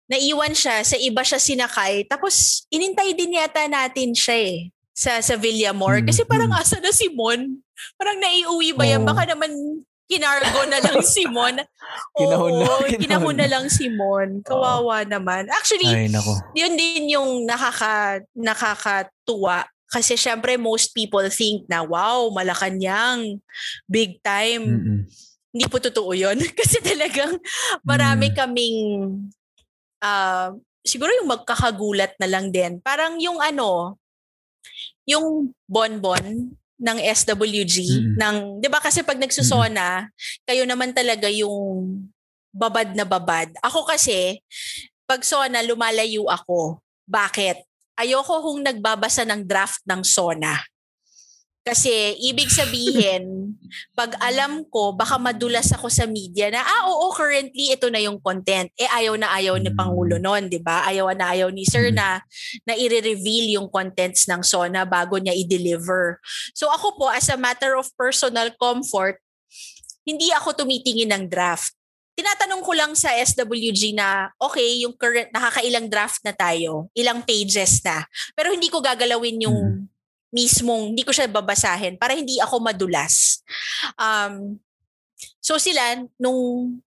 Naiwan 0.09 0.55
siya, 0.57 0.81
sa 0.81 0.97
iba 0.97 1.21
siya 1.21 1.37
sinakay. 1.37 2.07
Tapos, 2.07 2.65
inintay 2.73 3.13
din 3.13 3.37
yata 3.37 3.67
natin 3.69 4.15
siya 4.15 4.39
eh. 4.39 4.59
Sa, 4.95 5.21
sa 5.21 5.37
Villamor. 5.37 6.01
Mm, 6.01 6.07
Kasi 6.09 6.25
parang 6.25 6.49
mm. 6.49 6.59
asa 6.59 6.81
na 6.81 6.89
si 6.89 7.11
Mon? 7.13 7.61
Parang 7.95 8.17
naiuwi 8.17 8.73
ba 8.73 8.83
yan? 8.89 9.05
Oo. 9.05 9.07
Baka 9.07 9.29
naman 9.29 9.51
kinargo 10.09 10.65
na 10.65 10.81
lang 10.81 10.99
si 11.05 11.23
Mon. 11.29 11.53
Kinahon 12.17 12.53
na, 12.57 12.65
Oo, 12.65 12.81
kinahon 12.83 12.97
kinahon 12.97 13.37
na 13.37 13.47
lang 13.47 13.65
si 13.69 13.85
Mon. 13.93 14.41
Kawawa 14.41 15.05
naman. 15.05 15.45
Actually, 15.53 15.85
Ay, 15.85 16.09
nako. 16.09 16.33
yun 16.57 16.73
din 16.73 17.13
yung 17.13 17.45
nakaka, 17.45 18.25
nakakatuwa. 18.33 19.69
Kasi 19.89 20.17
syempre 20.17 20.57
most 20.57 20.93
people 20.93 21.25
think 21.29 21.65
na 21.69 21.85
wow, 21.85 22.29
Malacanang, 22.33 23.37
big 23.85 24.17
time. 24.21 24.65
Mm-mm. 24.65 24.99
Hindi 25.49 25.65
po 25.65 25.77
totoo 25.77 26.13
yun. 26.13 26.37
Kasi 26.59 26.81
talagang 26.81 27.37
marami 27.81 28.33
Mm. 28.33 28.35
kaming 28.37 28.79
ah, 30.01 30.53
siguro 30.81 31.09
yung 31.21 31.29
magkakagulat 31.29 32.17
na 32.17 32.29
lang 32.29 32.49
din. 32.49 32.77
Parang 32.81 33.17
yung 33.21 33.41
ano, 33.41 33.97
yung 35.05 35.53
bonbon 35.65 36.53
ng 36.79 36.97
SWG, 37.03 37.75
Mm. 37.83 38.15
ng, 38.15 38.37
di 38.63 38.67
ba 38.71 38.79
kasi 38.79 39.03
pag 39.03 39.19
nagsusona, 39.19 40.07
kayo 40.47 40.63
naman 40.63 40.95
talaga 40.95 41.27
yung 41.27 41.91
babad 42.49 42.95
na 42.95 43.03
babad. 43.03 43.51
Ako 43.59 43.83
kasi, 43.85 44.39
pag 45.03 45.21
sona, 45.21 45.59
lumalayo 45.61 46.25
ako. 46.31 46.79
Bakit? 47.03 47.61
Ayoko 47.99 48.39
kung 48.41 48.63
nagbabasa 48.63 49.27
ng 49.27 49.43
draft 49.43 49.83
ng 49.83 50.01
sona. 50.07 50.55
Kasi 51.69 52.17
ibig 52.17 52.49
sabihin, 52.49 53.53
pag 53.99 54.17
alam 54.25 54.65
ko, 54.73 54.89
baka 54.97 55.21
madulas 55.21 55.69
ako 55.69 55.85
sa 55.85 56.09
media 56.09 56.49
na, 56.49 56.65
ah, 56.65 56.89
oo, 56.89 57.13
currently, 57.13 57.69
ito 57.69 57.93
na 57.93 58.01
yung 58.01 58.17
content. 58.17 58.73
Eh, 58.73 58.89
ayaw 58.89 59.13
na 59.21 59.29
ayaw 59.37 59.61
ni. 59.61 59.69
Pangulo 59.69 60.17
noon, 60.17 60.49
di 60.49 60.57
ba? 60.57 60.81
Ayaw 60.89 61.13
na 61.13 61.29
ayaw 61.29 61.53
ni 61.53 61.61
Sir 61.61 61.93
Mm. 61.93 62.01
na, 62.01 62.25
na 62.65 62.73
i-reveal 62.73 63.53
yung 63.53 63.69
contents 63.69 64.25
ng 64.25 64.41
SONA 64.41 64.89
bago 64.89 65.21
niya 65.21 65.37
i-deliver. 65.37 66.17
So 66.57 66.73
ako 66.73 66.97
po, 66.97 67.05
as 67.13 67.29
a 67.29 67.37
matter 67.37 67.77
of 67.77 67.85
personal 67.93 68.49
comfort, 68.57 69.21
hindi 70.01 70.33
ako 70.33 70.65
tumitingin 70.65 71.13
ng 71.13 71.23
draft. 71.29 71.77
Tinatanong 72.17 72.65
ko 72.65 72.73
lang 72.73 72.91
sa 72.97 73.13
SWG 73.13 73.93
na, 73.93 74.33
okay, 74.41 74.81
yung 74.83 74.97
current, 74.97 75.29
nakakailang 75.29 75.85
draft 75.85 76.19
na 76.25 76.33
tayo, 76.33 76.89
ilang 76.97 77.21
pages 77.21 77.79
na. 77.85 78.03
Pero 78.33 78.49
hindi 78.49 78.73
ko 78.73 78.81
gagalawin 78.81 79.45
yung 79.45 79.85
mismong, 80.29 80.93
hindi 80.93 81.01
ko 81.05 81.11
siya 81.13 81.29
babasahin 81.29 81.97
para 81.97 82.13
hindi 82.13 82.37
ako 82.41 82.61
madulas. 82.61 83.41
Um, 83.97 84.61
so 85.41 85.57
sila, 85.57 86.05
nung 86.21 86.79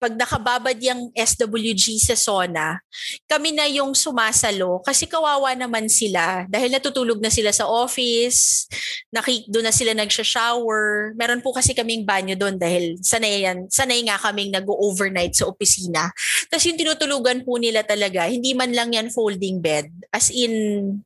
pag 0.00 0.16
nakababad 0.16 0.80
yung 0.80 1.12
SWG 1.12 2.00
sa 2.00 2.16
SONA, 2.16 2.80
kami 3.28 3.52
na 3.52 3.68
yung 3.68 3.92
sumasalo 3.92 4.80
kasi 4.80 5.04
kawawa 5.04 5.52
naman 5.52 5.92
sila 5.92 6.48
dahil 6.48 6.72
natutulog 6.72 7.20
na 7.20 7.28
sila 7.28 7.52
sa 7.52 7.68
office, 7.68 8.64
naki, 9.12 9.44
doon 9.52 9.68
na 9.68 9.76
sila 9.76 9.92
nagsha-shower. 9.92 11.12
Meron 11.20 11.44
po 11.44 11.52
kasi 11.52 11.76
kaming 11.76 12.08
banyo 12.08 12.32
doon 12.32 12.56
dahil 12.56 12.96
sanay, 13.04 13.44
yan, 13.44 13.68
sanay 13.68 14.00
nga 14.08 14.16
kaming 14.16 14.48
nag-overnight 14.56 15.36
sa 15.36 15.44
opisina. 15.44 16.08
Tapos 16.48 16.64
yung 16.64 16.80
tinutulugan 16.80 17.44
po 17.44 17.60
nila 17.60 17.84
talaga, 17.84 18.24
hindi 18.24 18.56
man 18.56 18.72
lang 18.72 18.96
yan 18.96 19.12
folding 19.12 19.60
bed. 19.60 19.92
As 20.16 20.32
in, 20.32 21.04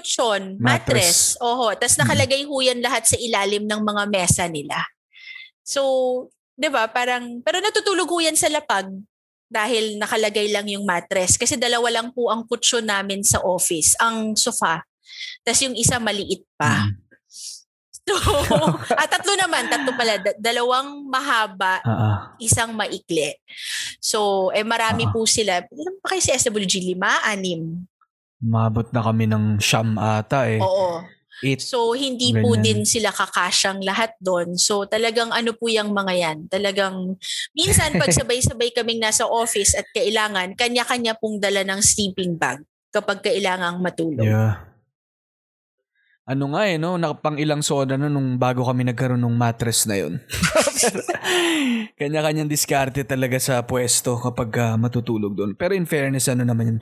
kutsyon, 0.00 0.56
mattress. 0.56 1.36
Mattress. 1.36 1.44
Oho. 1.44 1.76
Tapos 1.76 1.96
nakalagay 2.00 2.48
ho 2.48 2.56
yan 2.58 2.80
lahat 2.80 3.04
sa 3.04 3.20
ilalim 3.20 3.68
ng 3.68 3.80
mga 3.84 4.02
mesa 4.08 4.48
nila. 4.48 4.80
So, 5.60 5.80
'di 6.56 6.72
ba, 6.72 6.88
parang 6.88 7.44
pero 7.44 7.60
natutulog 7.60 8.08
ho 8.08 8.18
yan 8.18 8.34
sa 8.34 8.48
lapag 8.48 8.88
dahil 9.46 10.00
nakalagay 10.00 10.48
lang 10.48 10.66
yung 10.70 10.86
mattress 10.86 11.34
kasi 11.36 11.58
dalawa 11.58 11.90
lang 11.90 12.08
po 12.10 12.30
ang 12.30 12.46
kutsyon 12.46 12.86
namin 12.86 13.20
sa 13.20 13.42
office, 13.44 13.94
ang 14.00 14.32
sofa. 14.34 14.80
Tapos 15.42 15.60
yung 15.62 15.76
isa 15.76 16.00
maliit 16.00 16.42
pa. 16.56 16.88
Mm. 16.88 16.96
So, 18.10 18.18
ah, 18.98 19.06
tatlo 19.06 19.38
naman, 19.38 19.70
tatlo 19.70 19.94
pala, 19.94 20.18
Da- 20.18 20.34
dalawang 20.34 21.06
mahaba, 21.06 21.78
Ah, 21.86 21.94
ah. 21.94 22.16
isang 22.42 22.74
maikli. 22.74 23.38
So, 24.02 24.50
eh 24.50 24.66
marami 24.66 25.06
Ah. 25.06 25.14
po 25.14 25.22
sila. 25.30 25.62
Ilan 25.62 25.94
pa 26.02 26.10
kayo 26.10 26.22
sa 26.24 26.34
SWG? 26.34 26.90
Lima? 26.90 27.22
Anim? 27.22 27.86
Mabot 28.40 28.88
na 28.88 29.04
kami 29.04 29.28
ng 29.28 29.60
siyam 29.60 29.96
ata 30.00 30.48
eh. 30.48 30.60
Oo. 30.60 31.04
Eight. 31.40 31.64
So, 31.64 31.96
hindi 31.96 32.36
po 32.36 32.52
Ganyan. 32.52 32.64
din 32.64 32.80
sila 32.84 33.08
kakasyang 33.08 33.80
lahat 33.80 34.12
doon. 34.20 34.60
So, 34.60 34.84
talagang 34.84 35.32
ano 35.32 35.56
po 35.56 35.72
yung 35.72 35.96
mga 35.96 36.12
yan. 36.12 36.38
Talagang, 36.52 37.16
minsan 37.56 37.96
pag 37.96 38.12
sabay-sabay 38.20 38.76
kaming 38.76 39.00
nasa 39.00 39.24
office 39.24 39.72
at 39.72 39.88
kailangan, 39.96 40.52
kanya-kanya 40.52 41.16
pong 41.16 41.40
dala 41.40 41.64
ng 41.64 41.80
sleeping 41.80 42.36
bag 42.36 42.60
kapag 42.92 43.24
kailangang 43.24 43.80
matulog. 43.80 44.28
Yeah. 44.28 44.69
Ano 46.30 46.54
nga 46.54 46.62
eh, 46.70 46.78
no? 46.78 46.94
Nakapang 46.94 47.42
ilang 47.42 47.58
soda 47.58 47.98
na 47.98 48.06
nung 48.06 48.38
bago 48.38 48.62
kami 48.62 48.86
nagkaroon 48.86 49.18
ng 49.18 49.34
mattress 49.34 49.90
na 49.90 49.98
yun. 49.98 50.22
Kanya-kanyang 51.98 52.46
diskarte 52.46 53.02
talaga 53.02 53.42
sa 53.42 53.66
pwesto 53.66 54.14
kapag 54.14 54.50
ah, 54.62 54.78
matutulog 54.78 55.34
doon. 55.34 55.58
Pero 55.58 55.74
in 55.74 55.90
fairness, 55.90 56.30
ano 56.30 56.46
naman 56.46 56.70
yun, 56.70 56.78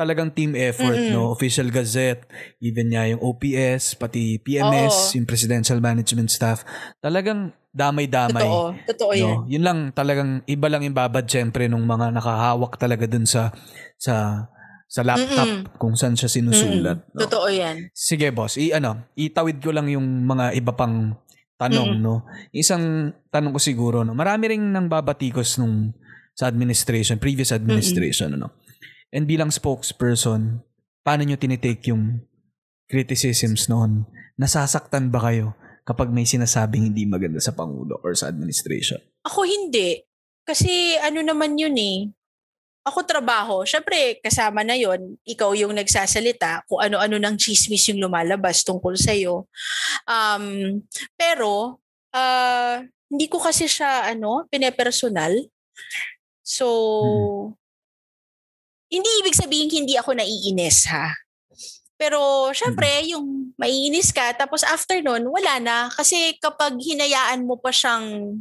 talagang 0.00 0.32
team 0.32 0.56
effort, 0.56 0.96
Mm-mm. 0.96 1.12
no? 1.12 1.28
Official 1.28 1.68
Gazette, 1.68 2.24
even 2.64 2.88
nga 2.88 3.04
yung 3.04 3.20
OPS, 3.20 4.00
pati 4.00 4.40
PMS, 4.40 5.12
Oo. 5.12 5.20
yung 5.20 5.28
Presidential 5.28 5.76
Management 5.76 6.32
Staff. 6.32 6.64
Talagang 6.96 7.52
damay-damay. 7.76 8.48
Totoo. 8.48 8.64
Totoo 8.96 9.12
yan. 9.12 9.28
No? 9.28 9.44
Yun 9.44 9.64
lang 9.64 9.78
talagang 9.92 10.40
iba 10.48 10.72
lang 10.72 10.88
yung 10.88 10.96
babad 10.96 11.28
syempre 11.28 11.68
nung 11.68 11.84
mga 11.84 12.16
nakahawak 12.16 12.80
talaga 12.80 13.04
dun 13.04 13.28
sa 13.28 13.52
sa 14.00 14.48
sa 14.86 15.02
laptop 15.02 15.46
Mm-mm. 15.50 15.78
kung 15.82 15.98
saan 15.98 16.14
siya 16.14 16.30
sinusulat. 16.30 17.02
No? 17.10 17.18
Totoo 17.26 17.50
yan. 17.50 17.90
Sige 17.90 18.30
boss, 18.30 18.54
i 18.56 18.70
ano, 18.70 19.10
itawid 19.18 19.58
ko 19.58 19.74
lang 19.74 19.90
yung 19.90 20.24
mga 20.24 20.54
iba 20.54 20.72
pang 20.72 21.18
tanong 21.58 21.98
Mm. 21.98 22.00
no. 22.00 22.22
Isang 22.54 23.10
tanong 23.28 23.56
ko 23.56 23.60
siguro 23.60 24.06
no. 24.06 24.14
Marami 24.14 24.54
ring 24.54 24.62
nang 24.70 24.86
babatikos 24.86 25.58
nung 25.58 25.90
sa 26.36 26.46
administration, 26.46 27.18
previous 27.18 27.50
administration 27.50 28.36
ano. 28.36 28.52
And 29.10 29.24
bilang 29.24 29.50
spokesperson, 29.50 30.60
paano 31.00 31.22
nyo 31.24 31.38
tinitake 31.40 31.90
yung 31.90 32.22
criticisms 32.86 33.66
noon? 33.66 34.06
Nasasaktan 34.36 35.08
ba 35.08 35.18
kayo 35.24 35.56
kapag 35.82 36.12
may 36.12 36.28
sinasabing 36.28 36.92
hindi 36.92 37.08
maganda 37.08 37.40
sa 37.40 37.56
Pangulo 37.56 37.98
or 38.04 38.12
sa 38.12 38.28
administration? 38.28 39.00
Ako 39.24 39.42
hindi. 39.48 40.02
Kasi 40.46 40.94
ano 41.00 41.24
naman 41.24 41.56
yun 41.58 41.74
eh. 41.74 42.12
Ako 42.86 43.02
trabaho. 43.02 43.66
Siyempre, 43.66 44.22
kasama 44.22 44.62
na 44.62 44.78
yon 44.78 45.18
Ikaw 45.26 45.58
yung 45.58 45.74
nagsasalita 45.74 46.62
kung 46.70 46.78
ano-ano 46.78 47.18
ng 47.18 47.34
chismis 47.34 47.90
yung 47.90 47.98
lumalabas 47.98 48.62
tungkol 48.62 48.94
sa'yo. 48.94 49.50
Um, 50.06 50.78
pero, 51.18 51.82
ah, 52.14 52.78
hindi 53.10 53.26
ko 53.26 53.42
kasi 53.42 53.66
siya, 53.66 54.14
ano, 54.14 54.46
pinepersonal. 54.46 55.34
So, 56.46 56.66
hindi 58.86 59.10
ibig 59.18 59.34
sabihin 59.34 59.66
hindi 59.66 59.98
ako 59.98 60.14
naiinis 60.14 60.86
ha. 60.86 61.10
Pero 61.96 62.52
syempre, 62.52 62.86
yung 63.08 63.56
maiinis 63.56 64.12
ka, 64.12 64.36
tapos 64.36 64.62
after 64.62 65.00
nun, 65.00 65.26
wala 65.32 65.58
na. 65.58 65.76
Kasi 65.90 66.36
kapag 66.38 66.76
hinayaan 66.76 67.48
mo 67.48 67.56
pa 67.56 67.72
siyang 67.72 68.38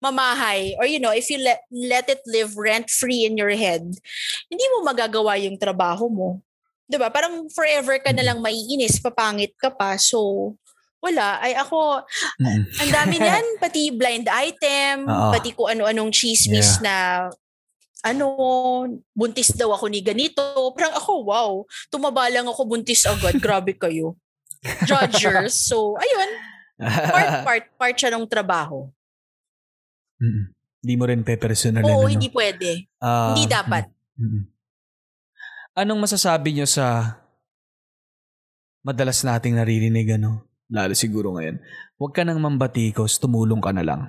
mamahay, 0.00 0.74
or 0.80 0.88
you 0.88 0.98
know, 0.98 1.12
if 1.12 1.28
you 1.28 1.38
let, 1.38 1.60
let 1.70 2.08
it 2.08 2.24
live 2.24 2.56
rent-free 2.56 3.28
in 3.28 3.36
your 3.36 3.52
head, 3.52 3.84
hindi 4.48 4.64
mo 4.76 4.84
magagawa 4.84 5.36
yung 5.36 5.60
trabaho 5.60 6.08
mo. 6.08 6.40
'Di 6.90 6.98
ba 6.98 7.12
Parang 7.12 7.46
forever 7.52 8.00
ka 8.02 8.10
na 8.10 8.24
lang 8.24 8.42
maiinis, 8.42 8.98
papangit 8.98 9.54
ka 9.60 9.70
pa. 9.70 9.94
So, 10.00 10.52
wala. 10.98 11.38
Ay 11.38 11.54
ako, 11.56 12.02
ang 12.80 12.90
dami 12.92 13.16
niyan, 13.20 13.46
pati 13.62 13.94
blind 13.94 14.26
item, 14.26 15.06
Oo. 15.08 15.30
pati 15.32 15.54
kung 15.54 15.70
ano-anong 15.70 16.10
chismis 16.10 16.80
Yeah. 16.80 16.84
na 16.84 16.94
ano, 18.00 18.26
buntis 19.12 19.52
daw 19.52 19.76
ako 19.76 19.92
ni 19.92 20.00
ganito. 20.00 20.40
Parang 20.72 20.96
ako, 20.96 21.12
wow, 21.28 21.50
tumaba 21.92 22.28
lang 22.32 22.48
ako, 22.48 22.64
buntis 22.64 23.04
agad. 23.04 23.36
Grabe 23.44 23.76
kayo. 23.76 24.16
Judgers. 24.84 25.56
So, 25.56 25.96
ayun, 25.96 26.30
part, 26.80 27.30
part, 27.44 27.64
part 27.76 27.96
siya 27.96 28.12
ng 28.16 28.24
trabaho. 28.28 28.88
Mm-mm. 30.20 30.44
Hindi 30.80 30.94
mo 30.96 31.04
rin 31.08 31.20
pe-personalin. 31.24 31.88
Oo, 31.88 32.08
ano? 32.08 32.12
hindi 32.12 32.28
pwede. 32.32 32.88
Ah, 33.00 33.32
hindi 33.32 33.48
dapat. 33.48 33.88
mm-mm. 34.20 34.44
Anong 35.76 36.00
masasabi 36.02 36.56
nyo 36.56 36.66
sa 36.68 37.16
madalas 38.84 39.24
nating 39.24 39.56
naririnig, 39.56 40.20
ano? 40.20 40.44
Lalo 40.70 40.92
siguro 40.94 41.34
ngayon. 41.36 41.56
Huwag 42.00 42.12
ka 42.14 42.22
nang 42.24 42.40
mambatikos, 42.40 43.20
tumulong 43.20 43.60
ka 43.60 43.72
na 43.74 43.84
lang. 43.84 44.02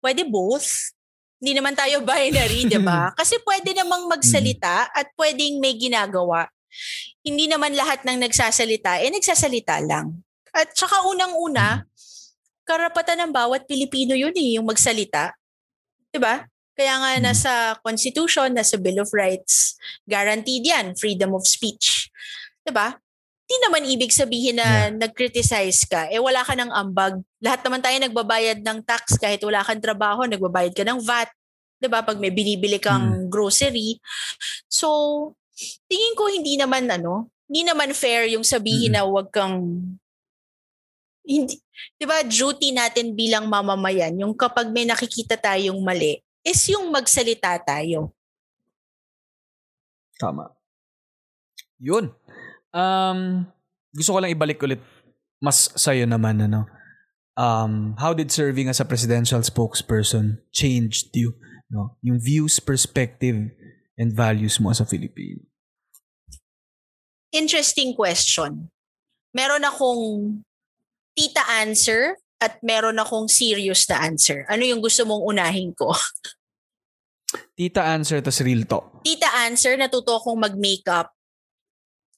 Pwede 0.00 0.24
both. 0.24 0.94
Hindi 1.36 1.52
naman 1.52 1.76
tayo 1.76 2.00
binary, 2.00 2.64
di 2.64 2.80
ba? 2.80 3.10
Kasi 3.18 3.36
pwede 3.44 3.76
namang 3.76 4.08
magsalita 4.08 4.88
at 4.88 5.12
pwedeng 5.20 5.60
may 5.60 5.76
ginagawa. 5.76 6.48
Hindi 7.20 7.48
naman 7.50 7.76
lahat 7.76 8.06
ng 8.06 8.24
nagsasalita, 8.24 9.04
eh 9.04 9.12
nagsasalita 9.12 9.82
lang. 9.84 10.24
At 10.56 10.72
saka 10.72 11.04
unang-una, 11.04 11.84
karapatan 12.66 13.24
ng 13.24 13.32
bawat 13.32 13.64
Pilipino 13.64 14.12
yun 14.12 14.34
eh, 14.34 14.58
yung 14.58 14.66
magsalita. 14.66 15.32
Di 16.10 16.18
ba? 16.18 16.42
Kaya 16.76 16.94
nga 17.00 17.10
Mm. 17.16 17.22
nasa 17.24 17.52
Constitution, 17.80 18.52
nasa 18.52 18.76
Bill 18.76 19.00
of 19.00 19.08
Rights, 19.14 19.78
guaranteed 20.04 20.66
yan, 20.66 20.92
freedom 20.98 21.32
of 21.32 21.46
speech. 21.48 22.12
Di 22.60 22.74
ba? 22.74 22.98
Di 23.46 23.56
naman 23.62 23.86
ibig 23.86 24.10
sabihin 24.10 24.58
na 24.58 24.90
nag-criticize 24.90 25.86
ka, 25.86 26.10
eh 26.10 26.18
wala 26.18 26.42
ka 26.42 26.58
ng 26.58 26.68
ambag. 26.74 27.22
Lahat 27.38 27.62
naman 27.62 27.78
tayo 27.78 27.94
nagbabayad 28.02 28.58
ng 28.60 28.82
tax 28.82 29.14
kahit 29.16 29.38
wala 29.46 29.62
kang 29.62 29.78
trabaho, 29.80 30.26
nagbabayad 30.26 30.74
ka 30.74 30.82
ng 30.82 30.98
VAT. 31.00 31.30
'Di 31.78 31.86
ba 31.86 32.02
Pag 32.02 32.18
may 32.18 32.34
binibili 32.34 32.82
kang 32.82 33.30
grocery. 33.30 34.02
So, 34.66 35.32
tingin 35.86 36.18
ko 36.18 36.26
hindi 36.26 36.58
naman 36.58 36.90
ano, 36.90 37.30
hindi 37.46 37.62
naman 37.62 37.94
fair 37.94 38.26
yung 38.26 38.42
sabihin 38.42 38.92
Mm. 38.92 38.96
na 38.98 39.02
wag 39.06 39.28
kang 39.30 39.56
hindi, 41.26 41.58
'di 41.98 42.04
ba 42.06 42.22
duty 42.22 42.70
natin 42.70 43.18
bilang 43.18 43.50
mamamayan, 43.50 44.14
yung 44.16 44.32
kapag 44.32 44.70
may 44.70 44.86
nakikita 44.86 45.34
tayong 45.34 45.82
mali, 45.82 46.22
is 46.46 46.62
yung 46.70 46.94
magsalita 46.94 47.58
tayo. 47.60 48.14
Tama. 50.16 50.48
Yun. 51.82 52.08
Um, 52.72 53.44
gusto 53.92 54.16
ko 54.16 54.18
lang 54.22 54.32
ibalik 54.32 54.62
ulit 54.64 54.80
mas 55.40 55.68
sa'yo 55.76 56.08
naman, 56.08 56.40
ano. 56.40 56.64
Um, 57.36 57.92
how 58.00 58.16
did 58.16 58.32
serving 58.32 58.72
as 58.72 58.80
a 58.80 58.88
presidential 58.88 59.40
spokesperson 59.44 60.40
changed 60.52 61.12
you? 61.12 61.36
No? 61.68 62.00
Yung 62.00 62.16
views, 62.16 62.56
perspective, 62.56 63.52
and 64.00 64.16
values 64.16 64.56
mo 64.56 64.72
as 64.72 64.80
a 64.80 64.88
Filipino. 64.88 65.44
Interesting 67.36 67.92
question. 67.92 68.72
Meron 69.36 69.68
akong 69.68 70.40
tita 71.16 71.42
answer 71.64 72.20
at 72.36 72.60
meron 72.60 73.00
akong 73.00 73.26
serious 73.32 73.88
na 73.88 74.04
answer. 74.04 74.44
Ano 74.52 74.62
yung 74.62 74.84
gusto 74.84 75.08
mong 75.08 75.24
unahin 75.24 75.72
ko? 75.72 75.96
Tita 77.56 77.82
answer 77.96 78.20
tas 78.20 78.38
real 78.44 78.68
talk. 78.68 79.02
tita 79.02 79.26
answer, 79.48 79.74
natuto 79.80 80.14
akong 80.14 80.36
mag-makeup. 80.36 81.10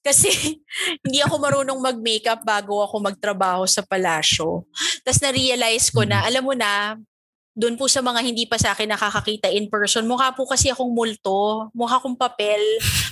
Kasi 0.03 0.31
hindi 1.07 1.23
ako 1.23 1.39
marunong 1.39 1.79
mag-makeup 1.79 2.43
bago 2.43 2.83
ako 2.83 2.99
magtrabaho 3.03 3.65
sa 3.65 3.87
palasyo. 3.87 4.67
Tapos 5.07 5.21
na-realize 5.23 5.95
ko 5.95 6.03
na, 6.03 6.27
alam 6.27 6.43
mo 6.43 6.55
na, 6.59 6.99
doon 7.59 7.75
po 7.75 7.91
sa 7.91 7.99
mga 7.99 8.23
hindi 8.23 8.47
pa 8.47 8.55
sa 8.55 8.71
akin 8.71 8.95
nakakakita 8.95 9.51
in 9.51 9.67
person, 9.67 10.07
mukha 10.07 10.31
po 10.31 10.47
kasi 10.47 10.71
akong 10.71 10.95
multo, 10.95 11.67
mukha 11.75 11.99
akong 11.99 12.15
papel, 12.15 12.63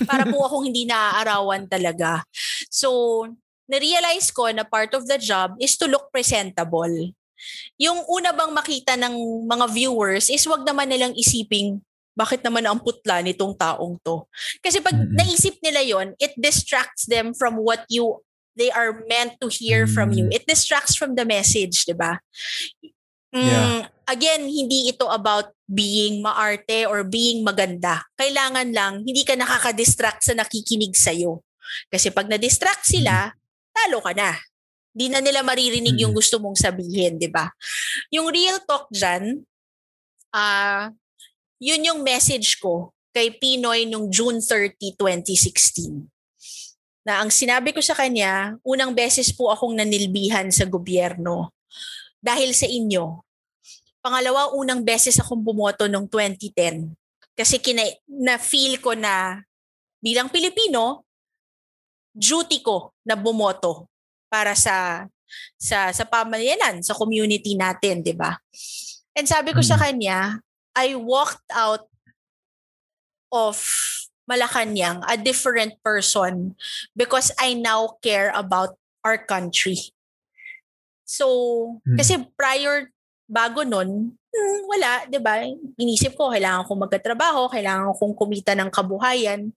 para 0.07 0.23
po 0.23 0.39
akong 0.47 0.71
hindi 0.71 0.87
naaarawan 0.87 1.67
talaga. 1.67 2.23
So, 2.71 3.23
na-realize 3.67 4.31
ko 4.31 4.51
na 4.51 4.63
part 4.63 4.95
of 4.95 5.07
the 5.07 5.19
job 5.19 5.55
is 5.59 5.75
to 5.79 5.91
look 5.91 6.11
presentable. 6.11 7.13
Yung 7.77 8.01
una 8.09 8.33
bang 8.33 8.51
makita 8.55 8.97
ng 8.97 9.45
mga 9.45 9.67
viewers 9.71 10.33
is 10.33 10.47
wag 10.49 10.65
naman 10.65 10.89
nilang 10.89 11.13
isiping 11.13 11.83
bakit 12.17 12.41
naman 12.41 12.65
ang 12.65 12.81
putla 12.81 13.21
nitong 13.21 13.53
taong 13.53 14.01
to. 14.01 14.25
Kasi 14.65 14.81
pag 14.81 14.97
naisip 14.97 15.61
nila 15.61 15.85
yon, 15.85 16.17
it 16.17 16.33
distracts 16.41 17.05
them 17.05 17.37
from 17.37 17.61
what 17.61 17.85
you 17.93 18.25
they 18.57 18.73
are 18.73 19.05
meant 19.05 19.37
to 19.37 19.53
hear 19.53 19.85
from 19.85 20.17
you. 20.17 20.33
Mm. 20.33 20.41
It 20.41 20.49
distracts 20.49 20.97
from 20.97 21.13
the 21.13 21.29
message, 21.29 21.85
'di 21.85 21.93
ba? 21.93 22.25
Mm, 23.37 23.45
Yeah. 23.45 23.93
Again, 24.09 24.49
hindi 24.49 24.89
ito 24.89 25.05
about 25.13 25.53
being 25.69 26.25
maarte 26.25 26.89
or 26.89 27.05
being 27.05 27.45
maganda. 27.45 28.07
Kailangan 28.17 28.73
lang 28.73 29.05
hindi 29.05 29.27
ka 29.27 29.37
nakaka-distract 29.37 30.25
sa 30.25 30.33
nakikinig 30.33 30.97
sa'yo. 30.97 31.45
Kasi 31.91 32.15
pag 32.15 32.31
na-distract 32.31 32.87
sila, 32.87 33.35
talo 33.77 34.01
ka 34.01 34.17
na. 34.17 34.33
Di 34.97 35.13
na 35.13 35.21
nila 35.21 35.45
maririnig 35.45 36.01
yung 36.01 36.17
Mm. 36.17 36.19
gusto 36.19 36.41
mong 36.41 36.57
sabihin, 36.57 37.21
di 37.21 37.29
ba? 37.29 37.53
Yung 38.09 38.33
real 38.33 38.65
talk 38.65 38.89
dyan, 38.89 39.45
ah 40.33 40.89
yun 41.61 41.85
yung 41.85 42.01
message 42.05 42.61
ko 42.61 42.93
kay 43.17 43.33
Pinoy 43.33 43.89
nung 43.89 44.13
June 44.13 44.41
30, 44.45 44.93
2016. 44.97 46.05
Na 47.07 47.25
ang 47.25 47.33
sinabi 47.33 47.73
ko 47.73 47.81
sa 47.81 47.97
kanya, 47.97 48.61
unang 48.61 48.93
beses 48.93 49.33
po 49.33 49.49
akong 49.49 49.73
nanilbihan 49.73 50.53
sa 50.53 50.69
gobyerno 50.69 51.55
dahil 52.21 52.53
sa 52.53 52.69
inyo. 52.69 53.25
Pangalawa, 54.05 54.53
unang 54.53 54.85
beses 54.85 55.17
akong 55.17 55.41
bumoto 55.41 55.89
noong 55.89 56.11
2010. 56.13 56.93
Kasi 57.33 57.57
kina, 57.57 57.83
na-feel 58.05 58.83
ko 58.85 58.93
na 58.93 59.41
bilang 60.03 60.29
Pilipino, 60.29 61.06
duty 62.17 62.65
ko 62.65 62.97
na 63.05 63.13
bumoto 63.13 63.85
para 64.33 64.57
sa 64.57 65.05
sa 65.61 65.93
sa 65.93 66.05
pamayanan, 66.09 66.81
sa 66.81 66.97
community 66.97 67.53
natin, 67.53 68.01
'di 68.01 68.17
ba? 68.17 68.41
And 69.13 69.29
sabi 69.29 69.53
ko 69.53 69.61
sa 69.61 69.77
Mm. 69.77 69.83
kanya, 69.85 70.19
I 70.73 70.97
walked 70.97 71.45
out 71.53 71.89
of 73.33 73.61
Malacanang 74.27 75.07
a 75.07 75.15
different 75.15 75.79
person 75.85 76.59
because 76.97 77.31
I 77.39 77.55
now 77.55 77.95
care 78.03 78.33
about 78.35 78.75
our 79.07 79.21
country. 79.21 79.95
So, 81.07 81.27
Mm. 81.87 81.97
kasi 81.97 82.15
prior 82.35 82.91
bago 83.31 83.63
nun, 83.63 84.19
hmm, 84.19 84.59
wala, 84.67 85.07
'di 85.07 85.19
ba? 85.23 85.47
Inisip 85.79 86.19
ko 86.19 86.31
kailangan 86.35 86.67
kong 86.67 86.87
magkatrabaho, 86.87 87.47
kailangan 87.51 87.95
kong 87.95 88.15
kumita 88.19 88.55
ng 88.59 88.71
kabuhayan. 88.71 89.55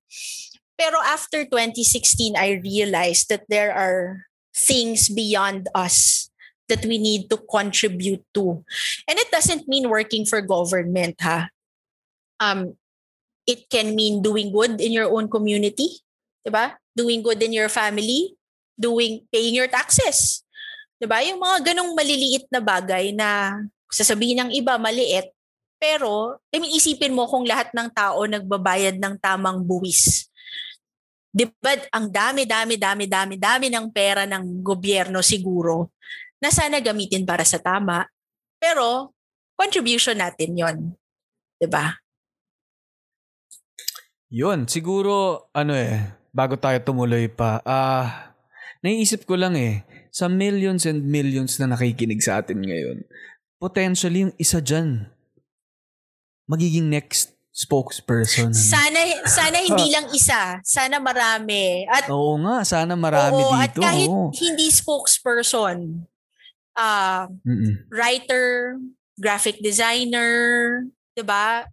Pero 0.80 0.95
after 1.03 1.43
2016, 1.43 2.39
I 2.39 2.64
realized 2.64 3.27
that 3.27 3.43
there 3.51 3.76
are 3.76 4.23
things 4.56 5.11
beyond 5.11 5.68
us 5.76 6.31
that 6.72 6.85
we 6.88 6.95
need 6.95 7.27
to 7.27 7.38
contribute 7.51 8.23
to. 8.31 8.64
And 9.10 9.19
it 9.19 9.27
doesn't 9.27 9.68
mean 9.68 9.91
working 9.91 10.23
for 10.23 10.39
government, 10.39 11.19
ha? 11.19 11.51
Um, 12.39 12.80
it 13.43 13.68
can 13.68 13.97
mean 13.97 14.22
doing 14.22 14.53
good 14.53 14.80
in 14.80 14.93
your 14.93 15.10
own 15.10 15.27
community, 15.27 16.06
'di 16.45 16.53
ba? 16.53 16.77
Doing 16.93 17.26
good 17.26 17.41
in 17.41 17.51
your 17.51 17.68
family, 17.68 18.38
doing 18.77 19.26
paying 19.34 19.57
your 19.57 19.68
taxes. 19.68 20.45
'Di 21.01 21.10
ba? 21.10 21.26
Yung 21.26 21.41
mga 21.41 21.73
ganong 21.73 21.97
maliliit 21.97 22.45
na 22.53 22.61
bagay 22.61 23.11
na 23.11 23.60
sasabihin 23.89 24.45
ng 24.45 24.51
iba 24.53 24.77
maliit, 24.77 25.34
pero 25.81 26.38
I 26.53 26.61
mean, 26.61 26.77
isipin 26.77 27.18
mo 27.18 27.26
kung 27.26 27.43
lahat 27.49 27.73
ng 27.73 27.89
tao 27.89 28.22
nagbabayad 28.30 29.01
ng 29.01 29.18
tamang 29.18 29.65
buwis. 29.65 30.28
'Di 31.30 31.45
ba? 31.61 31.77
Ang 31.93 32.10
dami, 32.10 32.43
dami, 32.49 32.76
dami, 32.76 33.06
dami, 33.06 33.35
dami 33.38 33.68
ng 33.69 33.88
pera 33.93 34.26
ng 34.26 34.65
gobyerno 34.65 35.22
siguro 35.22 35.93
na 36.41 36.49
sana 36.49 36.81
gamitin 36.81 37.27
para 37.27 37.45
sa 37.45 37.61
tama. 37.61 38.07
Pero 38.57 39.14
contribution 39.53 40.18
natin 40.18 40.57
'yon. 40.57 40.77
'Di 41.60 41.68
ba? 41.69 41.99
Yun, 44.30 44.69
siguro, 44.69 45.49
ano 45.57 45.73
eh, 45.73 46.06
bago 46.30 46.53
tayo 46.53 46.77
tumuloy 46.85 47.26
pa, 47.34 47.65
ah, 47.65 48.38
naiisip 48.85 49.26
ko 49.26 49.34
lang 49.34 49.57
eh, 49.57 49.81
sa 50.14 50.30
millions 50.30 50.85
and 50.85 51.01
millions 51.01 51.57
na 51.57 51.73
nakikinig 51.73 52.22
sa 52.22 52.38
atin 52.38 52.61
ngayon, 52.61 53.10
potentially 53.57 54.30
yung 54.30 54.35
isa 54.38 54.61
dyan, 54.61 55.10
magiging 56.45 56.93
next 56.93 57.39
spokesperson. 57.60 58.56
ano. 58.56 58.56
Sana 58.56 58.99
sana 59.27 59.57
hindi 59.60 59.91
lang 59.95 60.07
isa, 60.15 60.64
sana 60.64 60.95
marami. 61.03 61.84
At 61.91 62.07
Oo 62.07 62.40
nga, 62.40 62.64
sana 62.64 62.95
marami 62.95 63.44
oo, 63.44 63.52
at 63.52 63.76
dito. 63.76 63.84
kahit 63.84 64.07
oo. 64.07 64.31
hindi 64.31 64.72
spokesperson, 64.72 66.07
Mm-mm. 67.44 67.73
writer, 67.91 68.80
graphic 69.19 69.60
designer, 69.60 70.31
'di 71.11 71.23
ba? 71.27 71.68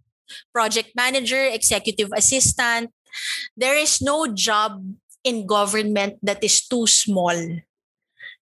Project 0.51 0.91
manager, 0.91 1.39
executive 1.55 2.11
assistant. 2.11 2.91
There 3.55 3.79
is 3.79 4.03
no 4.03 4.27
job 4.27 4.83
in 5.23 5.47
government 5.47 6.19
that 6.19 6.43
is 6.43 6.67
too 6.67 6.83
small. 6.83 7.39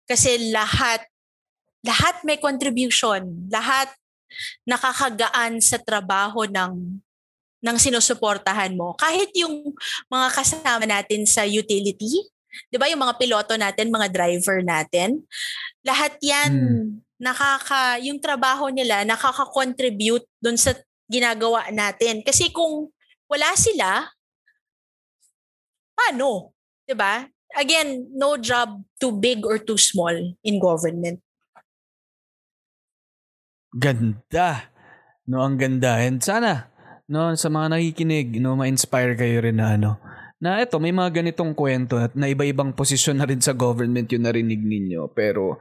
Kasi 0.05 0.53
lahat 0.53 1.01
lahat 1.81 2.21
may 2.21 2.37
contribution. 2.37 3.49
Lahat 3.49 3.89
nakakagaan 4.69 5.57
sa 5.65 5.81
trabaho 5.81 6.45
ng 6.45 7.01
ng 7.63 7.77
sinusuportahan 7.79 8.75
mo. 8.75 8.91
Kahit 8.99 9.31
yung 9.39 9.71
mga 10.11 10.27
kasama 10.35 10.83
natin 10.83 11.23
sa 11.23 11.47
utility, 11.47 12.27
'di 12.69 12.77
ba 12.77 12.91
yung 12.91 13.01
mga 13.01 13.17
piloto 13.17 13.55
natin, 13.55 13.89
mga 13.89 14.11
driver 14.11 14.59
natin, 14.61 15.23
lahat 15.81 16.13
'yan 16.19 16.51
Hmm. 16.51 16.87
nakaka 17.23 18.03
yung 18.03 18.19
trabaho 18.19 18.67
nila 18.67 19.07
nakaka-contribute 19.07 20.27
doon 20.43 20.59
sa 20.59 20.75
ginagawa 21.07 21.71
natin. 21.71 22.19
Kasi 22.19 22.51
kung 22.51 22.91
wala 23.31 23.49
sila, 23.55 24.11
paano? 25.95 26.51
'Di 26.83 26.93
ba? 26.93 27.23
Again, 27.53 28.09
no 28.17 28.35
job 28.41 28.81
too 28.97 29.13
big 29.13 29.45
or 29.45 29.61
too 29.61 29.77
small 29.77 30.13
in 30.41 30.57
government. 30.57 31.21
Ganda. 33.73 34.69
No, 35.29 35.45
ang 35.45 35.57
ganda. 35.57 36.01
And 36.01 36.17
sana, 36.21 36.72
no, 37.09 37.33
sa 37.35 37.47
mga 37.51 37.73
nakikinig, 37.73 38.37
no, 38.39 38.55
ma-inspire 38.55 39.17
kayo 39.17 39.43
rin 39.43 39.57
na 39.57 39.75
ano, 39.75 39.99
na 40.43 40.59
eto, 40.59 40.77
may 40.77 40.91
mga 40.91 41.23
ganitong 41.23 41.55
kwento 41.55 41.95
at 41.99 42.15
na 42.19 42.27
iba-ibang 42.27 42.75
posisyon 42.75 43.19
na 43.19 43.27
rin 43.27 43.39
sa 43.39 43.55
government 43.55 44.11
yung 44.11 44.27
narinig 44.27 44.59
ninyo. 44.59 45.07
Pero, 45.15 45.55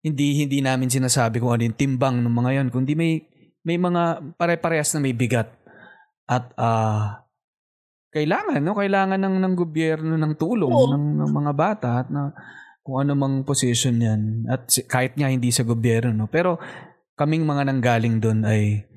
hindi 0.00 0.40
hindi 0.40 0.64
namin 0.64 0.88
sinasabi 0.88 1.40
kung 1.40 1.52
ano 1.52 1.62
yung 1.68 1.76
timbang 1.76 2.24
ng 2.24 2.32
mga 2.32 2.50
yon 2.60 2.68
kundi 2.72 2.96
may 2.96 3.20
may 3.60 3.76
mga 3.76 4.34
pare-parehas 4.40 4.96
na 4.96 5.04
may 5.04 5.12
bigat 5.12 5.52
at 6.24 6.48
ah 6.56 7.28
kailangan 8.10 8.64
no 8.64 8.72
kailangan 8.72 9.20
ng 9.20 9.36
ng 9.44 9.54
gobyerno 9.54 10.16
ng 10.16 10.34
tulong 10.40 10.72
Oo. 10.72 10.96
ng, 10.96 11.06
ng 11.20 11.30
mga 11.30 11.52
bata 11.52 11.88
at 12.02 12.08
na 12.08 12.32
kung 12.80 13.04
ano 13.04 13.12
mang 13.12 13.44
position 13.44 14.00
yan 14.00 14.48
at 14.48 14.66
kahit 14.88 15.14
nga 15.20 15.28
hindi 15.28 15.52
sa 15.52 15.68
gobyerno 15.68 16.24
no 16.24 16.26
pero 16.32 16.56
kaming 17.20 17.44
mga 17.44 17.68
nanggaling 17.68 18.16
doon 18.24 18.48
ay 18.48 18.88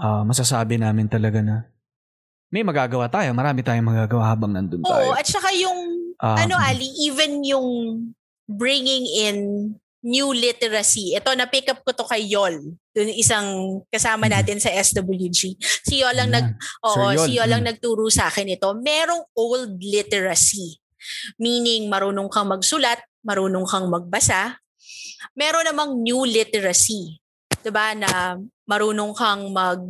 ah, 0.00 0.24
masasabi 0.24 0.80
namin 0.80 1.06
talaga 1.06 1.44
na 1.44 1.68
may 2.50 2.64
magagawa 2.66 3.06
tayo 3.06 3.30
marami 3.30 3.62
tayong 3.62 3.86
magagawa 3.86 4.24
habang 4.32 4.50
nandun 4.50 4.82
tayo 4.82 5.12
Oo, 5.12 5.14
at 5.14 5.28
saka 5.28 5.52
yung 5.54 6.00
Ah, 6.20 6.44
ano 6.44 6.52
Ali, 6.60 6.84
even 7.00 7.40
yung 7.48 7.68
bringing 8.44 9.08
in 9.08 9.36
new 10.04 10.32
literacy. 10.36 11.16
Ito, 11.16 11.32
na-pick 11.32 11.72
up 11.72 11.80
ko 11.80 11.96
to 11.96 12.04
kay 12.04 12.28
Yol. 12.28 12.76
Dun 12.92 13.08
isang 13.12 13.80
kasama 13.88 14.28
Mhm. 14.28 14.32
natin 14.32 14.58
sa 14.60 14.68
SWG. 14.68 15.56
Si 15.60 16.04
Yol 16.04 16.12
lang 16.16 16.28
nag 16.28 16.56
Ayan. 16.56 16.84
Oo, 16.84 16.92
Sir 16.92 17.04
Yol, 17.16 17.24
si 17.24 17.30
Yol 17.40 17.48
lang 17.48 17.64
mm. 17.64 17.68
nagturo 17.72 18.08
sa 18.12 18.28
akin 18.28 18.52
ito. 18.52 18.68
Merong 18.80 19.32
old 19.32 19.80
literacy. 19.80 20.76
Meaning 21.40 21.88
marunong 21.88 22.28
kang 22.28 22.48
magsulat, 22.48 23.00
marunong 23.24 23.64
kang 23.64 23.88
magbasa. 23.88 24.60
Meron 25.36 25.68
namang 25.68 26.00
new 26.04 26.24
literacy. 26.28 27.19
'Di 27.60 27.70
ba 27.72 27.92
na 27.92 28.40
marunong 28.64 29.12
kang 29.12 29.52
mag 29.52 29.80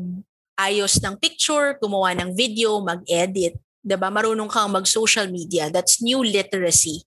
ayos 0.61 1.01
ng 1.01 1.17
picture, 1.17 1.79
gumawa 1.81 2.13
ng 2.19 2.35
video, 2.35 2.83
mag-edit. 2.83 3.57
'Di 3.81 3.97
ba 3.97 4.13
Marunong 4.13 4.51
kang 4.51 4.75
mag-social 4.75 5.31
media. 5.31 5.71
That's 5.73 6.03
new 6.03 6.21
literacy. 6.21 7.07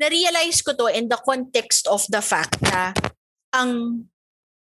Na-realize 0.00 0.64
ko 0.64 0.72
to 0.78 0.88
in 0.88 1.10
the 1.10 1.20
context 1.20 1.84
of 1.90 2.06
the 2.08 2.24
fact 2.24 2.62
na 2.64 2.96
ang 3.52 4.04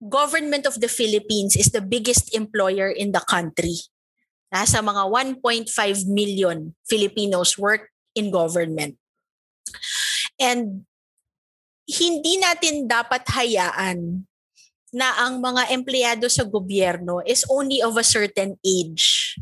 government 0.02 0.68
of 0.68 0.76
the 0.76 0.92
Philippines 0.92 1.56
is 1.56 1.72
the 1.72 1.80
biggest 1.80 2.36
employer 2.36 2.92
in 2.92 3.16
the 3.16 3.24
country. 3.24 3.80
Nasa 4.52 4.84
mga 4.84 5.08
1.5 5.40 5.72
million 6.06 6.76
Filipinos 6.84 7.56
work 7.56 7.88
in 8.12 8.28
government. 8.28 9.00
And 10.36 10.84
hindi 11.88 12.36
natin 12.42 12.90
dapat 12.90 13.24
hayaan 13.30 14.28
na 14.94 15.26
ang 15.26 15.42
mga 15.42 15.74
empleyado 15.74 16.26
sa 16.30 16.46
gobyerno 16.46 17.18
is 17.26 17.42
only 17.50 17.82
of 17.82 17.98
a 17.98 18.06
certain 18.06 18.54
age. 18.62 19.34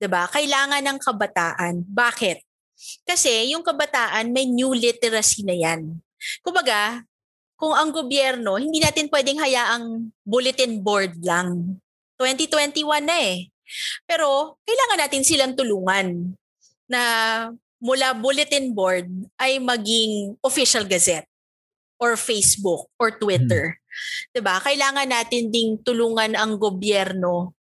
'Di 0.00 0.08
ba? 0.08 0.30
Kailangan 0.30 0.80
ng 0.80 0.98
kabataan. 1.02 1.84
Bakit? 1.84 2.38
Kasi 3.04 3.52
yung 3.52 3.66
kabataan 3.66 4.30
may 4.30 4.48
new 4.48 4.72
literacy 4.72 5.44
na 5.44 5.56
'yan. 5.56 5.98
Kumbaga, 6.40 7.02
kung 7.58 7.74
ang 7.74 7.90
gobyerno, 7.90 8.56
hindi 8.56 8.78
natin 8.78 9.10
pwedeng 9.10 9.42
hayaang 9.42 10.14
bulletin 10.22 10.78
board 10.78 11.18
lang. 11.26 11.78
2021 12.16 13.02
na 13.02 13.18
eh. 13.18 13.50
Pero 14.08 14.56
kailangan 14.64 14.98
natin 15.04 15.22
silang 15.26 15.54
tulungan 15.54 16.34
na 16.88 17.02
mula 17.78 18.16
bulletin 18.16 18.74
board 18.74 19.06
ay 19.38 19.62
maging 19.62 20.34
official 20.42 20.82
gazette 20.82 21.27
or 21.98 22.14
Facebook 22.14 22.88
or 22.96 23.14
Twitter. 23.14 23.76
'Di 24.32 24.40
ba? 24.40 24.62
Kailangan 24.62 25.10
natin 25.10 25.50
ding 25.50 25.78
tulungan 25.82 26.38
ang 26.38 26.56
gobyerno 26.56 27.54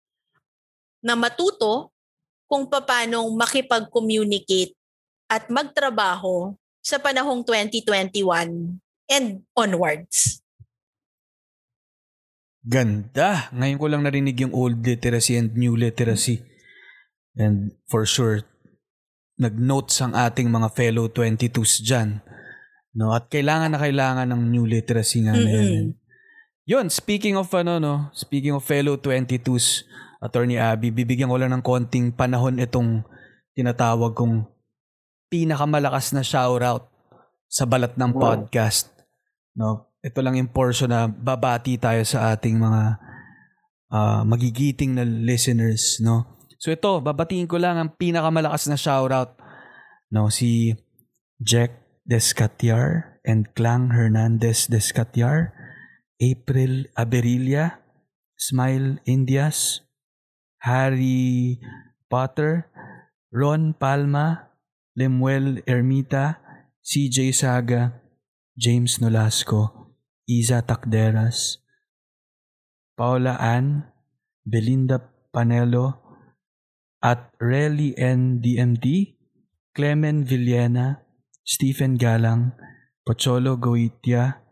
na 1.00 1.16
matuto 1.16 1.92
kung 2.46 2.70
paano 2.70 3.26
makipag-communicate 3.34 4.76
at 5.26 5.50
magtrabaho 5.50 6.54
sa 6.78 7.02
panahong 7.02 7.42
2021 7.42 8.78
and 9.10 9.42
onwards. 9.58 10.38
Ganda. 12.66 13.50
Ngayon 13.54 13.78
ko 13.78 13.86
lang 13.86 14.02
narinig 14.02 14.42
yung 14.42 14.54
old 14.54 14.82
literacy 14.82 15.38
and 15.38 15.54
new 15.54 15.78
literacy. 15.78 16.42
And 17.38 17.74
for 17.86 18.02
sure, 18.06 18.42
nag-notes 19.38 20.02
ang 20.02 20.18
ating 20.18 20.50
mga 20.50 20.74
fellow 20.74 21.06
22s 21.06 21.82
dyan. 21.82 22.22
No? 22.96 23.12
At 23.12 23.28
kailangan 23.28 23.76
na 23.76 23.78
kailangan 23.78 24.26
ng 24.32 24.42
new 24.48 24.64
literacy 24.64 25.28
nga 25.28 25.36
na 25.36 25.44
yan. 25.44 25.68
Mm-mm. 25.68 25.86
Yun, 26.66 26.90
speaking 26.90 27.38
of 27.38 27.46
ano, 27.54 27.78
no, 27.78 28.10
speaking 28.10 28.56
of 28.56 28.64
fellow 28.66 28.98
22s, 28.98 29.86
Attorney 30.18 30.58
Abby, 30.58 30.90
bibigyan 30.90 31.30
ko 31.30 31.38
lang 31.38 31.54
ng 31.54 31.62
konting 31.62 32.10
panahon 32.10 32.58
itong 32.58 33.06
tinatawag 33.54 34.16
kong 34.18 34.48
pinakamalakas 35.30 36.10
na 36.10 36.26
shoutout 36.26 36.90
sa 37.46 37.68
balat 37.68 37.94
ng 37.94 38.10
Wow. 38.10 38.20
podcast. 38.34 38.90
No, 39.54 39.94
ito 40.02 40.18
lang 40.24 40.34
yung 40.34 40.50
portion 40.50 40.90
na 40.90 41.06
babati 41.06 41.78
tayo 41.78 42.02
sa 42.02 42.34
ating 42.34 42.58
mga 42.58 42.82
ah, 43.86 44.26
magigiting 44.26 44.98
na 44.98 45.06
listeners, 45.06 46.02
no. 46.02 46.26
So 46.58 46.74
ito, 46.74 46.98
babatiin 46.98 47.46
ko 47.46 47.62
lang 47.62 47.78
ang 47.78 47.94
pinakamalakas 47.94 48.66
na 48.66 48.74
shoutout, 48.74 49.38
no, 50.10 50.26
si 50.34 50.74
Jack 51.38 51.85
Descatiar 52.06 53.18
and 53.26 53.50
Clang 53.58 53.90
Hernandez 53.90 54.70
Descatiar, 54.70 55.50
April 56.22 56.86
Aberilla, 56.94 57.82
Smile 58.38 59.02
Indias, 59.04 59.82
Harry 60.62 61.58
Potter, 62.08 62.70
Ron 63.34 63.74
Palma, 63.74 64.54
Lemuel 64.94 65.66
Ermita, 65.66 66.38
CJ 66.86 67.34
Saga, 67.34 67.98
James 68.56 69.02
Nolasco, 69.02 69.90
Isa 70.30 70.62
Takderas, 70.62 71.58
Paula 72.96 73.34
Ann, 73.42 73.82
Belinda 74.46 75.02
Panelo, 75.34 75.98
at 77.02 77.34
Relly 77.42 77.98
N. 77.98 78.40
DMD, 78.40 79.16
Clemen 79.74 80.24
Villena, 80.24 81.05
Stephen 81.46 81.94
Galang, 81.94 82.58
Pocholo 83.06 83.54
Goitia, 83.54 84.42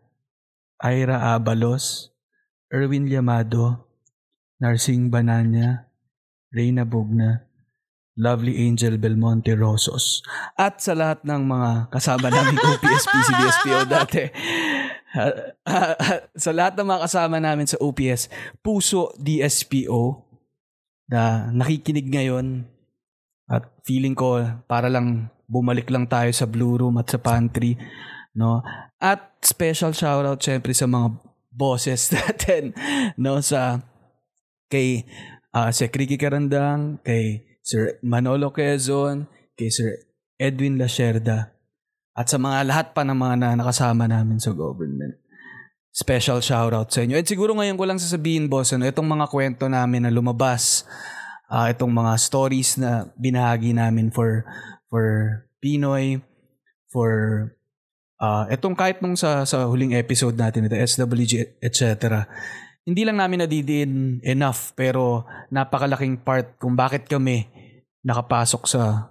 Ira 0.78 1.34
Abalos, 1.34 2.14
Erwin 2.70 3.10
Llamado, 3.10 3.90
Narsing 4.62 5.10
Bananya, 5.10 5.90
Reyna 6.54 6.86
Bugna, 6.86 7.50
Lovely 8.14 8.62
Angel 8.62 8.94
Belmonte 9.02 9.58
Rosos, 9.58 10.22
at 10.54 10.78
sa 10.78 10.94
lahat 10.94 11.26
ng 11.26 11.42
mga 11.42 11.90
kasama 11.90 12.30
namin 12.30 12.62
OPS, 12.62 13.04
PCDSPO 13.10 13.78
dati. 13.90 14.24
sa 16.46 16.50
lahat 16.54 16.78
ng 16.78 16.86
mga 16.86 17.00
kasama 17.10 17.42
namin 17.42 17.66
sa 17.66 17.74
OPS, 17.82 18.30
Puso 18.62 19.10
DSPO, 19.18 20.30
na 21.10 21.50
nakikinig 21.50 22.06
ngayon 22.06 22.70
at 23.50 23.66
feeling 23.82 24.14
ko 24.14 24.40
para 24.70 24.86
lang 24.86 25.33
bumalik 25.48 25.88
lang 25.92 26.08
tayo 26.08 26.30
sa 26.32 26.48
Blue 26.48 26.76
Room 26.80 26.96
at 27.00 27.08
sa 27.08 27.20
pantry, 27.20 27.76
no? 28.36 28.64
At 28.98 29.40
special 29.44 29.92
shoutout 29.92 30.40
syempre 30.40 30.72
sa 30.72 30.88
mga 30.88 31.14
bosses 31.54 32.10
natin, 32.16 32.74
no? 33.20 33.38
Sa 33.44 33.80
kay 34.68 35.06
ah 35.54 35.70
si 35.70 35.86
Ricky 35.86 36.18
Karandang, 36.18 36.98
kay 37.04 37.44
Sir 37.64 38.00
Manolo 38.02 38.50
Quezon, 38.50 39.30
kay 39.54 39.70
Sir 39.70 40.04
Edwin 40.36 40.76
Lasherda, 40.76 41.54
at 42.14 42.26
sa 42.30 42.38
mga 42.38 42.66
lahat 42.66 42.86
pa 42.94 43.02
ng 43.02 43.16
mga 43.16 43.34
na 43.38 43.48
nakasama 43.58 44.06
namin 44.06 44.38
sa 44.38 44.54
government. 44.54 45.18
Special 45.94 46.42
shoutout 46.42 46.90
sa 46.90 47.06
inyo. 47.06 47.14
At 47.14 47.30
siguro 47.30 47.54
ngayon 47.54 47.78
ko 47.78 47.86
lang 47.86 48.02
sasabihin, 48.02 48.50
boss, 48.50 48.74
ano, 48.74 48.82
itong 48.82 49.06
mga 49.06 49.30
kwento 49.30 49.70
namin 49.70 50.02
na 50.02 50.10
lumabas, 50.10 50.82
ah 51.46 51.70
itong 51.70 51.94
mga 51.94 52.18
stories 52.18 52.82
na 52.82 53.06
binahagi 53.14 53.70
namin 53.70 54.10
for 54.10 54.42
for 54.94 55.42
Pinoy, 55.58 56.22
for 56.86 57.10
ah 58.22 58.46
itong 58.46 58.78
kahit 58.78 59.02
nung 59.02 59.18
sa 59.18 59.42
sa 59.42 59.66
huling 59.66 59.98
episode 59.98 60.38
natin 60.38 60.70
ito, 60.70 60.78
SWG, 60.78 61.58
etc. 61.58 62.22
hindi 62.86 63.02
lang 63.02 63.18
namin 63.18 63.42
nadidiin 63.42 64.22
enough 64.22 64.70
pero 64.78 65.26
napakalaking 65.50 66.22
part 66.22 66.54
kung 66.62 66.78
bakit 66.78 67.10
kami 67.10 67.50
nakapasok 68.06 68.62
sa 68.70 69.10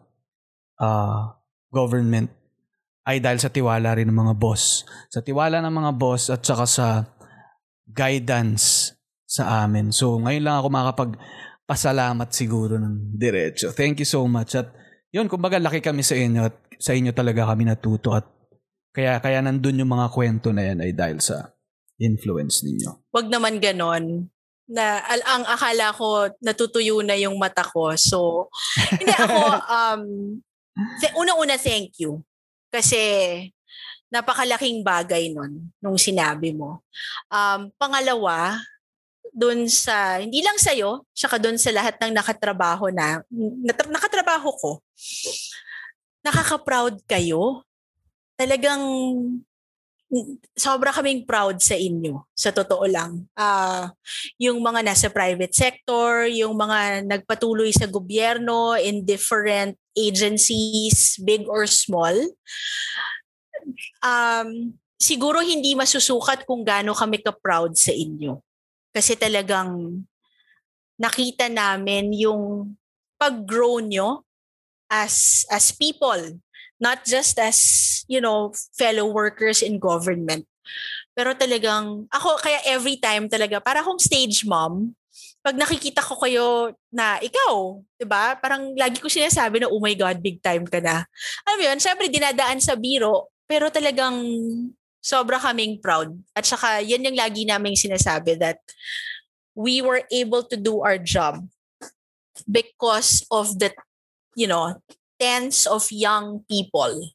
uh, 0.79 1.35
government 1.67 2.31
ay 3.03 3.19
dahil 3.19 3.43
sa 3.43 3.51
tiwala 3.51 3.99
rin 3.99 4.07
ng 4.07 4.15
mga 4.15 4.39
boss. 4.39 4.87
Sa 5.11 5.19
tiwala 5.19 5.59
ng 5.59 5.73
mga 5.83 5.91
boss 5.99 6.31
at 6.31 6.39
saka 6.47 6.63
sa 6.63 6.87
guidance 7.83 8.95
sa 9.27 9.67
amin. 9.67 9.91
So 9.91 10.15
ngayon 10.15 10.47
lang 10.47 10.55
ako 10.63 10.67
makapag 10.71 11.11
pasalamat 11.67 12.31
siguro 12.31 12.79
ng 12.79 13.19
diretso. 13.19 13.75
Thank 13.75 13.99
you 13.99 14.07
so 14.07 14.23
much. 14.31 14.55
At 14.55 14.82
yun, 15.13 15.29
kumbaga 15.29 15.61
laki 15.61 15.79
kami 15.79 16.01
sa 16.01 16.17
inyo 16.17 16.41
at 16.49 16.55
sa 16.81 16.97
inyo 16.97 17.13
talaga 17.13 17.45
kami 17.53 17.69
natuto 17.69 18.17
at 18.17 18.25
kaya 18.93 19.21
kaya 19.21 19.45
nandun 19.45 19.85
yung 19.85 19.93
mga 19.93 20.09
kwento 20.09 20.49
na 20.49 20.65
yan 20.65 20.81
ay 20.81 20.91
dahil 20.93 21.21
sa 21.21 21.53
influence 22.01 22.65
ninyo. 22.65 23.13
Wag 23.13 23.29
naman 23.29 23.61
ganon 23.61 24.27
na 24.65 25.05
al- 25.05 25.27
ang 25.29 25.45
akala 25.45 25.93
ko 25.93 26.33
natutuyo 26.41 27.05
na 27.05 27.13
yung 27.13 27.37
mata 27.37 27.61
ko. 27.61 27.93
So, 27.93 28.49
hindi 28.99 29.13
ako, 29.13 29.39
um, 29.69 30.03
una-una 31.21 31.61
thank 31.61 32.01
you. 32.01 32.25
Kasi 32.73 32.97
napakalaking 34.09 34.81
bagay 34.81 35.29
nun, 35.33 35.73
nung 35.81 35.97
sinabi 35.97 36.53
mo. 36.53 36.81
Um, 37.29 37.69
pangalawa, 37.77 38.57
dun 39.33 39.65
sa, 39.65 40.21
hindi 40.21 40.45
lang 40.45 40.55
sa'yo, 40.61 41.09
tsaka 41.11 41.41
dun 41.41 41.57
sa 41.57 41.73
lahat 41.73 41.97
ng 41.97 42.13
nakatrabaho 42.13 42.93
na, 42.93 43.25
nat- 43.65 43.89
nakatrabaho 43.89 44.49
ko, 44.53 44.71
nakaka-proud 46.21 47.01
kayo. 47.09 47.65
Talagang 48.37 48.85
sobra 50.53 50.93
kaming 50.93 51.25
proud 51.25 51.57
sa 51.57 51.73
inyo, 51.73 52.21
sa 52.37 52.53
totoo 52.53 52.85
lang. 52.85 53.25
Uh, 53.33 53.89
yung 54.37 54.61
mga 54.61 54.85
nasa 54.85 55.09
private 55.09 55.53
sector, 55.53 56.29
yung 56.29 56.53
mga 56.53 57.09
nagpatuloy 57.09 57.73
sa 57.73 57.89
gobyerno 57.89 58.77
in 58.77 59.01
different 59.01 59.73
agencies, 59.97 61.17
big 61.17 61.49
or 61.49 61.65
small, 61.65 62.13
um, 64.05 64.49
siguro 65.01 65.41
hindi 65.41 65.73
masusukat 65.73 66.45
kung 66.45 66.61
gaano 66.61 66.93
kami 66.93 67.17
ka-proud 67.17 67.73
sa 67.73 67.89
inyo. 67.89 68.37
Kasi 68.93 69.17
talagang 69.17 70.05
nakita 71.01 71.49
namin 71.49 72.13
yung 72.13 72.73
pag-grow 73.17 73.81
nyo 73.81 74.21
as 74.91 75.43
as 75.49 75.73
people 75.73 76.37
not 76.77 77.01
just 77.07 77.39
as, 77.39 77.57
you 78.11 78.19
know, 78.19 78.51
fellow 78.75 79.07
workers 79.07 79.63
in 79.63 79.79
government. 79.79 80.43
Pero 81.15 81.31
talagang, 81.37 82.09
ako 82.11 82.35
kaya 82.43 82.59
every 82.67 82.99
time 82.99 83.31
talaga, 83.31 83.63
para 83.63 83.79
akong 83.79 84.01
stage 84.01 84.43
mom, 84.43 84.91
pag 85.39 85.55
nakikita 85.55 86.03
ko 86.03 86.19
kayo 86.19 86.47
na 86.91 87.19
ikaw, 87.23 87.79
'di 87.99 88.05
ba? 88.07 88.35
Parang 88.39 88.75
lagi 88.75 88.99
ko 88.99 89.07
sinasabi 89.07 89.63
na 89.63 89.71
oh 89.71 89.79
my 89.79 89.95
god, 89.95 90.19
big 90.19 90.43
time 90.43 90.67
ka 90.67 90.83
na. 90.83 91.07
Alam 91.47 91.57
mo 91.59 91.63
'yun, 91.71 91.79
syempre 91.79 92.07
dinadaan 92.11 92.59
sa 92.59 92.75
biro, 92.75 93.31
pero 93.47 93.69
talagang 93.71 94.17
sobra 95.03 95.37
kaming 95.37 95.83
proud. 95.83 96.15
At 96.31 96.47
saka 96.47 96.79
yan 96.79 97.03
yung 97.03 97.19
lagi 97.19 97.43
naming 97.43 97.75
sinasabi 97.75 98.39
that 98.39 98.63
we 99.51 99.83
were 99.83 100.07
able 100.09 100.47
to 100.47 100.55
do 100.55 100.79
our 100.79 100.95
job 100.95 101.43
because 102.47 103.27
of 103.27 103.59
the 103.59 103.75
you 104.35 104.49
know, 104.49 104.77
tens 105.21 105.65
of 105.69 105.85
young 105.93 106.41
people 106.49 107.13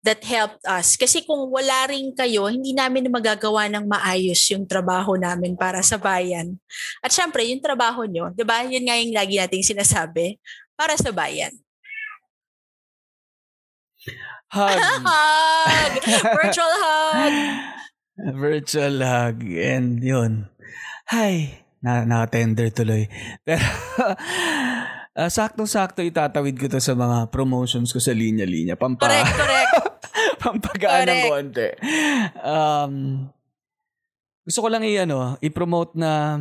that 0.00 0.24
helped 0.24 0.64
us. 0.64 0.96
Kasi 0.96 1.28
kung 1.28 1.52
wala 1.52 1.92
rin 1.92 2.16
kayo, 2.16 2.48
hindi 2.48 2.72
namin 2.72 3.12
magagawa 3.12 3.68
ng 3.68 3.84
maayos 3.84 4.40
yung 4.48 4.64
trabaho 4.64 5.20
namin 5.20 5.52
para 5.60 5.84
sa 5.84 6.00
bayan. 6.00 6.56
At 7.04 7.12
syempre, 7.12 7.44
yung 7.44 7.60
trabaho 7.60 8.08
nyo, 8.08 8.32
di 8.32 8.40
ba? 8.40 8.64
Yun 8.64 8.88
nga 8.88 8.96
yung 8.96 9.12
lagi 9.12 9.36
nating 9.36 9.64
sinasabi, 9.76 10.40
para 10.72 10.96
sa 10.96 11.12
bayan. 11.12 11.52
Hug. 14.50 14.78
hug! 15.06 15.92
Virtual 16.34 16.74
hug! 16.82 17.34
Virtual 18.42 18.96
hug. 18.98 19.38
And 19.46 20.02
yun. 20.02 20.50
Hi. 21.06 21.62
Na, 21.80 22.04
na-tender 22.04 22.74
tuloy. 22.74 23.06
Pero, 23.46 23.64
Uh, 25.10 25.26
saktong-sakto 25.26 26.06
itatawid 26.06 26.54
ko 26.54 26.70
to 26.70 26.78
sa 26.78 26.94
mga 26.94 27.34
promotions 27.34 27.90
ko 27.90 27.98
sa 27.98 28.14
linya-linya. 28.14 28.78
Pampa, 28.78 29.10
correct, 29.10 29.34
correct. 29.34 29.72
pampagaan 30.42 31.04
ng 31.10 31.24
konti. 31.28 31.68
Um, 32.40 32.94
gusto 34.46 34.58
ko 34.62 34.68
lang 34.70 34.86
i-ano, 34.86 35.34
i-promote 35.42 35.98
na 35.98 36.38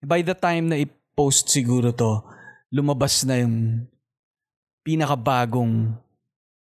by 0.00 0.24
the 0.24 0.34
time 0.34 0.72
na 0.72 0.80
i-post 0.80 1.52
siguro 1.52 1.92
to, 1.92 2.24
lumabas 2.72 3.22
na 3.28 3.44
yung 3.44 3.86
pinakabagong 4.82 5.92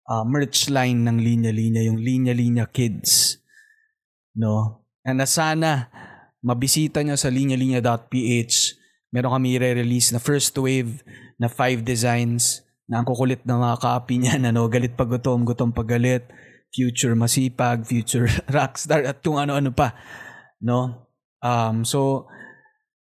uh, 0.08 0.24
merch 0.24 0.68
line 0.68 1.04
ng 1.04 1.18
linya-linya, 1.20 1.82
yung 1.84 2.00
linya-linya 2.00 2.68
kids. 2.68 3.40
No? 4.36 4.84
And 5.04 5.20
na 5.20 5.28
sana 5.28 5.88
mabisita 6.44 7.00
nyo 7.00 7.16
sa 7.16 7.32
linyalinya.ph 7.32 8.84
meron 9.14 9.38
kami 9.38 9.56
re-release 9.62 10.10
na 10.10 10.18
first 10.18 10.52
wave 10.58 10.98
na 11.38 11.46
five 11.46 11.86
designs 11.86 12.66
na 12.90 13.00
ang 13.00 13.06
kukulit 13.06 13.46
na 13.46 13.56
mga 13.56 13.78
copy 13.78 14.18
niya 14.18 14.36
na 14.42 14.50
galit 14.66 14.98
pag 14.98 15.08
gutom, 15.08 15.46
gutom 15.46 15.70
pag 15.70 15.86
galit, 15.86 16.26
future 16.74 17.14
masipag, 17.14 17.86
future 17.86 18.26
rockstar 18.54 19.06
at 19.06 19.22
kung 19.22 19.38
ano-ano 19.38 19.70
pa. 19.70 19.94
No? 20.58 21.08
Um, 21.38 21.86
so, 21.86 22.26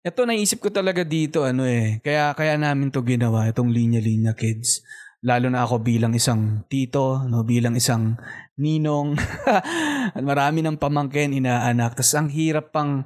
ito 0.01 0.25
naisip 0.25 0.57
ko 0.57 0.73
talaga 0.73 1.05
dito 1.05 1.45
ano 1.45 1.69
eh. 1.69 2.01
Kaya 2.01 2.33
kaya 2.33 2.57
namin 2.57 2.89
to 2.89 3.05
ginawa 3.05 3.45
itong 3.47 3.69
linya-linya 3.69 4.33
kids. 4.33 4.81
Lalo 5.21 5.53
na 5.53 5.61
ako 5.61 5.85
bilang 5.85 6.17
isang 6.17 6.65
tito, 6.65 7.21
no, 7.29 7.45
bilang 7.45 7.77
isang 7.77 8.17
ninong. 8.57 9.13
Marami 10.29 10.65
ng 10.65 10.81
pamangkin 10.81 11.37
inaanak. 11.37 11.93
Tapos 11.93 12.17
ang 12.17 12.29
hirap 12.33 12.73
pang 12.73 13.05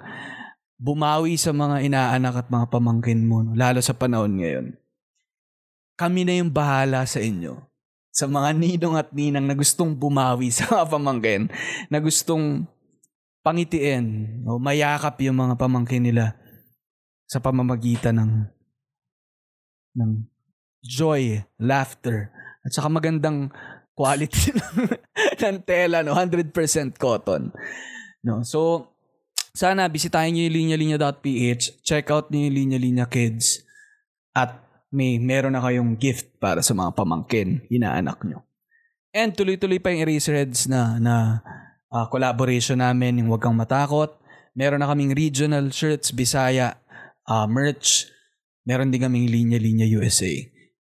bumawi 0.80 1.36
sa 1.36 1.52
mga 1.52 1.84
inaanak 1.84 2.36
at 2.40 2.48
mga 2.48 2.68
pamangkin 2.72 3.28
mo, 3.28 3.44
no? 3.44 3.52
lalo 3.52 3.84
sa 3.84 3.92
panahon 3.96 4.40
ngayon. 4.40 4.66
Kami 5.96 6.28
na 6.28 6.40
yung 6.40 6.52
bahala 6.52 7.04
sa 7.08 7.20
inyo. 7.24 7.60
Sa 8.16 8.32
mga 8.32 8.56
ninong 8.56 8.96
at 8.96 9.12
ninang 9.12 9.44
na 9.44 9.56
gustong 9.56 9.92
bumawi 9.92 10.52
sa 10.56 10.72
mga 10.72 10.86
pamangkin, 10.88 11.42
na 11.92 12.00
gustong 12.00 12.64
pangitiin, 13.44 14.40
o 14.48 14.56
mayakap 14.56 15.20
yung 15.20 15.36
mga 15.36 15.60
pamangkin 15.60 16.04
nila 16.04 16.36
sa 17.28 17.44
pamamagitan 17.44 18.16
ng 18.24 18.32
ng 19.96 20.35
joy, 20.86 21.42
laughter, 21.58 22.30
at 22.62 22.70
saka 22.70 22.88
magandang 22.88 23.50
quality 23.98 24.54
ng, 25.42 25.58
tela, 25.66 26.06
no? 26.06 26.14
100% 26.14 26.54
cotton. 27.02 27.50
No? 28.22 28.46
So, 28.46 28.94
sana 29.58 29.90
bisitahin 29.90 30.38
niyo 30.38 30.52
yung 30.52 30.56
linya-linya.ph, 30.78 31.82
check 31.82 32.14
out 32.14 32.30
niyo 32.30 32.52
yung 32.52 32.56
linya-linya 32.56 33.10
kids, 33.10 33.66
at 34.38 34.62
may 34.94 35.18
meron 35.18 35.58
na 35.58 35.64
kayong 35.64 35.98
gift 35.98 36.38
para 36.38 36.62
sa 36.62 36.78
mga 36.78 36.94
pamangkin, 36.94 37.66
inaanak 37.68 38.22
nyo. 38.24 38.46
And 39.16 39.32
tuloy-tuloy 39.32 39.80
pa 39.80 39.96
yung 39.96 40.04
Eraserheads 40.04 40.68
na, 40.68 41.00
na 41.00 41.40
uh, 41.88 42.06
collaboration 42.12 42.84
namin, 42.84 43.24
yung 43.24 43.32
Huwag 43.32 43.48
Kang 43.48 43.56
Matakot. 43.56 44.12
Meron 44.52 44.84
na 44.84 44.92
kaming 44.92 45.16
regional 45.16 45.72
shirts, 45.72 46.12
Bisaya, 46.12 46.80
uh, 47.24 47.48
merch. 47.48 48.12
Meron 48.68 48.92
din 48.92 49.04
kaming 49.04 49.32
Linya 49.32 49.60
Linya 49.60 49.88
USA. 49.88 50.32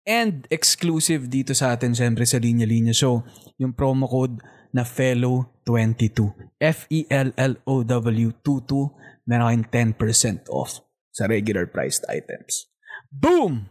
And 0.03 0.51
exclusive 0.51 1.31
dito 1.31 1.55
sa 1.55 1.79
atin, 1.79 1.95
syempre 1.95 2.27
sa 2.27 2.43
Linya 2.43 2.67
Linya 2.67 2.91
Show, 2.91 3.23
yung 3.63 3.71
promo 3.71 4.11
code 4.11 4.43
na 4.75 4.83
FELLOW22. 4.83 6.35
F-E-L-L-O-W 6.59 8.29
22. 8.43 9.29
Meron 9.31 9.47
kayong 9.47 9.95
10% 9.95 10.51
off 10.51 10.83
sa 11.15 11.31
regular 11.31 11.71
priced 11.71 12.03
items. 12.11 12.67
Boom! 13.15 13.71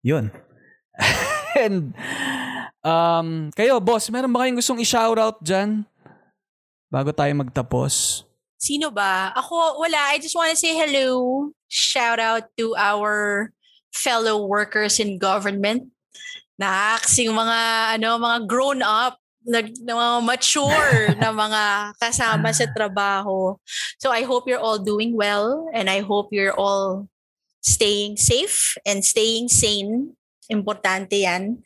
Yun. 0.00 0.32
And, 1.60 1.92
um, 2.80 3.52
kayo, 3.52 3.82
boss, 3.84 4.08
meron 4.08 4.32
ba 4.32 4.48
kayong 4.48 4.64
gustong 4.64 4.80
i-shoutout 4.80 5.44
dyan? 5.44 5.84
Bago 6.88 7.12
tayo 7.12 7.36
magtapos. 7.36 8.24
Sino 8.56 8.88
ba? 8.88 9.36
Ako, 9.36 9.80
wala. 9.80 10.16
I 10.16 10.20
just 10.20 10.36
want 10.36 10.52
to 10.52 10.58
say 10.58 10.72
hello. 10.72 11.48
Shout 11.68 12.16
out 12.16 12.48
to 12.56 12.72
our 12.80 13.48
fellow 13.92 14.46
workers 14.46 14.98
in 14.98 15.18
government. 15.18 15.90
Naks, 16.60 17.18
yung 17.18 17.36
mga, 17.36 17.58
ano, 17.98 18.20
mga 18.20 18.38
grown 18.46 18.80
up 18.82 19.20
nag 19.46 19.72
na 19.80 19.96
mga 19.96 20.18
mature 20.24 20.92
na 21.20 21.32
mga 21.32 21.62
kasama 21.96 22.52
sa 22.52 22.68
trabaho. 22.68 23.56
So 23.96 24.12
I 24.12 24.24
hope 24.28 24.44
you're 24.44 24.60
all 24.60 24.80
doing 24.80 25.16
well 25.16 25.68
and 25.72 25.88
I 25.88 26.04
hope 26.04 26.32
you're 26.32 26.56
all 26.56 27.08
staying 27.64 28.16
safe 28.16 28.76
and 28.84 29.04
staying 29.04 29.48
sane. 29.48 30.16
Importante 30.50 31.14
yan. 31.14 31.62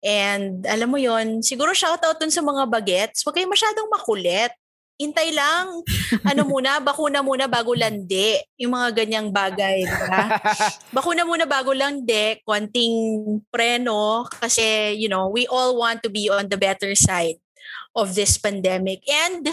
And 0.00 0.62
alam 0.62 0.94
mo 0.94 0.96
yon 0.96 1.42
siguro 1.42 1.74
shoutout 1.74 2.22
dun 2.22 2.30
sa 2.30 2.40
mga 2.40 2.70
bagets. 2.70 3.26
Huwag 3.26 3.34
kayong 3.34 3.50
masyadong 3.50 3.90
makulit. 3.90 4.54
Intay 4.98 5.30
lang. 5.30 5.86
Ano 6.26 6.42
muna, 6.50 6.82
bakuna 6.82 7.22
muna 7.22 7.46
bago 7.46 7.70
landi. 7.70 8.34
Yung 8.58 8.74
mga 8.74 9.04
ganyang 9.04 9.30
bagay, 9.30 9.86
di 9.86 10.04
ba? 10.10 10.34
bakuna 10.96 11.22
muna 11.22 11.46
bago 11.46 11.70
landi, 11.70 12.42
konting 12.42 13.38
preno 13.46 14.26
kasi, 14.26 14.98
you 14.98 15.06
know, 15.06 15.30
we 15.30 15.46
all 15.46 15.78
want 15.78 16.02
to 16.02 16.10
be 16.10 16.26
on 16.26 16.50
the 16.50 16.58
better 16.58 16.98
side 16.98 17.38
of 17.94 18.18
this 18.18 18.42
pandemic. 18.42 19.06
And 19.06 19.46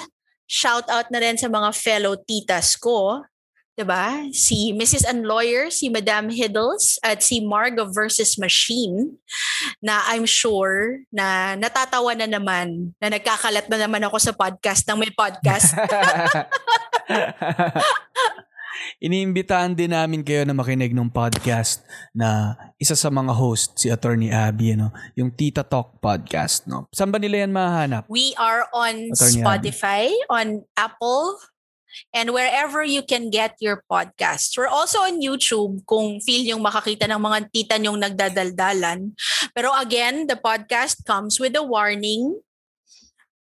shout 0.49 0.89
out 0.89 1.13
na 1.13 1.22
rin 1.22 1.38
sa 1.38 1.45
mga 1.45 1.77
fellow 1.77 2.17
titas 2.17 2.73
ko 2.77 3.22
'di 3.76 3.84
ba? 3.84 4.23
Si 4.31 4.72
Mrs. 4.72 5.03
Unlawyer, 5.03 5.68
si 5.68 5.91
Madam 5.91 6.31
Hiddles 6.31 6.95
at 7.03 7.19
si 7.19 7.43
Margo 7.43 7.84
versus 7.91 8.39
Machine 8.39 9.19
na 9.84 9.99
I'm 10.07 10.23
sure 10.23 11.03
na 11.11 11.60
natatawa 11.60 12.15
na 12.15 12.27
naman 12.27 12.95
na 13.03 13.11
nagkakalat 13.11 13.68
na 13.68 13.77
naman 13.84 14.02
ako 14.07 14.18
sa 14.18 14.31
podcast 14.31 14.88
ng 14.88 14.97
may 14.99 15.11
podcast. 15.11 15.76
Iniimbitahan 19.06 19.76
din 19.76 19.91
namin 19.91 20.23
kayo 20.23 20.47
na 20.47 20.56
makinig 20.56 20.95
ng 20.95 21.11
podcast 21.11 21.84
na 22.15 22.56
isa 22.80 22.95
sa 22.95 23.11
mga 23.11 23.35
host, 23.35 23.76
si 23.76 23.91
Attorney 23.91 24.31
Abby, 24.31 24.76
no? 24.76 24.91
yung 25.19 25.35
Tita 25.35 25.68
Talk 25.68 25.99
podcast. 25.99 26.68
No? 26.68 26.88
Saan 26.95 27.11
ba 27.11 27.19
nila 27.19 27.43
yan 27.43 27.52
mahanap? 27.52 28.07
We 28.07 28.31
are 28.39 28.68
on 28.72 29.11
Attorney 29.11 29.43
Spotify, 29.43 30.11
on 30.31 30.64
Apple, 30.80 31.39
and 32.13 32.31
wherever 32.31 32.84
you 32.84 33.03
can 33.03 33.30
get 33.30 33.55
your 33.59 33.84
podcasts. 33.85 34.55
We're 34.55 34.72
also 34.72 35.03
on 35.03 35.22
YouTube 35.22 35.84
kung 35.84 36.19
feel 36.22 36.43
yung 36.55 36.63
makakita 36.63 37.07
ng 37.09 37.22
mga 37.22 37.39
tita 37.51 37.76
nyong 37.77 37.99
nagdadaldalan. 37.99 39.13
Pero 39.51 39.72
again, 39.76 40.27
the 40.27 40.39
podcast 40.39 41.03
comes 41.03 41.39
with 41.39 41.55
a 41.55 41.63
warning. 41.63 42.39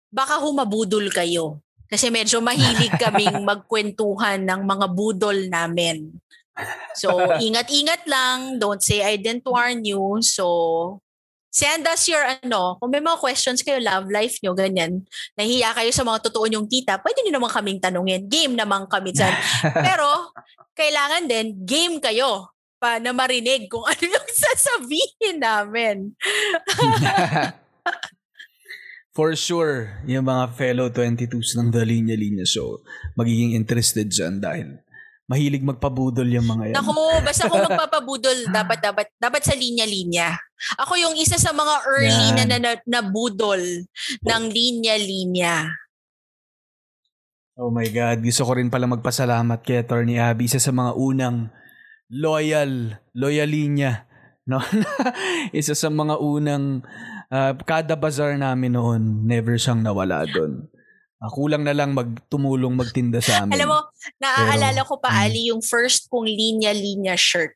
Baka 0.10 0.42
humabudol 0.42 1.12
kayo. 1.14 1.62
Kasi 1.90 2.14
medyo 2.14 2.38
mahilig 2.40 2.94
kaming 3.04 3.42
magkwentuhan 3.42 4.46
ng 4.46 4.62
mga 4.62 4.86
budol 4.94 5.38
namin. 5.50 6.22
So, 6.94 7.18
ingat-ingat 7.46 8.06
lang. 8.06 8.62
Don't 8.62 8.84
say 8.84 9.02
I 9.02 9.18
didn't 9.18 9.48
warn 9.48 9.82
you. 9.82 10.22
So, 10.22 11.02
send 11.50 11.86
us 11.90 12.06
your 12.06 12.22
ano, 12.22 12.78
kung 12.78 12.94
may 12.94 13.02
mga 13.02 13.18
questions 13.18 13.66
kayo, 13.66 13.82
love 13.82 14.08
life 14.10 14.38
nyo, 14.42 14.54
ganyan. 14.54 15.06
Nahiya 15.36 15.74
kayo 15.74 15.90
sa 15.90 16.06
mga 16.06 16.30
totoo 16.30 16.46
nyong 16.46 16.70
tita, 16.70 17.02
pwede 17.02 17.26
nyo 17.26 17.34
naman 17.42 17.52
kaming 17.52 17.82
tanungin. 17.82 18.30
Game 18.30 18.54
naman 18.54 18.86
kami 18.86 19.12
dyan. 19.12 19.34
Pero, 19.90 20.32
kailangan 20.78 21.26
din, 21.26 21.58
game 21.66 21.98
kayo 21.98 22.54
pa 22.80 22.98
na 23.02 23.12
marinig 23.12 23.68
kung 23.68 23.84
ano 23.92 24.04
yung 24.06 24.30
sasabihin 24.32 25.38
namin. 25.44 25.96
For 29.18 29.36
sure, 29.36 30.00
yung 30.08 30.32
mga 30.32 30.56
fellow 30.56 30.88
22s 30.88 31.60
ng 31.60 31.76
The 31.76 31.84
Linya 31.84 32.16
Linya 32.16 32.48
Show, 32.48 32.80
magiging 33.20 33.52
interested 33.52 34.08
dyan 34.08 34.40
dahil 34.40 34.80
mahilig 35.30 35.62
magpabudol 35.62 36.26
yung 36.26 36.50
mga 36.50 36.74
yan. 36.74 36.76
Naku, 36.82 37.06
basta 37.22 37.46
kung 37.46 37.62
magpapabudol, 37.62 38.38
dapat, 38.58 38.82
dapat, 38.82 39.08
dapat 39.22 39.42
sa 39.46 39.54
linya-linya. 39.54 40.34
Ako 40.82 40.98
yung 40.98 41.14
isa 41.14 41.38
sa 41.38 41.54
mga 41.54 41.76
early 41.86 42.26
Yan. 42.34 42.36
na, 42.36 42.44
na, 42.50 42.58
na, 42.58 42.72
na 42.90 43.02
budol 43.06 43.62
ng 44.26 44.44
linya-linya. 44.50 45.70
Oh 47.62 47.70
my 47.70 47.86
God, 47.94 48.26
gusto 48.26 48.42
ko 48.42 48.58
rin 48.58 48.74
pala 48.74 48.90
magpasalamat 48.90 49.62
kay 49.62 49.86
Attorney 49.86 50.18
Abby, 50.18 50.50
isa 50.50 50.58
sa 50.58 50.74
mga 50.74 50.98
unang 50.98 51.54
loyal, 52.10 52.98
loyalinya. 53.14 54.10
No? 54.50 54.58
isa 55.54 55.78
sa 55.78 55.94
mga 55.94 56.18
unang, 56.18 56.82
ah, 57.30 57.54
kada 57.54 57.94
bazaar 57.94 58.34
namin 58.34 58.74
noon, 58.74 59.30
never 59.30 59.62
siyang 59.62 59.86
nawala 59.86 60.26
doon. 60.26 60.66
Ah, 61.20 61.28
kulang 61.28 61.68
na 61.68 61.76
lang 61.76 61.92
magtumulong 61.92 62.80
magtinda 62.80 63.20
sa 63.20 63.38
amin. 63.44 63.60
Alam 63.60 63.68
mo, 63.76 63.80
naaalala 64.24 64.82
Pero, 64.84 64.90
ko 64.90 64.96
pa, 65.04 65.12
mm. 65.12 65.20
Ali, 65.20 65.42
yung 65.52 65.60
first 65.60 66.08
kong 66.08 66.24
linya-linya 66.24 67.20
shirt. 67.20 67.56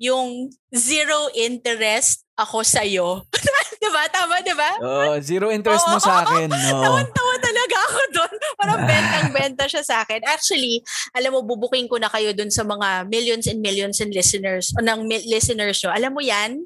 Yung 0.00 0.48
zero 0.72 1.28
interest 1.36 2.24
ako 2.34 2.64
sa'yo. 2.64 3.22
diba? 3.84 4.02
Tama, 4.10 4.34
diba? 4.42 4.70
Oh, 4.80 5.14
zero 5.20 5.52
interest 5.52 5.86
mo 5.86 6.00
sa 6.00 6.24
akin. 6.24 6.48
No. 6.50 6.82
Tawan-tawa 6.82 7.34
talaga 7.38 7.76
ako 7.92 8.00
doon. 8.16 8.34
Parang 8.58 8.80
bentang-benta 8.90 9.64
siya 9.68 9.84
sa 9.84 9.96
akin. 10.02 10.24
Actually, 10.26 10.80
alam 11.14 11.36
mo, 11.36 11.44
bubuking 11.44 11.86
ko 11.86 12.00
na 12.00 12.10
kayo 12.10 12.32
doon 12.32 12.50
sa 12.50 12.64
mga 12.64 13.06
millions 13.06 13.46
and 13.46 13.60
millions 13.60 14.00
and 14.00 14.10
listeners, 14.16 14.72
o 14.74 14.82
ng 14.82 15.06
mi- 15.06 15.26
listeners 15.28 15.78
nyo. 15.84 15.90
Alam 15.92 16.12
mo 16.16 16.22
yan, 16.24 16.64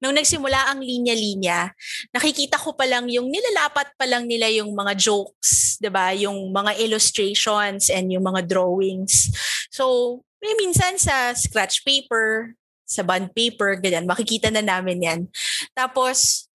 nung 0.00 0.16
nagsimula 0.16 0.72
ang 0.72 0.80
linya-linya, 0.80 1.70
nakikita 2.10 2.56
ko 2.56 2.72
pa 2.72 2.88
lang 2.88 3.06
yung 3.12 3.28
nilalapat 3.28 3.92
pa 4.00 4.08
lang 4.08 4.24
nila 4.24 4.48
yung 4.48 4.72
mga 4.72 4.96
jokes, 4.96 5.76
'di 5.78 5.92
ba? 5.92 6.16
Yung 6.16 6.50
mga 6.50 6.80
illustrations 6.80 7.92
and 7.92 8.08
yung 8.08 8.24
mga 8.24 8.48
drawings. 8.48 9.28
So, 9.68 10.18
may 10.40 10.56
minsan 10.56 10.96
sa 10.96 11.36
scratch 11.36 11.84
paper, 11.84 12.56
sa 12.88 13.04
bond 13.04 13.30
paper, 13.36 13.76
ganyan, 13.78 14.08
makikita 14.08 14.48
na 14.48 14.64
namin 14.64 14.98
yan. 15.04 15.20
Tapos, 15.76 16.48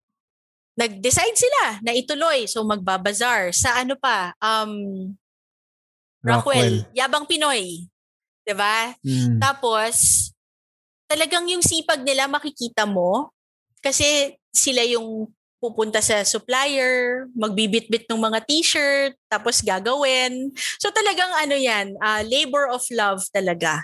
nag-decide 0.75 1.37
sila 1.37 1.79
na 1.85 1.95
ituloy. 1.95 2.49
So, 2.49 2.65
magbabazar. 2.67 3.55
Sa 3.55 3.79
ano 3.79 3.95
pa? 3.95 4.35
Um, 4.43 5.15
Rockwell. 6.25 6.89
Yabang 6.97 7.29
Pinoy. 7.29 7.85
'Di 8.41 8.53
ba? 8.57 8.93
Mm. 9.05 9.37
Tapos, 9.37 10.29
talagang 11.05 11.45
yung 11.45 11.61
sipag 11.61 12.01
nila 12.01 12.25
makikita 12.25 12.89
mo 12.89 13.34
kasi 13.85 14.33
sila 14.49 14.81
yung 14.81 15.29
pupunta 15.61 16.01
sa 16.01 16.21
supplier, 16.25 17.25
magbibit-bit 17.33 18.05
ng 18.09 18.21
mga 18.21 18.39
t-shirt, 18.45 19.13
tapos 19.25 19.61
gagawin. 19.65 20.53
So 20.81 20.93
talagang 20.93 21.31
ano 21.41 21.55
yan, 21.57 21.97
ah, 22.01 22.21
labor 22.21 22.69
of 22.69 22.85
love 22.93 23.25
talaga 23.33 23.81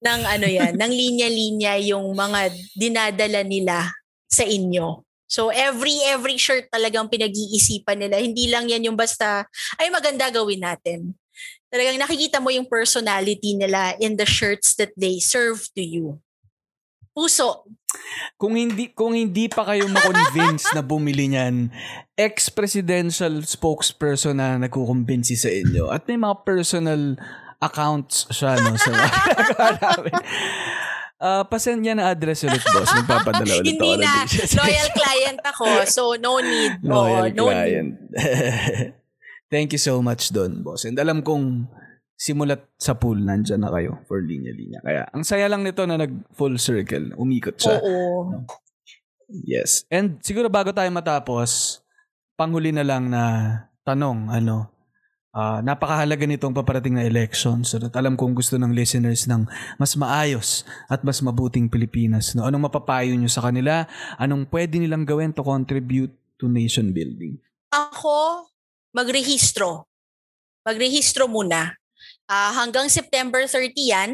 ng 0.00 0.20
ano 0.24 0.46
yan, 0.46 0.72
ng 0.80 0.92
linya-linya 0.92 1.74
yung 1.84 2.12
mga 2.16 2.52
dinadala 2.76 3.40
nila 3.44 3.92
sa 4.28 4.44
inyo. 4.44 5.04
So 5.28 5.52
every 5.52 6.00
every 6.08 6.40
shirt 6.40 6.72
talagang 6.72 7.12
pinag-iisipan 7.12 8.00
nila. 8.00 8.16
Hindi 8.16 8.48
lang 8.48 8.64
yan 8.64 8.88
yung 8.88 8.96
basta 8.96 9.44
ay 9.76 9.92
maganda 9.92 10.32
gawin 10.32 10.64
natin. 10.64 11.12
Talagang 11.68 12.00
nakikita 12.00 12.40
mo 12.40 12.48
yung 12.48 12.64
personality 12.64 13.52
nila 13.52 13.92
in 14.00 14.16
the 14.16 14.24
shirts 14.24 14.72
that 14.80 14.88
they 14.96 15.20
serve 15.20 15.68
to 15.76 15.84
you. 15.84 16.16
Puso. 17.12 17.68
Kung 18.38 18.54
hindi 18.54 18.92
kung 18.92 19.16
hindi 19.16 19.48
pa 19.48 19.64
kayo 19.64 19.88
ma-convince 19.88 20.70
na 20.76 20.84
bumili 20.84 21.32
niyan, 21.32 21.72
ex-presidential 22.14 23.42
spokesperson 23.42 24.38
na 24.38 24.60
nagkukumbinsi 24.60 25.34
sa 25.34 25.50
inyo 25.50 25.90
at 25.90 26.04
may 26.06 26.20
mga 26.20 26.44
personal 26.46 27.16
accounts 27.58 28.28
siya 28.30 28.60
no 28.62 28.78
sa. 28.78 28.92
Ah, 31.18 31.42
pasend 31.42 31.82
niya 31.82 31.98
na 31.98 32.14
address 32.14 32.46
ulit, 32.46 32.62
boss. 32.62 32.94
Magpapadala 32.94 33.58
ulit 33.58 33.74
Hindi 33.74 33.98
na. 33.98 34.22
dishes. 34.22 34.54
Loyal 34.54 34.86
client 34.94 35.42
ako. 35.42 35.66
So, 35.90 36.14
no 36.14 36.38
need. 36.38 36.78
Loyal 36.78 37.34
no 37.34 37.50
need. 37.50 37.58
client. 37.58 37.90
Thank 39.52 39.74
you 39.74 39.82
so 39.82 39.98
much 39.98 40.30
doon, 40.30 40.62
boss. 40.62 40.86
And 40.86 40.94
alam 40.94 41.26
kong 41.26 41.66
simulat 42.18 42.66
sa 42.74 42.98
pool, 42.98 43.22
nandyan 43.22 43.62
na 43.62 43.70
kayo 43.70 44.02
for 44.10 44.18
linya-linya. 44.18 44.82
Kaya, 44.82 45.06
ang 45.14 45.22
saya 45.22 45.46
lang 45.46 45.62
nito 45.62 45.86
na 45.86 45.94
nag 45.94 46.34
full 46.34 46.58
circle. 46.58 47.14
Umikot 47.14 47.54
siya. 47.54 47.78
Oo. 47.78 48.42
Yes. 49.30 49.86
And 49.86 50.18
siguro 50.26 50.50
bago 50.50 50.74
tayo 50.74 50.90
matapos, 50.90 51.78
panghuli 52.34 52.74
na 52.74 52.82
lang 52.82 53.06
na 53.06 53.22
tanong, 53.86 54.34
ano, 54.34 54.66
ah, 55.30 55.62
napakahalaga 55.62 56.26
nitong 56.26 56.50
paparating 56.58 56.98
na 56.98 57.06
elections. 57.06 57.70
So, 57.70 57.78
alam 57.78 58.18
kong 58.18 58.34
gusto 58.34 58.58
ng 58.58 58.74
listeners 58.74 59.30
ng 59.30 59.46
mas 59.78 59.94
maayos 59.94 60.66
at 60.90 61.06
mas 61.06 61.22
mabuting 61.22 61.70
Pilipinas. 61.70 62.34
No? 62.34 62.50
Anong 62.50 62.66
mapapayo 62.66 63.14
nyo 63.14 63.30
sa 63.30 63.46
kanila? 63.46 63.86
Anong 64.18 64.50
pwede 64.50 64.82
nilang 64.82 65.06
gawin 65.06 65.30
to 65.30 65.46
contribute 65.46 66.10
to 66.34 66.50
nation 66.50 66.90
building? 66.90 67.38
Ako, 67.70 68.50
magrehistro. 68.90 69.86
Magrehistro 70.66 71.30
muna. 71.30 71.77
Ah, 72.28 72.52
hanggang 72.52 72.92
September 72.92 73.42
30 73.48 73.72
yan. 73.88 74.10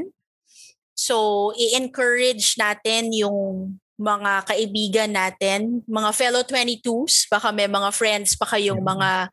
So, 0.95 1.51
i-encourage 1.59 2.55
natin 2.55 3.11
yung 3.11 3.77
mga 3.99 4.47
kaibigan 4.51 5.11
natin, 5.15 5.82
mga 5.86 6.11
fellow 6.15 6.43
22s, 6.43 7.31
baka 7.31 7.51
may 7.55 7.70
mga 7.70 7.91
friends 7.95 8.35
pa 8.35 8.47
kayong 8.47 8.82
mga 8.82 9.31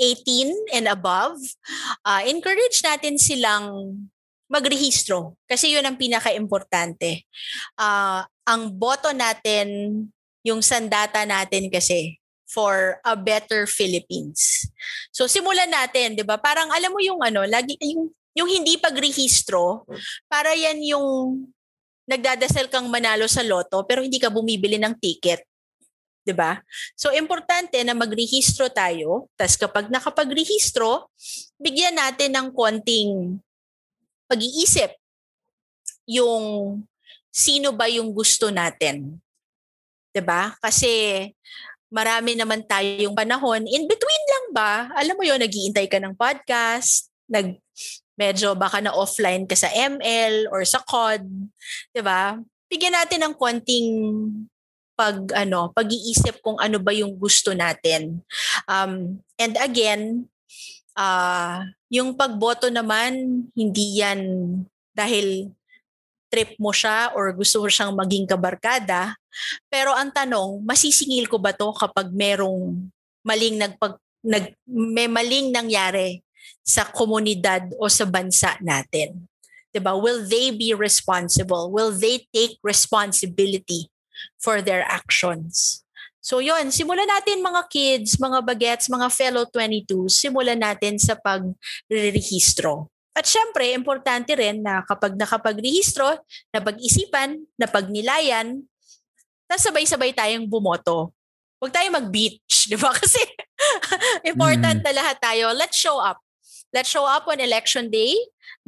18 0.00 0.76
and 0.76 0.86
above. 0.88 1.36
Ah, 2.04 2.24
encourage 2.24 2.80
natin 2.84 3.20
silang 3.20 3.96
magrehistro 4.48 5.36
kasi 5.44 5.76
yun 5.76 5.84
ang 5.84 6.00
pinaka-importante. 6.00 7.28
Ah, 7.76 8.24
ang 8.48 8.72
boto 8.72 9.12
natin, 9.12 9.68
yung 10.40 10.64
sandata 10.64 11.28
natin 11.28 11.68
kasi 11.68 12.16
for 12.48 12.96
a 13.04 13.12
better 13.12 13.68
Philippines. 13.68 14.64
So 15.12 15.28
simulan 15.28 15.68
natin, 15.68 16.16
'di 16.16 16.24
ba? 16.24 16.40
Parang 16.40 16.72
alam 16.72 16.88
mo 16.88 17.00
yung 17.04 17.20
ano, 17.20 17.44
lagi 17.44 17.76
yung 17.84 18.08
yung 18.38 18.48
hindi 18.48 18.78
pagrehistro, 18.78 19.84
para 20.30 20.54
yan 20.54 20.78
yung 20.86 21.06
nagdadasal 22.08 22.72
kang 22.72 22.88
manalo 22.88 23.28
sa 23.28 23.44
loto 23.44 23.84
pero 23.84 24.00
hindi 24.00 24.16
ka 24.16 24.32
bumibili 24.32 24.80
ng 24.80 24.96
ticket. 24.96 25.44
'di 26.28 26.36
ba? 26.36 26.60
So 26.92 27.08
importante 27.16 27.80
na 27.84 27.96
magrehistro 27.96 28.68
tayo. 28.68 29.32
Tapos 29.36 29.56
kapag 29.56 29.88
nakapagrehistro, 29.88 31.08
bigyan 31.56 31.96
natin 31.96 32.36
ng 32.36 32.48
konting 32.52 33.40
pag-iisip 34.28 34.92
yung 36.04 36.80
sino 37.32 37.72
ba 37.72 37.88
yung 37.88 38.12
gusto 38.12 38.52
natin. 38.52 39.16
'Di 40.12 40.20
ba? 40.20 40.52
Kasi 40.60 41.24
marami 41.88 42.36
naman 42.36 42.64
tayong 42.68 43.16
panahon. 43.16 43.64
In 43.64 43.88
between 43.88 44.24
lang 44.28 44.46
ba? 44.52 44.72
Alam 44.92 45.16
mo 45.16 45.24
yon 45.24 45.40
nagiintay 45.40 45.88
ka 45.88 45.96
ng 45.96 46.12
podcast, 46.12 47.08
nag 47.24 47.56
medyo 48.18 48.58
baka 48.58 48.82
na 48.82 48.90
offline 48.90 49.46
ka 49.46 49.54
sa 49.54 49.70
ML 49.70 50.50
or 50.50 50.66
sa 50.66 50.82
COD, 50.82 51.22
'di 51.94 52.02
ba? 52.02 52.36
Bigyan 52.68 52.98
natin 52.98 53.22
ng 53.24 53.34
konting 53.38 53.88
pag 54.98 55.30
ano, 55.38 55.70
pag-iisip 55.70 56.42
kung 56.42 56.58
ano 56.58 56.82
ba 56.82 56.90
yung 56.90 57.14
gusto 57.14 57.54
natin. 57.54 58.18
Um, 58.66 59.22
and 59.38 59.54
again, 59.62 60.26
uh, 60.98 61.62
yung 61.86 62.18
pagboto 62.18 62.66
naman 62.66 63.46
hindi 63.54 64.02
yan 64.02 64.20
dahil 64.90 65.54
trip 66.28 66.58
mo 66.58 66.74
siya 66.74 67.14
or 67.14 67.30
gusto 67.32 67.62
mo 67.62 67.70
siyang 67.70 67.94
maging 67.94 68.26
kabarkada. 68.26 69.14
Pero 69.70 69.94
ang 69.94 70.10
tanong, 70.10 70.60
masisingil 70.66 71.30
ko 71.30 71.38
ba 71.38 71.54
to 71.54 71.70
kapag 71.72 72.10
merong 72.10 72.90
maling 73.22 73.54
nagpag 73.54 73.96
nag 74.18 74.50
may 74.66 75.06
maling 75.06 75.54
nangyari 75.54 76.26
sa 76.68 76.84
komunidad 76.84 77.72
o 77.80 77.88
sa 77.88 78.04
bansa 78.04 78.60
natin? 78.60 79.24
'Di 79.72 79.80
ba? 79.80 79.96
Will 79.96 80.20
they 80.28 80.52
be 80.52 80.76
responsible? 80.76 81.72
Will 81.72 81.96
they 81.96 82.28
take 82.28 82.60
responsibility 82.60 83.88
for 84.38 84.60
their 84.62 84.82
actions. 84.86 85.82
So 86.18 86.42
yon, 86.44 86.68
simulan 86.74 87.08
natin 87.08 87.40
mga 87.40 87.62
kids, 87.70 88.18
mga 88.20 88.44
bagets, 88.44 88.90
mga 88.90 89.08
fellow 89.08 89.44
22, 89.48 90.10
simulan 90.12 90.60
natin 90.60 91.00
sa 91.00 91.16
pagrerehistro. 91.16 92.90
At 93.16 93.24
syempre, 93.24 93.72
importante 93.74 94.30
rin 94.36 94.62
na 94.62 94.84
kapag 94.84 95.16
nakapagrehistro, 95.16 96.20
napag-isipan, 96.52 97.40
napagnilayan, 97.56 98.62
tapos 99.48 99.64
sabay-sabay 99.64 100.12
tayong 100.12 100.44
bumoto. 100.44 101.16
Huwag 101.58 101.72
tayo 101.72 101.88
mag-beach, 101.90 102.54
di 102.70 102.76
ba? 102.76 102.92
Kasi 102.92 103.18
important 104.30 104.84
mm. 104.84 104.84
na 104.84 104.92
lahat 104.94 105.16
tayo. 105.18 105.50
Let's 105.56 105.80
show 105.80 105.98
up. 105.98 106.20
Let's 106.68 106.92
show 106.92 107.08
up 107.08 107.24
on 107.24 107.40
election 107.40 107.88
day, 107.88 108.12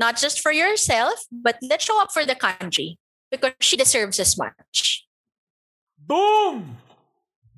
not 0.01 0.17
just 0.17 0.41
for 0.41 0.53
yourself, 0.53 1.29
but 1.29 1.61
let's 1.61 1.85
show 1.85 2.01
up 2.01 2.13
for 2.13 2.25
the 2.25 2.35
country 2.35 2.97
because 3.29 3.53
she 3.61 3.77
deserves 3.77 4.17
as 4.17 4.41
much. 4.41 5.05
Boom! 6.01 6.81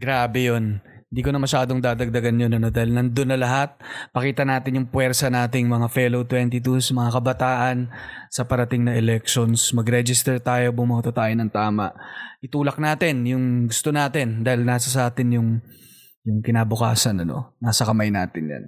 Grabe 0.03 0.51
yun. 0.51 0.83
Hindi 1.13 1.21
ko 1.23 1.31
na 1.31 1.45
masyadong 1.45 1.79
dadagdagan 1.79 2.41
yun 2.41 2.57
ano, 2.57 2.73
dahil 2.73 2.91
nandun 2.91 3.31
na 3.31 3.39
lahat. 3.39 3.77
Pakita 4.17 4.49
natin 4.49 4.81
yung 4.81 4.89
puwersa 4.89 5.29
nating 5.29 5.69
mga 5.69 5.87
fellow 5.93 6.25
22s, 6.25 6.91
mga 6.91 7.11
kabataan 7.21 7.93
sa 8.33 8.49
parating 8.49 8.89
na 8.89 8.97
elections. 8.97 9.77
Mag-register 9.77 10.41
tayo, 10.41 10.73
bumoto 10.73 11.13
tayo 11.13 11.31
ng 11.37 11.53
tama. 11.53 11.93
Itulak 12.41 12.81
natin 12.81 13.29
yung 13.29 13.69
gusto 13.69 13.93
natin 13.93 14.41
dahil 14.41 14.65
nasa 14.65 14.89
sa 14.89 15.13
atin 15.13 15.37
yung, 15.37 15.49
yung 16.25 16.41
kinabukasan. 16.41 17.29
Ano? 17.29 17.61
Nasa 17.61 17.85
kamay 17.85 18.09
natin 18.09 18.49
yan. 18.49 18.65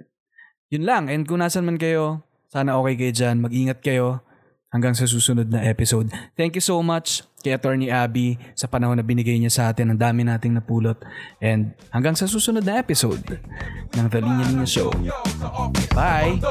Yun 0.75 0.83
lang. 0.83 1.03
And 1.07 1.23
kung 1.23 1.39
nasan 1.39 1.63
man 1.63 1.79
kayo, 1.79 2.19
sana 2.51 2.75
okay 2.75 2.99
kayo 2.99 3.11
dyan. 3.15 3.39
Mag-ingat 3.39 3.79
kayo 3.79 4.19
hanggang 4.75 4.91
sa 4.91 5.07
susunod 5.07 5.47
na 5.47 5.63
episode. 5.63 6.11
Thank 6.35 6.59
you 6.59 6.63
so 6.63 6.83
much 6.83 7.23
kay 7.39 7.55
Attorney 7.55 7.87
Abby 7.87 8.35
sa 8.59 8.67
panahon 8.67 8.99
na 8.99 9.05
binigay 9.07 9.39
niya 9.39 9.55
sa 9.55 9.63
atin. 9.71 9.95
Ang 9.95 9.99
dami 10.03 10.27
nating 10.27 10.51
napulot. 10.51 10.99
And 11.39 11.71
hanggang 11.95 12.19
sa 12.19 12.27
susunod 12.27 12.67
na 12.67 12.75
episode 12.75 13.23
ng 13.95 14.07
The 14.11 14.19
Linya 14.19 14.45
Linya 14.51 14.67
Show. 14.67 14.91
Bye! 15.95 16.43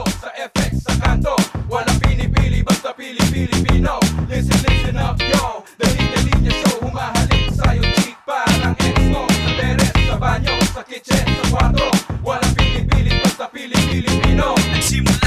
Walang 1.64 1.98
pinipili 2.00 2.60
basta 2.62 2.92
pili-Pilipino 2.92 3.98
Listen, 4.28 4.60
listen 4.68 4.96
up, 5.00 5.16
yo 5.18 5.64
The 5.80 5.88
Linya 5.90 6.20
Linya 6.28 6.52
Show 6.60 6.86
Humahalik 6.86 7.50
sa'yo 7.56 7.82
cheek 7.98 8.14
parang 8.28 8.76
exo 8.78 9.22
Sa 9.26 9.50
sa 10.12 10.16
banyo, 10.20 10.54
sa 10.70 10.82
kitchen, 10.84 11.24
sa 11.24 11.44
kwarto 11.50 11.88
Walang 12.20 12.52
pinipili 12.54 13.16
basta 13.24 13.48
pili 13.48 13.73
filipino. 14.02 14.54
Encima 14.74 15.23